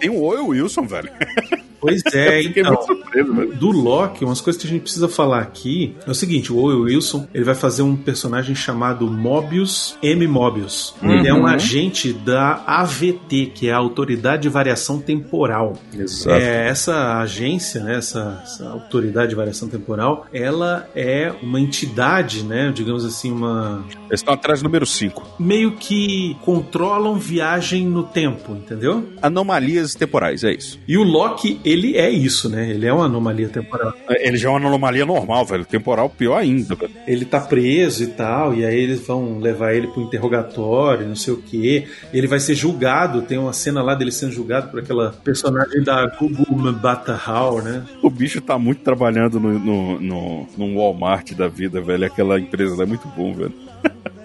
tem 0.00 0.10
o 0.10 0.20
Oil 0.22 0.48
Wilson, 0.48 0.86
velho. 0.86 1.10
Pois 1.80 2.02
é, 2.14 2.42
então. 2.42 2.80
surpreso. 2.82 3.32
Do 3.56 3.70
Loki, 3.70 4.24
umas 4.24 4.40
coisas 4.40 4.60
que 4.60 4.66
a 4.66 4.70
gente 4.70 4.82
precisa 4.82 5.08
falar 5.08 5.40
aqui 5.40 5.94
é 6.06 6.10
o 6.10 6.14
seguinte: 6.14 6.52
o 6.52 6.58
Owen 6.58 6.80
Wilson 6.82 7.26
ele 7.32 7.44
vai 7.44 7.54
fazer 7.54 7.82
um 7.82 7.96
personagem 7.96 8.54
chamado 8.54 9.06
Mobius 9.10 9.96
M. 10.02 10.26
Mobius. 10.26 10.94
Ele 11.02 11.28
é 11.28 11.34
um 11.34 11.38
Uhum. 11.38 11.46
agente 11.46 12.12
da 12.12 12.62
AVT, 12.66 13.52
que 13.54 13.68
é 13.68 13.72
a 13.72 13.76
Autoridade 13.76 14.42
de 14.42 14.48
Variação 14.48 14.98
Temporal. 15.00 15.74
Exato. 15.94 16.30
É, 16.40 16.68
essa 16.68 17.18
agência, 17.20 17.82
né, 17.82 17.96
essa, 17.96 18.40
essa 18.44 18.68
autoridade 18.68 19.30
de 19.30 19.34
variação 19.36 19.68
temporal, 19.68 20.26
ela 20.32 20.88
é 20.94 21.32
uma 21.42 21.60
entidade, 21.60 22.42
né, 22.42 22.72
digamos 22.74 23.04
assim, 23.04 23.30
uma 23.30 23.84
Eles 24.08 24.20
estão 24.20 24.34
atrás 24.34 24.60
do 24.60 24.64
número 24.64 24.84
5. 24.86 25.36
meio 25.38 25.72
que 25.72 26.36
controlam 26.44 27.14
viagem 27.18 27.86
no 27.86 28.02
tempo, 28.02 28.52
entendeu? 28.52 29.08
Anomalias 29.22 29.94
temporais, 29.94 30.42
é 30.44 30.52
isso. 30.52 30.78
E 30.88 30.96
o 30.98 31.02
Loki, 31.02 31.60
ele 31.70 31.96
é 31.96 32.08
isso, 32.10 32.48
né? 32.48 32.70
Ele 32.70 32.86
é 32.86 32.92
uma 32.92 33.06
anomalia 33.06 33.48
temporal. 33.48 33.92
Ele 34.08 34.36
já 34.36 34.48
é 34.48 34.52
uma 34.52 34.58
anomalia 34.68 35.04
normal, 35.06 35.44
velho. 35.44 35.64
Temporal, 35.64 36.08
pior 36.10 36.36
ainda, 36.36 36.74
velho. 36.74 36.90
Ele 37.06 37.24
tá 37.24 37.40
preso 37.40 38.02
e 38.04 38.08
tal, 38.08 38.54
e 38.54 38.64
aí 38.64 38.78
eles 38.78 39.06
vão 39.06 39.38
levar 39.38 39.74
ele 39.74 39.86
pro 39.88 40.02
interrogatório, 40.02 41.06
não 41.06 41.16
sei 41.16 41.34
o 41.34 41.38
quê. 41.42 41.86
Ele 42.12 42.26
vai 42.26 42.40
ser 42.40 42.54
julgado, 42.54 43.22
tem 43.22 43.38
uma 43.38 43.52
cena 43.52 43.82
lá 43.82 43.94
dele 43.94 44.12
sendo 44.12 44.32
julgado 44.32 44.68
por 44.70 44.80
aquela 44.80 45.10
personagem 45.24 45.82
da 45.82 46.06
Gugu 46.06 46.46
Mbata 46.56 47.14
Hall, 47.14 47.62
né? 47.62 47.82
O 48.02 48.10
bicho 48.10 48.40
tá 48.40 48.58
muito 48.58 48.82
trabalhando 48.82 49.38
no, 49.40 49.58
no, 49.58 50.00
no, 50.00 50.46
no 50.56 50.74
Walmart 50.78 51.32
da 51.34 51.48
vida, 51.48 51.80
velho. 51.80 52.04
Aquela 52.06 52.38
empresa 52.38 52.76
lá 52.76 52.82
é 52.84 52.86
muito 52.86 53.06
bom, 53.16 53.32
velho. 53.34 53.52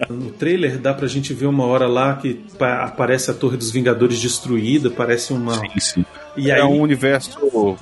No 0.09 0.31
trailer 0.31 0.77
dá 0.79 0.93
pra 0.93 1.07
gente 1.07 1.33
ver 1.33 1.45
uma 1.45 1.65
hora 1.65 1.87
lá 1.87 2.15
que 2.15 2.33
pa- 2.57 2.83
aparece 2.83 3.31
a 3.31 3.33
Torre 3.33 3.55
dos 3.55 3.71
Vingadores 3.71 4.19
destruída, 4.19 4.89
parece 4.89 5.31
uma. 5.31 5.53
Sim, 5.53 5.79
sim. 5.79 6.05
E 6.35 6.49
é 6.49 6.55
aí- 6.55 6.61
um 6.63 6.81
universo 6.81 7.37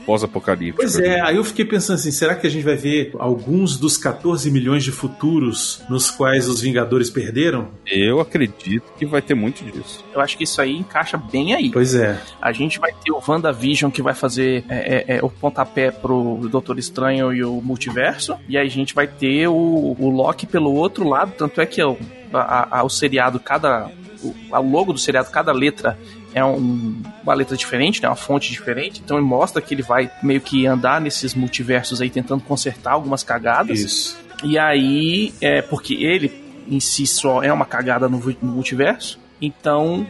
pós-apocalíptico. 0.06 0.78
Pois 0.78 1.00
é, 1.00 1.22
aí 1.22 1.36
eu 1.36 1.44
fiquei 1.44 1.66
pensando 1.66 1.96
assim, 1.96 2.12
será 2.12 2.36
que 2.36 2.46
a 2.46 2.50
gente 2.50 2.64
vai 2.64 2.76
ver 2.76 3.12
alguns 3.20 3.78
dos 3.78 3.98
14 3.98 4.50
milhões 4.52 4.84
de 4.84 4.92
futuros 4.92 5.82
nos 5.90 6.10
quais 6.12 6.48
os 6.48 6.62
Vingadores 6.62 7.10
perderam? 7.10 7.70
Eu 7.86 8.20
acredito 8.20 8.84
que 8.98 9.06
vai 9.06 9.22
ter 9.22 9.34
muito 9.36 9.64
disso. 9.64 10.04
Eu 10.14 10.22
acho 10.22 10.38
que 10.38 10.44
isso 10.44 10.62
aí 10.62 10.76
encaixa 10.76 11.18
bem 11.18 11.54
aí. 11.54 11.72
Pois 11.72 11.96
é. 11.96 12.20
A 12.42 12.52
gente 12.52 12.80
vai 12.80 12.92
ter 12.92 13.12
o 13.12 13.22
WandaVision 13.26 13.90
que 13.92 14.02
vai 14.02 14.14
fazer 14.14 14.64
é, 14.70 15.06
é, 15.08 15.18
é, 15.18 15.24
o 15.24 15.30
pontapé 15.30 15.92
pro 15.92 16.40
Doutor 16.52 16.78
Estranho 16.78 17.34
e 17.34 17.44
o 17.44 17.62
multiverso. 17.62 18.36
E 18.48 18.58
aí 18.58 18.68
a 18.68 18.70
gente 18.70 18.94
vai 18.94 19.08
ter 19.08 19.48
o, 19.48 19.96
o 19.98 20.10
Loki 20.10 20.46
pelo 20.46 20.74
outro 20.74 21.08
lado. 21.08 21.34
Tanto 21.38 21.62
é 21.62 21.66
que 21.66 21.82
o, 21.84 21.98
a- 22.34 22.80
a- 22.80 22.84
o 22.84 22.90
seriado, 22.90 23.40
cada. 23.40 23.90
O, 24.24 24.36
logo 24.62 24.94
do 24.94 25.00
seriado, 25.00 25.30
cada 25.32 25.52
letra 25.52 25.98
é 26.34 26.44
um- 26.44 27.02
uma 27.24 27.34
letra 27.34 27.58
diferente, 27.58 28.02
né? 28.02 28.08
Uma 28.10 28.16
fonte 28.16 28.52
diferente. 28.52 29.02
Então 29.04 29.18
ele 29.18 29.26
mostra 29.26 29.62
que 29.62 29.74
ele 29.74 29.82
vai 29.82 30.10
meio 30.24 30.42
que 30.42 30.66
andar 30.66 31.02
nesses 31.02 31.34
multiversos 31.36 32.02
aí 32.02 32.10
tentando 32.10 32.44
consertar 32.44 32.94
algumas 32.94 33.24
cagadas. 33.24 33.80
Isso. 33.80 34.18
E 34.44 34.58
aí, 34.58 35.34
é 35.42 35.62
porque 35.62 35.94
ele 35.96 36.32
em 36.68 36.80
si 36.80 37.06
só 37.06 37.44
é 37.44 37.52
uma 37.52 37.66
cagada 37.66 38.08
no, 38.08 38.18
no 38.42 38.52
multiverso. 38.52 39.20
Então, 39.42 40.06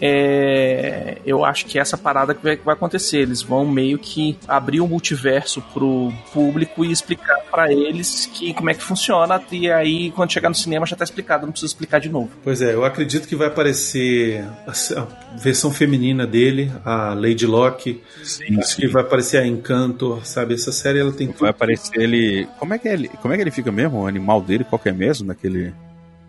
é, 0.00 1.18
eu 1.24 1.44
acho 1.44 1.66
que 1.66 1.78
essa 1.78 1.96
parada 1.96 2.34
que 2.34 2.42
vai, 2.42 2.56
que 2.56 2.64
vai 2.64 2.74
acontecer. 2.74 3.18
Eles 3.18 3.42
vão 3.42 3.66
meio 3.66 3.98
que 3.98 4.38
abrir 4.46 4.80
o 4.80 4.88
multiverso 4.88 5.62
pro 5.72 6.12
público 6.32 6.84
e 6.84 6.92
explicar 6.92 7.40
pra 7.50 7.72
eles 7.72 8.26
que 8.26 8.52
como 8.54 8.70
é 8.70 8.74
que 8.74 8.82
funciona. 8.82 9.42
E 9.50 9.70
aí, 9.70 10.10
quando 10.12 10.32
chegar 10.32 10.48
no 10.48 10.54
cinema, 10.54 10.86
já 10.86 10.96
tá 10.96 11.04
explicado, 11.04 11.46
não 11.46 11.52
precisa 11.52 11.70
explicar 11.70 12.00
de 12.00 12.08
novo. 12.08 12.30
Pois 12.42 12.60
é, 12.60 12.74
eu 12.74 12.84
acredito 12.84 13.26
que 13.26 13.36
vai 13.36 13.48
aparecer 13.48 14.44
a, 14.66 15.00
a 15.00 15.36
versão 15.36 15.70
feminina 15.70 16.26
dele, 16.26 16.70
a 16.84 17.14
Lady 17.14 17.46
Locke. 17.46 18.02
Sim, 18.22 18.58
Acho 18.58 18.76
que 18.76 18.88
vai 18.88 19.02
aparecer 19.02 19.38
a 19.38 19.46
Encanto, 19.46 20.20
sabe? 20.24 20.54
Essa 20.54 20.72
série 20.72 20.98
ela 20.98 21.12
tem 21.12 21.26
Vai 21.38 21.50
aparecer 21.50 22.00
ele. 22.00 22.48
Como 22.58 22.72
é 22.72 22.78
que 22.78 22.88
ele, 22.88 23.08
como 23.08 23.32
é 23.34 23.36
que 23.36 23.42
ele 23.42 23.50
fica 23.50 23.70
mesmo? 23.70 24.02
O 24.02 24.06
animal 24.06 24.40
dele, 24.40 24.64
qual 24.64 24.78
que 24.78 24.88
é 24.88 24.92
mesmo? 24.92 25.26
Naquele. 25.26 25.74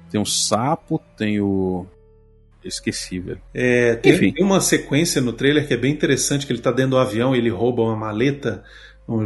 Tem 0.09 0.19
um 0.19 0.25
sapo, 0.25 1.01
tem 1.17 1.39
o. 1.39 1.85
Eu 2.67 2.69
esqueci, 2.69 3.17
velho. 3.17 3.39
É, 3.53 3.95
tem, 3.95 4.13
Enfim. 4.13 4.31
tem 4.33 4.43
uma 4.43 4.59
sequência 4.59 5.21
no 5.21 5.31
trailer 5.31 5.65
que 5.65 5.73
é 5.73 5.77
bem 5.77 5.93
interessante, 5.93 6.45
que 6.45 6.51
ele 6.51 6.59
tá 6.59 6.69
dentro 6.69 6.91
do 6.91 6.97
avião 6.97 7.33
e 7.33 7.39
ele 7.39 7.49
rouba 7.49 7.81
uma 7.81 7.95
maleta 7.95 8.61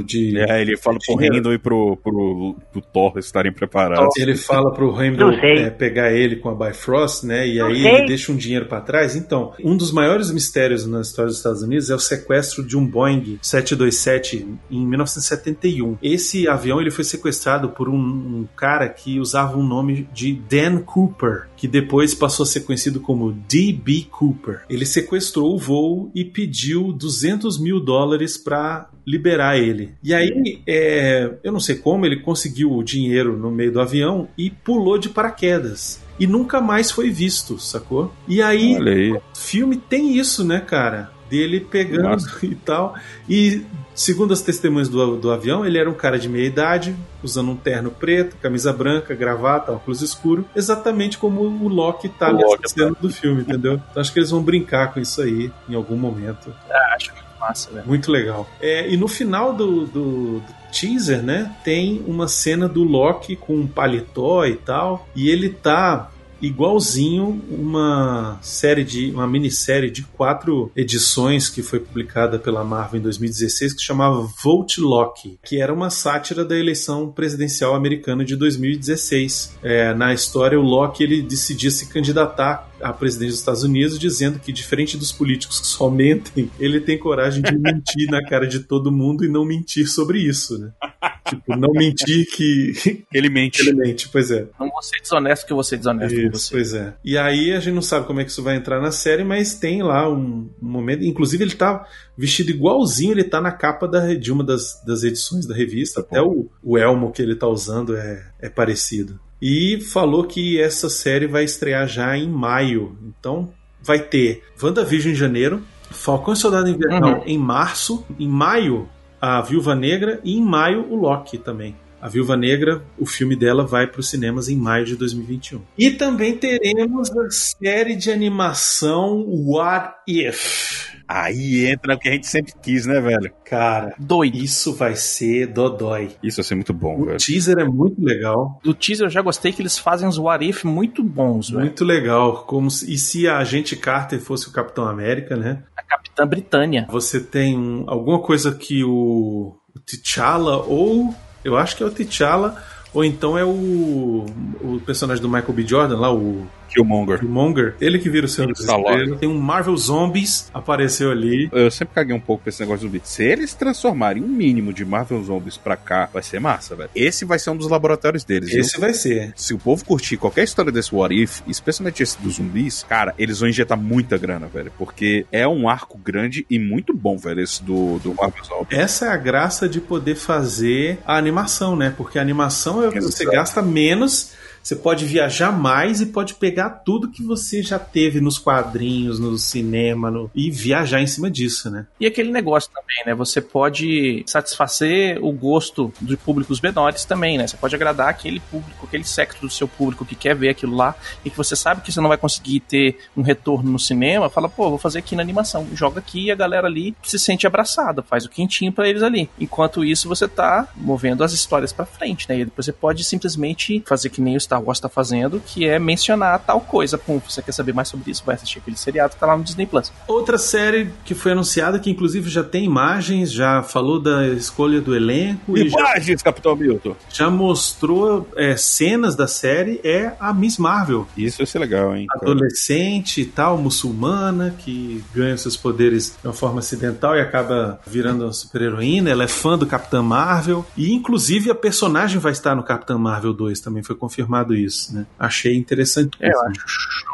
de... 0.05 0.37
É, 0.37 0.61
ele 0.61 0.77
fala 0.77 0.99
pro. 1.03 1.15
Randall 1.15 1.53
e 1.53 1.57
pro, 1.57 1.97
pro, 1.97 2.55
pro 2.71 2.81
Thor 2.81 3.17
estarem 3.17 3.51
preparados. 3.51 4.15
Ele 4.15 4.35
fala 4.35 4.71
pro 4.71 4.91
sei. 5.39 5.63
é, 5.63 5.69
pegar 5.71 6.13
ele 6.13 6.35
com 6.35 6.49
a 6.49 6.55
Bifrost, 6.55 7.25
né? 7.25 7.47
E 7.47 7.57
Não 7.57 7.65
aí 7.65 7.81
sei. 7.81 7.91
ele 7.95 8.05
deixa 8.05 8.31
um 8.31 8.35
dinheiro 8.35 8.67
pra 8.67 8.79
trás. 8.79 9.15
Então, 9.15 9.53
um 9.63 9.75
dos 9.75 9.91
maiores 9.91 10.31
mistérios 10.31 10.85
na 10.85 11.01
história 11.01 11.29
dos 11.29 11.37
Estados 11.37 11.63
Unidos 11.63 11.89
é 11.89 11.95
o 11.95 11.99
sequestro 11.99 12.63
de 12.63 12.77
um 12.77 12.85
Boeing 12.85 13.39
727 13.41 14.47
em 14.69 14.85
1971. 14.85 15.97
Esse 16.03 16.47
avião 16.47 16.79
ele 16.79 16.91
foi 16.91 17.03
sequestrado 17.03 17.69
por 17.69 17.89
um, 17.89 17.95
um 17.95 18.47
cara 18.55 18.87
que 18.87 19.19
usava 19.19 19.57
o 19.57 19.63
nome 19.63 20.07
de 20.13 20.33
Dan 20.33 20.81
Cooper, 20.81 21.47
que 21.61 21.67
depois 21.67 22.15
passou 22.15 22.43
a 22.43 22.47
ser 22.47 22.61
conhecido 22.61 22.99
como 22.99 23.33
D.B. 23.47 24.07
Cooper. 24.09 24.63
Ele 24.67 24.83
sequestrou 24.83 25.53
o 25.53 25.59
voo 25.59 26.11
e 26.15 26.25
pediu 26.25 26.91
200 26.91 27.59
mil 27.59 27.79
dólares 27.79 28.35
pra 28.35 28.89
liberar 29.05 29.59
ele. 29.59 29.91
E 30.03 30.11
aí, 30.11 30.59
é, 30.65 31.35
eu 31.43 31.51
não 31.51 31.59
sei 31.59 31.75
como, 31.75 32.03
ele 32.03 32.21
conseguiu 32.21 32.71
o 32.71 32.83
dinheiro 32.83 33.37
no 33.37 33.51
meio 33.51 33.71
do 33.71 33.79
avião 33.79 34.27
e 34.35 34.49
pulou 34.49 34.97
de 34.97 35.09
paraquedas. 35.09 36.01
E 36.19 36.25
nunca 36.25 36.59
mais 36.59 36.89
foi 36.89 37.11
visto, 37.11 37.59
sacou? 37.59 38.11
E 38.27 38.41
aí, 38.41 38.75
aí. 38.77 39.11
o 39.11 39.21
filme 39.35 39.77
tem 39.77 40.17
isso, 40.17 40.43
né, 40.43 40.61
cara? 40.61 41.11
Dele 41.29 41.59
pegando 41.59 42.09
Massa. 42.09 42.39
e 42.43 42.55
tal. 42.55 42.95
E, 43.29 43.61
segundo 44.01 44.33
as 44.33 44.41
testemunhas 44.41 44.89
do, 44.89 45.15
do 45.17 45.31
avião, 45.31 45.65
ele 45.65 45.77
era 45.77 45.89
um 45.89 45.93
cara 45.93 46.17
de 46.17 46.27
meia 46.29 46.45
idade, 46.45 46.95
usando 47.23 47.51
um 47.51 47.55
terno 47.55 47.91
preto, 47.91 48.35
camisa 48.41 48.71
branca, 48.73 49.13
gravata, 49.15 49.71
óculos 49.71 50.01
escuro, 50.01 50.45
exatamente 50.55 51.17
como 51.17 51.41
o 51.41 51.67
Loki 51.67 52.09
tá 52.09 52.31
nessa 52.33 52.57
cena 52.67 52.95
do 52.99 53.09
filme, 53.09 53.41
entendeu? 53.41 53.73
Então 53.91 54.01
acho 54.01 54.11
que 54.11 54.19
eles 54.19 54.31
vão 54.31 54.41
brincar 54.41 54.93
com 54.93 54.99
isso 54.99 55.21
aí 55.21 55.51
em 55.69 55.75
algum 55.75 55.95
momento. 55.97 56.53
Ah, 56.69 56.95
acho 56.95 57.11
muito 57.13 57.25
massa, 57.39 57.71
velho. 57.71 57.87
Muito 57.87 58.11
legal. 58.11 58.47
É, 58.61 58.89
e 58.89 58.97
no 58.97 59.07
final 59.07 59.53
do, 59.53 59.85
do- 59.85 60.39
do 60.39 60.43
teaser, 60.71 61.21
né, 61.21 61.53
tem 61.63 62.01
uma 62.07 62.27
cena 62.27 62.67
do 62.67 62.83
Loki 62.83 63.35
com 63.35 63.55
um 63.55 63.67
paletó 63.67 64.45
e 64.45 64.55
tal, 64.55 65.07
e 65.15 65.29
ele 65.29 65.49
tá 65.49 66.09
igualzinho 66.41 67.41
uma 67.49 68.39
série 68.41 68.83
de 68.83 69.11
uma 69.11 69.27
minissérie 69.27 69.91
de 69.91 70.03
quatro 70.03 70.71
edições 70.75 71.49
que 71.49 71.61
foi 71.61 71.79
publicada 71.79 72.39
pela 72.39 72.63
Marvel 72.63 72.99
em 72.99 73.03
2016 73.03 73.73
que 73.73 73.81
chamava 73.81 74.27
Vote 74.43 74.81
Loki, 74.81 75.39
que 75.43 75.61
era 75.61 75.73
uma 75.73 75.89
sátira 75.89 76.43
da 76.43 76.57
eleição 76.57 77.11
presidencial 77.11 77.75
americana 77.75 78.25
de 78.25 78.35
2016. 78.35 79.57
É, 79.61 79.93
na 79.93 80.13
história, 80.13 80.59
o 80.59 80.63
Loki 80.63 81.03
ele 81.03 81.21
decidia 81.21 81.71
se 81.71 81.87
candidatar 81.87 82.69
a 82.81 82.91
presidente 82.91 83.29
dos 83.29 83.39
Estados 83.39 83.63
Unidos, 83.63 83.99
dizendo 83.99 84.39
que, 84.39 84.51
diferente 84.51 84.97
dos 84.97 85.11
políticos 85.11 85.59
que 85.59 85.67
só 85.67 85.89
mentem, 85.89 86.49
ele 86.59 86.79
tem 86.79 86.97
coragem 86.97 87.41
de 87.41 87.57
mentir 87.57 88.09
na 88.09 88.23
cara 88.27 88.47
de 88.47 88.61
todo 88.61 88.91
mundo 88.91 89.23
e 89.23 89.29
não 89.29 89.45
mentir 89.45 89.87
sobre 89.87 90.19
isso, 90.19 90.57
né? 90.57 90.71
Tipo, 91.35 91.55
não 91.55 91.71
mentir 91.73 92.25
que. 92.31 93.03
Ele 93.13 93.29
mente. 93.29 93.61
Ele 93.61 93.73
mente, 93.73 94.07
pois 94.09 94.29
é. 94.31 94.45
Não 94.59 94.69
vou 94.69 94.81
ser 94.81 94.99
desonesto 95.01 95.45
que 95.45 95.51
eu 95.53 95.57
vou 95.57 95.63
ser 95.63 95.77
desonesto 95.77 96.15
com 96.15 96.21
Isso, 96.27 96.31
você. 96.47 96.51
pois 96.51 96.73
é. 96.73 96.93
E 97.03 97.17
aí 97.17 97.51
a 97.53 97.59
gente 97.59 97.73
não 97.73 97.81
sabe 97.81 98.05
como 98.07 98.19
é 98.19 98.23
que 98.25 98.31
isso 98.31 98.43
vai 98.43 98.55
entrar 98.55 98.79
na 98.81 98.91
série, 98.91 99.23
mas 99.23 99.55
tem 99.55 99.81
lá 99.81 100.09
um, 100.09 100.49
um 100.61 100.67
momento. 100.69 101.03
Inclusive, 101.03 101.43
ele 101.43 101.55
tá 101.55 101.85
vestido 102.17 102.51
igualzinho, 102.51 103.13
ele 103.13 103.23
tá 103.23 103.39
na 103.41 103.51
capa 103.51 103.87
da, 103.87 104.13
de 104.13 104.31
uma 104.31 104.43
das, 104.43 104.81
das 104.85 105.03
edições 105.03 105.45
da 105.45 105.55
revista. 105.55 106.01
Até 106.01 106.21
o, 106.21 106.49
o 106.63 106.77
elmo 106.77 107.11
que 107.11 107.21
ele 107.21 107.35
tá 107.35 107.47
usando 107.47 107.95
é, 107.95 108.25
é 108.39 108.49
parecido. 108.49 109.19
e 109.41 109.79
falou 109.81 110.23
que 110.25 110.59
essa 110.61 110.89
série 110.89 111.27
vai 111.27 111.43
estrear 111.43 111.87
já 111.87 112.15
em 112.17 112.27
maio. 112.29 112.97
Então 113.03 113.51
vai 113.81 113.99
ter 113.99 114.43
WandaVision 114.61 115.13
em 115.13 115.15
janeiro, 115.15 115.63
Falcão 115.89 116.33
e 116.33 116.37
Soldado 116.37 116.69
Invernal 116.69 117.19
Uhum. 117.19 117.23
em 117.25 117.37
março, 117.37 118.05
em 118.19 118.27
maio 118.27 118.87
a 119.21 119.39
Viúva 119.41 119.75
Negra 119.75 120.19
e 120.23 120.35
em 120.37 120.41
maio 120.41 120.91
o 120.91 120.95
Loki 120.95 121.37
também. 121.37 121.75
A 122.01 122.09
Viúva 122.09 122.35
Negra, 122.35 122.81
o 122.97 123.05
filme 123.05 123.35
dela 123.35 123.63
vai 123.63 123.85
para 123.85 123.99
os 123.99 124.09
cinemas 124.09 124.49
em 124.49 124.55
maio 124.55 124.83
de 124.85 124.95
2021. 124.95 125.61
E 125.77 125.91
também 125.91 126.35
teremos 126.35 127.11
a 127.15 127.29
série 127.29 127.95
de 127.95 128.09
animação 128.09 129.23
What 129.27 129.93
If. 130.07 130.89
Aí 131.07 131.65
entra 131.67 131.93
o 131.93 131.99
que 131.99 132.07
a 132.09 132.13
gente 132.13 132.25
sempre 132.25 132.53
quis, 132.63 132.85
né, 132.85 132.99
velho? 133.01 133.31
Cara, 133.45 133.93
Doido. 133.99 134.37
isso 134.37 134.73
vai 134.73 134.95
ser 134.95 135.45
dodói. 135.47 136.11
Isso 136.23 136.37
vai 136.37 136.43
ser 136.45 136.55
muito 136.55 136.73
bom, 136.73 137.01
O 137.01 137.05
velho. 137.05 137.17
teaser 137.19 137.59
é 137.59 137.65
muito 137.65 138.01
legal. 138.03 138.59
Do 138.63 138.73
teaser 138.73 139.05
eu 139.07 139.09
já 139.11 139.21
gostei 139.21 139.51
que 139.51 139.61
eles 139.61 139.77
fazem 139.77 140.07
os 140.07 140.17
what 140.17 140.43
if 140.43 140.63
muito 140.63 141.03
bons, 141.03 141.49
velho. 141.49 141.59
Muito 141.65 141.83
legal. 141.83 142.45
Como 142.45 142.71
se, 142.71 142.91
e 142.91 142.97
se 142.97 143.27
a 143.27 143.37
agente 143.39 143.75
Carter 143.75 144.19
fosse 144.21 144.47
o 144.47 144.51
Capitão 144.53 144.85
América, 144.87 145.35
né? 145.35 145.61
A 145.77 145.83
Capitã 146.21 146.25
Britânia. 146.27 146.87
Você 146.91 147.19
tem 147.19 147.57
um- 147.57 147.83
alguma 147.87 148.19
coisa 148.19 148.51
que 148.53 148.83
o, 148.83 149.55
o 149.75 149.79
T'Challa 149.85 150.57
ou 150.57 151.13
eu 151.43 151.57
acho 151.57 151.75
que 151.75 151.83
é 151.83 151.85
o 151.85 151.91
T'Challa 151.91 152.55
ou 152.93 153.03
então 153.05 153.37
é 153.37 153.43
o 153.45 154.25
o 154.61 154.79
personagem 154.85 155.21
do 155.21 155.29
Michael 155.29 155.53
B. 155.53 155.63
Jordan 155.67 155.97
lá, 155.99 156.13
o 156.13 156.45
Killmonger. 156.71 157.19
Killmonger, 157.19 157.75
ele 157.81 157.99
que 157.99 158.09
vira 158.09 158.25
o 158.25 158.29
Senhor 158.29 158.47
dos 158.51 158.65
Tá. 158.65 158.77
Estrelas. 158.77 159.19
Tem 159.19 159.29
um 159.29 159.39
Marvel 159.39 159.75
Zombies 159.77 160.49
apareceu 160.53 161.11
ali. 161.11 161.49
Eu 161.51 161.69
sempre 161.71 161.93
caguei 161.95 162.15
um 162.15 162.19
pouco 162.19 162.43
pra 162.43 162.49
esse 162.49 162.59
negócio 162.61 162.79
de 162.81 162.85
zumbi. 162.87 163.01
Se 163.03 163.23
eles 163.23 163.53
transformarem 163.53 164.23
um 164.23 164.27
mínimo 164.27 164.73
de 164.73 164.83
Marvel 164.85 165.23
Zombies 165.23 165.57
pra 165.57 165.75
cá, 165.75 166.09
vai 166.13 166.23
ser 166.23 166.39
massa, 166.39 166.75
velho. 166.75 166.89
Esse 166.95 167.25
vai 167.25 167.39
ser 167.39 167.49
um 167.49 167.57
dos 167.57 167.69
laboratórios 167.69 168.23
deles. 168.23 168.49
viu? 168.49 168.59
Esse 168.61 168.79
vai 168.79 168.93
ser. 168.93 169.33
Se 169.35 169.53
o 169.53 169.57
povo 169.57 169.83
curtir 169.85 170.17
qualquer 170.17 170.43
história 170.43 170.71
desse 170.71 170.93
What 170.93 171.13
If, 171.15 171.41
especialmente 171.47 172.01
esse 172.03 172.19
dos 172.21 172.35
zumbis, 172.35 172.83
cara, 172.87 173.13
eles 173.17 173.39
vão 173.39 173.49
injetar 173.49 173.77
muita 173.77 174.17
grana, 174.17 174.47
velho. 174.47 174.71
Porque 174.77 175.25
é 175.31 175.47
um 175.47 175.67
arco 175.67 175.97
grande 175.97 176.45
e 176.49 176.57
muito 176.59 176.93
bom, 176.93 177.17
velho, 177.17 177.41
esse 177.41 177.63
do, 177.63 177.99
do 177.99 178.13
Marvel 178.13 178.43
Zombies. 178.43 178.79
Essa 178.79 179.05
é 179.07 179.09
a 179.09 179.17
graça 179.17 179.67
de 179.67 179.79
poder 179.81 180.15
fazer 180.15 180.99
a 181.05 181.17
animação, 181.17 181.75
né? 181.75 181.93
Porque 181.95 182.17
a 182.17 182.21
animação 182.21 182.83
é 182.83 182.89
você 182.99 183.25
gasta 183.25 183.61
menos, 183.61 184.31
você 184.61 184.75
pode 184.75 185.05
viajar 185.05 185.51
mais 185.51 186.01
e 186.01 186.05
pode 186.07 186.35
pegar 186.35 186.69
tudo 186.69 187.09
que 187.09 187.23
você 187.23 187.61
já 187.63 187.79
teve 187.79 188.21
nos 188.21 188.37
quadrinhos, 188.37 189.19
no 189.19 189.37
cinema, 189.37 190.09
no- 190.11 190.29
e 190.35 190.49
viajar 190.51 191.01
em 191.01 191.07
cima 191.07 191.29
disso, 191.29 191.69
né? 191.69 191.85
E 191.99 192.05
aquele 192.05 192.31
negócio 192.31 192.69
também, 192.71 193.03
né? 193.05 193.15
Você 193.15 193.41
pode 193.41 194.23
satisfazer 194.27 195.17
o 195.23 195.31
gosto 195.31 195.91
de 196.01 196.15
públicos 196.17 196.59
menores 196.61 197.05
também, 197.05 197.37
né? 197.37 197.47
Você 197.47 197.57
pode 197.57 197.75
agradar 197.75 198.09
aquele 198.09 198.39
público, 198.39 198.85
aquele 198.85 199.03
secto 199.03 199.41
do 199.41 199.49
seu 199.49 199.67
público 199.67 200.05
que 200.05 200.15
quer 200.15 200.35
ver 200.35 200.49
aquilo 200.49 200.75
lá 200.75 200.95
e 201.25 201.29
que 201.29 201.37
você 201.37 201.55
sabe 201.55 201.81
que 201.81 201.91
você 201.91 201.99
não 202.01 202.09
vai 202.09 202.17
conseguir 202.17 202.59
ter 202.61 202.97
um 203.15 203.21
retorno 203.21 203.71
no 203.71 203.79
cinema. 203.79 204.29
Fala, 204.29 204.49
pô, 204.49 204.69
vou 204.69 204.77
fazer 204.77 204.99
aqui 204.99 205.15
na 205.15 205.21
animação. 205.21 205.67
Joga 205.73 205.99
aqui 205.99 206.25
e 206.25 206.31
a 206.31 206.35
galera 206.35 206.67
ali 206.67 206.95
se 207.03 207.17
sente 207.17 207.47
abraçada, 207.47 208.01
faz 208.03 208.25
o 208.25 208.29
quentinho 208.29 208.71
pra 208.71 208.87
eles 208.87 209.03
ali. 209.03 209.29
Enquanto 209.39 209.83
isso, 209.83 210.07
você 210.07 210.27
tá 210.27 210.67
movendo 210.75 211.23
as 211.23 211.33
histórias 211.33 211.71
pra 211.73 211.85
frente, 211.85 212.27
né? 212.29 212.39
E 212.39 212.45
depois 212.45 212.65
você 212.65 212.73
pode 212.73 213.03
simplesmente 213.03 213.83
fazer 213.85 214.09
que 214.09 214.21
nem 214.21 214.35
o 214.35 214.37
Star 214.51 214.61
Wars 214.61 214.79
tá 214.81 214.89
fazendo, 214.89 215.41
que 215.45 215.65
é 215.65 215.79
mencionar 215.79 216.39
tal 216.39 216.59
coisa. 216.59 216.97
Pum, 216.97 217.21
você 217.25 217.41
quer 217.41 217.53
saber 217.53 217.73
mais 217.73 217.87
sobre 217.87 218.11
isso? 218.11 218.23
Vai 218.25 218.35
assistir 218.35 218.59
aquele 218.59 218.75
seriado 218.75 219.13
que 219.13 219.19
tá 219.19 219.25
lá 219.25 219.37
no 219.37 219.43
Disney 219.43 219.65
Plus. 219.65 219.91
Outra 220.07 220.37
série 220.37 220.89
que 221.05 221.15
foi 221.15 221.31
anunciada, 221.31 221.79
que 221.79 221.89
inclusive 221.89 222.29
já 222.29 222.43
tem 222.43 222.65
imagens, 222.65 223.31
já 223.31 223.63
falou 223.63 223.99
da 223.99 224.27
escolha 224.27 224.81
do 224.81 224.93
elenco 224.93 225.57
e 225.57 225.69
já, 225.69 225.79
Imagens, 225.79 226.21
Capitão 226.21 226.55
Milton. 226.55 226.95
já 227.09 227.29
mostrou 227.29 228.27
é, 228.35 228.57
cenas 228.57 229.15
da 229.15 229.27
série, 229.27 229.79
é 229.83 230.13
a 230.19 230.33
Miss 230.33 230.57
Marvel. 230.57 231.07
Isso 231.15 231.37
vai 231.37 231.47
ser 231.47 231.59
legal, 231.59 231.95
hein? 231.95 232.07
adolescente 232.09 233.21
e 233.21 233.25
tal, 233.25 233.57
muçulmana, 233.57 234.53
que 234.57 235.03
ganha 235.13 235.37
seus 235.37 235.55
poderes 235.55 236.17
de 236.21 236.27
uma 236.27 236.33
forma 236.33 236.59
acidental 236.59 237.15
e 237.15 237.21
acaba 237.21 237.79
virando 237.87 238.25
uma 238.25 238.33
super-heroína. 238.33 239.09
Ela 239.09 239.23
é 239.23 239.27
fã 239.27 239.57
do 239.57 239.65
Capitão 239.65 240.03
Marvel. 240.03 240.65
E, 240.75 240.91
inclusive, 240.91 241.49
a 241.49 241.55
personagem 241.55 242.19
vai 242.19 242.31
estar 242.31 242.55
no 242.55 242.63
Capitão 242.63 242.99
Marvel 242.99 243.33
2, 243.33 243.59
também 243.61 243.81
foi 243.81 243.95
confirmado 243.95 244.40
isso, 244.49 244.93
né? 244.95 245.05
Achei 245.19 245.55
interessante. 245.55 246.17
É, 246.19 246.29
eu 246.29 246.41
acho. 246.41 246.65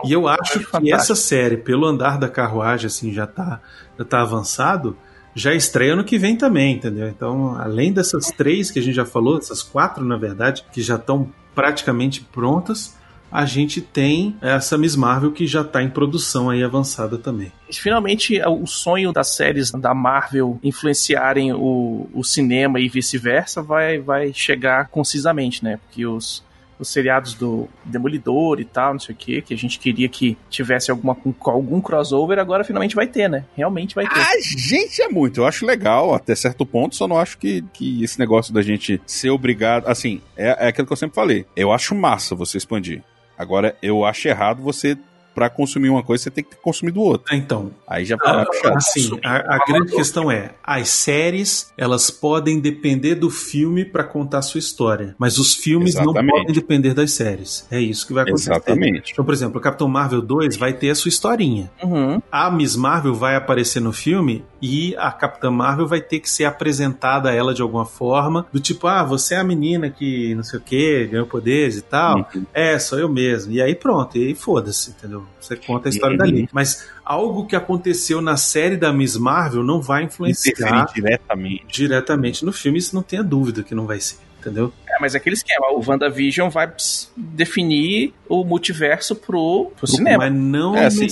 E 0.05 0.13
eu 0.13 0.27
acho 0.27 0.41
acho 0.41 0.59
que 0.59 0.65
fantástico. 0.65 0.95
essa 0.95 1.15
série, 1.15 1.57
pelo 1.57 1.85
andar 1.85 2.17
da 2.17 2.29
carruagem, 2.29 2.87
assim, 2.87 3.13
já 3.13 3.27
tá, 3.27 3.59
já 3.97 4.05
tá 4.05 4.21
avançado, 4.21 4.95
já 5.35 5.53
estreia 5.53 5.93
ano 5.93 6.03
que 6.03 6.17
vem 6.17 6.35
também, 6.35 6.75
entendeu? 6.75 7.07
Então, 7.07 7.55
além 7.59 7.93
dessas 7.93 8.27
três 8.27 8.71
que 8.71 8.79
a 8.79 8.81
gente 8.81 8.95
já 8.95 9.05
falou, 9.05 9.37
essas 9.37 9.61
quatro, 9.61 10.03
na 10.03 10.17
verdade, 10.17 10.65
que 10.71 10.81
já 10.81 10.95
estão 10.95 11.31
praticamente 11.53 12.21
prontas, 12.21 12.95
a 13.31 13.45
gente 13.45 13.81
tem 13.81 14.35
essa 14.41 14.77
Miss 14.77 14.95
Marvel 14.95 15.31
que 15.31 15.45
já 15.45 15.63
tá 15.63 15.83
em 15.83 15.89
produção 15.89 16.49
aí 16.49 16.63
avançada 16.63 17.17
também. 17.17 17.51
Finalmente, 17.71 18.41
o 18.47 18.65
sonho 18.65 19.11
das 19.11 19.35
séries 19.35 19.71
da 19.71 19.93
Marvel 19.93 20.59
influenciarem 20.63 21.53
o, 21.53 22.09
o 22.13 22.23
cinema 22.23 22.79
e 22.79 22.87
vice-versa 22.87 23.61
vai, 23.61 23.99
vai 23.99 24.33
chegar 24.33 24.87
concisamente, 24.87 25.63
né? 25.63 25.77
Porque 25.85 26.05
os, 26.05 26.43
os 26.79 26.89
seriados 26.89 27.33
do 27.33 27.67
Demolidor 27.83 28.59
e 28.59 28.65
tal, 28.65 28.93
não 28.93 28.99
sei 28.99 29.13
o 29.13 29.17
que, 29.17 29.41
que 29.41 29.53
a 29.53 29.57
gente 29.57 29.79
queria 29.79 30.07
que 30.07 30.37
tivesse 30.49 30.91
alguma, 30.91 31.17
algum 31.45 31.81
crossover, 31.81 32.39
agora 32.39 32.63
finalmente 32.63 32.95
vai 32.95 33.07
ter, 33.07 33.29
né? 33.29 33.45
Realmente 33.55 33.95
vai 33.95 34.07
ter. 34.07 34.19
A 34.19 34.39
gente 34.39 35.01
é 35.01 35.07
muito, 35.07 35.41
eu 35.41 35.45
acho 35.45 35.65
legal 35.65 36.13
até 36.13 36.35
certo 36.35 36.65
ponto, 36.65 36.95
só 36.95 37.07
não 37.07 37.17
acho 37.17 37.37
que, 37.37 37.63
que 37.73 38.03
esse 38.03 38.19
negócio 38.19 38.53
da 38.53 38.61
gente 38.61 39.01
ser 39.05 39.29
obrigado. 39.29 39.87
Assim, 39.87 40.21
é, 40.35 40.65
é 40.65 40.67
aquilo 40.67 40.87
que 40.87 40.93
eu 40.93 40.97
sempre 40.97 41.15
falei. 41.15 41.45
Eu 41.55 41.71
acho 41.71 41.95
massa 41.95 42.35
você 42.35 42.57
expandir. 42.57 43.03
Agora, 43.37 43.75
eu 43.81 44.03
acho 44.03 44.27
errado 44.27 44.61
você, 44.61 44.97
pra 45.38 45.51
consumir 45.51 45.89
uma 45.89 46.01
coisa, 46.01 46.23
você 46.23 46.31
tem 46.31 46.43
que 46.43 46.49
ter 46.49 46.55
consumido 46.55 46.99
outra. 46.99 47.35
Então, 47.35 47.69
Aí 47.88 48.03
já 48.03 48.15
vai 48.15 48.43
chato. 48.59 48.76
assim, 48.76 49.19
a, 49.23 49.55
a 49.55 49.65
grande 49.68 49.91
questão 49.91 50.31
é, 50.31 50.55
as 50.64 50.89
séries, 50.89 51.72
elas 51.77 52.09
podem 52.09 52.59
depender 52.59 53.14
do 53.14 53.30
filme 53.30 53.85
pra 53.85 54.03
contar 54.03 54.39
a 54.39 54.41
sua 54.41 54.57
história, 54.57 55.15
mas 55.19 55.38
os 55.38 55.53
filmes 55.53 55.93
não 55.93 56.05
Exatamente. 56.05 56.31
podem 56.31 56.53
depender 56.55 56.95
das 56.95 57.11
séries. 57.11 57.68
É 57.69 57.80
isso 57.80 58.07
que 58.07 58.14
vai 58.14 58.23
acontecer. 58.23 58.49
Exatamente. 58.49 59.11
Então, 59.14 59.23
por 59.23 59.31
exemplo, 59.31 59.59
o 59.59 59.61
Capitão 59.61 59.88
Marvel 59.88 60.23
2 60.23 60.57
vai 60.57 60.73
ter 60.73 60.89
a 60.89 60.95
sua 60.95 61.09
historinha. 61.09 61.69
Uhum. 61.84 62.19
A 62.31 62.49
Miss 62.49 62.76
Marvel 62.76 63.14
vai 63.14 63.35
aparecer 63.35 63.80
no 63.80 63.93
filme 63.93 64.43
e 64.59 64.95
a 64.97 65.11
Capitã 65.11 65.51
Marvel 65.51 65.85
vai 65.85 66.01
ter 66.01 66.19
que 66.19 66.27
ser 66.31 66.45
apresentada 66.45 67.30
a 67.30 67.34
ela 67.35 67.53
de 67.53 67.61
alguma 67.61 67.85
forma, 67.85 68.47
do 68.51 68.59
tipo, 68.59 68.88
ah, 68.88 69.03
você 69.03 69.35
é 69.35 69.38
a 69.38 69.43
menina 69.43 69.88
que 69.88 70.34
não 70.34 70.41
sei 70.41 70.57
o 70.57 70.64
que, 70.64 71.05
ganhou 71.05 71.27
poderes 71.27 71.77
e 71.77 71.84
tal. 71.84 72.27
É, 72.51 72.80
sou 72.80 72.97
eu 72.97 73.07
mesmo. 73.07 73.53
E 73.53 73.61
aí 73.61 73.76
pronto, 73.76 74.18
e 74.18 74.30
aí 74.30 74.34
foda-se, 74.34 74.89
entendeu? 74.89 75.26
Você 75.39 75.55
conta 75.55 75.87
a 75.87 75.91
história 75.91 76.13
Uhum. 76.13 76.17
dali. 76.17 76.49
Mas 76.51 76.87
algo 77.05 77.45
que 77.45 77.55
aconteceu 77.55 78.21
na 78.21 78.35
série 78.37 78.75
da 78.75 78.91
Miss 78.91 79.15
Marvel 79.17 79.63
não 79.63 79.81
vai 79.81 80.03
influenciar 80.03 80.87
diretamente. 80.93 81.65
diretamente 81.67 82.43
no 82.45 82.51
filme, 82.51 82.77
isso 82.79 82.95
não 82.95 83.01
tenha 83.03 83.23
dúvida 83.23 83.63
que 83.63 83.73
não 83.75 83.85
vai 83.85 83.99
ser, 83.99 84.17
entendeu? 84.41 84.73
É, 84.87 84.99
mas 84.99 85.13
é 85.13 85.17
aquele 85.17 85.35
esquema, 85.35 85.67
o 85.71 85.83
WandaVision 85.87 86.49
vai 86.49 86.71
definir 87.15 88.13
o 88.27 88.43
multiverso 88.43 89.15
pro, 89.15 89.71
pro 89.77 89.87
cinema, 89.87 90.29
Mas 90.29 90.33
não 90.33 90.75
É, 90.75 90.85
assim. 90.87 91.05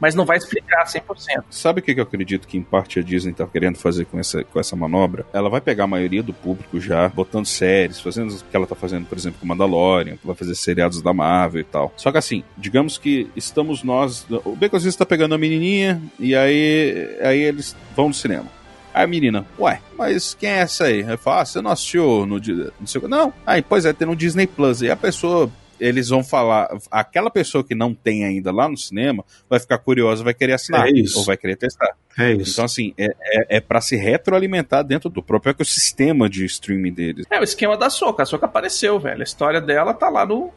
Mas 0.00 0.14
não 0.14 0.24
vai 0.24 0.38
explicar 0.38 0.84
100%. 0.84 1.44
Sabe 1.50 1.80
o 1.80 1.82
que 1.82 1.92
eu 1.92 2.02
acredito 2.02 2.48
que 2.48 2.56
em 2.56 2.62
parte 2.62 2.98
a 2.98 3.02
Disney 3.02 3.32
tá 3.32 3.46
querendo 3.46 3.76
fazer 3.76 4.06
com 4.06 4.18
essa, 4.18 4.42
com 4.42 4.58
essa 4.58 4.74
manobra? 4.74 5.26
Ela 5.32 5.50
vai 5.50 5.60
pegar 5.60 5.84
a 5.84 5.86
maioria 5.86 6.22
do 6.22 6.32
público 6.32 6.80
já, 6.80 7.08
botando 7.08 7.46
séries, 7.46 8.00
fazendo 8.00 8.32
o 8.32 8.44
que 8.44 8.56
ela 8.56 8.66
tá 8.66 8.74
fazendo, 8.74 9.06
por 9.06 9.18
exemplo, 9.18 9.38
com 9.40 9.46
Mandalorian, 9.46 10.16
vai 10.24 10.34
fazer 10.34 10.54
seriados 10.54 11.02
da 11.02 11.12
Marvel 11.12 11.60
e 11.60 11.64
tal. 11.64 11.92
Só 11.96 12.10
que 12.10 12.18
assim, 12.18 12.42
digamos 12.56 12.98
que 12.98 13.28
estamos 13.36 13.82
nós. 13.82 14.26
O 14.44 14.56
Baconzitos 14.56 14.96
tá 14.96 15.04
pegando 15.04 15.34
a 15.34 15.38
menininha 15.38 16.00
e 16.18 16.34
aí, 16.34 17.18
aí 17.22 17.42
eles 17.42 17.76
vão 17.94 18.08
no 18.08 18.14
cinema. 18.14 18.46
Aí 18.92 19.04
a 19.04 19.06
menina, 19.06 19.46
ué, 19.58 19.80
mas 19.96 20.34
quem 20.34 20.50
é 20.50 20.58
essa 20.58 20.84
aí? 20.84 21.00
Eu 21.00 21.16
falo, 21.16 21.40
ah, 21.40 21.44
você 21.44 21.60
não 21.62 21.70
assistiu 21.70 22.26
no. 22.26 22.36
Não, 22.36 22.86
sei 22.86 22.98
o 22.98 23.02
quê." 23.02 23.08
não. 23.08 23.32
aí 23.46 23.62
pois 23.62 23.84
é, 23.84 23.92
tem 23.92 24.06
no 24.06 24.16
Disney 24.16 24.46
Plus. 24.46 24.82
E 24.82 24.90
a 24.90 24.96
pessoa. 24.96 25.50
Eles 25.80 26.08
vão 26.08 26.22
falar. 26.22 26.68
Aquela 26.90 27.30
pessoa 27.30 27.64
que 27.64 27.74
não 27.74 27.94
tem 27.94 28.24
ainda 28.24 28.52
lá 28.52 28.68
no 28.68 28.76
cinema 28.76 29.24
vai 29.48 29.58
ficar 29.58 29.78
curiosa, 29.78 30.22
vai 30.22 30.34
querer 30.34 30.54
assinar. 30.54 30.86
É 30.86 30.90
isso. 30.90 31.18
Ou 31.18 31.24
vai 31.24 31.36
querer 31.36 31.56
testar. 31.56 31.96
É 32.18 32.32
isso. 32.32 32.52
Então, 32.52 32.64
assim, 32.64 32.92
é, 32.98 33.06
é, 33.06 33.56
é 33.56 33.60
para 33.60 33.80
se 33.80 33.96
retroalimentar 33.96 34.84
dentro 34.84 35.08
do 35.08 35.22
próprio 35.22 35.50
ecossistema 35.50 36.28
de 36.28 36.44
streaming 36.44 36.92
deles. 36.92 37.26
É 37.30 37.40
o 37.40 37.44
esquema 37.44 37.76
da 37.76 37.88
Soca, 37.88 38.22
a 38.22 38.26
Soca 38.26 38.46
apareceu, 38.46 38.98
velho. 39.00 39.20
A 39.20 39.24
história 39.24 39.60
dela 39.60 39.94
tá 39.94 40.08
lá 40.08 40.26
no 40.26 40.52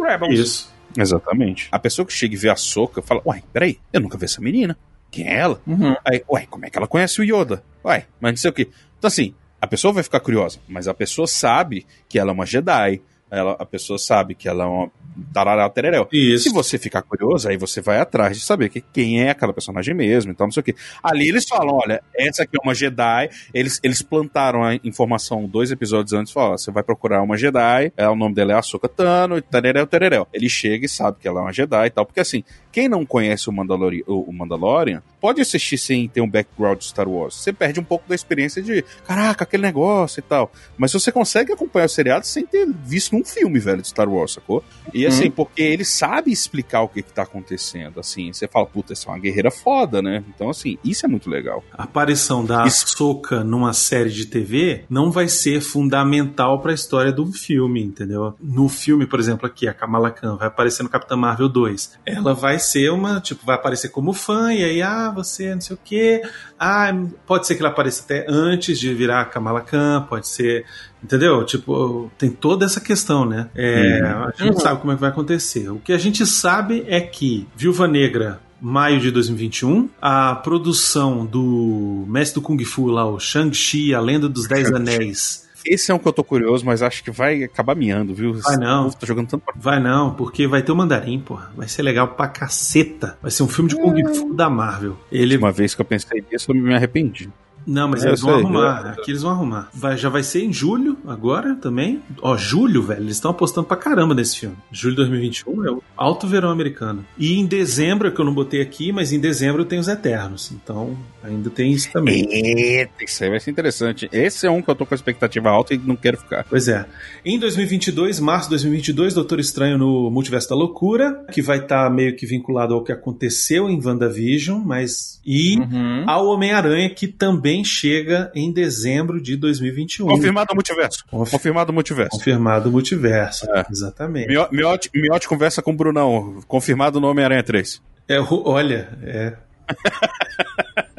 Rebels. 0.00 0.38
Isso. 0.38 0.74
Exatamente. 0.96 1.68
A 1.70 1.78
pessoa 1.78 2.06
que 2.06 2.12
chega 2.12 2.34
e 2.34 2.38
vê 2.38 2.48
a 2.48 2.56
Soca 2.56 3.02
fala: 3.02 3.20
Uai, 3.24 3.42
peraí, 3.52 3.78
eu 3.92 4.00
nunca 4.00 4.16
vi 4.16 4.24
essa 4.24 4.40
menina. 4.40 4.76
Quem 5.10 5.28
é 5.28 5.36
ela? 5.36 5.60
Uhum. 5.66 5.96
Aí, 6.04 6.22
uai, 6.28 6.46
como 6.46 6.66
é 6.66 6.70
que 6.70 6.76
ela 6.76 6.86
conhece 6.86 7.20
o 7.20 7.24
Yoda? 7.24 7.62
Uai, 7.84 8.06
mas 8.20 8.32
não 8.32 8.36
sei 8.36 8.50
o 8.50 8.54
quê. 8.54 8.68
Então, 8.98 9.08
assim, 9.08 9.34
a 9.60 9.66
pessoa 9.66 9.92
vai 9.92 10.02
ficar 10.02 10.20
curiosa, 10.20 10.58
mas 10.68 10.86
a 10.86 10.94
pessoa 10.94 11.26
sabe 11.26 11.86
que 12.08 12.18
ela 12.18 12.30
é 12.30 12.34
uma 12.34 12.46
Jedi, 12.46 13.00
ela, 13.30 13.56
a 13.58 13.66
pessoa 13.66 13.98
sabe 13.98 14.34
que 14.34 14.48
ela 14.48 14.64
é 14.64 14.66
uma 14.66 14.90
tarará 15.32 15.68
tereréu. 15.68 16.06
Isso. 16.12 16.44
Se 16.44 16.50
você 16.50 16.78
ficar 16.78 17.02
curioso, 17.02 17.48
aí 17.48 17.56
você 17.56 17.80
vai 17.80 17.98
atrás 17.98 18.36
de 18.36 18.44
saber 18.44 18.68
que, 18.68 18.80
quem 18.80 19.22
é 19.22 19.30
aquela 19.30 19.52
personagem 19.52 19.94
mesmo, 19.94 20.30
então 20.30 20.46
não 20.46 20.52
sei 20.52 20.60
o 20.60 20.64
que. 20.64 20.76
Ali 21.02 21.28
eles 21.28 21.44
falam, 21.48 21.74
olha, 21.74 22.02
essa 22.14 22.44
aqui 22.44 22.56
é 22.56 22.60
uma 22.62 22.74
Jedi, 22.74 23.28
eles, 23.52 23.80
eles 23.82 24.00
plantaram 24.00 24.62
a 24.62 24.76
informação 24.84 25.46
dois 25.46 25.72
episódios 25.72 26.12
antes, 26.12 26.32
falam, 26.32 26.52
ó, 26.52 26.56
você 26.56 26.70
vai 26.70 26.82
procurar 26.82 27.22
uma 27.22 27.36
Jedi, 27.36 27.92
é, 27.96 28.08
o 28.08 28.14
nome 28.14 28.34
dela 28.34 28.52
é 28.52 28.56
Ahsoka 28.56 28.88
Tano, 28.88 29.40
tereréu, 29.42 29.86
tereréu. 29.86 30.26
Ele 30.32 30.48
chega 30.48 30.86
e 30.86 30.88
sabe 30.88 31.18
que 31.20 31.26
ela 31.26 31.40
é 31.40 31.42
uma 31.42 31.52
Jedi 31.52 31.86
e 31.86 31.90
tal, 31.90 32.06
porque 32.06 32.20
assim, 32.20 32.44
quem 32.70 32.88
não 32.88 33.04
conhece 33.04 33.48
o, 33.48 33.52
Mandalori 33.52 34.04
o 34.06 34.28
o 34.28 34.32
Mandalorian, 34.32 35.02
pode 35.20 35.40
assistir 35.40 35.78
sem 35.78 36.08
ter 36.08 36.20
um 36.20 36.28
background 36.28 36.78
de 36.78 36.84
Star 36.86 37.08
Wars. 37.08 37.34
Você 37.34 37.52
perde 37.52 37.80
um 37.80 37.84
pouco 37.84 38.08
da 38.08 38.14
experiência 38.14 38.62
de, 38.62 38.84
caraca, 39.06 39.44
aquele 39.44 39.62
negócio 39.62 40.20
e 40.20 40.22
tal. 40.22 40.52
Mas 40.76 40.92
você 40.92 41.10
consegue 41.10 41.52
acompanhar 41.52 41.86
o 41.86 41.88
seriado 41.88 42.26
sem 42.26 42.46
ter 42.46 42.66
visto 42.84 43.14
um 43.16 43.24
filme, 43.24 43.58
velho, 43.58 43.82
de 43.82 43.88
Star 43.88 44.08
Wars, 44.08 44.32
sacou? 44.32 44.62
E 44.92 45.06
assim, 45.06 45.30
porque 45.30 45.62
ele 45.62 45.84
sabe 45.84 46.30
explicar 46.30 46.82
o 46.82 46.88
que, 46.88 47.02
que 47.02 47.12
tá 47.12 47.22
acontecendo, 47.22 48.00
assim. 48.00 48.32
Você 48.32 48.48
fala, 48.48 48.66
puta, 48.66 48.92
essa 48.92 49.08
é 49.08 49.12
uma 49.12 49.18
guerreira 49.18 49.50
foda, 49.50 50.00
né? 50.00 50.24
Então, 50.34 50.50
assim, 50.50 50.78
isso 50.84 51.04
é 51.04 51.08
muito 51.08 51.28
legal. 51.28 51.62
A 51.72 51.84
aparição 51.84 52.44
da 52.44 52.62
Ahsoka 52.62 53.44
numa 53.44 53.72
série 53.72 54.10
de 54.10 54.26
TV 54.26 54.84
não 54.88 55.10
vai 55.10 55.28
ser 55.28 55.60
fundamental 55.60 56.60
pra 56.60 56.72
história 56.72 57.12
do 57.12 57.30
filme, 57.32 57.82
entendeu? 57.82 58.34
No 58.40 58.68
filme, 58.68 59.06
por 59.06 59.18
exemplo, 59.20 59.46
aqui, 59.46 59.68
a 59.68 59.74
Kamala 59.74 60.10
Khan 60.10 60.36
vai 60.36 60.48
aparecer 60.48 60.82
no 60.82 60.88
Capitã 60.88 61.16
Marvel 61.16 61.48
2. 61.48 61.98
Ela 62.06 62.34
vai 62.34 62.58
ser 62.58 62.90
uma, 62.90 63.20
tipo, 63.20 63.44
vai 63.44 63.56
aparecer 63.56 63.88
como 63.90 64.12
fã, 64.12 64.52
e 64.52 64.64
aí, 64.64 64.82
ah, 64.82 65.07
você 65.10 65.54
não 65.54 65.60
sei 65.60 65.76
o 65.76 65.78
quê. 65.82 66.22
Ah, 66.58 66.92
pode 67.26 67.46
ser 67.46 67.54
que 67.54 67.62
ela 67.62 67.70
apareça 67.70 68.02
até 68.02 68.26
antes 68.28 68.78
de 68.78 68.92
virar 68.94 69.24
Kamala 69.26 69.60
Khan, 69.60 70.06
pode 70.08 70.28
ser. 70.28 70.64
Entendeu? 71.02 71.44
Tipo, 71.44 72.10
tem 72.18 72.30
toda 72.30 72.64
essa 72.64 72.80
questão, 72.80 73.24
né? 73.24 73.48
É, 73.54 74.02
Uhum. 74.02 74.24
A 74.24 74.30
gente 74.30 74.52
não 74.54 74.60
sabe 74.60 74.80
como 74.80 74.92
é 74.92 74.94
que 74.94 75.00
vai 75.00 75.10
acontecer. 75.10 75.70
O 75.70 75.78
que 75.78 75.92
a 75.92 75.98
gente 75.98 76.26
sabe 76.26 76.84
é 76.86 77.00
que 77.00 77.46
Viúva 77.56 77.86
Negra 77.86 78.40
maio 78.60 79.00
de 79.00 79.10
2021. 79.10 79.88
A 80.00 80.34
produção 80.34 81.24
do 81.24 82.04
Mestre 82.08 82.40
do 82.40 82.44
Kung 82.44 82.62
Fu 82.64 82.86
lá, 82.86 83.06
o 83.08 83.18
Shang-Chi, 83.18 83.94
a 83.94 84.00
Lenda 84.00 84.28
dos 84.28 84.46
Dez 84.48 84.72
Anéis. 84.72 85.47
Esse 85.68 85.92
é 85.92 85.94
um 85.94 85.98
que 85.98 86.08
eu 86.08 86.12
tô 86.12 86.24
curioso, 86.24 86.64
mas 86.64 86.82
acho 86.82 87.04
que 87.04 87.10
vai 87.10 87.44
acabar 87.44 87.76
miando, 87.76 88.14
viu? 88.14 88.34
Vai 88.34 88.56
não. 88.56 88.90
Tô 88.90 89.06
jogando 89.06 89.28
tanto. 89.28 89.44
Vai 89.54 89.78
não, 89.78 90.14
porque 90.14 90.46
vai 90.46 90.62
ter 90.62 90.72
o 90.72 90.76
Mandarim, 90.76 91.20
porra. 91.20 91.52
Vai 91.56 91.68
ser 91.68 91.82
legal 91.82 92.08
pra 92.08 92.26
caceta. 92.26 93.18
Vai 93.20 93.30
ser 93.30 93.42
um 93.42 93.48
filme 93.48 93.68
de 93.68 93.76
Kung 93.76 94.14
Fu 94.14 94.32
da 94.32 94.48
Marvel. 94.48 94.96
Ele 95.12 95.36
Uma 95.36 95.52
vez 95.52 95.74
que 95.74 95.80
eu 95.80 95.84
pensei 95.84 96.24
nisso, 96.30 96.50
eu 96.50 96.54
me 96.54 96.74
arrependi. 96.74 97.30
Não, 97.68 97.86
mas 97.86 98.02
É, 98.02 98.08
eles 98.08 98.20
vão 98.22 98.34
arrumar. 98.36 98.82
eu- 98.86 98.90
Aqui 98.92 99.10
eles 99.10 99.20
vão 99.22 99.30
arrumar. 99.30 99.68
Vai, 99.74 99.96
já 99.98 100.08
vai 100.08 100.22
ser 100.22 100.42
em 100.42 100.52
julho 100.52 100.96
agora 101.06 101.54
também. 101.54 102.00
Ó, 102.22 102.34
julho, 102.36 102.82
velho. 102.82 103.02
Eles 103.02 103.16
estão 103.16 103.30
apostando 103.30 103.66
pra 103.66 103.76
caramba 103.76 104.14
nesse 104.14 104.38
filme. 104.40 104.56
Julho 104.72 104.92
de 104.94 104.96
2021 105.02 105.64
é 105.66 105.70
o 105.70 105.82
alto 105.96 106.26
verão 106.26 106.48
americano. 106.50 107.04
E 107.18 107.34
em 107.38 107.44
dezembro, 107.44 108.08
é 108.08 108.10
que 108.10 108.18
eu 108.18 108.24
não 108.24 108.32
botei 108.32 108.62
aqui, 108.62 108.90
mas 108.90 109.12
em 109.12 109.20
dezembro 109.20 109.66
tem 109.66 109.78
os 109.78 109.86
Eternos. 109.86 110.50
Então 110.52 110.96
ainda 111.22 111.50
tem 111.50 111.70
isso 111.72 111.92
também. 111.92 112.26
Eita, 112.32 113.04
isso 113.04 113.22
aí 113.22 113.28
vai 113.30 113.38
ser 113.40 113.50
interessante. 113.50 114.08
Esse 114.10 114.46
é 114.46 114.50
um 114.50 114.62
que 114.62 114.70
eu 114.70 114.74
tô 114.74 114.86
com 114.86 114.94
a 114.94 114.96
expectativa 114.96 115.50
alta 115.50 115.74
e 115.74 115.78
não 115.78 115.94
quero 115.96 116.16
ficar. 116.16 116.46
Pois 116.48 116.68
é. 116.68 116.86
Em 117.24 117.38
2022, 117.38 118.18
março 118.18 118.44
de 118.46 118.50
2022, 118.50 119.12
Doutor 119.12 119.38
Estranho 119.40 119.76
no 119.76 120.10
Multiverso 120.10 120.48
da 120.48 120.56
Loucura, 120.56 121.22
que 121.32 121.42
vai 121.42 121.58
estar 121.58 121.90
meio 121.90 122.16
que 122.16 122.24
vinculado 122.24 122.72
ao 122.72 122.82
que 122.82 122.92
aconteceu 122.92 123.68
em 123.68 123.78
WandaVision, 123.84 124.62
mas. 124.64 125.18
E 125.30 125.58
Uhum. 125.58 126.04
ao 126.08 126.26
Homem-Aranha, 126.28 126.88
que 126.88 127.06
também 127.06 127.57
chega 127.64 128.30
em 128.34 128.52
dezembro 128.52 129.20
de 129.20 129.36
2021. 129.36 130.06
Confirmado 130.06 130.52
o 130.52 130.54
multiverso. 130.54 131.04
Conf- 131.10 131.30
Confirmado 131.30 131.70
o 131.70 131.74
multiverso. 131.74 132.10
Confirmado 132.16 132.68
o 132.68 132.72
multiverso. 132.72 133.46
É. 133.50 133.64
Exatamente. 133.70 134.28
Mio- 134.28 134.48
Miotti, 134.50 134.90
Miotti 134.94 135.28
conversa 135.28 135.60
com 135.62 135.70
o 135.72 135.76
Brunão. 135.76 136.40
Confirmado 136.46 137.00
no 137.00 137.08
Homem-Aranha 137.08 137.42
3. 137.42 137.80
É, 138.08 138.18
olha, 138.20 138.88
é. 139.02 139.34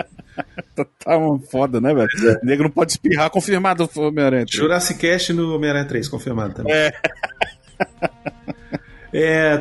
Tá, 0.76 0.86
tá 1.04 1.18
uma 1.18 1.38
foda, 1.40 1.82
né, 1.82 1.94
velho? 1.94 2.08
O 2.42 2.46
nego 2.46 2.64
não 2.64 2.70
pode 2.70 2.92
espirrar. 2.94 3.30
Confirmado 3.30 3.90
o 3.96 4.02
Homem-Aranha 4.02 4.46
3. 4.46 4.56
Jurassic 4.62 5.00
Cast 5.00 5.34
no 5.34 5.54
Homem-Aranha 5.54 5.86
3, 5.86 6.08
confirmado 6.08 6.54
também. 6.54 6.72
É, 6.74 6.94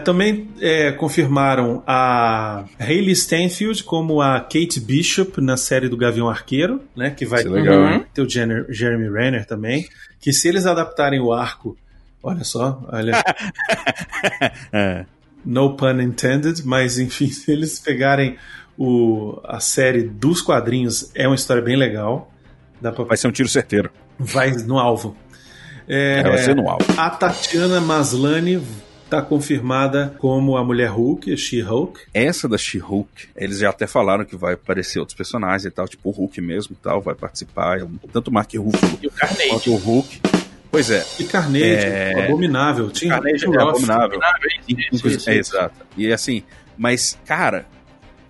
também 0.04 0.48
é, 0.60 0.92
confirmaram 0.92 1.82
a 1.86 2.64
Hayley 2.78 3.12
Stanfield 3.12 3.82
como 3.84 4.20
a 4.20 4.40
Kate 4.40 4.78
Bishop 4.80 5.40
na 5.40 5.56
série 5.56 5.88
do 5.88 5.96
Gavião 5.96 6.28
Arqueiro, 6.28 6.82
né? 6.96 7.10
Que 7.10 7.24
vai 7.24 7.42
é 7.42 7.48
legal, 7.48 8.04
ter 8.12 8.22
o 8.22 8.28
Jenner- 8.28 8.66
Jeremy 8.68 9.08
Renner 9.10 9.46
também. 9.46 9.88
Que 10.20 10.32
se 10.32 10.48
eles 10.48 10.66
adaptarem 10.66 11.20
o 11.20 11.32
arco, 11.32 11.76
olha 12.22 12.44
só, 12.44 12.82
olha, 12.92 13.12
É. 14.72 15.04
no 15.44 15.76
pun 15.76 16.00
intended, 16.00 16.62
mas 16.64 16.98
enfim, 16.98 17.28
se 17.28 17.50
eles 17.50 17.78
pegarem 17.78 18.36
o, 18.76 19.40
a 19.44 19.60
série 19.60 20.02
dos 20.02 20.40
quadrinhos, 20.42 21.10
é 21.14 21.26
uma 21.26 21.34
história 21.36 21.62
bem 21.62 21.76
legal. 21.76 22.32
Dá 22.80 22.92
pra, 22.92 23.04
Vai 23.04 23.16
ser 23.16 23.28
um 23.28 23.32
tiro 23.32 23.48
certeiro. 23.48 23.90
vai 24.18 24.50
no 24.52 24.78
alvo. 24.78 25.16
É, 25.88 26.20
É, 26.20 26.22
vai 26.22 26.38
ser 26.38 26.54
no 26.54 26.68
alvo. 26.68 26.84
a 26.96 27.08
Tatiana 27.10 27.80
Maslany 27.80 28.60
está 29.08 29.22
confirmada 29.22 30.14
como 30.18 30.56
a 30.58 30.62
mulher 30.62 30.90
Hulk, 30.90 31.32
a 31.32 31.36
She-Hulk. 31.36 32.00
Essa 32.12 32.46
da 32.46 32.58
She-Hulk, 32.58 33.28
eles 33.34 33.58
já 33.60 33.70
até 33.70 33.86
falaram 33.86 34.24
que 34.24 34.36
vai 34.36 34.52
aparecer 34.54 34.98
outros 34.98 35.16
personagens 35.16 35.64
e 35.64 35.70
tal, 35.70 35.88
tipo 35.88 36.10
o 36.10 36.12
Hulk 36.12 36.40
mesmo 36.42 36.76
e 36.78 36.82
tal, 36.82 37.00
vai 37.00 37.14
participar. 37.14 37.78
Tanto 38.12 38.28
o 38.28 38.32
Mark 38.32 38.52
Ruffalo 38.54 38.98
E 39.02 39.06
o 39.06 39.10
Carnage. 39.10 39.48
quanto 39.48 39.72
o 39.72 39.76
Hulk. 39.76 40.20
Pois 40.70 40.90
é, 40.90 41.02
E 41.18 41.24
Carnage, 41.24 41.64
É. 41.64 42.26
abominável. 42.26 42.90
Tinha 42.90 43.14
Carnage 43.14 43.44
é 43.46 43.62
abominável. 43.62 44.20
É, 45.26 45.34
exato. 45.36 45.74
E 45.96 46.12
assim, 46.12 46.42
mas, 46.76 47.18
cara, 47.24 47.64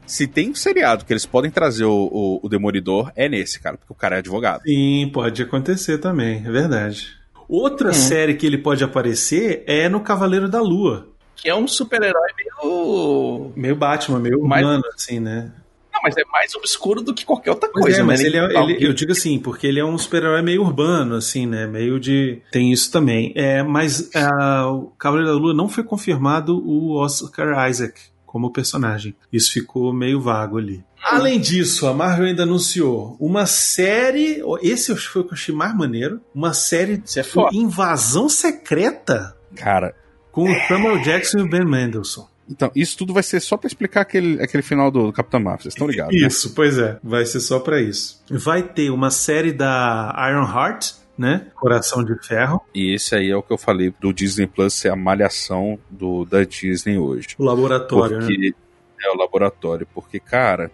se 0.06 0.26
tem 0.28 0.50
um 0.50 0.54
seriado 0.54 1.04
que 1.04 1.12
eles 1.12 1.26
podem 1.26 1.50
trazer 1.50 1.84
o, 1.84 1.90
o, 1.92 2.40
o 2.46 2.48
Demolidor, 2.48 3.10
é 3.16 3.28
nesse, 3.28 3.58
cara, 3.60 3.76
porque 3.76 3.92
o 3.92 3.96
cara 3.96 4.16
é 4.16 4.18
advogado. 4.20 4.62
Sim, 4.62 5.10
pode 5.12 5.42
acontecer 5.42 5.98
também, 5.98 6.36
é 6.46 6.50
verdade. 6.50 7.17
Outra 7.48 7.92
série 7.92 8.34
que 8.34 8.46
ele 8.46 8.58
pode 8.58 8.84
aparecer 8.84 9.64
é 9.66 9.88
no 9.88 10.00
Cavaleiro 10.00 10.48
da 10.48 10.60
Lua. 10.60 11.08
Que 11.34 11.48
é 11.48 11.54
um 11.54 11.66
super-herói 11.68 12.30
meio. 12.36 13.52
Meio 13.56 13.76
Batman, 13.76 14.18
meio 14.18 14.42
Mas- 14.42 14.62
humano, 14.64 14.82
assim, 14.94 15.18
né? 15.20 15.52
Não, 15.92 16.02
mas 16.02 16.16
é 16.16 16.22
mais 16.30 16.54
obscuro 16.54 17.00
do 17.00 17.12
que 17.12 17.24
qualquer 17.24 17.50
outra 17.50 17.68
Pois 17.72 17.84
coisa, 17.86 17.98
é, 17.98 18.00
né? 18.02 18.06
mas 18.06 18.20
ele 18.20 18.36
é, 18.36 18.44
ele- 18.62 18.86
eu 18.86 18.92
digo 18.92 19.10
assim, 19.10 19.36
porque 19.38 19.66
ele 19.66 19.80
é 19.80 19.84
um 19.84 19.98
super-herói 19.98 20.42
meio 20.42 20.62
urbano, 20.62 21.16
assim, 21.16 21.44
né? 21.46 21.66
Meio 21.66 21.98
de. 21.98 22.40
Tem 22.52 22.70
isso 22.72 22.92
também. 22.92 23.32
É, 23.34 23.62
mas 23.64 24.08
ah, 24.14 24.68
o 24.70 24.92
Cavaleiro 24.98 25.32
da 25.32 25.36
Lua 25.38 25.52
não 25.54 25.68
foi 25.68 25.82
confirmado 25.82 26.56
o 26.64 26.94
Oscar 26.96 27.68
Isaac 27.68 28.00
como 28.28 28.52
personagem. 28.52 29.16
Isso 29.32 29.52
ficou 29.52 29.92
meio 29.92 30.20
vago 30.20 30.58
ali. 30.58 30.84
Além 31.02 31.40
disso, 31.40 31.86
a 31.86 31.94
Marvel 31.94 32.26
ainda 32.26 32.42
anunciou 32.42 33.16
uma 33.18 33.46
série. 33.46 34.42
Esse 34.62 34.94
foi 34.96 35.22
o 35.22 35.24
que 35.24 35.30
eu 35.30 35.34
achei 35.34 35.54
mais 35.54 35.74
maneiro. 35.74 36.20
Uma 36.34 36.52
série 36.52 36.92
é 36.94 36.96
de 36.98 37.22
foda. 37.22 37.56
invasão 37.56 38.28
secreta 38.28 39.34
Cara, 39.56 39.94
com 40.30 40.44
o 40.44 40.54
Samuel 40.68 41.00
Jackson 41.02 41.38
e 41.38 41.42
o 41.42 41.48
Ben 41.48 41.64
Mendelsohn. 41.64 42.26
então, 42.50 42.70
isso 42.76 42.98
tudo 42.98 43.14
vai 43.14 43.22
ser 43.22 43.40
só 43.40 43.56
pra 43.56 43.66
explicar 43.66 44.02
aquele, 44.02 44.40
aquele 44.42 44.62
final 44.62 44.90
do 44.90 45.10
Capitão 45.12 45.40
Marvel, 45.40 45.62
vocês 45.62 45.74
estão 45.74 45.86
ligados, 45.88 46.14
né? 46.20 46.26
Isso, 46.26 46.52
pois 46.54 46.76
é. 46.78 46.98
Vai 47.02 47.24
ser 47.24 47.40
só 47.40 47.58
pra 47.58 47.80
isso. 47.80 48.22
Vai 48.30 48.62
ter 48.62 48.90
uma 48.90 49.10
série 49.10 49.52
da 49.52 50.14
Iron 50.30 50.44
Heart, 50.46 50.92
né? 51.18 51.48
Coração 51.54 52.04
de 52.04 52.14
Ferro. 52.24 52.62
E 52.72 52.94
esse 52.94 53.14
aí 53.14 53.28
é 53.28 53.36
o 53.36 53.42
que 53.42 53.52
eu 53.52 53.58
falei 53.58 53.92
do 54.00 54.12
Disney 54.12 54.46
Plus 54.46 54.72
ser 54.72 54.90
a 54.90 54.96
malhação 54.96 55.78
do, 55.90 56.24
da 56.24 56.44
Disney 56.44 56.96
hoje. 56.96 57.34
O 57.36 57.44
laboratório, 57.44 58.18
né? 58.18 58.26
Porque 58.26 58.54
é 59.02 59.10
o 59.10 59.16
laboratório. 59.16 59.86
Porque, 59.92 60.20
cara, 60.20 60.70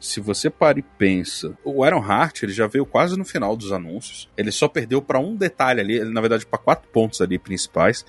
se 0.00 0.20
você 0.20 0.48
para 0.48 0.78
e 0.78 0.82
pensa, 0.82 1.56
o 1.62 1.84
Iron 1.86 2.02
Heart 2.02 2.42
ele 2.42 2.52
já 2.52 2.66
veio 2.66 2.86
quase 2.86 3.18
no 3.18 3.24
final 3.24 3.54
dos 3.54 3.72
anúncios. 3.72 4.28
Ele 4.36 4.50
só 4.50 4.66
perdeu 4.68 5.02
pra 5.02 5.18
um 5.18 5.36
detalhe 5.36 5.80
ali, 5.80 5.94
ele, 5.96 6.10
na 6.10 6.20
verdade, 6.20 6.46
pra 6.46 6.58
quatro 6.58 6.88
pontos 6.90 7.20
ali 7.20 7.38
principais. 7.38 8.06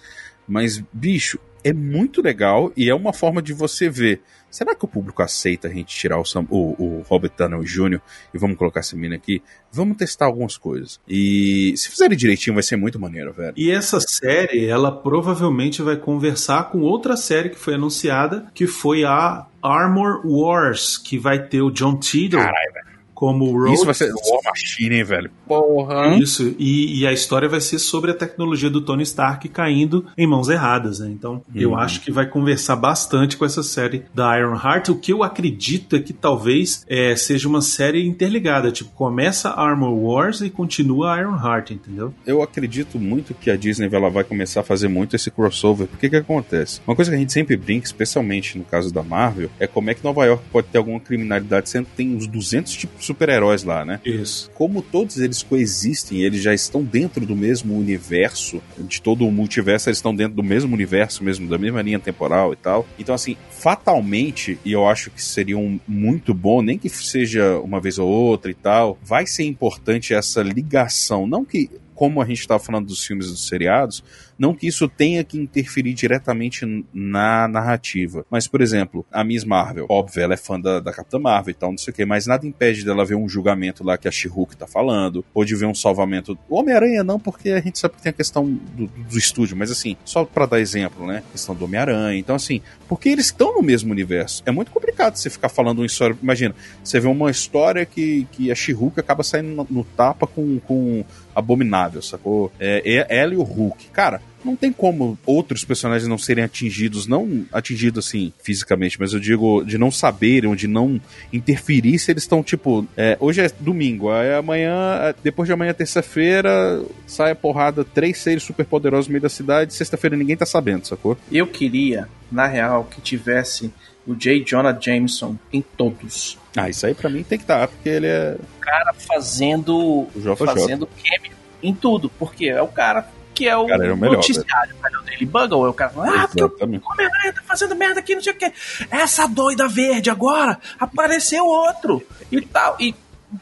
Mas, 0.48 0.82
bicho, 0.94 1.40
é 1.64 1.74
muito 1.74 2.22
legal 2.22 2.72
e 2.78 2.90
é 2.90 2.96
uma 2.96 3.12
forma 3.12 3.42
de 3.42 3.52
você 3.52 3.90
ver. 3.90 4.22
Será 4.56 4.74
que 4.74 4.86
o 4.86 4.88
público 4.88 5.22
aceita 5.22 5.68
a 5.68 5.72
gente 5.72 5.94
tirar 5.94 6.18
o, 6.18 6.24
Sam- 6.24 6.48
o, 6.50 6.76
o 6.82 7.06
Robert 7.10 7.32
Downey 7.38 7.66
Jr. 7.66 8.00
e 8.34 8.38
vamos 8.38 8.58
colocar 8.58 8.80
essa 8.80 8.96
mina 8.96 9.16
aqui? 9.16 9.44
Vamos 9.72 9.98
testar 9.98 10.28
algumas 10.28 10.56
coisas. 10.58 10.98
E 11.08 11.74
se 11.76 11.90
fizerem 11.90 12.18
direitinho, 12.18 12.54
vai 12.54 12.64
ser 12.64 12.78
muito 12.78 12.98
maneiro, 12.98 13.34
velho. 13.34 13.54
E 13.58 13.70
essa 13.70 14.00
série, 14.00 14.66
ela 14.66 14.92
provavelmente 14.92 15.82
vai 15.82 15.98
conversar 15.98 16.70
com 16.72 16.80
outra 16.80 17.18
série 17.18 17.50
que 17.50 17.60
foi 17.60 17.74
anunciada, 17.74 18.46
que 18.54 18.66
foi 18.66 19.04
a 19.04 19.46
Armor 19.62 20.22
Wars, 20.26 20.98
que 20.98 21.18
vai 21.18 21.40
ter 21.48 21.62
o 21.62 21.70
John 21.72 22.00
Titor 22.00 22.40
Caralho, 22.40 22.74
velho. 22.74 22.85
Como 23.26 23.46
o 23.46 23.58
Rhodes. 23.58 23.74
Isso 23.76 23.86
vai 23.86 23.94
ser 23.96 24.12
War 24.14 24.42
Machine, 24.46 24.96
hein, 24.98 25.04
velho? 25.04 25.32
Porra. 25.48 26.16
Isso, 26.18 26.54
e, 26.60 27.00
e 27.00 27.08
a 27.08 27.12
história 27.12 27.50
vai 27.50 27.60
ser 27.60 27.80
sobre 27.80 28.12
a 28.12 28.14
tecnologia 28.14 28.70
do 28.70 28.82
Tony 28.82 29.02
Stark 29.04 29.48
caindo 29.50 30.06
em 30.18 30.28
mãos 30.28 30.48
erradas, 30.50 31.00
né? 31.00 31.10
Então, 31.10 31.42
eu 31.56 31.72
Uhum. 31.72 31.78
acho 31.78 32.02
que 32.02 32.12
vai 32.12 32.28
conversar 32.28 32.76
bastante 32.76 33.36
com 33.38 33.46
essa 33.46 33.64
série 33.64 34.04
da 34.14 34.38
Iron 34.38 34.56
Heart. 34.56 34.90
O 34.90 34.96
que 34.96 35.12
eu 35.12 35.24
acredito 35.24 35.96
é 35.96 36.00
que 36.00 36.14
talvez 36.14 36.86
é, 36.88 37.16
seja 37.16 37.48
uma 37.48 37.62
série 37.62 38.06
interligada, 38.06 38.72
tipo, 38.72 38.92
começa 38.92 39.50
a 39.50 39.66
Armor 39.68 39.94
Wars 39.94 40.42
e 40.42 40.50
continua 40.50 41.16
a 41.16 41.20
Iron 41.20 41.36
Heart, 41.36 41.72
entendeu? 41.72 42.14
Eu 42.28 42.42
acredito 42.44 43.00
muito 43.00 43.34
que 43.34 43.50
a 43.50 43.56
Disney 43.58 43.90
ela 43.92 44.10
vai 44.10 44.24
começar 44.24 44.60
a 44.62 44.64
fazer 44.64 44.88
muito 44.88 45.16
esse 45.16 45.32
crossover. 45.32 45.88
Porque 45.88 46.10
que 46.10 46.16
acontece? 46.16 46.80
Uma 46.86 46.96
coisa 46.96 47.10
que 47.10 47.16
a 47.18 47.20
gente 47.20 47.34
sempre 47.34 47.58
brinca, 47.58 47.86
especialmente 47.86 48.58
no 48.58 48.64
caso 48.64 48.94
da 48.94 49.02
Marvel, 49.02 49.50
é 49.60 49.66
como 49.66 49.90
é 49.90 49.94
que 49.96 50.04
Nova 50.04 50.26
York 50.26 50.44
pode 50.52 50.68
ter 50.68 50.78
alguma 50.78 51.00
criminalidade, 51.00 51.70
sendo 51.70 51.86
que 51.86 51.96
tem 51.96 52.16
uns 52.16 52.28
200 52.28 52.74
tipos 52.76 53.00
de 53.02 53.06
super-heróis 53.16 53.64
lá, 53.64 53.86
né? 53.86 54.00
Isso. 54.06 54.52
Como 54.54 54.82
todos 54.82 55.18
eles 55.18 55.42
coexistem, 55.42 56.22
eles 56.22 56.42
já 56.42 56.54
estão 56.54 56.84
dentro 56.84 57.26
do 57.26 57.36
mesmo 57.36 57.78
universo, 57.78 58.62
de 58.78 59.02
todo 59.02 59.26
o 59.26 59.32
multiverso, 59.32 59.90
eles 59.90 59.98
estão 59.98 60.14
dentro 60.14 60.36
do 60.36 60.44
mesmo 60.44 60.74
universo, 60.74 61.24
mesmo 61.24 61.48
da 61.48 61.58
mesma 61.58 61.82
linha 61.82 62.00
temporal 62.00 62.54
e 62.54 62.56
tal. 62.56 62.86
Então, 63.00 63.16
assim, 63.16 63.38
fatalmente, 63.50 64.60
e 64.64 64.72
eu 64.72 64.88
acho 64.88 65.10
que 65.10 65.22
seria 65.22 65.58
um 65.58 65.80
muito 65.88 66.34
bom, 66.34 66.62
nem 66.62 66.78
que 66.78 66.90
seja 66.90 67.58
uma 67.60 67.80
vez 67.80 67.98
ou 67.98 68.08
outra 68.08 68.52
e 68.52 68.54
tal, 68.54 68.98
vai 69.04 69.26
ser 69.26 69.46
importante 69.46 70.14
essa 70.14 70.42
ligação. 70.42 71.26
Não 71.26 71.46
que, 71.46 71.70
como 71.96 72.22
a 72.22 72.26
gente 72.26 72.40
estava 72.40 72.60
falando 72.60 72.88
dos 72.88 73.04
filmes 73.04 73.28
e 73.28 73.32
dos 73.32 73.48
seriados, 73.48 74.04
não 74.38 74.54
que 74.54 74.68
isso 74.68 74.88
tenha 74.88 75.24
que 75.24 75.38
interferir 75.38 75.94
diretamente 75.94 76.66
na 76.94 77.48
narrativa. 77.48 78.26
Mas, 78.30 78.48
por 78.48 78.62
exemplo, 78.62 79.06
a 79.12 79.24
Miss 79.24 79.44
Marvel, 79.44 79.86
óbvio, 79.90 80.22
ela 80.22 80.34
é 80.34 80.38
fã 80.38 80.60
da, 80.60 80.80
da 80.80 80.92
Capitã 80.92 81.18
Marvel 81.18 81.52
e 81.52 81.54
tal, 81.54 81.72
não 81.72 81.78
sei 81.78 81.92
o 81.92 81.96
quê, 81.96 82.06
mas 82.06 82.28
nada 82.28 82.46
impede 82.46 82.84
dela 82.84 83.06
ver 83.06 83.16
um 83.16 83.28
julgamento 83.28 83.84
lá 83.84 83.98
que 83.98 84.08
a 84.08 84.12
She-Hulk 84.12 84.58
tá 84.58 84.68
falando, 84.68 85.24
ou 85.34 85.46
de 85.46 85.56
ver 85.56 85.66
um 85.66 85.74
salvamento. 85.74 86.38
Homem-Aranha 86.50 87.04
não, 87.04 87.20
porque 87.20 87.52
a 87.52 87.62
gente 87.62 87.80
sabe 87.80 87.96
que 87.96 88.02
tem 88.02 88.10
a 88.10 88.14
questão 88.14 88.46
do, 88.46 88.88
do 88.88 89.18
estúdio, 89.18 89.56
mas 89.56 89.72
assim, 89.72 89.96
só 90.04 90.26
pra 90.26 90.46
dar 90.46 90.60
exemplo, 90.60 91.08
né? 91.08 91.24
A 91.30 91.32
questão 91.32 91.56
do 91.56 91.66
Homem-Aranha. 91.66 92.18
Então, 92.18 92.36
assim, 92.36 92.62
porque 92.88 93.10
eles 93.10 93.28
estão 93.28 93.56
no 93.56 93.62
mesmo 93.62 93.92
universo. 93.92 94.44
É 94.46 94.52
muito 94.52 94.72
complicado 94.72 95.16
você 95.16 95.30
ficar 95.30 95.50
falando 95.50 95.80
uma 95.80 95.86
história. 95.86 96.18
Imagina, 96.22 96.54
você 96.84 97.00
vê 97.00 97.08
uma 97.08 97.32
história 97.32 97.86
que, 97.86 98.28
que 98.32 98.52
a 98.52 98.56
She-Hulk 98.56 99.00
acaba 99.00 99.24
saindo 99.24 99.50
no, 99.50 99.68
no 99.70 99.84
tapa 99.84 100.28
com, 100.28 100.60
com 100.60 101.06
Abominável, 101.36 102.02
sacou? 102.02 102.52
É, 102.60 102.82
é 102.86 103.20
ela 103.20 103.34
e 103.34 103.38
o 103.38 103.44
Hulk. 103.44 103.90
Cara, 103.90 104.22
não 104.46 104.56
tem 104.56 104.72
como 104.72 105.18
outros 105.26 105.66
personagens 105.66 106.08
não 106.08 106.18
serem 106.18 106.44
atingidos, 106.44 107.08
não 107.08 107.46
atingidos 107.52 108.06
assim 108.06 108.32
fisicamente, 108.44 109.00
mas 109.00 109.12
eu 109.12 109.20
digo 109.20 109.64
de 109.64 109.78
não 109.78 109.90
saberem, 109.90 110.54
de 110.56 110.68
não 110.68 111.02
interferir 111.34 111.98
se 111.98 112.12
eles 112.12 112.24
estão 112.24 112.44
tipo. 112.44 112.88
é, 112.96 113.18
hoje 113.20 113.42
é 113.42 113.50
domingo, 113.60 114.12
aí 114.12 114.34
amanhã, 114.34 115.14
depois 115.24 115.48
de 115.48 115.54
amanhã, 115.54 115.74
terça-feira, 115.74 116.84
sai 117.08 117.32
a 117.32 117.36
porrada, 117.36 117.84
três 117.84 118.20
seres 118.20 118.44
super 118.44 118.66
poderosos 118.66 119.08
no 119.08 119.14
meio 119.14 119.24
da 119.24 119.30
cidade, 119.30 119.74
sexta-feira 119.74 120.16
ninguém 120.16 120.38
tá 120.38 120.46
sabendo, 120.46 120.86
sacou? 120.86 121.18
Eu 121.32 121.48
queria, 121.48 122.08
na 122.32 122.46
real, 122.46 122.86
que 122.86 123.02
tivesse 123.02 123.74
o 124.06 124.14
J. 124.14 124.44
Jonah 124.46 124.78
Jameson 124.80 125.36
em 125.52 125.62
todos. 125.62 126.38
Ah, 126.56 126.70
isso 126.70 126.86
aí 126.86 126.94
pra 126.94 127.10
mim 127.10 127.24
tem 127.24 127.38
que 127.38 127.44
estar, 127.44 127.68
porque 127.68 127.90
ele 127.90 128.08
é. 128.08 128.38
O 128.58 128.60
cara 128.60 128.94
fazendo. 128.94 129.76
O 129.76 130.12
Jota 130.16 130.46
fazendo 130.46 130.88
cameo 130.88 131.36
em 131.62 131.74
tudo. 131.74 132.10
Porque 132.10 132.48
é 132.48 132.62
o 132.62 132.68
cara 132.68 133.10
que 133.36 133.48
é 133.48 133.58
o 133.58 133.68
Cara, 133.68 133.86
é 133.86 133.92
o 133.92 133.98
melhor, 133.98 134.16
noticiário. 134.16 134.76
Cara, 134.82 135.00
o 135.00 135.04
Daily 135.04 135.26
Bugle 135.26 135.66
é 135.66 135.70
o 135.70 135.74
cara 135.74 135.92
falando, 135.92 136.16
ah, 136.16 136.28
porque 136.28 136.44
o. 136.44 136.56
Homem-Aranha 136.62 137.34
tá 137.34 137.42
fazendo 137.46 137.76
merda 137.76 138.00
aqui, 138.00 138.16
não 138.16 138.22
sei 138.22 138.32
o 138.32 138.38
que. 138.38 138.52
Essa 138.90 139.28
doida 139.28 139.68
verde 139.68 140.10
agora, 140.10 140.58
apareceu 140.80 141.46
outro. 141.46 142.02
E 142.32 142.42
tal. 142.42 142.78
E 142.80 142.96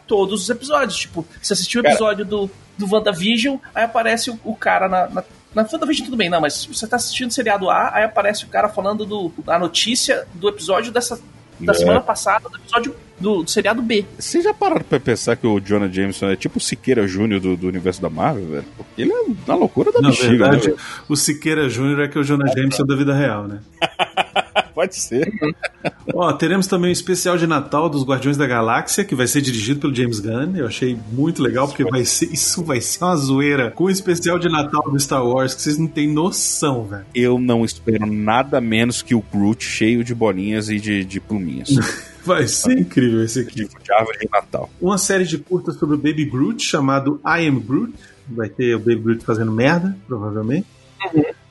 todos 0.08 0.42
os 0.44 0.50
episódios. 0.50 0.98
Tipo, 0.98 1.26
você 1.40 1.54
assistiu 1.54 1.82
o 1.82 1.84
Cara. 1.84 1.94
episódio 1.94 2.26
do, 2.26 2.50
do 2.76 2.92
WandaVision, 2.92 3.58
aí 3.74 3.84
aparece 3.84 4.32
o, 4.32 4.40
o 4.44 4.56
cara 4.56 4.90
na. 4.90 5.08
na 5.08 5.24
na 5.54 5.62
WandaVision 5.72 6.06
tudo 6.06 6.18
bem, 6.18 6.32
não, 6.32 6.42
mas 6.42 6.66
você 6.66 6.88
tá 6.88 6.96
assistindo 6.96 7.30
o 7.30 7.34
seriado 7.34 7.70
A, 7.70 7.96
aí 7.96 8.04
aparece 8.04 8.44
o 8.44 8.48
cara 8.48 8.68
falando 8.68 9.06
do, 9.06 9.32
da 9.46 9.60
notícia 9.60 10.26
do 10.34 10.50
episódio 10.50 10.92
dessa, 10.92 11.22
da 11.66 11.74
É. 11.74 11.76
semana 11.76 12.02
passada, 12.02 12.50
do 12.50 12.58
episódio 12.58 12.96
do, 13.20 13.44
do 13.44 13.50
seriado 13.50 13.82
B. 13.82 14.06
Vocês 14.20 14.44
já 14.44 14.54
pararam 14.54 14.84
pra 14.84 15.00
pensar 15.00 15.36
que 15.36 15.48
o 15.48 15.60
Jonah 15.60 15.88
Jameson 15.88 16.30
é 16.30 16.36
tipo 16.36 16.58
o 16.58 16.62
Siqueira 16.62 17.08
Júnior 17.08 17.40
do, 17.40 17.56
do 17.58 17.68
universo 17.68 18.02
da 18.02 18.10
Marvel, 18.10 18.46
velho? 18.48 18.66
Porque 18.78 19.02
ele 19.02 19.12
é 19.14 19.24
na 19.48 19.56
loucura 19.56 19.92
da 19.92 20.02
Na 20.02 20.10
bexiga, 20.10 20.50
verdade, 20.50 20.70
né? 20.70 20.76
o 21.10 21.16
Siqueira 21.16 21.68
Júnior 21.70 22.02
é 22.02 22.08
que 22.08 22.18
é 22.18 22.22
o 22.22 22.24
Jonah 22.24 22.48
Jameson 22.54 22.86
da 22.86 22.96
vida 22.96 23.14
real, 23.14 23.48
né? 23.48 23.60
Pode 24.74 24.96
ser. 24.96 25.32
Ó, 26.14 26.34
teremos 26.34 26.68
também 26.68 26.90
o 26.90 26.94
especial 26.94 27.38
de 27.38 27.46
Natal 27.46 27.90
dos 27.90 28.04
Guardiões 28.04 28.38
da 28.38 28.48
Galáxia, 28.48 29.04
que 29.04 29.16
vai 29.16 29.28
ser 29.28 29.42
dirigido 29.42 29.80
pelo 29.80 29.94
James 29.94 30.20
Gunn. 30.20 30.56
Eu 30.56 30.68
achei 30.68 30.98
muito 31.12 31.42
legal, 31.42 31.68
porque 31.68 31.84
vai 31.84 32.04
ser, 32.06 32.32
isso 32.34 32.64
vai 32.64 32.82
ser 32.82 33.04
uma 33.04 33.16
zoeira 33.16 33.72
com 33.72 33.86
o 33.86 33.90
especial 33.90 34.40
de 34.40 34.50
Natal 34.50 34.84
do 34.90 35.00
Star 35.00 35.26
Wars, 35.26 35.54
que 35.54 35.62
vocês 35.62 35.78
não 35.78 35.88
têm 35.88 36.08
noção, 36.08 36.86
velho. 36.86 37.06
Eu 37.14 37.38
não 37.38 37.64
espero 37.64 38.06
nada 38.06 38.60
menos 38.60 39.02
que 39.02 39.14
o 39.14 39.24
Groot 39.32 39.64
cheio 39.64 40.04
de 40.04 40.16
bolinhas 40.16 40.70
e 40.70 40.80
de, 40.80 41.06
de 41.06 41.20
pluminhas. 41.20 41.70
Vai 42.26 42.48
ser 42.48 42.80
incrível 42.80 43.22
esse 43.24 43.42
aqui. 43.42 43.56
de, 43.56 43.68
de 43.68 43.94
árvore 43.94 44.20
de 44.20 44.30
Natal. 44.32 44.70
Uma 44.82 44.98
série 44.98 45.26
de 45.26 45.38
curtas 45.38 45.76
sobre 45.76 45.96
o 45.96 45.98
Baby 45.98 46.26
Groot, 46.26 46.64
chamado 46.64 47.20
I 47.26 47.48
Am 47.48 47.60
Groot. 47.60 47.94
Vai 48.30 48.48
ter 48.48 48.76
o 48.76 48.80
Baby 48.80 48.96
Groot 48.96 49.26
fazendo 49.26 49.52
merda, 49.52 49.96
provavelmente. 50.08 50.66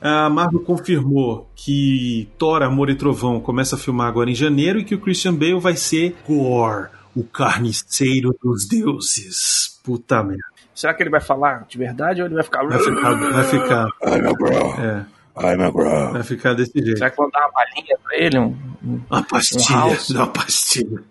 A 0.01 0.29
Marvel 0.29 0.59
confirmou 0.61 1.49
que 1.55 2.27
Thor, 2.37 2.61
Amor 2.61 2.89
e 2.89 2.95
Trovão 2.95 3.39
começa 3.39 3.75
a 3.75 3.79
filmar 3.79 4.07
agora 4.07 4.29
em 4.29 4.35
janeiro 4.35 4.79
e 4.79 4.83
que 4.83 4.95
o 4.95 4.99
Christian 4.99 5.33
Bale 5.33 5.59
vai 5.59 5.75
ser 5.75 6.15
Gore, 6.27 6.89
o 7.15 7.23
carniceiro 7.23 8.35
dos 8.43 8.67
deuses. 8.67 9.79
Puta 9.83 10.23
merda. 10.23 10.43
Será 10.75 10.93
que 10.93 11.03
ele 11.03 11.09
vai 11.09 11.21
falar 11.21 11.65
de 11.69 11.77
verdade 11.77 12.21
ou 12.21 12.25
ele 12.27 12.35
vai 12.35 12.43
ficar. 12.43 12.63
Vai 12.65 12.79
ficar. 12.79 13.13
Vai 13.31 13.43
ficar, 13.45 13.87
Ai, 14.03 14.21
meu 14.21 14.33
bro. 14.33 14.53
é, 14.81 15.05
Ai, 15.35 15.55
meu 15.57 15.71
bro. 15.71 16.11
vai 16.13 16.23
ficar 16.23 16.53
desse 16.53 16.71
jeito. 16.73 16.97
Será 16.97 17.09
que 17.11 17.17
vão 17.17 17.29
dar 17.29 17.41
uma 17.41 17.51
balinha 17.51 17.97
pra 18.03 18.17
ele? 18.17 18.39
Um, 18.39 18.45
um- 18.83 19.01
Uma 19.09 19.19
Um 19.19 19.23
pastilha, 19.23 19.77
house. 19.79 20.11
dá 20.11 20.19
uma 20.23 20.27
pastilha. 20.33 21.03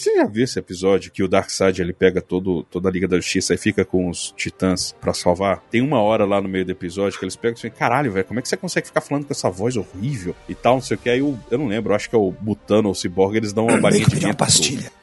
Você 0.00 0.14
já 0.14 0.24
viu 0.24 0.44
esse 0.44 0.58
episódio 0.58 1.12
que 1.12 1.22
o 1.22 1.28
Darkseid 1.28 1.82
ele 1.82 1.92
pega 1.92 2.22
todo, 2.22 2.62
toda 2.70 2.88
a 2.88 2.92
Liga 2.92 3.06
da 3.06 3.16
Justiça 3.16 3.52
e 3.52 3.58
fica 3.58 3.84
com 3.84 4.08
os 4.08 4.32
titãs 4.34 4.92
pra 4.98 5.12
salvar? 5.12 5.58
Tem 5.70 5.82
uma 5.82 6.00
hora 6.00 6.24
lá 6.24 6.40
no 6.40 6.48
meio 6.48 6.64
do 6.64 6.72
episódio 6.72 7.18
que 7.18 7.24
eles 7.26 7.36
pegam 7.36 7.52
e 7.52 7.56
dizem, 7.56 7.70
caralho, 7.70 8.10
velho, 8.10 8.24
como 8.24 8.38
é 8.40 8.42
que 8.42 8.48
você 8.48 8.56
consegue 8.56 8.86
ficar 8.86 9.02
falando 9.02 9.26
com 9.26 9.32
essa 9.34 9.50
voz 9.50 9.76
horrível 9.76 10.34
e 10.48 10.54
tal, 10.54 10.76
não 10.76 10.80
sei 10.80 10.96
o 10.96 10.98
que. 10.98 11.10
Aí 11.10 11.20
o- 11.20 11.38
eu 11.50 11.58
não 11.58 11.66
lembro, 11.66 11.92
eu 11.92 11.96
acho 11.96 12.08
que 12.08 12.16
é 12.16 12.18
o 12.18 12.30
Butano 12.30 12.88
ou 12.88 12.92
o 12.92 12.94
Cyborg, 12.94 13.36
eles 13.36 13.52
dão 13.52 13.66
uma 13.66 13.76
balinha 13.82 14.06
de 14.06 14.16
vento 14.16 14.36
pro 14.38 14.46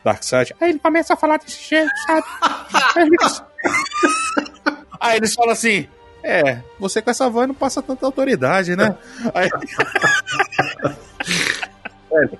Darkseid. 0.03 0.55
Aí 0.59 0.71
ele 0.71 0.79
começa 0.79 1.13
a 1.13 1.17
falar 1.17 1.37
desse 1.37 1.69
jeito, 1.69 1.91
sabe? 2.07 2.25
Aí 4.99 5.17
eles 5.17 5.35
falam 5.35 5.51
assim, 5.51 5.87
é, 6.23 6.63
você 6.79 7.03
com 7.03 7.11
essa 7.11 7.29
voz 7.29 7.47
não 7.47 7.53
passa 7.53 7.83
tanta 7.83 8.03
autoridade, 8.03 8.75
né? 8.75 8.97
Aí... 9.35 9.47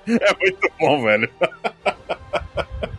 é 0.07 0.35
muito 0.41 0.71
bom, 0.79 1.03
velho. 1.03 1.29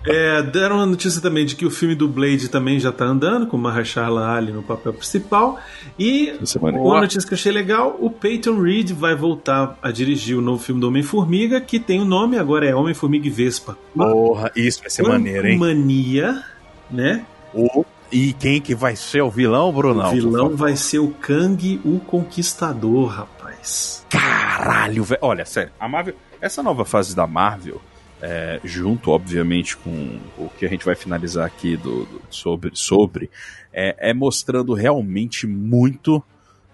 É, 0.07 0.43
deram 0.43 0.77
uma 0.77 0.87
notícia 0.87 1.21
também 1.21 1.45
de 1.45 1.55
que 1.55 1.67
o 1.67 1.71
filme 1.71 1.95
do 1.95 2.09
Blade 2.09 2.49
também 2.49 2.81
já 2.81 2.91
tá 2.91 3.05
andando, 3.05 3.47
com 3.47 3.57
o 3.57 3.61
Mahershala 3.61 4.35
Ali 4.35 4.53
no 4.53 4.63
papel 4.63 4.95
principal. 4.95 5.59
E 5.99 6.35
Isso 6.41 6.57
é 6.59 6.61
maneiro. 6.63 6.87
uma 6.87 7.01
notícia 7.03 7.27
que 7.29 7.35
eu 7.35 7.37
achei 7.37 7.53
legal, 7.53 7.97
o 8.01 8.11
Peyton 8.11 8.59
Reed 8.61 8.93
vai 8.93 9.15
voltar 9.15 9.77
a 9.83 9.91
dirigir 9.91 10.37
o 10.37 10.41
novo 10.41 10.63
filme 10.63 10.81
do 10.81 10.89
Homem-Formiga, 10.89 11.61
que 11.61 11.79
tem 11.79 12.01
o 12.01 12.05
nome, 12.07 12.39
agora 12.39 12.67
é 12.67 12.75
Homem-Formiga 12.75 13.27
e 13.27 13.31
Vespa. 13.31 13.77
Porra, 13.95 14.51
isso 14.57 14.81
vai 14.81 14.89
ser 14.91 15.03
maneiro, 15.03 15.47
hein? 15.47 15.59
Mania, 15.59 16.43
né? 16.91 17.25
O- 17.53 17.85
E 18.11 18.33
quem 18.33 18.59
que 18.63 18.75
vai 18.75 18.97
ser 18.97 19.21
o 19.21 19.31
vilão, 19.31 19.71
Brunão? 19.71 20.09
o 20.09 20.13
vilão 20.13 20.57
vai 20.57 20.75
ser 20.77 21.01
o 21.01 21.09
Kang, 21.09 21.79
o 21.85 21.99
Conquistador, 22.01 23.09
rapaz. 23.09 24.07
Caralho, 24.09 25.05
velho. 25.05 25.19
Olha, 25.23 25.45
sério, 25.45 25.71
a 25.79 25.87
Marvel. 25.87 26.15
Essa 26.41 26.63
nova 26.63 26.87
fase 26.87 27.15
da 27.15 27.27
Marvel, 27.27 27.79
é, 28.21 28.61
junto, 28.65 29.11
obviamente, 29.11 29.77
com 29.77 30.19
o 30.37 30.49
que 30.59 30.67
a 30.67 30.69
gente 30.69 30.85
vai 30.85 30.95
finalizar 30.95 31.47
aqui 31.47 31.77
do, 31.77 32.05
do- 32.05 32.23
sobre, 32.31 32.71
sobre 32.75 33.31
é, 33.73 34.11
é 34.11 34.15
mostrando 34.15 34.75
realmente 34.75 35.47
muito 35.47 36.23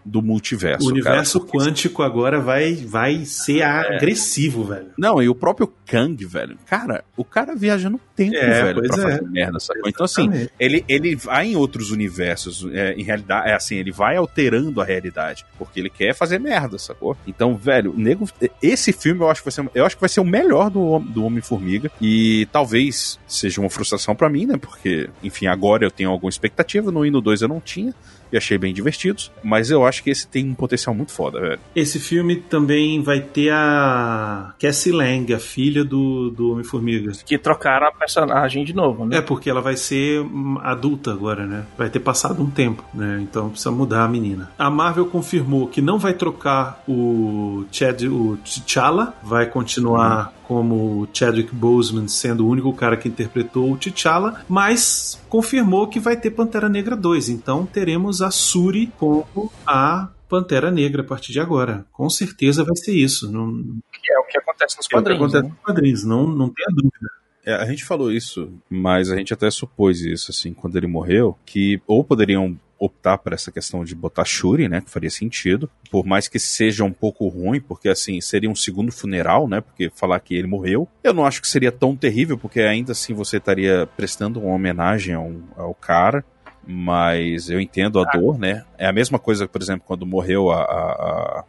do 0.05 0.21
multiverso. 0.21 0.87
o 0.87 0.91
universo 0.91 1.41
cara, 1.41 1.51
porque- 1.51 1.65
quântico 1.67 2.03
agora 2.03 2.41
vai, 2.41 2.75
vai 2.75 3.25
ser 3.25 3.63
agressivo, 3.63 4.65
velho. 4.65 4.89
Não, 4.99 5.23
e 5.23 5.29
o 5.29 5.35
próprio 5.35 5.73
Kang, 5.87 6.25
velho. 6.27 6.57
Cara, 6.67 7.05
o 7.17 7.25
cara 7.25 7.55
viaja 7.55 7.89
no 7.89 7.99
tempo, 8.15 8.37
É, 8.37 8.63
velho, 8.65 8.83
pra 8.83 8.97
é. 8.99 9.03
fazer 9.03 9.23
merda, 9.23 9.61
sacou? 9.61 9.89
Então, 9.89 10.05
assim, 10.05 10.49
ele, 10.59 10.85
ele 10.89 11.15
vai 11.17 11.49
em 11.49 11.57
outros 11.57 11.91
universos, 11.91 12.67
é, 12.73 12.93
em 12.95 13.03
realidade, 13.03 13.49
é 13.51 13.55
assim, 13.55 13.77
ele 13.77 13.93
vai 13.93 14.17
alterando 14.17 14.81
a 14.81 14.85
realidade, 14.85 15.45
porque 15.59 15.81
ele 15.81 15.91
quer 15.91 16.15
fazer 16.15 16.39
merda, 16.39 16.79
sacou? 16.79 17.17
Então, 17.27 17.57
velho, 17.57 17.95
nego, 17.97 18.29
esse 18.63 18.93
filme 18.93 19.21
eu 19.21 19.31
acho 19.31 19.43
que 19.43 19.47
vai 19.51 19.53
ser, 19.53 19.71
eu 19.75 19.85
acho 19.87 19.97
que 19.97 20.01
vai 20.01 20.09
ser 20.09 20.21
o 20.21 20.25
melhor 20.25 20.71
do, 20.71 20.99
do 21.01 21.25
Homem-Formiga, 21.25 21.91
e 22.01 22.47
talvez 22.53 23.19
seja 23.27 23.61
uma 23.61 23.71
frustração 23.71 24.15
pra 24.15 24.29
mim, 24.29 24.47
né, 24.47 24.57
porque, 24.57 25.09
enfim, 25.23 25.47
agora 25.47 25.85
eu 25.85 25.91
tenho 25.91 26.11
alguma 26.11 26.31
expectativa, 26.31 26.91
no 26.91 27.05
Hino 27.05 27.21
2 27.21 27.43
eu 27.43 27.49
não 27.49 27.61
tinha, 27.61 27.95
e 28.33 28.37
achei 28.37 28.59
bem 28.59 28.73
divertidos, 28.73 29.31
mas 29.43 29.71
eu 29.71 29.85
acho 29.85 30.03
que 30.03 30.11
esse 30.11 30.27
tem 30.27 30.51
um 30.51 30.55
potencial 30.55 30.95
muito 30.95 31.13
foda, 31.13 31.41
velho. 31.41 31.61
Esse 31.75 31.99
filme 31.99 32.37
também 32.37 33.03
vai 33.03 33.21
ter 33.21 33.51
a 33.53 34.55
Cassie 34.59 34.93
Lang, 34.93 35.33
a 35.33 35.39
filha 35.39 35.85
do, 35.85 36.31
do 36.31 36.53
Homem-Formiga. 36.53 37.13
Que 37.25 37.39
trocaram 37.39 37.87
a 37.87 37.93
personagem 37.93 38.65
de 38.65 38.75
novo, 38.75 39.07
né? 39.07 39.19
É, 39.19 39.21
porque 39.21 39.49
ela 39.49 39.61
vai 39.61 39.77
ser 39.77 40.25
adulta 40.63 41.13
agora, 41.13 41.47
né? 41.47 41.65
Vai 41.77 41.89
ter 41.89 42.01
passado 42.01 42.43
um 42.43 42.51
tempo, 42.51 42.85
né? 42.93 43.21
Então 43.23 43.51
precisa 43.51 43.71
mudar 43.71 44.05
a 44.05 44.09
menina. 44.09 44.51
A 44.59 44.71
Marvel 44.71 45.07
confirmou 45.07 45.69
que 45.69 45.81
não 45.81 45.99
vai 45.99 46.15
trocar 46.15 46.83
o 46.89 47.65
Chad, 47.71 48.03
o 48.05 48.37
T'Challa, 48.45 49.15
vai 49.23 49.47
continuar 49.47 50.33
como 50.47 51.09
Chadwick 51.13 51.55
Boseman 51.55 52.07
sendo 52.07 52.47
o 52.47 52.49
único 52.49 52.73
cara 52.73 52.97
que 52.97 53.09
interpretou 53.09 53.73
o 53.73 53.77
T'Challa, 53.77 54.43
mas 54.49 55.21
confirmou 55.29 55.89
que 55.89 55.99
vai 55.99 56.17
ter 56.17 56.31
Pantera 56.31 56.69
Negra 56.69 56.95
2. 56.95 57.31
Então 57.31 57.67
teremos 57.67 58.14
a 58.21 58.31
Suri 58.31 58.93
como 58.99 59.51
a 59.67 60.09
Pantera 60.29 60.71
Negra 60.71 61.03
a 61.03 61.05
partir 61.05 61.33
de 61.33 61.41
agora. 61.41 61.87
Com 61.93 62.09
certeza 62.11 62.65
vai 62.65 62.77
ser 62.77 62.93
isso. 62.95 63.31
Não, 63.31 63.53
Que 63.93 64.13
é 64.13 64.19
o 64.19 64.25
que 64.25 64.39
acontece 64.39 64.77
nos 64.77 64.87
é 64.87 64.87
o 64.87 64.89
que 64.89 64.95
quadrinhos. 64.95 65.23
acontece 65.23 65.45
né? 65.45 65.49
nos 65.51 65.65
quadrinhos, 65.65 66.05
não, 66.05 66.27
não 66.27 66.49
tenha 66.51 66.69
dúvida. 66.71 67.11
É, 67.47 67.55
a 67.55 67.67
gente 67.67 67.85
falou 67.85 68.11
isso, 68.11 68.51
mas 68.71 69.11
a 69.11 69.17
gente 69.17 69.35
até 69.35 69.51
supôs 69.51 70.01
isso, 70.01 70.31
assim, 70.31 70.55
quando 70.55 70.77
ele 70.77 70.87
morreu, 70.87 71.39
que 71.45 71.81
ou 71.87 72.03
poderiam 72.03 72.59
optar 72.79 73.19
por 73.19 73.33
essa 73.33 73.53
questão 73.53 73.85
de 73.85 73.95
botar 73.95 74.25
Shuri, 74.25 74.69
né, 74.69 74.81
que 74.81 74.91
faria 74.91 75.11
sentido, 75.11 75.71
por 75.91 76.05
mais 76.05 76.27
que 76.27 76.39
seja 76.39 76.85
um 76.85 76.93
pouco 76.93 77.29
ruim, 77.29 77.61
porque 77.61 77.89
assim, 77.89 78.21
seria 78.21 78.51
um 78.51 78.55
segundo 78.55 78.91
funeral, 78.91 79.47
né, 79.49 79.61
porque 79.61 79.91
falar 79.95 80.19
que 80.21 80.35
ele 80.35 80.47
morreu, 80.47 80.89
eu 81.03 81.15
não 81.15 81.25
acho 81.25 81.41
que 81.41 81.49
seria 81.49 81.71
tão 81.71 81.95
terrível, 81.97 82.37
porque 82.37 82.61
ainda 82.61 82.93
assim 82.93 83.15
você 83.15 83.37
estaria 83.37 83.87
prestando 83.97 84.41
uma 84.41 84.55
homenagem 84.55 85.15
ao, 85.15 85.33
ao 85.57 85.75
cara, 85.75 86.25
mas 86.67 87.51
eu 87.51 87.61
entendo 87.61 88.01
a 88.01 88.05
dor, 88.05 88.39
né, 88.39 88.65
é 88.79 88.87
a 88.87 88.93
mesma 88.93 89.19
coisa, 89.19 89.47
por 89.49 89.61
exemplo, 89.61 89.85
quando 89.87 90.07
morreu 90.07 90.51
a... 90.51 90.63
a, 90.63 90.93
a... 91.41 91.45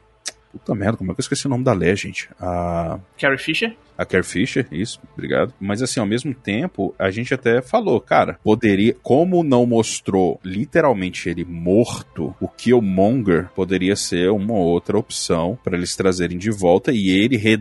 Puta 0.52 0.74
merda, 0.74 0.96
como 0.96 1.12
é 1.12 1.14
que 1.14 1.20
eu 1.20 1.24
esqueci 1.24 1.48
o 1.48 1.50
nome 1.50 1.66
da 1.66 1.74
Legend? 1.74 2.30
A... 2.40 2.98
Carrie 3.20 3.38
Fisher? 3.38 3.76
A 3.98 4.06
Carrie 4.06 4.24
Fisher, 4.24 4.66
isso, 4.72 5.02
obrigado. 5.14 5.54
Mas 5.60 5.82
assim, 5.82 6.00
ao 6.00 6.06
mesmo 6.06 6.34
tempo, 6.34 6.96
a 6.98 7.12
gente 7.12 7.34
até 7.34 7.62
falou, 7.62 8.00
cara, 8.00 8.40
poderia, 8.42 8.96
como 9.04 9.44
não 9.44 9.66
mostrou 9.66 10.40
literalmente 10.42 11.28
ele 11.28 11.44
morto, 11.44 12.34
o 12.40 12.48
Killmonger 12.48 13.50
poderia 13.54 13.98
ser 13.98 14.32
uma 14.32 14.54
outra 14.54 14.98
opção 14.98 15.60
para 15.62 15.76
eles 15.76 15.94
trazerem 15.94 16.38
de 16.38 16.52
volta 16.52 16.94
e 16.94 17.10
ele 17.10 17.36
re- 17.36 17.60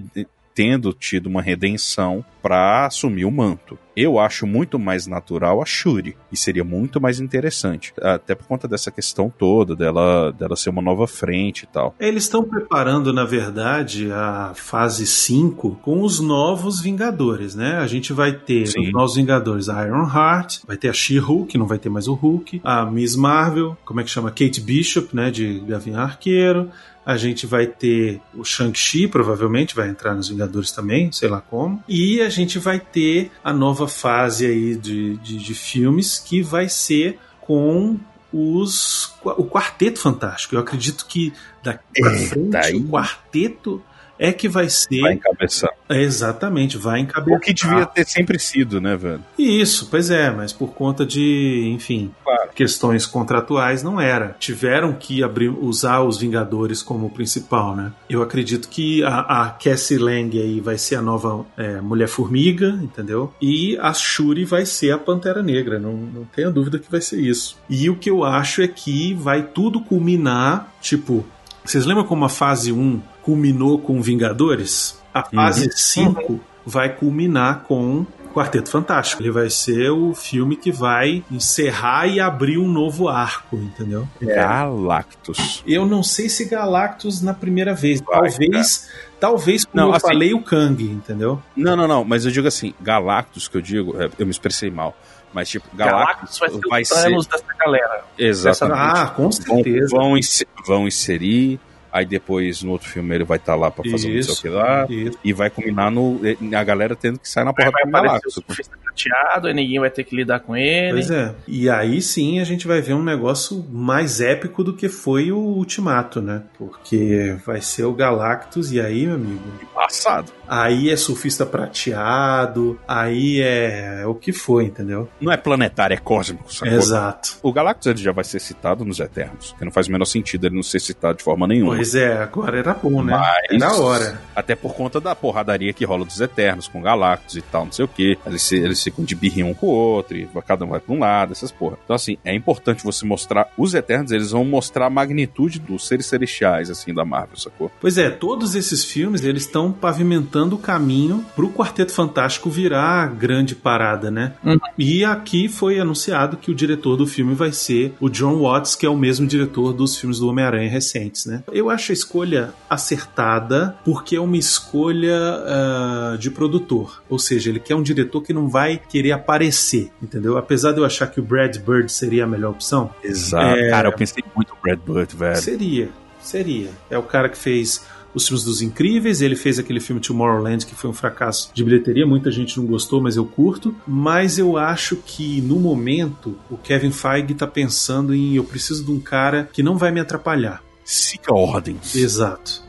tendo 0.55 0.93
tido 0.93 1.27
uma 1.27 1.43
redenção 1.43 2.25
para 2.43 2.87
assumir 2.87 3.25
o 3.25 3.31
manto. 3.31 3.79
Eu 3.97 4.19
acho 4.19 4.47
muito 4.47 4.79
mais 4.79 5.07
natural 5.07 5.63
a 5.63 5.65
Shuri 5.65 6.17
e 6.31 6.37
seria 6.37 6.65
muito 6.65 7.01
mais 7.01 7.21
interessante, 7.21 7.93
até 8.01 8.35
por 8.35 8.47
conta 8.47 8.67
dessa 8.67 8.91
questão 8.91 9.33
toda 9.37 9.75
dela 9.75 10.33
dela 10.33 10.57
ser 10.57 10.71
uma 10.71 10.83
nova 10.83 11.07
frente 11.07 11.63
e 11.63 11.67
tal. 11.67 11.95
Eles 11.99 12.25
estão 12.25 12.43
preparando, 12.43 13.13
na 13.13 13.25
verdade, 13.25 14.11
a 14.13 14.53
fase 14.55 15.07
5 15.07 15.79
com 15.83 16.03
os 16.03 16.21
novos 16.21 16.81
Vingadores, 16.81 17.55
né? 17.55 17.77
A 17.77 17.87
gente 17.87 18.13
vai 18.13 18.33
ter 18.33 18.67
Sim. 18.67 18.87
os 18.87 18.93
novos 18.93 19.15
Vingadores 19.15 19.69
a 19.69 19.87
Iron 19.87 20.07
Heart, 20.07 20.59
vai 20.67 20.77
ter 20.77 20.89
a 20.89 20.93
She-Hulk, 20.93 21.57
não 21.57 21.67
vai 21.67 21.79
ter 21.79 21.89
mais 21.89 22.09
o 22.09 22.15
Hulk, 22.15 22.61
a 22.65 22.85
Miss 22.85 23.17
Marvel, 23.17 23.77
como 23.85 24.01
é 24.01 24.05
que 24.05 24.11
chama? 24.11 24.31
Kate 24.31 24.61
Bishop, 24.61 25.15
né? 25.15 25.31
De 25.31 25.61
Gavião 25.61 26.01
Arqueiro. 26.01 26.71
A 27.05 27.17
gente 27.17 27.47
vai 27.47 27.67
ter 27.67 28.21
o 28.35 28.45
Shang-Chi, 28.45 29.07
provavelmente 29.09 29.75
vai 29.75 29.89
entrar 29.89 30.15
nos 30.15 30.29
Vingadores 30.29 30.73
também, 30.73 31.13
sei 31.13 31.29
lá 31.29 31.41
como. 31.41 31.83
E 31.89 32.21
a 32.21 32.29
gente 32.29 32.59
vai 32.59 32.81
ter 32.81 33.31
a 33.43 33.53
nova 33.53 33.87
fase 33.87 34.47
aí 34.47 34.75
de, 34.75 35.17
de, 35.19 35.37
de 35.37 35.55
filmes 35.55 36.19
que 36.19 36.43
vai 36.43 36.69
ser 36.69 37.19
com 37.41 37.99
os 38.33 39.15
o 39.23 39.45
Quarteto 39.45 40.01
Fantástico. 40.01 40.57
Eu 40.57 40.61
acredito 40.61 41.07
que 41.07 41.33
daqui 41.63 42.01
pra 42.01 42.11
frente 42.11 42.77
o 42.77 42.89
Quarteto 42.89 43.83
é 44.19 44.33
que 44.33 44.49
vai 44.49 44.69
ser 44.69 45.01
Vai 45.01 45.15
encabeçar. 45.15 45.71
Exatamente, 45.89 46.79
vai 46.79 47.01
encabeçar. 47.01 47.39
O 47.39 47.41
que 47.41 47.53
devia 47.53 47.87
ter 47.87 48.07
sempre 48.07 48.39
sido, 48.39 48.81
né, 48.81 48.97
velho? 48.97 49.23
Isso, 49.39 49.89
pois 49.91 50.11
é, 50.11 50.31
mas 50.31 50.53
por 50.53 50.69
conta 50.69 51.05
de, 51.05 51.71
enfim, 51.75 52.13
questões 52.55 53.07
contratuais 53.07 53.83
não 53.83 54.01
era. 54.01 54.37
Tiveram 54.39 54.93
que 54.93 55.23
abrir, 55.23 55.49
usar 55.49 56.03
os 56.03 56.19
Vingadores 56.19 56.83
como 56.83 57.11
principal, 57.11 57.77
né? 57.77 57.93
Eu 58.09 58.23
acredito 58.23 58.69
que 58.69 59.03
a, 59.05 59.21
a 59.21 59.51
Cassie 59.51 59.99
Lang 59.99 60.41
aí 60.41 60.61
vai 60.61 60.79
ser 60.79 60.97
a 60.97 61.03
nova 61.03 61.45
é, 61.57 61.81
Mulher 61.81 62.09
Formiga, 62.09 62.69
entendeu? 62.83 63.33
E 63.41 63.77
a 63.79 63.93
Shuri 63.93 64.45
vai 64.45 64.65
ser 64.65 64.93
a 64.93 64.99
Pantera 64.99 65.43
Negra, 65.43 65.79
não, 65.79 65.93
não 65.93 66.25
tenha 66.25 66.51
dúvida 66.51 66.79
que 66.79 66.91
vai 66.91 67.01
ser 67.01 67.21
isso. 67.21 67.59
E 67.69 67.91
o 67.91 67.97
que 67.97 68.09
eu 68.09 68.25
acho 68.25 68.63
é 68.63 68.69
que 68.69 69.15
vai 69.15 69.43
tudo 69.43 69.81
culminar, 69.81 70.73
tipo, 70.81 71.25
vocês 71.65 71.87
lembram 71.87 72.05
como 72.05 72.25
a 72.25 72.29
fase 72.29 72.73
1 72.73 73.01
culminou 73.23 73.79
com 73.79 74.01
Vingadores? 74.03 75.01
A 75.13 75.23
fase 75.25 75.67
Uhum. 75.67 75.73
5 75.75 76.41
vai 76.67 76.95
culminar 76.95 77.63
com 77.65 78.05
Quarteto 78.35 78.69
Fantástico. 78.69 79.23
Ele 79.23 79.31
vai 79.31 79.49
ser 79.49 79.91
o 79.91 80.13
filme 80.13 80.57
que 80.57 80.73
vai 80.73 81.23
encerrar 81.31 82.09
e 82.09 82.19
abrir 82.21 82.59
um 82.59 82.67
novo 82.69 83.09
arco, 83.09 83.57
entendeu? 83.57 84.09
Galactus. 84.21 85.63
Eu 85.67 85.87
não 85.87 86.03
sei 86.03 86.29
se 86.29 86.45
Galactus 86.47 87.23
na 87.23 87.33
primeira 87.33 87.75
vez. 87.75 88.01
Vai, 88.01 88.29
talvez, 88.31 88.89
talvez 89.21 89.65
como 89.65 89.77
Não, 89.83 89.91
eu 89.91 89.95
assim- 89.97 90.07
falei, 90.09 90.35
o 90.35 90.43
Kang, 90.43 90.83
entendeu? 90.85 91.41
Não, 91.57 91.77
não, 91.77 91.87
não, 91.87 92.05
mas 92.05 92.25
eu 92.25 92.33
digo 92.33 92.49
assim, 92.49 92.75
Galactus 92.81 93.47
que 93.49 93.57
eu 93.57 93.61
digo, 93.63 94.01
é, 94.03 94.11
eu 94.19 94.27
me 94.27 94.33
expressei 94.33 94.71
mal. 94.71 94.97
Mas, 95.35 95.49
tipo, 95.49 95.67
Galactus, 95.77 96.39
Galactus 96.39 96.61
vai 96.71 96.85
ser 96.85 96.95
vai 96.95 97.03
o 97.03 97.05
Thanos 97.11 97.27
dessa 97.27 97.55
galera. 97.59 98.05
Exatamente. 98.17 98.79
Ah, 98.81 99.07
com 99.09 99.33
certeza. 99.33 99.89
Vão, 99.91 100.01
vão, 100.01 100.17
inse- 100.17 100.47
vão 100.67 100.87
inserir, 100.87 101.59
aí 101.95 102.05
depois 102.05 102.63
no 102.65 102.73
outro 102.73 102.89
filme 102.89 103.15
ele 103.15 103.23
vai 103.25 103.39
estar 103.39 103.55
lá 103.55 103.71
pra 103.71 103.85
fazer 103.89 103.93
não 103.93 103.99
sei 103.99 104.15
o 104.17 104.19
Isso, 104.19 104.43
que 104.43 104.49
lá, 104.49 104.85
isso. 104.91 105.17
e 105.25 105.33
vai 105.33 105.49
combinar 105.49 105.91
no. 105.91 106.21
A 106.55 106.65
galera 106.65 106.97
tendo 106.97 107.19
que 107.21 107.29
sair 107.29 107.45
na 107.45 107.53
porrada 107.53 107.73
Vai 107.73 107.83
com 107.83 107.89
o 107.89 107.91
aparecer 107.91 108.07
o 108.07 108.11
Galactus. 108.11 108.35
surfista 108.35 108.77
prateado, 108.85 109.47
aí 109.49 109.55
ninguém 109.55 109.79
vai 109.81 109.91
ter 109.91 110.03
que 110.05 110.15
lidar 110.17 110.41
com 110.41 110.57
ele. 110.57 110.93
Pois 110.93 111.11
é. 111.11 111.35
E 111.47 111.71
aí 111.71 112.03
sim 112.03 112.41
a 112.41 112.45
gente 112.45 112.67
vai 112.67 112.81
ver 112.81 112.95
um 112.95 113.03
negócio 113.03 113.65
mais 113.71 114.21
épico 114.21 114.65
do 114.65 114.75
que 114.75 114.89
foi 114.89 115.31
o 115.31 115.39
Ultimato, 115.39 116.21
né? 116.21 116.43
Porque 116.59 117.37
vai 117.47 117.61
ser 117.61 117.85
o 117.85 117.93
Galactus, 117.95 118.73
e 118.73 118.81
aí, 118.81 119.07
meu 119.07 119.15
amigo. 119.15 119.41
Passado. 119.73 120.33
Aí 120.49 120.91
é 120.91 120.97
surfista 120.97 121.47
prateado, 121.47 122.79
aí 122.87 123.41
é 123.41 124.03
o 124.07 124.15
que 124.15 124.33
foi, 124.33 124.65
entendeu? 124.65 125.09
Não 125.21 125.33
é 125.33 125.37
planetário, 125.37 125.95
é 125.95 125.99
cósmico, 125.99 126.53
sacou? 126.53 126.75
Exato. 126.77 127.39
O 127.43 127.53
Galactus 127.53 127.87
ele 127.87 127.99
já 127.99 128.13
vai 128.13 128.25
ser 128.25 128.41
citado 128.41 128.85
nos 128.85 129.01
Eternos, 129.01 129.55
que 129.59 129.65
não 129.65 129.73
faz 129.73 129.89
o 129.89 129.93
menor 129.93 130.05
sentido 130.07 130.47
ele 130.47 130.55
não 130.57 130.63
ser 130.63 130.81
citado 130.81 131.19
de 131.19 131.25
forma 131.25 131.47
nenhuma. 131.47 131.77
Pois 131.77 131.84
é, 131.95 132.19
agora 132.23 132.57
era 132.59 132.73
bom, 132.73 133.03
né? 133.03 133.13
Mas- 133.17 133.45
É 133.51 133.59
na 133.59 133.75
hora. 133.75 134.21
Até 134.35 134.55
por 134.55 134.75
conta 134.75 135.01
da 135.01 135.15
porradaria 135.15 135.73
que 135.73 135.85
rola 135.85 136.05
dos 136.05 136.21
Eternos 136.21 136.69
com 136.69 136.81
Galactus 136.81 137.37
e 137.37 137.43
tal, 137.43 137.65
não 137.65 137.73
sei 137.73 137.85
o 137.85 137.89
que. 137.89 138.17
Eles, 138.25 138.43
se- 138.43 138.57
eles 138.57 138.81
ficam 138.83 139.05
de 139.05 139.15
birrinha 139.15 139.47
um 139.47 139.55
com 139.55 139.67
o 139.67 139.71
outro, 139.71 140.17
e 140.17 140.29
cada 140.47 140.65
um 140.65 140.69
vai 140.69 140.79
pra 140.81 140.95
um 140.95 140.99
lado, 141.01 141.33
essas 141.33 141.51
porra. 141.51 141.77
Então, 141.85 141.97
assim, 141.97 142.17
é 142.25 142.33
importante 142.35 142.85
você 142.85 143.05
mostrar. 143.05 143.49
Os 143.59 143.75
Eternos, 143.75 144.13
eles 144.13 144.31
vão 144.31 144.45
mostrar 144.45 144.87
a 144.87 144.91
magnitude 144.91 145.59
dos 145.59 145.87
seres 145.89 146.07
celestiais, 146.07 146.71
assim, 146.71 146.95
da 146.95 147.05
Marvel, 147.05 147.37
sacou? 147.37 147.71
Pois 147.81 147.99
é, 147.99 148.09
todos 148.11 148.55
esses 148.55 148.85
filmes 148.85 149.25
eles 149.25 149.43
estão 149.43 149.73
pavimentando 149.73 150.55
o 150.57 150.59
caminho 150.59 151.25
pro 151.35 151.51
Quarteto 151.51 151.93
Fantástico 151.93 152.49
virar 152.51 153.03
a 153.03 153.07
grande 153.07 153.55
parada, 153.55 154.11
né? 154.11 154.35
E 154.79 155.05
aqui 155.05 155.49
foi 155.49 155.81
anunciado 155.81 156.37
que 156.37 156.51
o 156.51 156.55
diretor 156.55 156.97
do 156.97 157.07
filme 157.07 157.35
vai 157.35 157.51
ser 157.53 157.95
o 158.01 158.09
John 158.09 158.39
Watts, 158.41 158.77
que 158.77 158.85
é 158.87 158.89
o 158.89 158.97
mesmo 158.97 159.27
diretor 159.27 159.73
dos 159.73 159.97
filmes 159.97 160.19
do 160.19 160.29
Homem-Aranha 160.29 160.69
recentes, 160.71 161.27
né? 161.27 161.43
Eu 161.53 161.71
acho 161.75 161.93
a 161.93 161.95
escolha 161.95 162.55
acertada 162.69 163.77
porque 163.85 164.17
é 164.17 164.21
uma 164.21 164.37
escolha 164.37 165.17
ah, 165.17 166.17
de 166.19 166.31
produtor, 166.31 167.03
ou 167.09 167.19
seja, 167.19 167.51
ele 167.51 167.61
quer 167.61 167.75
um 167.75 167.83
diretor 167.83 168.23
que 168.23 168.33
não 168.33 168.49
vai 168.49 168.81
querer 168.89 169.13
aparecer, 169.13 169.91
entendeu? 170.03 170.37
Apesar 170.37 170.73
de 170.73 170.79
eu 170.79 170.85
achar 170.85 171.07
que 171.07 171.21
o 171.21 171.23
Brad 171.23 171.57
Bird 171.59 171.91
seria 171.91 172.25
a 172.25 172.27
melhor 172.27 172.53
opção, 172.53 172.91
Exato. 173.03 173.59
É. 173.59 173.71
Cara, 173.71 173.89
eu 173.89 173.93
pensei 173.93 174.23
muito 174.35 174.55
no 174.55 174.59
Brad 174.63 174.79
Bird, 174.79 175.17
velho. 175.17 175.37
Seria, 175.37 175.89
seria. 176.21 176.71
É 176.91 176.99
o 176.99 177.03
cara 177.03 177.29
que 177.29 177.37
fez 177.37 177.85
os 178.15 178.27
filmes 178.27 178.45
dos 178.45 178.63
Incríveis, 178.63 179.21
ele 179.21 179.35
fez 179.35 179.59
aquele 179.59 179.81
filme 179.81 180.01
Tomorrowland 180.01 180.65
que 180.65 180.75
foi 180.75 180.89
um 180.89 180.93
fracasso 180.93 181.51
de 181.53 181.65
bilheteria, 181.65 182.07
muita 182.07 182.31
gente 182.31 182.57
não 182.57 182.65
gostou, 182.65 183.01
mas 183.01 183.17
eu 183.17 183.27
curto. 183.27 183.75
Mas 183.87 184.39
eu 184.39 184.57
acho 184.57 184.97
que 184.97 185.41
no 185.41 185.59
momento 185.59 186.37
o 186.49 186.57
Kevin 186.57 186.93
Feige 186.93 187.35
tá 187.35 187.47
pensando 187.47 188.15
em 188.15 188.37
eu 188.37 188.45
preciso 188.45 188.85
de 188.85 188.91
um 188.93 189.01
cara 189.01 189.49
que 189.53 189.63
não 189.63 189.77
vai 189.77 189.91
me 189.91 190.01
atrapalhar. 190.01 190.63
Siga 190.85 191.33
ordens. 191.35 191.95
Exato. 191.97 192.63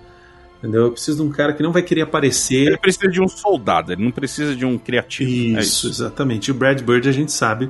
Entendeu? 0.60 0.84
Eu 0.86 0.92
preciso 0.94 1.18
de 1.18 1.30
um 1.30 1.32
cara 1.32 1.54
que 1.54 1.62
não 1.62 1.72
vai 1.72 1.82
querer 1.84 2.02
aparecer. 2.02 2.68
Ele 2.68 2.78
precisa 2.78 3.08
de 3.08 3.22
um 3.22 3.28
soldado, 3.28 3.92
ele 3.92 4.04
não 4.04 4.12
precisa 4.12 4.56
de 4.56 4.66
um 4.66 4.78
criativo. 4.78 5.30
Isso, 5.30 5.58
É 5.58 5.62
isso. 5.62 5.88
exatamente. 5.90 6.48
E 6.48 6.52
o 6.52 6.54
Brad 6.56 6.82
Bird 6.82 7.08
a 7.08 7.12
gente 7.12 7.32
sabe 7.32 7.70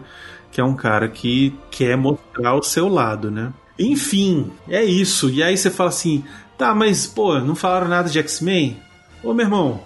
que 0.51 0.61
é 0.61 0.63
um 0.63 0.75
cara 0.75 1.09
que 1.09 1.53
quer 1.69 1.97
mostrar 1.97 2.53
o 2.55 2.63
seu 2.63 2.87
lado, 2.87 3.29
né? 3.29 3.51
Enfim, 3.77 4.51
é 4.69 4.83
isso. 4.83 5.29
E 5.29 5.43
aí 5.43 5.57
você 5.57 5.69
fala 5.69 5.89
assim, 5.89 6.23
tá, 6.57 6.73
mas 6.73 7.05
pô, 7.07 7.37
não 7.39 7.55
falaram 7.55 7.89
nada 7.89 8.07
de 8.09 8.17
X-Men? 8.19 8.77
Ô 9.21 9.33
meu 9.33 9.45
irmão, 9.45 9.83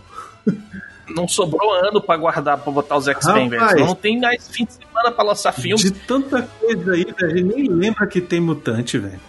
Não 1.15 1.27
sobrou 1.27 1.73
ano 1.73 1.99
pra 1.99 2.15
guardar 2.17 2.59
pra 2.59 2.71
botar 2.71 2.97
os 2.97 3.07
X-Men, 3.07 3.49
velho. 3.49 3.79
Não 3.85 3.95
tem 3.95 4.19
mais 4.19 4.47
fim 4.49 4.65
de 4.65 4.73
semana 4.73 5.09
pra 5.11 5.23
lançar 5.23 5.51
filme. 5.53 5.81
de 5.81 5.89
tanta 5.91 6.43
coisa 6.43 6.91
aí, 6.91 7.07
a 7.23 7.27
gente 7.29 7.43
nem 7.43 7.67
lembra 7.67 8.05
que 8.05 8.21
tem 8.21 8.39
mutante, 8.39 8.99
velho. 8.99 9.19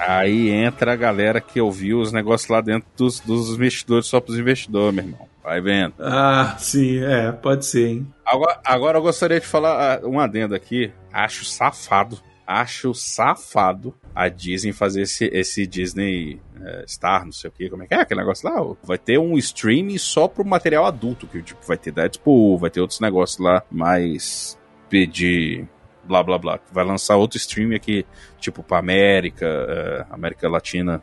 Aí 0.00 0.50
entra 0.50 0.92
a 0.92 0.96
galera 0.96 1.40
que 1.40 1.60
ouviu 1.60 2.00
os 2.00 2.12
negócios 2.12 2.48
lá 2.48 2.60
dentro 2.60 2.88
dos, 2.96 3.20
dos 3.20 3.50
investidores 3.50 4.06
só 4.06 4.20
pros 4.20 4.38
investidores, 4.38 4.94
meu 4.94 5.04
irmão. 5.04 5.28
Vai 5.42 5.60
vendo. 5.60 5.94
Ah, 5.98 6.56
sim, 6.58 7.02
é, 7.02 7.32
pode 7.32 7.64
ser, 7.66 7.88
hein? 7.88 8.14
Agora, 8.24 8.60
agora 8.64 8.98
eu 8.98 9.02
gostaria 9.02 9.40
de 9.40 9.46
falar 9.46 10.00
ah, 10.02 10.06
um 10.06 10.20
adendo 10.20 10.54
aqui. 10.54 10.92
Acho 11.12 11.44
safado. 11.44 12.18
Acho 12.46 12.92
safado 12.94 13.94
a 14.14 14.28
Disney 14.28 14.72
fazer 14.72 15.02
esse, 15.02 15.26
esse 15.26 15.66
Disney 15.66 16.40
eh, 16.60 16.84
Star, 16.86 17.24
não 17.24 17.32
sei 17.32 17.48
o 17.48 17.52
que, 17.52 17.70
como 17.70 17.82
é 17.82 17.86
que 17.86 17.94
é 17.94 18.00
aquele 18.00 18.20
negócio 18.20 18.48
lá? 18.48 18.76
Vai 18.82 18.98
ter 18.98 19.18
um 19.18 19.38
streaming 19.38 19.98
só 19.98 20.26
pro 20.26 20.44
material 20.44 20.84
adulto, 20.84 21.26
que 21.26 21.40
tipo, 21.42 21.64
vai 21.66 21.76
ter 21.76 21.92
Deadpool, 21.92 22.58
vai 22.58 22.68
ter 22.68 22.80
outros 22.80 23.00
negócios 23.00 23.38
lá, 23.38 23.62
mais 23.70 24.58
pedir 24.88 25.68
blá 26.10 26.22
blá 26.24 26.38
blá. 26.38 26.58
Vai 26.72 26.84
lançar 26.84 27.16
outro 27.16 27.36
streaming 27.38 27.76
aqui, 27.76 28.04
tipo 28.40 28.62
pra 28.62 28.78
América, 28.78 29.46
eh, 29.46 30.04
América 30.10 30.48
Latina 30.48 31.00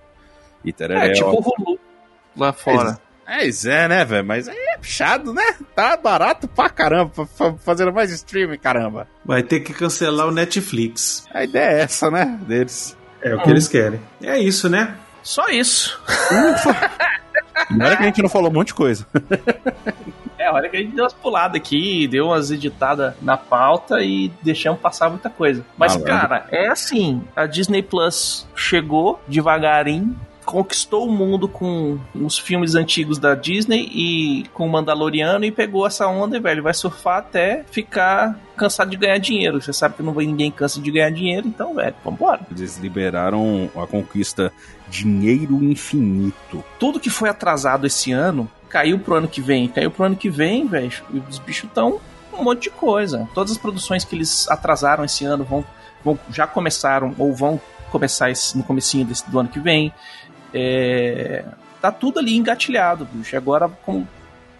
e 0.65 0.73
tereré. 0.73 1.07
É, 1.07 1.11
tipo 1.13 1.29
o 1.29 1.39
Hulu 1.39 1.79
lá 2.35 2.51
fora. 2.51 2.99
É, 3.25 3.45
isso 3.45 3.69
é, 3.69 3.87
né, 3.87 4.05
velho? 4.05 4.25
Mas 4.25 4.47
aí 4.47 4.55
é 4.57 4.77
puxado, 4.77 5.33
né? 5.33 5.55
Tá 5.75 5.97
barato 5.97 6.47
pra 6.47 6.69
caramba, 6.69 7.11
fa- 7.13 7.25
fa- 7.25 7.53
fazendo 7.57 7.91
mais 7.93 8.11
streaming, 8.11 8.57
caramba. 8.57 9.07
Vai 9.25 9.43
ter 9.43 9.59
que 9.61 9.73
cancelar 9.73 10.27
o 10.27 10.31
Netflix. 10.31 11.25
A 11.33 11.43
ideia 11.43 11.71
é 11.77 11.81
essa, 11.81 12.09
né? 12.11 12.39
Deles. 12.47 12.95
É 13.21 13.35
o 13.35 13.41
que 13.41 13.49
eles 13.49 13.67
querem. 13.67 13.99
É 14.21 14.37
isso, 14.39 14.69
né? 14.69 14.95
Só 15.23 15.47
isso. 15.49 15.99
Não 17.71 17.85
era 17.85 17.97
que 17.97 18.03
a 18.03 18.05
gente 18.05 18.21
não 18.21 18.29
falou 18.29 18.49
um 18.49 18.53
monte 18.53 18.67
de 18.67 18.73
coisa. 18.75 19.05
É, 20.47 20.51
olha 20.51 20.69
que 20.69 20.77
a 20.77 20.79
gente 20.79 20.95
deu 20.95 21.03
umas 21.03 21.13
puladas 21.13 21.59
aqui, 21.59 22.07
deu 22.07 22.27
umas 22.27 22.51
editadas 22.51 23.13
na 23.21 23.35
pauta 23.35 24.01
e 24.01 24.31
deixamos 24.41 24.79
passar 24.79 25.09
muita 25.09 25.29
coisa. 25.29 25.65
Mas, 25.77 25.97
cara, 25.97 26.47
é 26.49 26.67
assim: 26.67 27.21
a 27.35 27.45
Disney 27.45 27.83
Plus 27.83 28.47
chegou 28.55 29.19
devagarinho. 29.27 30.17
Conquistou 30.45 31.05
o 31.05 31.11
mundo 31.11 31.45
com 31.49 31.99
os 32.15 32.37
filmes 32.37 32.73
antigos 32.73 33.19
da 33.19 33.35
Disney 33.35 33.89
e 33.91 34.45
com 34.53 34.65
o 34.65 34.69
Mandaloriano 34.71 35.43
e 35.43 35.51
pegou 35.51 35.85
essa 35.85 36.07
onda 36.07 36.37
e, 36.37 36.39
velho, 36.39 36.63
vai 36.63 36.73
surfar 36.73 37.17
até 37.17 37.65
ficar 37.69 38.39
cansado 38.55 38.89
de 38.89 38.95
ganhar 38.95 39.17
dinheiro. 39.17 39.61
Você 39.61 39.73
sabe 39.73 39.95
que 39.95 40.03
não 40.03 40.13
vai 40.13 40.25
ninguém 40.25 40.49
cansa 40.49 40.79
de 40.79 40.89
ganhar 40.89 41.09
dinheiro, 41.09 41.49
então, 41.49 41.75
velho, 41.75 41.93
vambora. 42.01 42.39
Eles 42.49 42.77
liberaram 42.77 43.69
a 43.75 43.85
conquista 43.85 44.53
dinheiro 44.89 45.63
infinito. 45.63 46.63
tudo 46.79 46.99
que 46.99 47.09
foi 47.09 47.29
atrasado 47.29 47.85
esse 47.87 48.11
ano 48.11 48.49
caiu 48.69 48.99
pro 48.99 49.15
ano 49.15 49.27
que 49.27 49.41
vem. 49.41 49.67
Caiu 49.67 49.89
pro 49.91 50.05
ano 50.05 50.15
que 50.15 50.29
vem, 50.29 50.67
velho. 50.67 50.91
e 51.13 51.19
Os 51.29 51.39
bichos 51.39 51.67
estão 51.69 51.99
um 52.33 52.43
monte 52.43 52.63
de 52.63 52.69
coisa. 52.69 53.27
Todas 53.33 53.51
as 53.53 53.57
produções 53.57 54.03
que 54.05 54.15
eles 54.15 54.47
atrasaram 54.49 55.03
esse 55.05 55.25
ano 55.25 55.43
vão, 55.43 55.63
vão 56.03 56.19
já 56.31 56.45
começaram 56.45 57.15
ou 57.17 57.33
vão 57.33 57.59
começar 57.91 58.29
esse- 58.29 58.57
no 58.57 58.63
comecinho 58.63 59.05
desse, 59.05 59.29
do 59.29 59.39
ano 59.39 59.49
que 59.49 59.59
vem. 59.59 59.91
É, 60.53 61.45
tá 61.81 61.91
tudo 61.91 62.19
ali 62.19 62.35
engatilhado, 62.35 63.07
bicho. 63.11 63.35
Agora, 63.35 63.69
como 63.85 64.07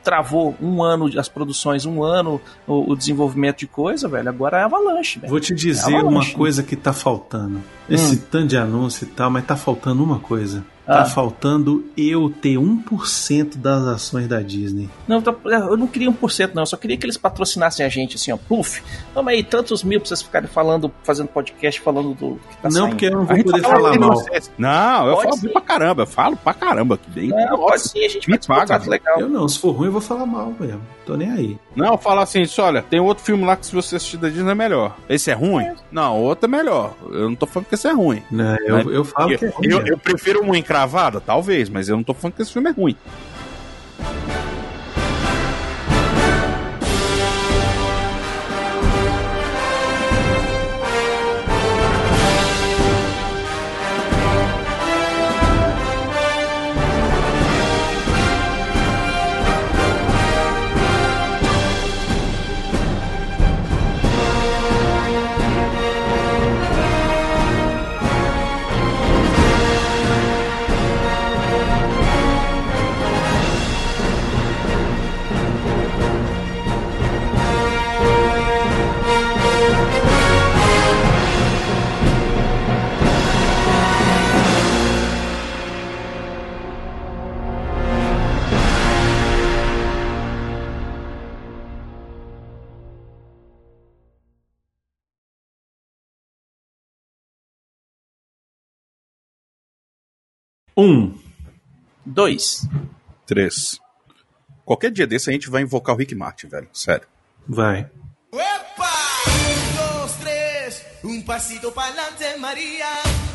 travou 0.04 0.56
um 0.62 0.82
ano 0.82 1.10
as 1.20 1.28
produções, 1.28 1.86
um 1.86 2.02
ano 2.02 2.41
o, 2.66 2.91
o 2.91 2.95
desenvolvimento 2.95 3.60
de 3.60 3.68
coisa, 3.68 4.08
velho, 4.08 4.30
agora 4.30 4.60
é 4.60 4.64
avalanche, 4.64 5.20
velho. 5.20 5.30
Vou 5.30 5.40
te 5.40 5.54
dizer 5.54 5.94
É 5.94 6.02
uma 6.02 6.26
coisa 6.32 6.64
que 6.64 6.76
tá 6.76 6.94
faltando. 6.94 7.62
Esse 7.90 8.16
Hum. 8.16 8.20
tanto 8.32 8.48
de 8.48 8.58
anúncio 8.58 9.06
e 9.06 9.08
tal, 9.08 9.30
mas 9.30 9.46
tá 9.46 9.56
faltando 9.56 10.04
uma 10.04 10.20
coisa. 10.20 10.64
Tá 10.86 11.02
Ah. 11.02 11.06
faltando 11.06 11.84
eu 11.98 12.30
ter 12.30 12.58
1% 12.58 13.58
das 13.58 13.84
ações 13.84 14.26
da 14.26 14.42
Disney. 14.42 14.90
Não, 15.06 15.22
tá- 15.22 15.36
eu 15.44 15.76
não 15.76 15.86
queria 15.86 16.10
1%, 16.10 16.54
não. 16.56 16.62
Eu 16.64 16.68
só 16.68 16.78
queria 16.78 16.96
que 16.96 17.06
eles 17.06 17.18
patrocinassem 17.18 17.86
a 17.86 17.90
gente, 17.90 18.16
assim, 18.16 18.32
ó. 18.32 18.38
Puf, 18.38 18.82
toma 19.14 19.32
aí 19.32 19.44
tantos 19.44 19.84
mil 19.84 20.00
pra 20.00 20.08
vocês 20.08 20.22
ficarem 20.22 20.48
falando, 20.48 20.90
fazendo 21.04 21.28
podcast, 21.28 21.82
falando 21.82 22.14
do 22.14 22.36
que 22.50 22.58
tá 22.58 22.70
não, 22.70 22.72
saindo. 22.72 22.90
porque 22.92 23.06
eu 23.08 23.12
não 23.12 23.26
vou 23.26 23.36
gente 23.36 23.46
poder 23.48 23.62
fala 23.64 23.76
falar 23.76 24.00
mal. 24.00 24.14
vocês. 24.14 24.50
Não, 24.58 25.08
eu 25.08 25.14
Pode 25.16 25.24
falo 25.26 25.36
sim. 25.36 25.42
bem 25.44 25.52
pra 25.52 25.62
caramba. 25.62 26.02
Eu 26.04 26.08
falo 26.08 26.38
pra 26.38 26.54
caramba. 26.54 26.98
Que 26.98 27.10
bem. 27.12 27.28
Não, 27.32 27.58
pode 27.58 27.82
sim, 27.82 28.06
a 28.06 28.10
gente 28.10 28.30
me 28.32 28.40
paga. 28.40 28.78
legal. 28.90 29.20
Eu 29.20 29.28
não, 29.30 29.46
se 29.50 29.60
for 29.60 29.72
ruim 29.72 29.88
eu 29.88 29.92
vou 29.92 30.02
falar 30.02 30.26
mal 30.26 30.54
mesmo. 30.58 30.80
Tô 31.06 31.16
nem 31.18 31.30
aí. 31.32 31.58
Não, 31.76 31.98
fala 31.98 32.24
assim, 32.24 32.42
isso, 32.42 32.62
olha, 32.62 32.82
tem 32.82 33.00
outro 33.00 33.24
filme 33.24 33.44
lá 33.46 33.56
que 33.58 33.66
se 33.66 33.74
você 33.76 33.98
assistir 33.98 34.18
da 34.18 34.30
Disney 34.30 34.52
é 34.52 34.56
melhor. 34.56 34.96
Esse 35.10 35.32
é 35.32 35.34
ruim? 35.34 35.66
Não, 35.92 36.18
o 36.20 36.24
outro 36.24 36.46
é 36.46 36.48
melhor. 36.50 36.94
Eu 37.12 37.30
não 37.30 37.36
tô 37.36 37.46
falando 37.46 37.66
que 37.68 37.76
esse 37.78 37.88
é 37.88 37.94
ruim. 37.94 38.22
Né, 38.30 38.58
eu, 38.66 38.91
eu 38.91 39.06
falo 39.06 39.32
eu, 39.32 39.38
que 39.38 39.45
é 39.45 39.49
ruim. 39.49 39.68
eu, 39.70 39.88
eu 39.88 39.98
prefiro 39.98 40.41
uma 40.41 40.58
encravada? 40.58 41.22
Talvez, 41.22 41.70
mas 41.70 41.88
eu 41.88 41.95
não 41.95 42.04
tô 42.04 42.14
falando 42.14 42.36
que 42.36 42.41
esse 42.41 42.52
filme 42.52 42.70
é 42.70 42.74
ruim. 42.74 42.95
Um. 100.78 101.12
Dois. 102.06 102.68
Três. 103.26 103.80
Qualquer 104.64 104.91
dia 104.91 105.08
desse 105.08 105.28
a 105.28 105.34
gente 105.34 105.49
vai 105.49 105.64
invocar 105.64 105.95
o 105.95 105.98
Rick 105.98 106.14
Martin, 106.14 106.48
velho. 106.48 106.68
Sério. 106.72 107.08
Vai. 107.48 107.90
Un, 108.32 110.02
dos, 110.04 110.12
tres, 110.18 110.86
un 111.04 111.24
pasito 111.24 111.72
para 111.72 111.88
adelante, 111.88 112.38
María. 112.38 112.86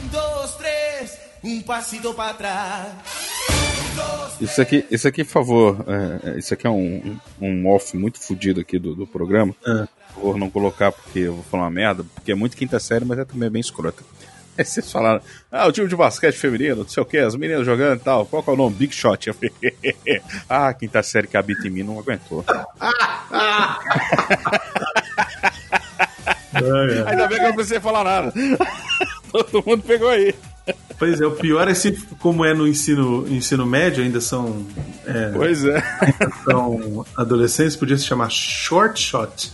Un, 0.05 0.09
dos, 0.11 0.57
tres, 0.57 1.19
un 1.43 1.63
pasito 1.65 2.15
para 2.15 3.03
dos, 3.97 4.41
Isso 4.41 4.63
aqui, 4.63 4.87
isso 4.89 5.09
aqui, 5.09 5.25
por 5.25 5.33
favor, 5.33 5.85
é, 5.89 6.31
é, 6.31 6.39
isso 6.39 6.55
aqui 6.55 6.67
é 6.67 6.71
um, 6.71 7.19
um 7.41 7.67
off 7.69 7.97
muito 7.97 8.21
fodido 8.21 8.61
aqui 8.61 8.79
do, 8.79 8.95
do 8.95 9.07
programa. 9.07 9.53
Ah. 9.67 9.89
Por 10.09 10.15
favor, 10.15 10.39
não 10.39 10.49
colocar 10.49 10.93
porque 10.93 11.21
eu 11.21 11.35
vou 11.35 11.45
falar 11.45 11.65
uma 11.65 11.71
merda, 11.71 12.05
porque 12.15 12.31
é 12.31 12.35
muito 12.37 12.57
quinta 12.57 12.79
série, 12.79 13.05
mas 13.05 13.19
é 13.19 13.25
também 13.25 13.51
bem 13.51 13.61
escrota. 13.61 14.05
Aí 14.59 14.65
vocês 14.65 14.91
falaram, 14.91 15.21
ah, 15.51 15.67
o 15.67 15.73
time 15.73 15.89
de 15.89 15.97
basquete 15.97 16.37
feminino, 16.37 16.77
não 16.77 16.89
sei 16.89 17.03
o 17.03 17.07
que, 17.07 17.19
as 17.19 17.35
meninas 17.35 17.65
jogando 17.65 18.01
e 18.01 18.05
tal, 18.05 18.27
qual 18.27 18.43
que 18.43 18.51
é 18.51 18.53
o 18.53 18.57
nome? 18.57 18.77
Big 18.77 18.95
Shot. 18.95 19.29
Eu 19.29 19.35
falei, 19.35 19.53
ah, 20.49 20.73
quinta 20.75 21.03
série 21.03 21.27
que 21.27 21.37
habita 21.37 21.67
em 21.67 21.71
mim 21.71 21.83
não 21.83 21.99
aguentou. 21.99 22.45
Ainda 27.07 27.27
bem 27.29 27.39
que 27.39 27.45
eu 27.45 27.49
não 27.49 27.55
precisei 27.55 27.81
falar 27.81 28.05
nada. 28.05 28.33
Todo 29.33 29.65
mundo 29.67 29.83
pegou 29.83 30.11
aí. 30.11 30.35
Pois 30.99 31.21
é, 31.21 31.27
o 31.27 31.33
pior 31.33 31.67
é 31.67 31.75
se, 31.75 31.93
como 32.21 32.45
é 32.45 32.55
no 32.55 32.69
ensino, 32.69 33.27
ensino 33.29 33.67
médio, 33.67 34.05
ainda 34.05 34.21
são, 34.21 34.65
é, 35.07 35.31
Pois 35.31 35.65
é. 35.65 35.83
são 36.45 37.05
adolescentes, 37.17 37.75
podia 37.75 37.97
se 37.97 38.05
chamar 38.05 38.31
short 38.31 39.01
shot. 39.01 39.53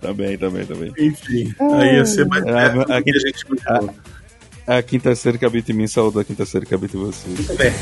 Também, 0.00 0.38
também, 0.38 0.64
também. 0.64 0.92
Enfim, 0.98 1.52
aí 1.72 1.96
ia 1.96 2.04
ser 2.06 2.26
mais 2.26 2.44
É, 2.46 2.52
perto 2.52 2.92
a- 2.92 2.96
a- 2.98 3.02
que 3.02 3.10
a. 3.66 4.76
A 4.78 4.82
quinta 4.82 5.14
série 5.14 5.38
que 5.38 5.44
habita 5.46 5.72
em 5.72 5.74
mim, 5.74 5.86
saúde 5.86 6.20
a 6.20 6.24
quinta 6.24 6.44
série 6.44 6.66
que 6.66 6.74
habita 6.74 6.96
em 6.96 7.00
você. 7.00 7.26
bem. 7.56 7.72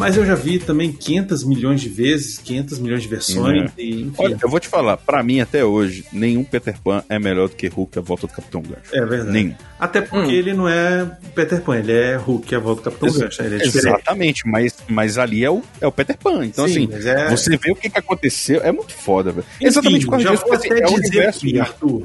Mas 0.00 0.16
eu 0.16 0.24
já 0.24 0.34
vi 0.34 0.58
também 0.58 0.90
500 0.90 1.44
milhões 1.44 1.80
de 1.80 1.88
vezes, 1.90 2.38
500 2.38 2.78
milhões 2.78 3.02
de 3.02 3.08
versões, 3.08 3.70
É. 3.76 3.82
e 3.82 4.00
enfim. 4.00 4.12
Olha, 4.16 4.38
eu 4.42 4.48
vou 4.48 4.58
te 4.58 4.66
falar, 4.66 4.96
pra 4.96 5.22
mim 5.22 5.40
até 5.40 5.62
hoje, 5.64 6.04
nenhum 6.10 6.42
Peter 6.42 6.74
Pan 6.82 7.04
é 7.08 7.18
melhor 7.18 7.48
do 7.50 7.54
que 7.54 7.68
Hulk 7.68 7.98
a 7.98 8.02
volta 8.02 8.26
do 8.26 8.32
Capitão 8.32 8.62
Gancho. 8.62 8.80
É 8.94 9.04
verdade. 9.04 9.30
Nenhum. 9.30 9.54
Até 9.78 10.00
porque 10.00 10.32
ele 10.32 10.54
não 10.54 10.66
é 10.68 11.04
Peter 11.34 11.60
Pan, 11.60 11.78
ele 11.78 11.92
é 11.92 12.16
Hulk, 12.16 12.54
a 12.54 12.58
volta 12.58 12.80
do 12.80 12.84
Capitão 12.84 13.08
Exa- 13.08 13.24
Gancho, 13.24 13.42
né? 13.42 13.48
ele 13.48 13.54
é 13.56 13.58
diferente. 13.58 13.86
Exatamente, 13.94 14.48
mas, 14.48 14.74
mas 14.88 15.18
ali 15.18 15.44
é 15.44 15.50
o, 15.50 15.62
é 15.80 15.86
o 15.86 15.92
Peter 15.92 16.16
Pan. 16.16 16.44
Então, 16.46 16.66
Sim, 16.66 16.88
assim, 16.92 17.08
é- 17.08 17.28
você 17.30 17.56
vê 17.58 17.70
o 17.70 17.76
que, 17.76 17.90
que 17.90 17.98
aconteceu, 17.98 18.60
é 18.62 18.72
muito 18.72 18.94
foda, 18.94 19.30
velho. 19.32 19.46
Exatamente 19.60 20.06
por 20.06 20.12
causa 20.12 20.24
já 20.24 20.30
disso, 20.32 20.42
vou 20.46 20.52
porque, 20.52 20.66
até 20.72 20.82
assim, 20.84 20.94
é 20.94 20.96
o 20.96 21.00
dizer 21.00 21.16
universo. 21.18 21.38
aqui, 21.38 21.52
né? 21.52 21.60
Arthur. 21.60 22.02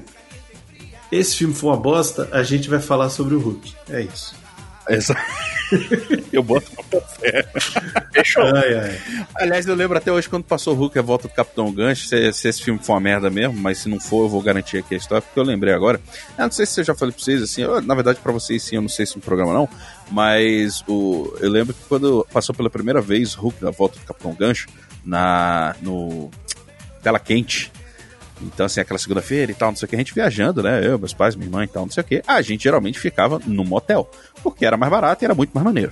Esse 1.11 1.37
filme 1.37 1.53
foi 1.53 1.69
uma 1.69 1.77
bosta, 1.77 2.27
a 2.31 2.43
gente 2.43 2.67
vai 2.69 2.79
falar 2.79 3.09
sobre 3.09 3.35
o 3.35 3.39
Hulk. 3.39 3.73
É 3.89 4.01
isso. 4.01 4.35
Essa... 4.89 5.15
eu 6.31 6.43
boto 6.43 6.71
uma 6.91 7.01
fé. 7.01 7.43
Fechou. 8.13 8.43
Ai, 8.55 8.73
ai. 8.77 9.01
Aliás, 9.35 9.65
eu 9.65 9.73
lembro 9.75 9.97
até 9.97 10.11
hoje 10.11 10.29
quando 10.29 10.43
passou 10.43 10.73
o 10.73 10.77
Hulk 10.77 10.99
a 10.99 11.01
volta 11.01 11.27
do 11.27 11.33
Capitão 11.33 11.71
Gancho, 11.71 12.05
se, 12.07 12.31
se 12.33 12.47
esse 12.47 12.61
filme 12.63 12.79
for 12.83 12.93
uma 12.93 12.99
merda 12.99 13.29
mesmo, 13.29 13.55
mas 13.59 13.79
se 13.79 13.89
não 13.89 13.99
for, 13.99 14.23
eu 14.25 14.29
vou 14.29 14.41
garantir 14.41 14.77
aqui 14.77 14.93
a 14.93 14.97
história, 14.97 15.21
porque 15.23 15.39
eu 15.39 15.43
lembrei 15.43 15.73
agora. 15.73 15.99
Eu 16.37 16.43
não 16.43 16.51
sei 16.51 16.65
se 16.65 16.79
eu 16.79 16.83
já 16.85 16.93
falei 16.93 17.13
pra 17.13 17.23
vocês, 17.23 17.41
assim, 17.41 17.63
eu- 17.63 17.81
na 17.81 17.95
verdade 17.95 18.19
pra 18.21 18.31
vocês 18.31 18.61
sim, 18.61 18.75
eu 18.75 18.81
não 18.81 18.89
sei 18.89 19.05
se 19.05 19.15
no 19.15 19.21
programa 19.21 19.53
não, 19.53 19.67
mas 20.11 20.83
o, 20.87 21.35
eu 21.39 21.49
lembro 21.49 21.73
que 21.73 21.81
quando 21.89 22.25
passou 22.31 22.53
pela 22.53 22.69
primeira 22.69 23.01
vez 23.01 23.33
Hulk 23.33 23.65
a 23.65 23.71
volta 23.71 23.97
do 23.99 24.05
Capitão 24.05 24.33
Gancho 24.35 24.67
na, 25.03 25.75
no 25.81 26.29
Tela 27.01 27.19
Quente, 27.19 27.71
então, 28.41 28.65
assim, 28.65 28.81
aquela 28.81 28.97
segunda-feira 28.97 29.51
e 29.51 29.55
tal, 29.55 29.69
não 29.69 29.75
sei 29.75 29.85
o 29.85 29.89
que, 29.89 29.95
a 29.95 29.99
gente 29.99 30.13
viajando, 30.13 30.61
né? 30.61 30.85
Eu, 30.85 30.99
meus 30.99 31.13
pais, 31.13 31.35
minha 31.35 31.47
irmã 31.47 31.63
e 31.63 31.67
tal, 31.67 31.83
não 31.83 31.91
sei 31.91 32.01
o 32.01 32.05
que. 32.05 32.21
A 32.27 32.41
gente 32.41 32.63
geralmente 32.63 32.99
ficava 32.99 33.39
no 33.45 33.63
motel, 33.63 34.09
porque 34.43 34.65
era 34.65 34.77
mais 34.77 34.91
barato 34.91 35.23
e 35.23 35.25
era 35.25 35.33
muito 35.33 35.51
mais 35.53 35.65
maneiro. 35.65 35.91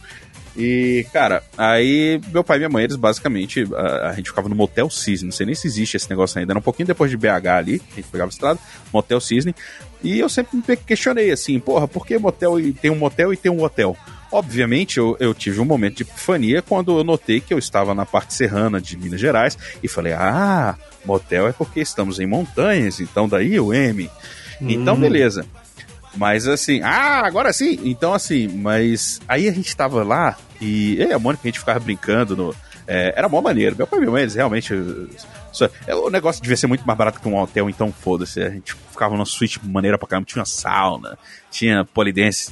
E, 0.56 1.06
cara, 1.12 1.42
aí 1.58 2.22
meu 2.32 2.44
pai 2.44 2.58
e 2.58 2.60
minha 2.60 2.70
mãe, 2.70 2.84
eles 2.84 2.96
basicamente, 2.96 3.68
a, 3.76 4.10
a 4.10 4.14
gente 4.14 4.30
ficava 4.30 4.48
no 4.48 4.56
Motel 4.56 4.88
Cisne, 4.90 5.26
não 5.26 5.32
sei 5.32 5.48
nem 5.48 5.56
se 5.56 5.66
existe 5.66 5.98
esse 5.98 6.10
negócio 6.10 6.38
ainda, 6.38 6.54
era 6.54 6.60
um 6.60 6.62
pouquinho 6.64 6.86
depois 6.86 7.10
de 7.10 7.18
BH 7.18 7.48
ali, 7.48 7.82
a 7.92 7.96
gente 7.96 8.08
pegava 8.08 8.30
a 8.30 8.34
estrada, 8.34 8.60
Motel 8.94 9.20
Cisne, 9.20 9.56
e 10.04 10.20
eu 10.20 10.30
sempre 10.30 10.58
me 10.58 10.76
questionei 10.76 11.32
assim, 11.32 11.60
porra, 11.60 11.88
por 11.88 12.06
que 12.06 12.20
motel 12.20 12.60
e 12.60 12.72
tem 12.72 12.92
um 12.92 12.98
motel 12.98 13.34
e 13.34 13.38
tem 13.38 13.52
um 13.52 13.64
hotel? 13.64 13.98
Obviamente, 14.34 14.98
eu, 14.98 15.16
eu 15.20 15.32
tive 15.32 15.60
um 15.60 15.66
momento 15.66 15.98
de 15.98 16.02
epifania 16.04 16.60
quando 16.62 16.98
eu 16.98 17.04
notei 17.04 17.40
que 17.40 17.54
eu 17.54 17.60
estava 17.60 17.94
na 17.94 18.04
parte 18.04 18.34
serrana 18.34 18.82
de 18.82 18.98
Minas 18.98 19.22
Gerais 19.22 19.56
e 19.84 19.88
falei, 19.88 20.14
ah, 20.14 20.76
motel 21.06 21.48
é 21.48 21.52
porque 21.52 21.80
estamos 21.80 22.20
em 22.20 22.26
montanhas, 22.26 23.00
então 23.00 23.30
daí 23.30 23.60
o 23.60 23.72
M. 23.72 24.10
Então, 24.60 24.96
Hum. 24.96 25.00
beleza. 25.00 25.46
Mas 26.16 26.48
assim, 26.48 26.82
ah, 26.82 27.22
agora 27.26 27.54
sim! 27.54 27.80
Então, 27.84 28.12
assim, 28.12 28.48
mas 28.48 29.22
aí 29.28 29.48
a 29.48 29.52
gente 29.52 29.76
tava 29.76 30.04
lá 30.04 30.36
e 30.60 31.00
eu 31.00 31.10
e 31.10 31.14
a 31.14 31.20
Mônica 31.20 31.42
a 31.44 31.48
gente 31.48 31.60
ficava 31.60 31.80
brincando 31.80 32.36
no. 32.36 32.56
é, 32.88 33.14
era 33.16 33.30
mó 33.30 33.40
maneiro. 33.42 33.76
Meu 33.76 33.86
pai 33.86 33.98
e 33.98 34.02
minha 34.02 34.12
mãe, 34.12 34.22
eles 34.24 34.36
realmente. 34.36 34.74
Só, 35.52 35.70
é, 35.86 35.94
o 35.94 36.10
negócio 36.10 36.42
devia 36.42 36.58
ser 36.58 36.66
muito 36.68 36.86
mais 36.86 36.98
barato 36.98 37.20
que 37.20 37.28
um 37.28 37.38
hotel, 37.38 37.70
então 37.70 37.92
foda-se. 37.92 38.42
A 38.42 38.50
gente 38.50 38.74
ficava 38.92 39.14
numa 39.14 39.26
suíte 39.26 39.60
maneira 39.64 39.98
pra 39.98 40.08
caramba. 40.08 40.26
Tinha 40.26 40.40
uma 40.40 40.46
sauna, 40.46 41.18
tinha 41.52 41.86
polidense. 41.86 42.52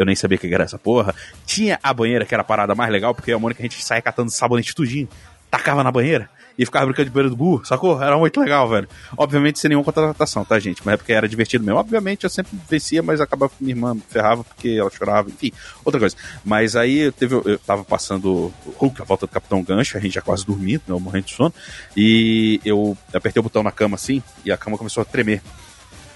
Eu 0.00 0.06
nem 0.06 0.16
sabia 0.16 0.38
que 0.38 0.52
era 0.52 0.64
essa 0.64 0.78
porra. 0.78 1.14
Tinha 1.46 1.78
a 1.82 1.92
banheira, 1.92 2.24
que 2.24 2.34
era 2.34 2.42
a 2.42 2.44
parada 2.44 2.74
mais 2.74 2.90
legal, 2.90 3.14
porque 3.14 3.32
a 3.32 3.38
Mônica 3.38 3.60
a 3.60 3.64
gente 3.64 3.84
saía 3.84 4.02
catando 4.02 4.30
sabonete 4.30 4.74
tudinho, 4.74 5.08
tacava 5.50 5.84
na 5.84 5.92
banheira 5.92 6.28
e 6.60 6.64
ficava 6.66 6.84
brincando 6.84 7.06
de 7.06 7.10
banheiro 7.10 7.30
do 7.30 7.36
burro, 7.36 7.64
sacou? 7.64 8.02
Era 8.02 8.18
muito 8.18 8.38
legal, 8.38 8.68
velho. 8.68 8.86
Obviamente 9.16 9.58
sem 9.58 9.70
nenhuma 9.70 9.84
contratação, 9.84 10.44
tá, 10.44 10.58
gente? 10.58 10.82
Mas 10.84 10.94
é 10.94 10.96
porque 10.98 11.12
era 11.12 11.26
divertido 11.26 11.64
mesmo. 11.64 11.80
Obviamente 11.80 12.24
eu 12.24 12.30
sempre 12.30 12.52
vencia, 12.68 13.02
mas 13.02 13.18
acabava 13.18 13.50
minha 13.58 13.72
irmã 13.72 13.96
ferrava 14.10 14.44
porque 14.44 14.76
ela 14.78 14.90
chorava, 14.90 15.30
enfim, 15.30 15.52
outra 15.82 15.98
coisa. 15.98 16.14
Mas 16.44 16.76
aí 16.76 17.10
teve, 17.12 17.34
eu 17.34 17.58
tava 17.58 17.82
passando 17.82 18.52
o 18.66 18.74
Hulk, 18.76 19.00
a 19.00 19.04
volta 19.06 19.26
do 19.26 19.30
Capitão 19.30 19.62
Gancho, 19.62 19.96
a 19.96 20.00
gente 20.00 20.14
já 20.14 20.20
quase 20.20 20.44
dormindo, 20.44 20.82
né, 20.86 20.94
eu 20.94 21.00
morrendo 21.00 21.24
de 21.26 21.34
sono, 21.34 21.54
e 21.96 22.60
eu 22.62 22.96
apertei 23.14 23.40
o 23.40 23.42
botão 23.42 23.62
na 23.62 23.72
cama 23.72 23.94
assim, 23.94 24.22
e 24.44 24.52
a 24.52 24.56
cama 24.58 24.76
começou 24.76 25.00
a 25.00 25.04
tremer. 25.04 25.40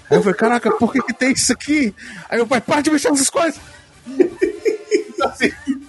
Aí 0.09 0.17
eu 0.17 0.21
falei, 0.21 0.37
caraca, 0.37 0.71
por 0.71 0.91
que 0.91 1.01
que 1.01 1.13
tem 1.13 1.31
isso 1.31 1.51
aqui? 1.51 1.93
Aí 2.29 2.37
meu 2.37 2.47
pai, 2.47 2.61
para 2.61 2.81
de 2.81 2.91
mexer 2.91 3.09
nessas 3.09 3.29
coisas. 3.29 3.59
Assim. 5.21 5.51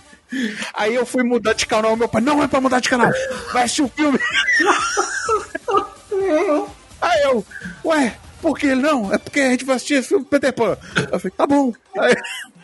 Aí 0.74 0.94
eu 0.94 1.06
fui 1.06 1.22
mudar 1.22 1.52
de 1.52 1.66
canal, 1.66 1.96
meu 1.96 2.08
pai, 2.08 2.20
não 2.20 2.42
é 2.42 2.48
pra 2.48 2.60
mudar 2.60 2.80
de 2.80 2.88
canal, 2.88 3.10
vai 3.52 3.62
assistir 3.62 3.82
o 3.82 3.88
filme. 3.88 4.18
Aí 7.00 7.22
eu, 7.22 7.44
ué, 7.84 8.16
por 8.40 8.58
que 8.58 8.74
não? 8.74 9.12
É 9.12 9.18
porque 9.18 9.40
a 9.40 9.50
gente 9.50 9.64
vai 9.64 9.76
assistir 9.76 10.00
o 10.00 10.02
filme 10.02 10.24
Peter 10.24 10.52
Pan. 10.52 10.76
Eu 11.10 11.20
falei, 11.20 11.36
tá 11.36 11.46
bom. 11.46 11.72
Aí, 11.98 12.16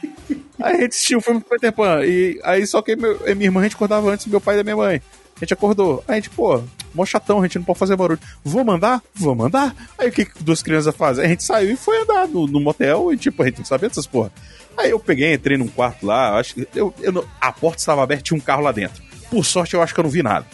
aí 0.61 0.77
a 0.77 0.81
gente 0.81 0.91
assistiu 0.91 1.19
o 1.19 1.21
filme 1.21 1.41
Peter 1.41 1.73
Pan. 1.73 2.05
E 2.05 2.41
aí 2.43 2.67
só 2.67 2.83
que 2.83 2.97
meu, 2.97 3.19
minha 3.35 3.47
irmã 3.47 3.61
a 3.61 3.65
gente 3.65 3.77
acordava 3.77 4.11
antes 4.11 4.27
do 4.27 4.31
meu 4.31 4.41
pai 4.41 4.55
e 4.55 4.59
da 4.59 4.65
minha 4.65 4.77
mãe. 4.77 5.03
A 5.43 5.45
gente 5.45 5.55
acordou. 5.55 6.05
Aí 6.07 6.13
a 6.13 6.17
gente, 6.21 6.31
pô, 6.31 6.63
mó 6.95 7.05
chatão, 7.05 7.41
a 7.41 7.43
gente 7.43 7.59
não 7.59 7.65
pode 7.65 7.77
fazer 7.81 7.97
barulho. 7.97 8.21
Vou 8.45 8.65
mandar? 8.65 9.03
Vou 9.13 9.35
mandar. 9.35 9.75
Aí 9.99 10.09
o 10.09 10.13
que, 10.13 10.25
que 10.25 10.41
duas 10.41 10.63
crianças 10.63 10.95
fazem? 10.95 11.25
A 11.25 11.29
gente 11.29 11.43
saiu 11.43 11.73
e 11.73 11.77
foi 11.77 12.01
andar 12.01 12.29
no, 12.29 12.47
no 12.47 12.61
motel 12.61 13.13
e, 13.13 13.17
tipo, 13.17 13.43
a 13.43 13.47
gente 13.47 13.59
não 13.59 13.65
sabia 13.65 13.89
dessas 13.89 14.07
porra. 14.07 14.31
Aí 14.79 14.91
eu 14.91 15.01
peguei, 15.01 15.35
entrei 15.35 15.59
num 15.59 15.67
quarto 15.67 16.07
lá, 16.07 16.39
acho 16.39 16.55
que 16.55 16.69
eu, 16.73 16.95
eu 17.01 17.11
não- 17.11 17.25
a 17.41 17.51
porta 17.53 17.79
estava 17.79 18.05
aberta, 18.05 18.23
tinha 18.23 18.37
um 18.37 18.41
carro 18.41 18.63
lá 18.63 18.71
dentro. 18.71 19.03
Por 19.29 19.45
sorte, 19.45 19.75
eu 19.75 19.83
acho 19.83 19.93
que 19.93 19.99
eu 19.99 20.05
não 20.05 20.11
vi 20.11 20.23
nada. 20.23 20.47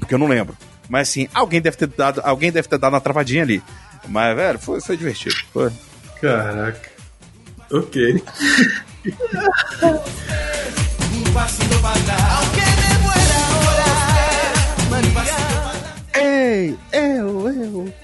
Porque 0.00 0.14
eu 0.14 0.18
não 0.18 0.28
lembro. 0.28 0.56
Mas 0.88 1.10
assim, 1.10 1.28
alguém 1.34 1.60
deve 1.60 1.76
ter 1.76 1.88
dado, 1.88 2.22
alguém 2.24 2.50
deve 2.50 2.66
ter 2.66 2.78
dado 2.78 2.94
uma 2.94 3.02
travadinha 3.02 3.42
ali. 3.42 3.62
Mas, 4.08 4.34
velho, 4.34 4.58
foi, 4.58 4.80
foi 4.80 4.96
divertido. 4.96 5.34
Foi. 5.52 5.70
Caraca. 6.22 6.90
Ok. 7.70 8.24
Ei, 16.42 16.76
eu, 16.90 17.48
eu. 17.48 17.94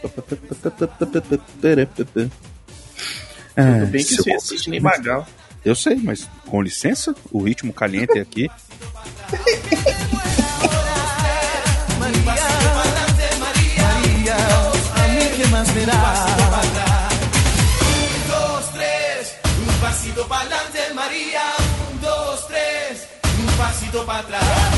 Tudo 3.56 3.86
bem 3.90 4.04
que 4.04 4.14
você 4.14 4.32
assiste 4.32 4.70
nem 4.70 4.78
Magal. 4.78 5.26
Eu 5.64 5.74
sei, 5.74 5.96
mas 5.96 6.28
com 6.46 6.62
licença, 6.62 7.12
o 7.32 7.42
ritmo 7.42 7.72
caliente 7.72 8.16
aqui. 8.16 8.48
A 14.94 15.08
mí 15.08 15.28
que 15.36 15.46
más 15.48 15.68
me 15.74 15.84
da. 15.84 15.92
Un, 17.90 18.28
dos, 18.30 18.66
tres, 18.72 19.34
un 19.58 19.66
pasito 23.56 24.04
para 24.04 24.18
adelante, 24.18 24.77